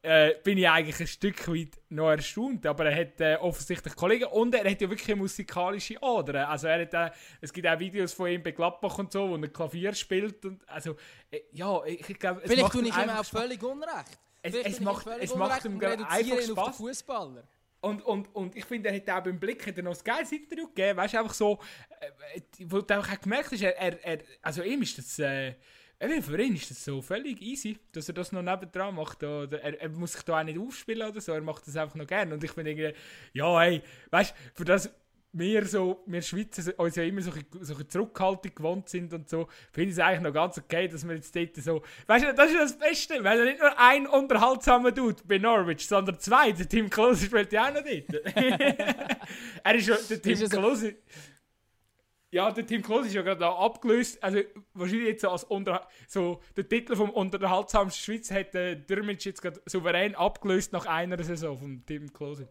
äh, 0.03 0.35
bin 0.45 0.59
ich 0.59 0.69
eigentlich 0.69 1.01
ein 1.01 1.07
Stück 1.07 1.49
weit 1.49 1.79
noch 1.89 2.11
erstaunt, 2.11 2.65
aber 2.67 2.87
er 2.87 3.01
hat 3.01 3.21
äh, 3.21 3.37
offensichtlich 3.37 3.97
Kollegen 3.97 4.27
und 4.27 4.55
er 4.55 4.71
hat 4.71 4.81
ja 4.81 4.89
wirklich 4.89 5.17
musikalische 5.17 6.01
Ader. 6.03 6.49
Also 6.49 6.69
er 6.69 6.83
hat, 6.83 6.95
äh, 6.95 7.11
es 7.41 7.53
gibt 7.53 7.67
auch 7.67 7.79
Videos 7.79 8.13
von 8.13 8.29
ihm 8.29 8.43
bei 8.43 8.53
Gladbach 8.53 8.99
und 8.99 9.11
so, 9.11 9.29
wo 9.29 9.37
er 9.37 9.49
Klavier 9.49 9.93
spielt 9.95 10.45
und 10.45 10.69
also, 10.69 10.97
äh, 11.31 11.41
ja, 11.53 11.85
ich, 11.85 12.09
ich 12.09 12.19
glaube, 12.19 12.43
Vielleicht 12.45 12.71
tue 12.71 12.83
ich 12.83 12.97
ihm 12.97 13.11
auch 13.11 13.25
völlig 13.25 13.63
unrecht. 13.63 14.19
Es, 14.43 14.55
es 14.55 14.81
macht, 14.81 15.07
es 15.07 15.35
macht 15.35 15.65
ihm 15.65 15.81
einfach 15.83 16.43
Spaß. 16.43 16.77
Fußballer. 16.77 17.45
Und, 17.85 18.03
und, 18.03 18.35
und 18.35 18.57
ich 18.57 18.65
finde, 18.65 18.89
er 18.89 18.97
hat 18.97 19.11
auch 19.11 19.23
beim 19.23 19.39
Blick 19.39 19.67
hat 19.67 19.77
er 19.77 19.83
noch 19.83 19.95
ein 19.95 20.05
geiles 20.05 20.33
Interview 20.33 20.69
gegeben, 20.69 20.97
weißt 20.97 21.15
du, 21.15 21.19
einfach 21.19 21.35
so, 21.35 21.59
äh, 22.01 22.41
wo 22.61 22.81
du 22.81 22.99
auch 22.99 23.21
gemerkt 23.21 23.53
hast, 23.53 23.63
er, 23.63 23.77
er, 23.77 24.03
er, 24.03 24.19
also 24.41 24.63
ihm 24.63 24.81
ist 24.81 24.97
das, 24.97 25.19
äh, 25.19 25.55
für 26.23 26.41
ihn 26.41 26.55
ist 26.55 26.71
das 26.71 26.83
so 26.83 27.03
völlig 27.03 27.43
easy, 27.43 27.79
dass 27.93 28.09
er 28.09 28.15
das 28.15 28.33
noch 28.33 28.43
nebendran 28.43 28.95
macht. 28.95 29.23
Oder 29.23 29.61
er, 29.61 29.81
er 29.81 29.89
muss 29.91 30.15
sich 30.15 30.23
da 30.23 30.41
auch 30.41 30.45
nicht 30.45 30.59
aufspielen 30.59 31.09
oder 31.09 31.21
so, 31.21 31.33
er 31.33 31.43
macht 31.43 31.67
das 31.67 31.77
einfach 31.77 31.95
noch 31.95 32.07
gerne. 32.07 32.35
Und 32.35 32.43
ich 32.43 32.53
finde 32.53 32.71
irgendwie, 32.71 32.95
ja, 33.35 33.61
hey, 33.61 33.83
weißt 34.11 34.31
du, 34.31 34.35
für 34.55 34.65
das 34.65 34.91
wir 35.35 35.67
so, 35.67 36.03
wir 36.07 36.23
Schweizer 36.23 36.79
uns 36.79 36.97
ja 36.97 37.03
immer 37.03 37.21
so, 37.21 37.33
so 37.61 37.75
Zurückhaltung 37.75 38.55
gewohnt 38.55 38.89
sind 38.89 39.13
und 39.13 39.29
so, 39.29 39.49
finde 39.73 39.91
ich 39.91 39.97
es 39.97 39.99
eigentlich 39.99 40.21
noch 40.23 40.33
ganz 40.33 40.59
okay, 40.59 40.87
dass 40.87 41.07
wir 41.07 41.17
jetzt 41.17 41.35
dort 41.35 41.57
so, 41.57 41.83
weißt 42.07 42.25
du, 42.27 42.35
das 42.35 42.51
ist 42.51 42.61
das 42.61 42.79
Beste, 42.79 43.25
weil 43.25 43.41
er 43.41 43.45
nicht 43.45 43.59
nur 43.59 43.79
ein 43.79 44.07
unterhaltsamer 44.07 44.95
tut 44.95 45.27
bei 45.27 45.39
Norwich, 45.39 45.87
sondern 45.87 46.19
zwei, 46.21 46.53
der 46.53 46.69
Tim 46.69 46.89
Klose 46.89 47.27
spielt 47.27 47.53
ja 47.53 47.69
auch 47.69 47.75
noch 47.75 47.83
dort. 47.83 48.27
er 49.65 49.75
ist 49.75 49.89
ja, 49.89 49.97
der 50.09 50.23
Tim 50.23 50.49
Klose, 50.49 50.95
ja, 52.31 52.51
der 52.53 52.67
Tim 52.67 52.83
Klose 52.83 53.09
ist 53.09 53.15
ja 53.15 53.23
gerade 53.23 53.47
abgelöst, 53.47 54.23
also 54.23 54.39
wahrscheinlich 54.73 55.09
jetzt 55.09 55.23
so 55.23 55.31
als 55.31 55.43
unter, 55.45 55.89
so 56.07 56.41
der 56.57 56.69
Titel 56.69 56.95
vom 56.95 57.11
unterhaltsamsten 57.11 58.05
Schweiz 58.05 58.31
hat 58.31 58.55
der 58.55 58.77
Dürmitsch 58.77 59.27
jetzt 59.27 59.43
gerade 59.43 59.61
souverän 59.67 60.15
abgelöst 60.15 60.73
nach 60.73 60.87
einer 60.87 61.21
Saison 61.25 61.59
von 61.59 61.85
Tim 61.85 62.13
Klose. 62.13 62.49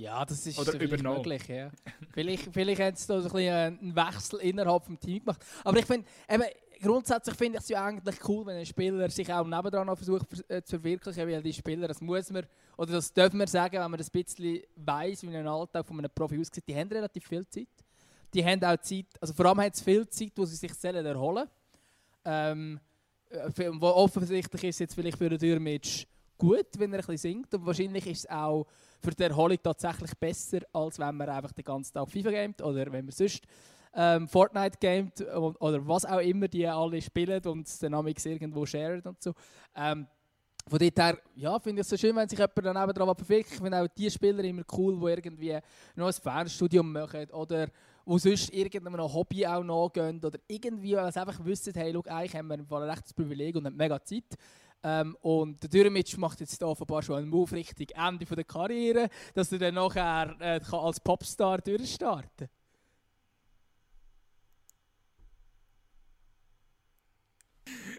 Ja, 0.00 0.24
das 0.24 0.46
ist 0.46 0.58
Oder 0.58 0.72
vielleicht 0.72 1.02
möglich. 1.02 1.46
Ja. 1.48 1.70
vielleicht 2.12 2.48
vielleicht 2.52 2.80
hat 2.80 2.94
es 2.94 3.06
da 3.06 3.20
so 3.20 3.36
ein 3.36 3.48
einen 3.48 3.94
Wechsel 3.94 4.40
innerhalb 4.40 4.86
des 4.86 4.98
Teams 4.98 5.20
gemacht. 5.20 5.44
Aber 5.62 5.78
ich 5.78 5.84
finde, 5.84 6.06
grundsätzlich 6.80 7.36
finde 7.36 7.58
ich 7.58 7.64
es 7.64 7.68
ja 7.68 7.84
eigentlich 7.84 8.16
cool, 8.26 8.46
wenn 8.46 8.56
ein 8.56 8.64
Spieler 8.64 9.10
sich 9.10 9.30
auch 9.30 9.46
nebendran 9.46 9.86
noch 9.86 9.96
versucht 9.96 10.26
äh, 10.48 10.62
zu 10.62 10.78
verwirklichen, 10.78 11.28
weil 11.28 11.42
die 11.42 11.52
Spieler, 11.52 11.86
das 11.86 12.00
muss 12.00 12.30
man, 12.30 12.46
oder 12.78 12.92
das 12.92 13.12
dürfen 13.12 13.38
wir 13.38 13.46
sagen, 13.46 13.74
wenn 13.74 13.90
man 13.90 13.98
das 13.98 14.08
ein 14.08 14.22
bisschen 14.22 14.62
weiss, 14.76 15.22
wie 15.22 15.36
ein 15.36 15.46
Alltag 15.46 15.86
von 15.86 15.98
einem 15.98 16.10
Profi 16.14 16.40
aussieht, 16.40 16.64
die 16.66 16.74
haben 16.74 16.88
relativ 16.88 17.26
viel 17.26 17.46
Zeit. 17.46 17.68
Die 18.32 18.42
haben 18.42 18.64
auch 18.64 18.78
Zeit, 18.78 19.06
also 19.20 19.34
vor 19.34 19.46
allem 19.46 19.60
haben 19.60 19.74
sie 19.74 19.84
viel 19.84 20.08
Zeit, 20.08 20.32
wo 20.36 20.46
sie 20.46 20.56
sich 20.56 20.72
selber 20.72 21.06
erholen. 21.06 21.46
Ähm, 22.24 22.80
äh, 23.28 23.68
offensichtlich 23.80 24.64
ist 24.64 24.80
jetzt 24.80 24.94
vielleicht 24.94 25.18
für 25.18 25.28
den 25.28 25.38
Dürmitsch 25.38 26.06
gut, 26.40 26.66
wenn 26.78 26.92
er 26.92 27.00
ein 27.00 27.06
bisschen 27.06 27.16
singt 27.18 27.54
und 27.54 27.66
wahrscheinlich 27.66 28.06
ist 28.06 28.20
es 28.20 28.30
auch 28.30 28.66
für 29.00 29.10
die 29.10 29.22
Erholung 29.22 29.58
tatsächlich 29.62 30.12
besser, 30.18 30.60
als 30.72 30.98
wenn 30.98 31.16
man 31.16 31.28
einfach 31.28 31.52
den 31.52 31.64
ganzen 31.64 31.92
Tag 31.92 32.10
FIFA 32.10 32.30
gamet 32.30 32.62
oder 32.62 32.90
wenn 32.90 33.04
man 33.04 33.12
sonst 33.12 33.44
ähm, 33.94 34.26
Fortnite 34.26 34.78
gamet 34.80 35.20
oder 35.60 35.86
was 35.86 36.04
auch 36.04 36.20
immer 36.20 36.48
die 36.48 36.66
alle 36.66 37.00
spielen 37.02 37.44
und 37.44 37.66
es 37.66 37.78
dann 37.78 37.92
irgendwo 38.06 38.64
sharen 38.66 39.02
und 39.02 39.22
so. 39.22 39.32
Ähm, 39.76 40.06
von 40.68 40.78
dort 40.78 40.98
her, 40.98 41.18
ja, 41.34 41.58
finde 41.58 41.80
ich 41.80 41.86
es 41.86 41.90
so 41.90 41.96
schön, 41.96 42.14
wenn 42.14 42.28
sich 42.28 42.38
jemand 42.38 42.64
dann 42.64 42.76
eben 42.76 42.92
daran 42.92 43.16
verwirklicht. 43.16 43.54
Ich 43.54 43.60
finde 43.60 43.80
auch 43.80 43.88
die 43.88 44.10
Spieler 44.10 44.44
immer 44.44 44.62
cool, 44.76 45.00
die 45.00 45.06
irgendwie 45.06 45.58
noch 45.96 46.06
ein 46.06 46.12
Fernstudium 46.12 46.92
machen 46.92 47.28
oder 47.30 47.68
wo 48.04 48.18
sonst 48.18 48.52
irgendeinem 48.52 49.00
Hobby 49.12 49.46
auch 49.46 49.64
nachgehen 49.64 50.24
oder 50.24 50.38
irgendwie, 50.46 50.94
weil 50.94 51.12
sie 51.12 51.20
einfach 51.20 51.44
wissen, 51.44 51.72
hey, 51.74 51.92
look, 51.92 52.08
eigentlich 52.08 52.36
haben 52.36 52.48
wir 52.48 52.58
ein 52.58 52.90
rechtes 52.90 53.12
Privileg 53.12 53.56
und 53.56 53.66
haben 53.66 53.76
mega 53.76 54.02
Zeit. 54.02 54.36
Ähm, 54.82 55.16
und 55.20 55.62
der 55.62 55.68
Dürmitsch 55.68 56.16
macht 56.16 56.40
jetzt 56.40 56.62
offenbar 56.62 57.02
schon 57.02 57.16
einen 57.16 57.28
Move 57.28 57.52
Richtung 57.52 57.88
Ende 57.88 58.24
der 58.24 58.44
Karriere, 58.44 59.08
dass 59.34 59.52
er 59.52 59.58
dann 59.58 59.74
nachher 59.74 60.34
äh, 60.40 60.60
als 60.72 61.00
Popstar 61.00 61.58
durchstarten 61.58 62.48
kann. 62.48 62.60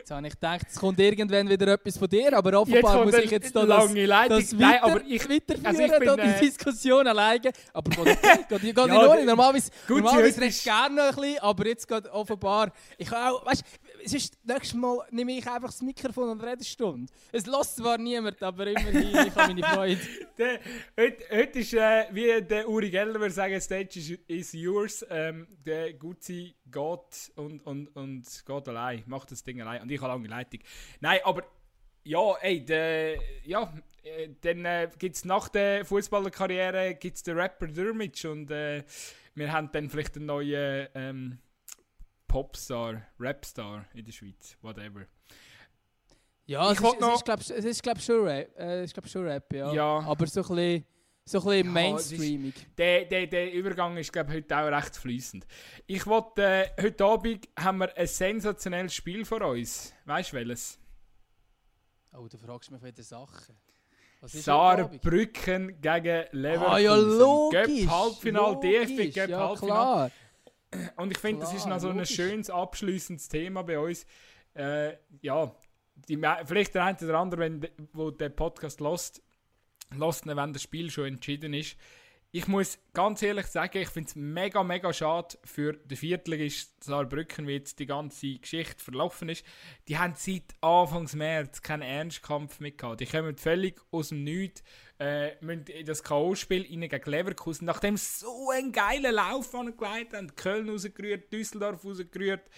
Jetzt 0.02 0.10
habe 0.10 0.28
ich 0.28 0.34
gedacht, 0.34 0.68
es 0.68 0.80
kommt 0.80 1.00
irgendwann 1.00 1.48
wieder 1.48 1.68
etwas 1.68 1.98
von 1.98 2.10
dir, 2.10 2.36
aber 2.36 2.60
offenbar 2.60 3.06
muss 3.06 3.14
ich 3.14 3.30
jetzt 3.30 3.56
da 3.56 3.66
das, 3.66 3.86
das 3.86 3.94
weiter, 3.94 4.40
Nein, 4.58 4.80
aber 4.82 5.02
ich, 5.08 5.30
weiterführen, 5.30 5.66
also 5.66 5.82
ich 5.84 6.00
bin, 6.00 6.16
die 6.16 6.22
äh, 6.22 6.40
Diskussion 6.40 7.08
alleine. 7.08 7.52
Aber 7.72 7.90
geht 7.92 8.00
okay, 8.00 8.46
geht, 8.50 8.62
geht 8.64 8.78
ja, 8.78 8.86
in 8.86 8.92
Ordnung. 8.92 9.26
Normalerweise, 9.26 9.72
normalerweise 9.88 10.42
recht 10.42 10.64
gerne 10.64 10.96
noch 10.96 11.04
ein 11.04 11.16
bisschen, 11.16 11.40
aber 11.40 11.68
jetzt 11.68 11.88
geht 11.88 12.08
offenbar... 12.08 12.74
Ich 12.98 13.12
auch, 13.12 13.46
weißt, 13.46 13.64
sonst 14.06 14.38
nächstes 14.44 14.74
Mal 14.74 15.00
nehme 15.12 15.32
ich 15.34 15.48
einfach 15.48 15.70
das 15.70 15.82
Mikrofon 15.82 16.30
und 16.30 16.42
rede 16.42 16.54
eine 16.54 16.64
Stunde. 16.64 17.12
Es 17.32 17.46
lässt 17.46 17.78
zwar 17.78 17.98
niemand, 17.98 18.42
aber 18.42 18.68
immerhin, 18.68 19.10
ich 19.10 19.36
habe 19.36 19.54
meine 19.54 19.64
Freude. 19.76 20.00
heute, 20.98 21.24
heute 21.32 21.60
ist, 21.60 21.74
äh, 21.74 22.06
wie 22.12 22.42
der 22.42 22.70
Uri 22.70 22.90
Geller 22.90 23.20
würde 23.20 23.34
sagen, 23.34 23.60
Stage 23.60 24.00
is, 24.00 24.12
is 24.28 24.54
yours. 24.54 25.06
Ähm, 25.10 25.48
der 25.66 25.94
Gutzi 25.94 26.56
geht 26.66 27.32
und, 27.36 27.66
und, 27.66 27.88
und 27.96 28.46
geht 28.46 28.68
allein, 28.68 29.04
macht 29.06 29.32
das 29.32 29.44
Ding 29.44 29.62
allein. 29.62 29.82
Und 29.82 29.92
ich 29.92 30.02
habe 30.02 30.14
lange 30.14 30.28
Leitung. 30.28 30.60
Nein, 31.00 31.20
aber 31.24 31.44
Ja, 32.04 32.36
ey, 32.42 32.66
de, 32.66 33.20
ja, 33.46 33.72
äh, 34.04 34.30
dann 34.42 34.66
äh, 34.66 34.90
gibt 34.98 35.16
es 35.16 35.26
nach 35.26 35.50
der 35.50 35.86
Fußballerkarriere 35.86 36.96
gibt's 36.96 37.22
den 37.22 37.38
Rapper 37.38 37.68
Dermich 37.68 38.26
und 38.26 38.50
äh, 38.50 38.84
wir 39.36 39.52
haben 39.52 39.70
dann 39.72 39.88
vielleicht 39.90 40.16
einen 40.18 40.26
neuen 40.26 40.88
ähm, 40.96 41.38
Popstar, 42.32 43.02
Rapstar 43.20 43.86
in 43.94 44.06
der 44.06 44.12
Schweiz, 44.14 44.58
whatever. 44.62 45.02
Ja, 46.46 46.72
Ich 46.72 46.80
es, 46.80 46.86
ist, 46.94 47.00
noch- 47.02 47.22
es 47.38 47.50
ist, 47.50 47.84
glaube 47.84 48.00
glaub, 48.00 48.02
schon 48.02 48.24
Rap. 48.26 48.58
Äh, 48.58 48.80
es 48.80 48.86
ist, 48.86 48.94
glaub, 48.94 49.08
schon 49.08 49.24
Rap, 49.28 49.54
ja. 49.54 49.74
Ja. 49.74 50.00
Aber 50.00 50.26
so 50.28 50.40
ein 50.42 50.48
bisschen, 50.48 50.86
so 51.26 51.40
ein 51.40 51.44
bisschen 51.46 51.66
Ja, 51.66 51.72
mainstreamig. 51.72 52.54
Der, 52.78 53.06
der, 53.06 53.28
der 53.28 53.52
Übergang 53.54 53.98
ist, 53.98 54.14
glaube 54.14 54.32
ich, 54.32 54.38
heute 54.38 54.58
auch 54.58 54.68
recht 54.72 54.96
fließend. 54.96 55.46
Ich 55.88 56.06
wollte, 56.08 56.42
äh, 56.42 56.70
heute 56.82 57.04
Abend 57.06 57.50
haben 57.60 57.80
wir 57.80 57.98
ein 57.98 58.08
sensationelles 58.08 58.94
Spiel 58.94 59.26
vor 59.26 59.42
uns. 59.42 59.94
Weißt 60.06 60.32
du 60.32 60.38
welches? 60.38 60.80
Oh, 62.14 62.28
du 62.30 62.38
fragst 62.38 62.72
mich 62.72 62.82
wieder 62.82 63.04
Sachen. 63.04 63.56
Saarbrücken 64.24 65.82
gegen 65.82 66.26
Leverkusen. 66.32 66.72
Ah 66.74 66.78
ja, 66.78 66.96
logisch. 66.96 67.68
Göpp 67.68 67.90
Halbfinal, 67.90 68.60
DFB 68.60 69.14
Göpp 69.14 69.30
ja, 69.30 69.40
Halbfinal. 69.40 69.76
klar. 69.78 70.12
Und 70.96 71.12
ich 71.12 71.18
finde, 71.18 71.42
das 71.42 71.54
ist 71.54 71.66
noch 71.66 71.80
so 71.80 71.90
ein 71.90 72.06
schönes 72.06 72.50
abschließendes 72.50 73.28
Thema 73.28 73.64
bei 73.64 73.78
uns. 73.80 74.06
Äh, 74.54 74.94
ja, 75.22 75.54
die, 76.08 76.18
vielleicht 76.46 76.76
der 76.76 76.86
eine 76.86 76.98
oder 76.98 77.20
andere, 77.20 77.42
wenn 77.42 77.68
wo 77.94 78.12
der 78.12 78.30
Podcast 78.30 78.80
lost, 78.80 79.22
lost 79.94 80.26
wenn 80.26 80.54
das 80.54 80.64
Spiel 80.64 80.90
schon 80.90 81.06
entschieden 81.06 81.54
ist. 81.54 81.78
Ich 82.34 82.48
muss 82.48 82.80
ganz 82.94 83.22
ehrlich 83.24 83.48
sagen, 83.48 83.78
ich 83.78 83.90
finde 83.90 84.08
es 84.08 84.16
mega, 84.16 84.64
mega 84.64 84.94
schade 84.94 85.38
für 85.44 85.74
den 85.74 85.98
Viertligist 85.98 86.82
Saarbrücken, 86.82 87.46
wie 87.46 87.56
jetzt 87.56 87.78
die 87.80 87.86
ganze 87.86 88.40
Geschichte 88.40 88.82
verlaufen 88.82 89.28
ist. 89.28 89.46
Die 89.90 89.98
haben 89.98 90.14
seit 90.16 90.44
Anfangs 90.62 91.14
März 91.14 91.62
keinen 91.62 91.82
Ernstkampf 91.82 92.62
mehr 92.62 92.72
gehabt. 92.72 93.02
Die 93.02 93.06
kommen 93.06 93.36
völlig 93.36 93.82
aus 93.92 94.10
dem 94.10 94.24
Nichts, 94.24 94.64
äh, 94.98 95.36
müssen 95.44 95.66
in 95.66 95.86
das 95.86 96.04
K.O.-Spiel 96.04 96.64
gegen 96.70 97.12
Leverkusen, 97.12 97.66
nachdem 97.66 97.98
sie 97.98 98.20
so 98.20 98.50
einen 98.52 98.72
geilen 98.72 99.14
Lauf 99.14 99.54
angelegt 99.54 100.14
haben, 100.14 100.34
Köln 100.34 100.70
rausgerührt, 100.70 101.34
Düsseldorf 101.34 101.84
rausgerührt. 101.84 102.50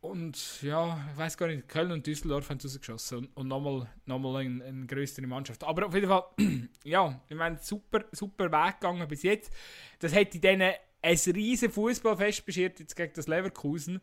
Und 0.00 0.62
ja, 0.62 0.98
ich 1.12 1.18
weiß 1.18 1.36
gar 1.36 1.46
nicht, 1.48 1.68
Köln 1.68 1.92
und 1.92 2.06
Düsseldorf 2.06 2.48
haben 2.48 2.56
es 2.56 2.64
rausgeschossen 2.64 3.18
und, 3.18 3.36
und 3.36 3.48
nochmal 3.48 3.86
noch 4.06 4.18
mal 4.18 4.36
eine, 4.36 4.64
eine 4.64 4.86
größere 4.86 5.26
Mannschaft. 5.26 5.62
Aber 5.62 5.86
auf 5.86 5.94
jeden 5.94 6.08
Fall, 6.08 6.24
ja, 6.84 7.20
ich 7.28 7.36
meine, 7.36 7.58
super, 7.58 8.04
super 8.12 8.50
Weg 8.50 8.80
gegangen 8.80 9.06
bis 9.06 9.22
jetzt. 9.22 9.52
Das 9.98 10.14
hätte 10.14 10.38
denen 10.38 10.72
ein 11.02 11.18
riesen 11.26 11.70
Fußballfest 11.70 12.46
beschert 12.46 12.80
jetzt 12.80 12.96
gegen 12.96 13.12
das 13.14 13.26
Leverkusen. 13.26 14.00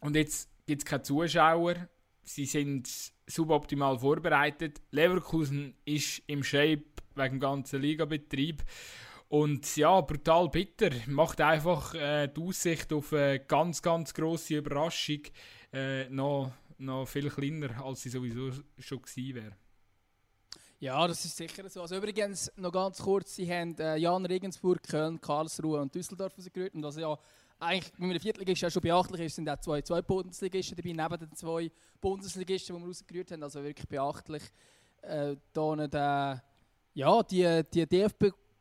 Und 0.00 0.16
jetzt 0.16 0.48
gibt 0.66 0.82
es 0.82 0.86
keine 0.86 1.02
Zuschauer. 1.02 1.88
Sie 2.22 2.46
sind 2.46 2.88
suboptimal 3.26 3.98
vorbereitet. 3.98 4.80
Leverkusen 4.90 5.74
ist 5.84 6.22
im 6.26 6.44
Shape 6.44 6.84
wegen 7.16 7.34
dem 7.34 7.40
ganzen 7.40 7.80
Ligabetrieb. 7.80 8.62
Und 9.28 9.76
ja, 9.76 10.00
brutal 10.00 10.48
bitter. 10.48 10.90
Macht 11.06 11.40
einfach 11.40 11.94
äh, 11.94 12.28
die 12.28 12.40
Aussicht 12.40 12.92
auf 12.92 13.12
eine 13.12 13.40
ganz, 13.40 13.82
ganz 13.82 14.14
grosse 14.14 14.56
Überraschung 14.56 15.22
äh, 15.72 16.08
noch, 16.08 16.52
noch 16.78 17.06
viel 17.06 17.30
kleiner, 17.30 17.84
als 17.84 18.02
sie 18.02 18.10
sowieso 18.10 18.50
schon 18.78 19.02
gewesen 19.02 19.34
wäre. 19.34 19.56
Ja, 20.78 21.06
das 21.08 21.24
ist 21.24 21.36
sicher 21.36 21.68
so. 21.70 21.80
Also 21.80 21.96
übrigens, 21.96 22.52
noch 22.56 22.70
ganz 22.70 22.98
kurz, 23.00 23.36
sie 23.36 23.50
haben 23.50 23.74
äh, 23.78 23.96
Jan 23.96 24.26
Regensburg, 24.26 24.82
Köln, 24.82 25.20
Karlsruhe 25.20 25.80
und 25.80 25.94
Düsseldorf 25.94 26.36
rausgerührt. 26.36 26.74
Und 26.74 26.82
was 26.82 26.96
ja 26.96 27.18
eigentlich 27.58 27.92
mit 27.98 28.10
einem 28.10 28.20
Viertligist 28.20 28.70
schon 28.72 28.82
beachtlich 28.82 29.22
ist, 29.22 29.36
sind 29.36 29.48
auch 29.48 29.58
zwei, 29.60 29.80
zwei 29.82 30.02
Bundesligisten 30.02 30.76
dabei, 30.76 30.92
neben 30.92 31.26
den 31.26 31.36
zwei 31.36 31.70
Bundesligisten, 32.00 32.76
die 32.76 32.82
wir 32.82 32.86
rausgerührt 32.88 33.32
haben. 33.32 33.42
Also 33.42 33.62
wirklich 33.64 33.88
beachtlich. 33.88 34.42
Äh, 35.02 35.36
da 35.52 35.76
nicht, 35.76 35.94
äh, 35.94 36.36
ja, 36.94 37.22
die, 37.22 37.62
die 37.72 37.86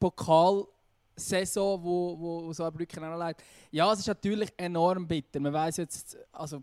DFB-Pokal-Saison, 0.03 1.83
wo, 1.83 2.19
wo, 2.19 2.43
wo 2.45 2.53
Saarbrücken 2.53 3.03
auch 3.03 3.11
noch 3.11 3.17
leidet. 3.17 3.43
Ja, 3.71 3.91
es 3.93 3.99
ist 3.99 4.07
natürlich 4.07 4.51
enorm 4.57 5.07
bitter. 5.07 5.39
Man 5.39 5.53
weiß 5.53 5.77
jetzt, 5.77 6.17
also 6.31 6.61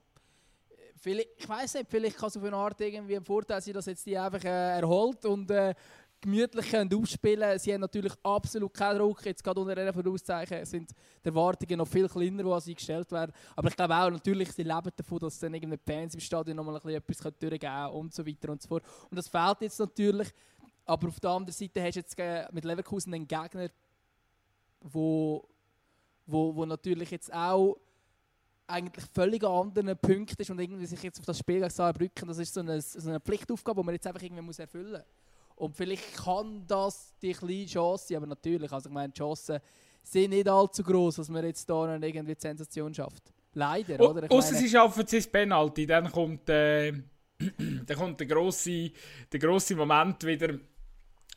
ich 1.02 1.48
weiß 1.48 1.74
nicht, 1.74 1.86
vielleicht 1.88 2.18
kann 2.18 2.28
es 2.28 2.36
auf 2.36 2.44
eine 2.44 2.56
Art 2.56 2.78
irgendwie 2.80 3.16
ein 3.16 3.24
Vorteil 3.24 3.62
sein, 3.62 3.72
dass 3.72 3.86
jetzt 3.86 4.04
die 4.04 4.18
einfach 4.18 4.44
äh, 4.44 4.80
erholt 4.80 5.24
und 5.24 5.50
äh, 5.50 5.74
gemütlich 6.20 6.70
können 6.70 6.92
aufspielen 6.94 7.58
Sie 7.58 7.72
haben 7.72 7.80
natürlich 7.80 8.12
absolut 8.22 8.74
keinen 8.74 8.98
Druck. 8.98 9.24
Jetzt 9.24 9.42
gerade 9.42 9.60
unter 9.60 9.76
einer 9.76 9.94
Vorauszeichen 9.94 10.64
sind 10.66 10.90
die 11.24 11.28
Erwartungen 11.28 11.78
noch 11.78 11.88
viel 11.88 12.06
kleiner, 12.06 12.42
die 12.42 12.60
sie 12.60 12.74
gestellt 12.74 13.10
werden. 13.12 13.32
Aber 13.56 13.68
ich 13.68 13.76
glaube 13.76 13.94
auch, 13.94 14.10
natürlich, 14.10 14.52
sie 14.52 14.62
leben 14.62 14.90
davon, 14.94 15.18
dass 15.20 15.38
dann 15.38 15.54
irgendeine 15.54 15.80
Fans 15.82 16.12
im 16.12 16.20
Stadion 16.20 16.56
nochmal 16.56 16.74
ein 16.74 16.82
bisschen 16.82 16.98
etwas 16.98 17.38
durchgeben 17.38 17.60
können 17.60 17.90
und 17.92 18.12
so 18.12 18.26
weiter 18.26 18.50
und 18.50 18.60
so 18.60 18.68
fort. 18.68 18.84
Und 19.10 19.16
das 19.16 19.28
fehlt 19.28 19.62
jetzt 19.62 19.80
natürlich. 19.80 20.28
Aber 20.90 21.06
auf 21.06 21.20
der 21.20 21.30
anderen 21.30 21.52
Seite 21.52 21.82
hast 21.84 21.94
du 21.94 22.00
jetzt 22.00 22.52
mit 22.52 22.64
Leverkusen 22.64 23.14
einen 23.14 23.28
Gegner, 23.28 23.68
wo, 24.80 25.46
wo, 26.26 26.56
wo 26.56 26.66
natürlich 26.66 27.12
jetzt 27.12 27.32
auch 27.32 27.76
eigentlich 28.66 29.06
völlig 29.14 29.44
an 29.44 29.68
anderen 29.68 29.96
Punkten 29.96 30.42
ist 30.42 30.50
und 30.50 30.58
irgendwie 30.58 30.86
sich 30.86 31.00
jetzt 31.00 31.20
auf 31.20 31.26
das 31.26 31.38
Spiel 31.38 31.60
gegen 31.60 31.70
Saarbrücken, 31.70 32.26
das 32.26 32.38
ist 32.38 32.52
so 32.52 32.60
eine, 32.60 32.80
so 32.82 33.08
eine 33.08 33.20
Pflichtaufgabe, 33.20 33.80
die 33.80 33.86
man 33.86 33.94
jetzt 33.94 34.06
einfach 34.08 34.22
irgendwie 34.22 34.42
muss 34.42 34.58
erfüllen 34.58 34.92
muss. 34.92 35.02
Und 35.54 35.76
vielleicht 35.76 36.16
kann 36.16 36.64
das 36.66 37.14
die 37.22 37.34
kleine 37.34 37.66
Chance 37.66 38.06
sein, 38.08 38.16
aber 38.16 38.26
natürlich, 38.26 38.72
also 38.72 38.88
ich 38.88 38.92
meine, 38.92 39.12
die 39.12 39.18
Chancen 39.18 39.60
sind 40.02 40.30
nicht 40.30 40.48
allzu 40.48 40.82
groß, 40.82 41.16
dass 41.16 41.28
man 41.28 41.44
jetzt 41.44 41.70
da 41.70 41.86
noch 41.86 42.04
irgendwie 42.04 42.34
die 42.34 42.40
Sensation 42.40 42.92
schafft. 42.92 43.32
Leider, 43.52 44.10
oder? 44.10 44.24
Ich 44.24 44.30
Außer 44.30 44.56
sie 44.56 44.68
schaffen 44.68 45.06
es 45.08 45.30
Penalty, 45.30 45.86
dann 45.86 46.10
kommt, 46.10 46.48
äh, 46.48 46.92
dann 47.38 47.96
kommt 47.96 48.18
der 48.18 48.26
grosse, 48.26 48.90
der 49.30 49.38
grosse 49.38 49.76
Moment 49.76 50.24
wieder 50.24 50.58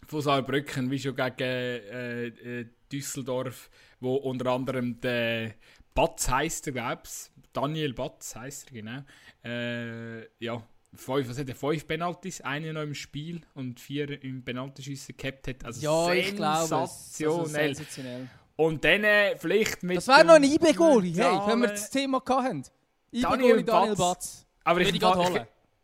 von 0.07 0.21
Saarbrücken, 0.21 0.89
wie 0.91 0.99
schon 0.99 1.15
gegen 1.15 1.39
äh, 1.39 2.27
äh, 2.27 2.65
Düsseldorf, 2.91 3.69
wo 3.99 4.15
unter 4.15 4.51
anderem 4.51 4.99
der 5.01 5.55
Batz 5.93 6.29
heisst 6.29 6.67
er, 6.67 6.73
glaub's. 6.73 7.31
Daniel 7.51 7.93
Batz 7.93 8.35
heisst 8.35 8.71
er, 8.71 8.73
genau. 8.73 9.03
Äh, 9.43 10.27
ja, 10.43 10.63
fünf, 10.93 11.29
was 11.29 11.37
hat 11.37 11.49
er? 11.49 11.55
Fünf 11.55 11.87
Penalties, 11.87 12.41
eine 12.41 12.73
noch 12.73 12.81
im 12.81 12.95
Spiel 12.95 13.41
und 13.53 13.79
vier 13.79 14.23
im 14.23 14.43
Penaltyschiessen 14.43 15.15
gehabt 15.17 15.47
hat. 15.47 15.65
Also 15.65 15.81
ja, 15.81 16.13
ich 16.13 16.35
glaube 16.35 16.83
es. 16.83 17.17
sensationell. 17.17 17.69
Also 17.69 17.83
sensationell. 17.83 18.29
Und 18.55 18.83
dann 18.83 19.03
äh, 19.03 19.37
vielleicht 19.37 19.83
mit 19.83 19.97
Das 19.97 20.07
wäre 20.07 20.25
noch 20.25 20.35
ein 20.35 20.43
dem 20.43 20.53
IB-Goalie, 20.53 21.13
hey, 21.15 21.39
wenn 21.47 21.59
wir 21.59 21.69
das 21.69 21.89
Thema 21.89 22.21
hatten. 22.27 22.63
Daniel 23.11 23.59
IB-Goalie 23.59 23.63
Daniel 23.63 23.95
Batz. 23.95 23.97
Batz. 23.97 24.47
Aber 24.63 24.81
ich, 24.81 24.89
ich 24.89 24.95
ich. 24.95 25.41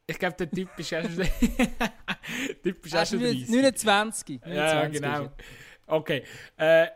Ich 0.10 0.20
glaube, 0.20 0.36
der 0.38 0.50
Typ 0.50 0.70
ist 0.78 0.92
erst, 0.92 1.10
typ 2.64 2.86
ist 2.86 2.94
erst 2.94 3.14
ist 3.14 3.22
30. 3.22 3.50
29. 3.50 4.42
Ja, 4.46 4.86
29 4.86 5.02
genau. 5.02 5.32
Okay. 5.88 6.24
Äh, 6.58 6.84
äh, 6.84 6.90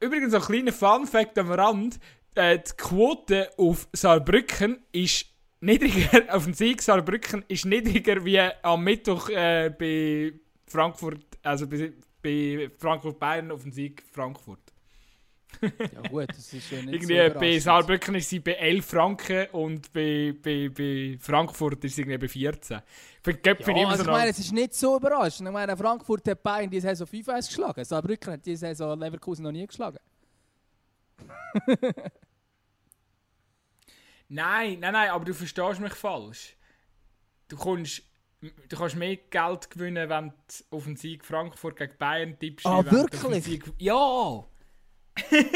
übrigens, 0.00 0.34
ein 0.34 0.40
kleiner 0.40 0.72
Fun-Fact 0.72 1.38
am 1.38 1.52
Rand. 1.52 1.98
Äh, 2.34 2.58
die 2.58 2.72
Quote 2.76 3.50
auf 3.56 3.88
Saarbrücken 3.92 4.84
ist 4.92 5.26
niedriger, 5.60 6.22
auf 6.34 6.44
den 6.44 6.54
Sieg 6.54 6.82
Saarbrücken 6.82 7.44
ist 7.48 7.64
niedriger 7.64 8.24
wie 8.24 8.40
am 8.40 8.84
Mittwoch 8.84 9.28
äh, 9.28 9.70
bei 9.70 10.32
Frankfurt, 10.66 11.38
also 11.42 11.66
bei, 11.66 11.92
bei 12.22 12.70
Frankfurt-Bayern 12.78 13.50
auf 13.50 13.62
den 13.62 13.72
Sieg 13.72 14.02
Frankfurt. 14.12 14.65
Ja 15.62 16.08
gut, 16.08 16.28
das 16.28 16.52
ist 16.52 16.70
ja 16.70 16.82
nicht 16.82 16.94
Irgendwie 16.94 17.28
so 17.32 17.38
bei. 17.40 17.58
Saarbrücken 17.58 18.14
ist 18.16 18.28
sie 18.28 18.40
bei 18.40 18.52
11 18.52 18.84
Franken 18.86 19.46
und 19.52 19.92
bei, 19.92 20.34
bei, 20.42 20.68
bei 20.68 21.16
Frankfurt 21.20 21.84
ist 21.84 21.96
sie 21.96 22.02
irgendwie 22.02 22.18
bei 22.18 22.28
14. 22.28 22.80
Für 23.22 23.34
die 23.34 23.40
Ja, 23.48 23.88
also 23.88 24.04
so 24.04 24.10
ich 24.10 24.16
meine, 24.16 24.30
es 24.30 24.38
ist 24.38 24.52
nicht 24.52 24.74
so 24.74 24.96
überraschend. 24.96 25.48
Ich 25.48 25.52
meine, 25.52 25.76
Frankfurt 25.76 26.28
hat 26.28 26.42
Bayern 26.42 26.70
diese 26.70 26.88
Saison 26.88 27.06
5-1 27.08 27.48
geschlagen. 27.48 27.84
Saarbrücken 27.84 28.32
hat 28.34 28.46
diese 28.46 28.66
Saison 28.66 28.98
Leverkusen 28.98 29.42
noch 29.44 29.52
nie 29.52 29.66
geschlagen. 29.66 29.98
Nein, 34.28 34.80
nein, 34.80 34.92
nein, 34.92 35.10
aber 35.10 35.24
du 35.24 35.32
verstehst 35.34 35.80
mich 35.80 35.94
falsch. 35.94 36.56
Du 37.48 37.56
kommst, 37.56 38.02
du 38.40 38.76
kannst 38.76 38.96
mehr 38.96 39.16
Geld 39.16 39.70
gewinnen, 39.70 40.08
wenn 40.08 40.30
du 40.30 40.76
auf 40.76 40.84
den 40.84 40.96
Sieg 40.96 41.24
Frankfurt 41.24 41.76
gegen 41.76 41.96
Bayern 41.96 42.36
tippst. 42.38 42.66
Ah, 42.66 42.84
wirklich? 42.84 43.44
Sieg- 43.44 43.72
Ja! 43.78 44.44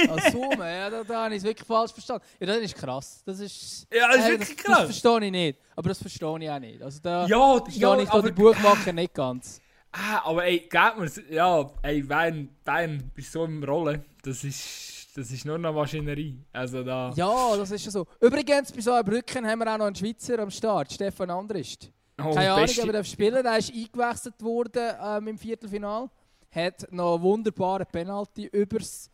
Als 0.09 0.33
Summe, 0.33 0.77
ja, 0.77 0.91
da, 0.91 1.05
da 1.05 1.25
habe 1.25 1.35
ich 1.35 1.39
es 1.39 1.45
wirklich 1.45 1.67
falsch 1.67 1.93
verstanden. 1.93 2.25
Ja, 2.41 2.47
das 2.47 2.59
ist 2.59 2.75
krass. 2.75 3.23
Das 3.25 3.41
ist, 3.41 3.87
Ja, 3.93 4.09
das 4.09 4.17
ist 4.19 4.25
Äh, 4.27 4.31
wirklich 4.31 4.57
das, 4.57 4.65
krass. 4.65 4.79
Das 4.89 4.99
verstehe 5.01 5.25
ich 5.27 5.31
nicht. 5.33 5.59
Aber 5.77 5.89
das 5.89 5.99
verstehe 5.99 6.39
ich 6.41 6.51
auch 6.51 6.59
nicht. 6.59 6.83
Also 6.83 7.01
da 7.03 7.27
Ja, 7.27 7.59
verstehe 7.61 7.81
ja, 7.83 7.99
ich 7.99 8.09
da 8.09 8.23
die 8.23 8.33
Buchmacher 8.33 8.93
nicht 8.93 9.15
ganz. 9.15 9.61
Ah, 9.93 10.23
aber 10.25 10.45
ey, 10.45 10.61
glaub 10.71 10.99
mir, 10.99 11.11
ja, 11.31 11.69
ey, 11.83 12.03
Bayern, 12.03 12.49
Bayern 12.65 13.11
ist 13.17 13.33
so 13.33 13.45
im 13.45 13.63
Rollen. 13.65 14.05
Das 14.23 14.45
ist, 14.45 15.09
das 15.17 15.31
ist 15.33 15.45
nur 15.45 15.59
noch 15.59 15.73
Maschinerie. 15.75 16.39
Also 16.53 16.85
da... 16.85 17.13
Ja, 17.17 17.57
das 17.57 17.71
ist 17.73 17.85
ja 17.87 17.91
so. 17.91 18.07
Übrigens, 18.21 18.71
bei 18.71 18.81
Saarbrücken 18.81 19.45
haben 19.47 19.59
wir 19.59 19.73
auch 19.75 19.79
noch 19.79 19.87
einen 19.87 19.97
Schweizer 19.97 20.39
am 20.39 20.51
Start, 20.51 20.93
Stefan 20.93 21.31
Andrist. 21.31 21.91
Oh, 22.23 22.35
Keine 22.35 22.53
Ahnung, 22.53 22.67
beste- 22.67 22.83
ob 22.83 22.87
er 22.89 22.93
darf 22.93 23.07
spielen 23.07 23.43
Der 23.43 23.59
ist 23.59 23.73
eingewechselt 23.75 24.43
worden 24.43 24.93
ähm, 25.03 25.27
im 25.29 25.39
Viertelfinal. 25.39 26.09
Hat 26.55 26.87
noch 26.93 27.15
einen 27.15 27.23
wunderbaren 27.23 27.87
Penalty 27.91 28.47
übers 28.47 29.11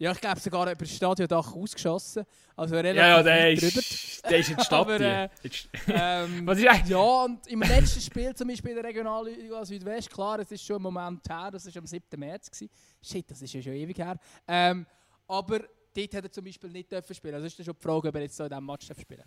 Ja, 0.00 0.12
ich 0.12 0.20
glaube 0.20 0.38
sogar 0.38 0.70
über 0.70 0.76
das 0.76 0.94
Stadiondach 0.94 1.52
ausgeschossen. 1.52 2.24
Also 2.54 2.76
relativ 2.76 2.98
Ja, 2.98 3.08
ja, 3.08 3.22
der 3.22 3.52
ist, 3.52 4.24
der 4.24 4.38
ist 4.38 4.50
in 4.50 4.56
der 4.56 4.64
Stadt. 4.64 4.80
Aber, 4.80 5.00
äh, 5.00 5.28
Ähm, 5.88 6.46
Was 6.46 6.58
ist 6.58 6.68
eigentlich? 6.68 6.88
ja, 6.88 7.24
und 7.24 7.46
im 7.48 7.60
letzten 7.62 8.00
Spiel, 8.00 8.34
zum 8.34 8.46
Beispiel 8.48 8.70
in 8.70 8.76
der 8.76 8.84
Regionalliga 8.84 9.64
Südwest, 9.64 10.10
klar, 10.10 10.38
es 10.38 10.52
ist 10.52 10.64
schon 10.64 10.76
ein 10.76 10.82
Moment 10.82 11.28
her, 11.28 11.50
das 11.50 11.66
war 11.66 11.76
am 11.76 11.86
7. 11.86 12.04
März. 12.16 12.48
Gewesen. 12.50 12.70
Shit, 13.02 13.28
das 13.28 13.42
ist 13.42 13.52
ja 13.52 13.60
schon 13.60 13.72
ewig 13.72 13.98
her. 13.98 14.18
Ähm, 14.46 14.86
aber 15.26 15.60
dort 15.94 16.14
hat 16.14 16.24
er 16.24 16.30
zum 16.30 16.44
Beispiel 16.44 16.70
nicht 16.70 16.92
dürfen 16.92 17.14
spielen. 17.14 17.34
Also 17.34 17.46
ist 17.46 17.58
das 17.58 17.66
schon 17.66 17.74
die 17.74 17.82
Frage, 17.82 18.08
ob 18.08 18.14
er 18.14 18.22
jetzt 18.22 18.36
so 18.36 18.44
in 18.44 18.50
diesem 18.50 18.66
Match 18.66 18.86
darf 18.86 19.00
spielen 19.00 19.24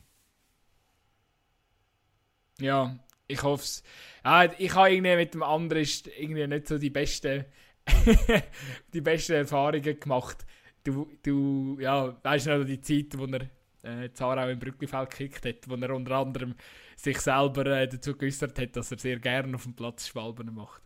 Ja, 2.59 2.97
ich 3.27 3.43
hoffe 3.43 3.63
es. 3.63 3.83
Ah, 4.23 4.47
ich 4.57 4.73
habe 4.73 4.91
irgendwie 4.91 5.15
mit 5.15 5.33
dem 5.33 5.43
anderen 5.43 5.85
irgendwie 6.17 6.47
nicht 6.47 6.67
so 6.67 6.77
die 6.77 6.89
besten, 6.89 7.45
die 8.93 9.01
besten 9.01 9.33
Erfahrungen 9.33 9.99
gemacht. 9.99 10.45
Du, 10.83 11.11
du 11.21 11.77
ja, 11.79 12.15
weißt 12.23 12.47
noch 12.47 12.63
die 12.63 12.81
Zeit, 12.81 13.17
wo 13.17 13.25
er 13.25 13.47
äh, 13.83 14.11
Zarau 14.13 14.49
im 14.49 14.59
Brücklifeld 14.59 15.09
gekickt 15.09 15.45
hat, 15.45 15.69
wo 15.69 15.75
er 15.75 15.95
unter 15.95 16.15
anderem 16.15 16.55
sich 16.95 17.19
selber 17.19 17.65
äh, 17.67 17.87
dazu 17.87 18.15
geäußert 18.15 18.57
hat, 18.59 18.75
dass 18.75 18.91
er 18.91 18.99
sehr 18.99 19.19
gerne 19.19 19.55
auf 19.55 19.63
dem 19.63 19.75
Platz 19.75 20.07
Schwalben 20.07 20.53
macht. 20.53 20.81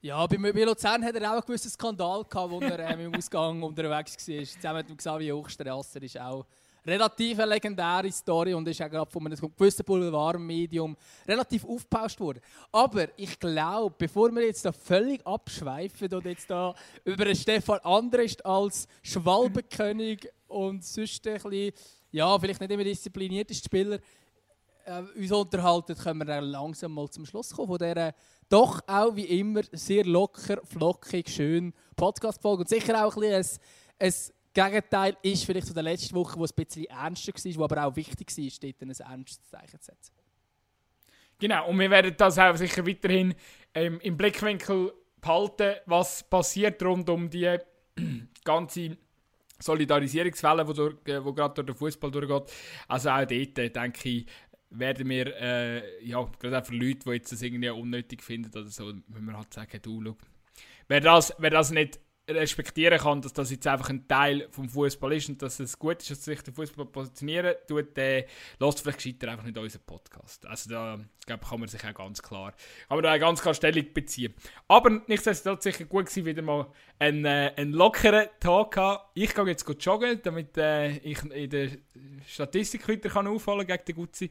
Ja, 0.00 0.24
bei, 0.26 0.36
bei 0.36 0.62
Luzern 0.62 1.04
hat 1.04 1.16
er 1.16 1.28
auch 1.30 1.34
einen 1.34 1.46
gewissen 1.46 1.70
Skandal 1.70 2.24
gehabt, 2.24 2.50
wo 2.50 2.60
er 2.60 2.78
ähm, 2.90 3.00
im 3.00 3.14
Ausgang 3.14 3.62
unterwegs 3.64 4.28
war. 4.28 4.44
Zusammen 4.44 4.78
mit 4.78 4.88
dem 4.88 4.96
Xavier 4.96 5.36
Hochstrasser 5.36 6.02
ist 6.02 6.20
auch 6.20 6.46
relativ 6.88 7.38
eine 7.38 7.54
legendäre 7.54 8.10
Story 8.10 8.54
und 8.54 8.66
ist 8.68 8.80
auch 8.82 8.90
gerade 8.90 9.10
von 9.10 9.26
einem 9.26 9.36
gewissen 9.56 9.84
Boulevardmedium 9.84 10.96
relativ 11.26 11.64
aufgepauscht 11.64 12.18
worden. 12.20 12.40
Aber 12.72 13.08
ich 13.16 13.38
glaube, 13.38 13.94
bevor 13.98 14.34
wir 14.34 14.44
jetzt 14.44 14.64
da 14.64 14.72
völlig 14.72 15.24
abschweifen 15.26 16.12
und 16.12 16.24
jetzt 16.24 16.50
da 16.50 16.74
über 17.04 17.24
einen 17.24 17.36
Stefan 17.36 17.78
Andrest 17.80 18.44
als 18.44 18.88
Schwalbenkönig 19.02 20.28
und 20.48 20.84
sonst 20.84 21.26
ein 21.26 21.34
bisschen, 21.34 21.72
ja, 22.10 22.38
vielleicht 22.38 22.60
nicht 22.60 22.72
immer 22.72 22.84
disziplinierteste 22.84 23.64
Spieler 23.64 23.98
äh, 24.86 25.02
uns 25.16 25.30
unterhalten, 25.30 25.94
können 25.94 26.20
wir 26.20 26.24
dann 26.24 26.44
langsam 26.44 26.92
mal 26.92 27.08
zum 27.10 27.26
Schluss 27.26 27.50
kommen 27.50 27.68
von 27.68 27.78
dieser 27.78 28.14
doch 28.48 28.80
auch 28.86 29.14
wie 29.14 29.26
immer 29.40 29.60
sehr 29.72 30.04
locker, 30.04 30.60
flockig, 30.64 31.28
schön 31.28 31.74
Podcast-Folge. 31.96 32.62
Und 32.62 32.68
sicher 32.68 33.04
auch 33.04 33.14
ein, 33.16 33.20
bisschen 33.20 33.60
ein, 33.98 34.08
ein 34.08 34.12
Gegenteil 34.64 35.16
ist 35.22 35.44
vielleicht 35.44 35.68
zu 35.68 35.74
der 35.74 35.84
letzten 35.84 36.14
Woche, 36.16 36.38
wo 36.38 36.44
es 36.44 36.52
ein 36.52 36.64
bisschen 36.64 36.84
ernster 36.86 37.32
war, 37.32 37.56
wo 37.56 37.64
aber 37.64 37.84
auch 37.84 37.96
wichtig 37.96 38.28
war, 38.36 38.70
dort 38.70 38.82
ein 38.82 38.90
ernstes 38.90 39.48
Zeichen 39.48 39.80
zu 39.80 39.86
setzen. 39.86 40.14
Genau, 41.38 41.68
und 41.68 41.78
wir 41.78 41.90
werden 41.90 42.14
das 42.16 42.38
auch 42.38 42.56
sicher 42.56 42.84
weiterhin 42.84 43.34
ähm, 43.72 44.00
im 44.00 44.16
Blickwinkel 44.16 44.92
behalten, 45.20 45.76
was 45.86 46.28
passiert 46.28 46.82
rund 46.82 47.08
um 47.08 47.30
die 47.30 47.56
ganze 48.44 48.96
Solidarisierungswelle, 49.60 50.64
die, 50.64 50.74
durch, 50.74 50.96
äh, 51.06 51.24
wo 51.24 51.32
gerade 51.32 51.54
durch 51.54 51.66
den 51.66 51.76
Fußball 51.76 52.10
durchgeht. 52.10 52.52
Also 52.88 53.10
auch 53.10 53.24
dort, 53.24 53.58
äh, 53.58 53.70
denke 53.70 54.08
ich, 54.08 54.26
werden 54.70 55.08
wir, 55.08 55.36
äh, 55.36 56.04
ja, 56.04 56.28
gerade 56.40 56.58
auch 56.58 56.66
für 56.66 56.74
Leute, 56.74 56.98
die 57.04 57.10
jetzt 57.10 57.30
das 57.30 57.42
irgendwie 57.42 57.70
unnötig 57.70 58.22
finden 58.22 58.50
oder 58.50 58.68
so, 58.68 58.86
müssen 58.86 59.26
wir 59.26 59.36
halt 59.36 59.54
sagen, 59.54 59.80
du, 59.80 60.02
schau, 60.04 60.16
wer 60.88 61.00
das, 61.00 61.32
wer 61.38 61.50
das 61.50 61.70
nicht 61.70 62.00
respektieren 62.28 62.98
kann, 62.98 63.22
dass 63.22 63.32
das 63.32 63.50
jetzt 63.50 63.66
einfach 63.66 63.88
ein 63.88 64.06
Teil 64.06 64.48
vom 64.50 64.68
Fußball 64.68 65.12
ist 65.14 65.28
und 65.28 65.40
dass 65.40 65.58
es 65.60 65.78
gut 65.78 66.02
ist, 66.02 66.10
dass 66.10 66.24
sich 66.24 66.42
der 66.42 66.52
Fußball 66.52 66.86
positionieren 66.86 67.54
tut, 67.66 67.96
äh, 67.98 68.26
lasst 68.58 68.80
vielleicht 68.80 68.98
gescheiter 68.98 69.32
einfach 69.32 69.44
nicht 69.44 69.56
unseren 69.56 69.82
Podcast. 69.86 70.46
Also 70.46 70.70
da 70.70 71.00
glaube 71.26 71.46
kann 71.46 71.60
man 71.60 71.68
sich 71.68 71.84
auch 71.84 71.94
ganz 71.94 72.22
klar, 72.22 72.54
kann 72.88 73.02
da 73.02 73.18
ganz 73.18 73.40
klar 73.40 73.54
Stellung 73.54 73.86
beziehen. 73.92 74.34
Aber 74.66 74.90
nichtsdestotrotz 75.06 75.64
sicher 75.64 75.84
gut 75.84 76.06
gewesen, 76.06 76.26
wieder 76.26 76.42
mal 76.42 76.66
einen, 76.98 77.24
äh, 77.24 77.52
einen 77.56 77.72
lockeren 77.72 78.26
Tag 78.40 78.76
haben. 78.76 79.02
Ich 79.14 79.34
gehe 79.34 79.46
jetzt 79.46 79.64
gut 79.64 79.84
joggen, 79.84 80.20
damit 80.22 80.56
äh, 80.58 80.98
ich 80.98 81.22
in 81.24 81.50
der 81.50 81.70
Statistik 82.26 82.86
wieder 82.88 83.08
kann 83.08 83.26
aufholen 83.26 83.66
gegen 83.66 83.84
den 83.84 83.94
Gutzi. 83.94 84.30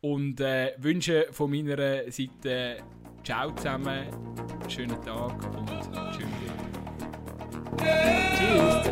Und 0.00 0.38
äh, 0.40 0.74
wünsche 0.78 1.28
von 1.32 1.50
meiner 1.50 2.10
Seite 2.10 2.82
Ciao 3.24 3.50
zusammen, 3.52 4.04
schönen 4.68 5.00
Tag 5.00 5.32
und 5.56 5.66
tschüss. 6.12 6.83
Cheers. 7.72 8.84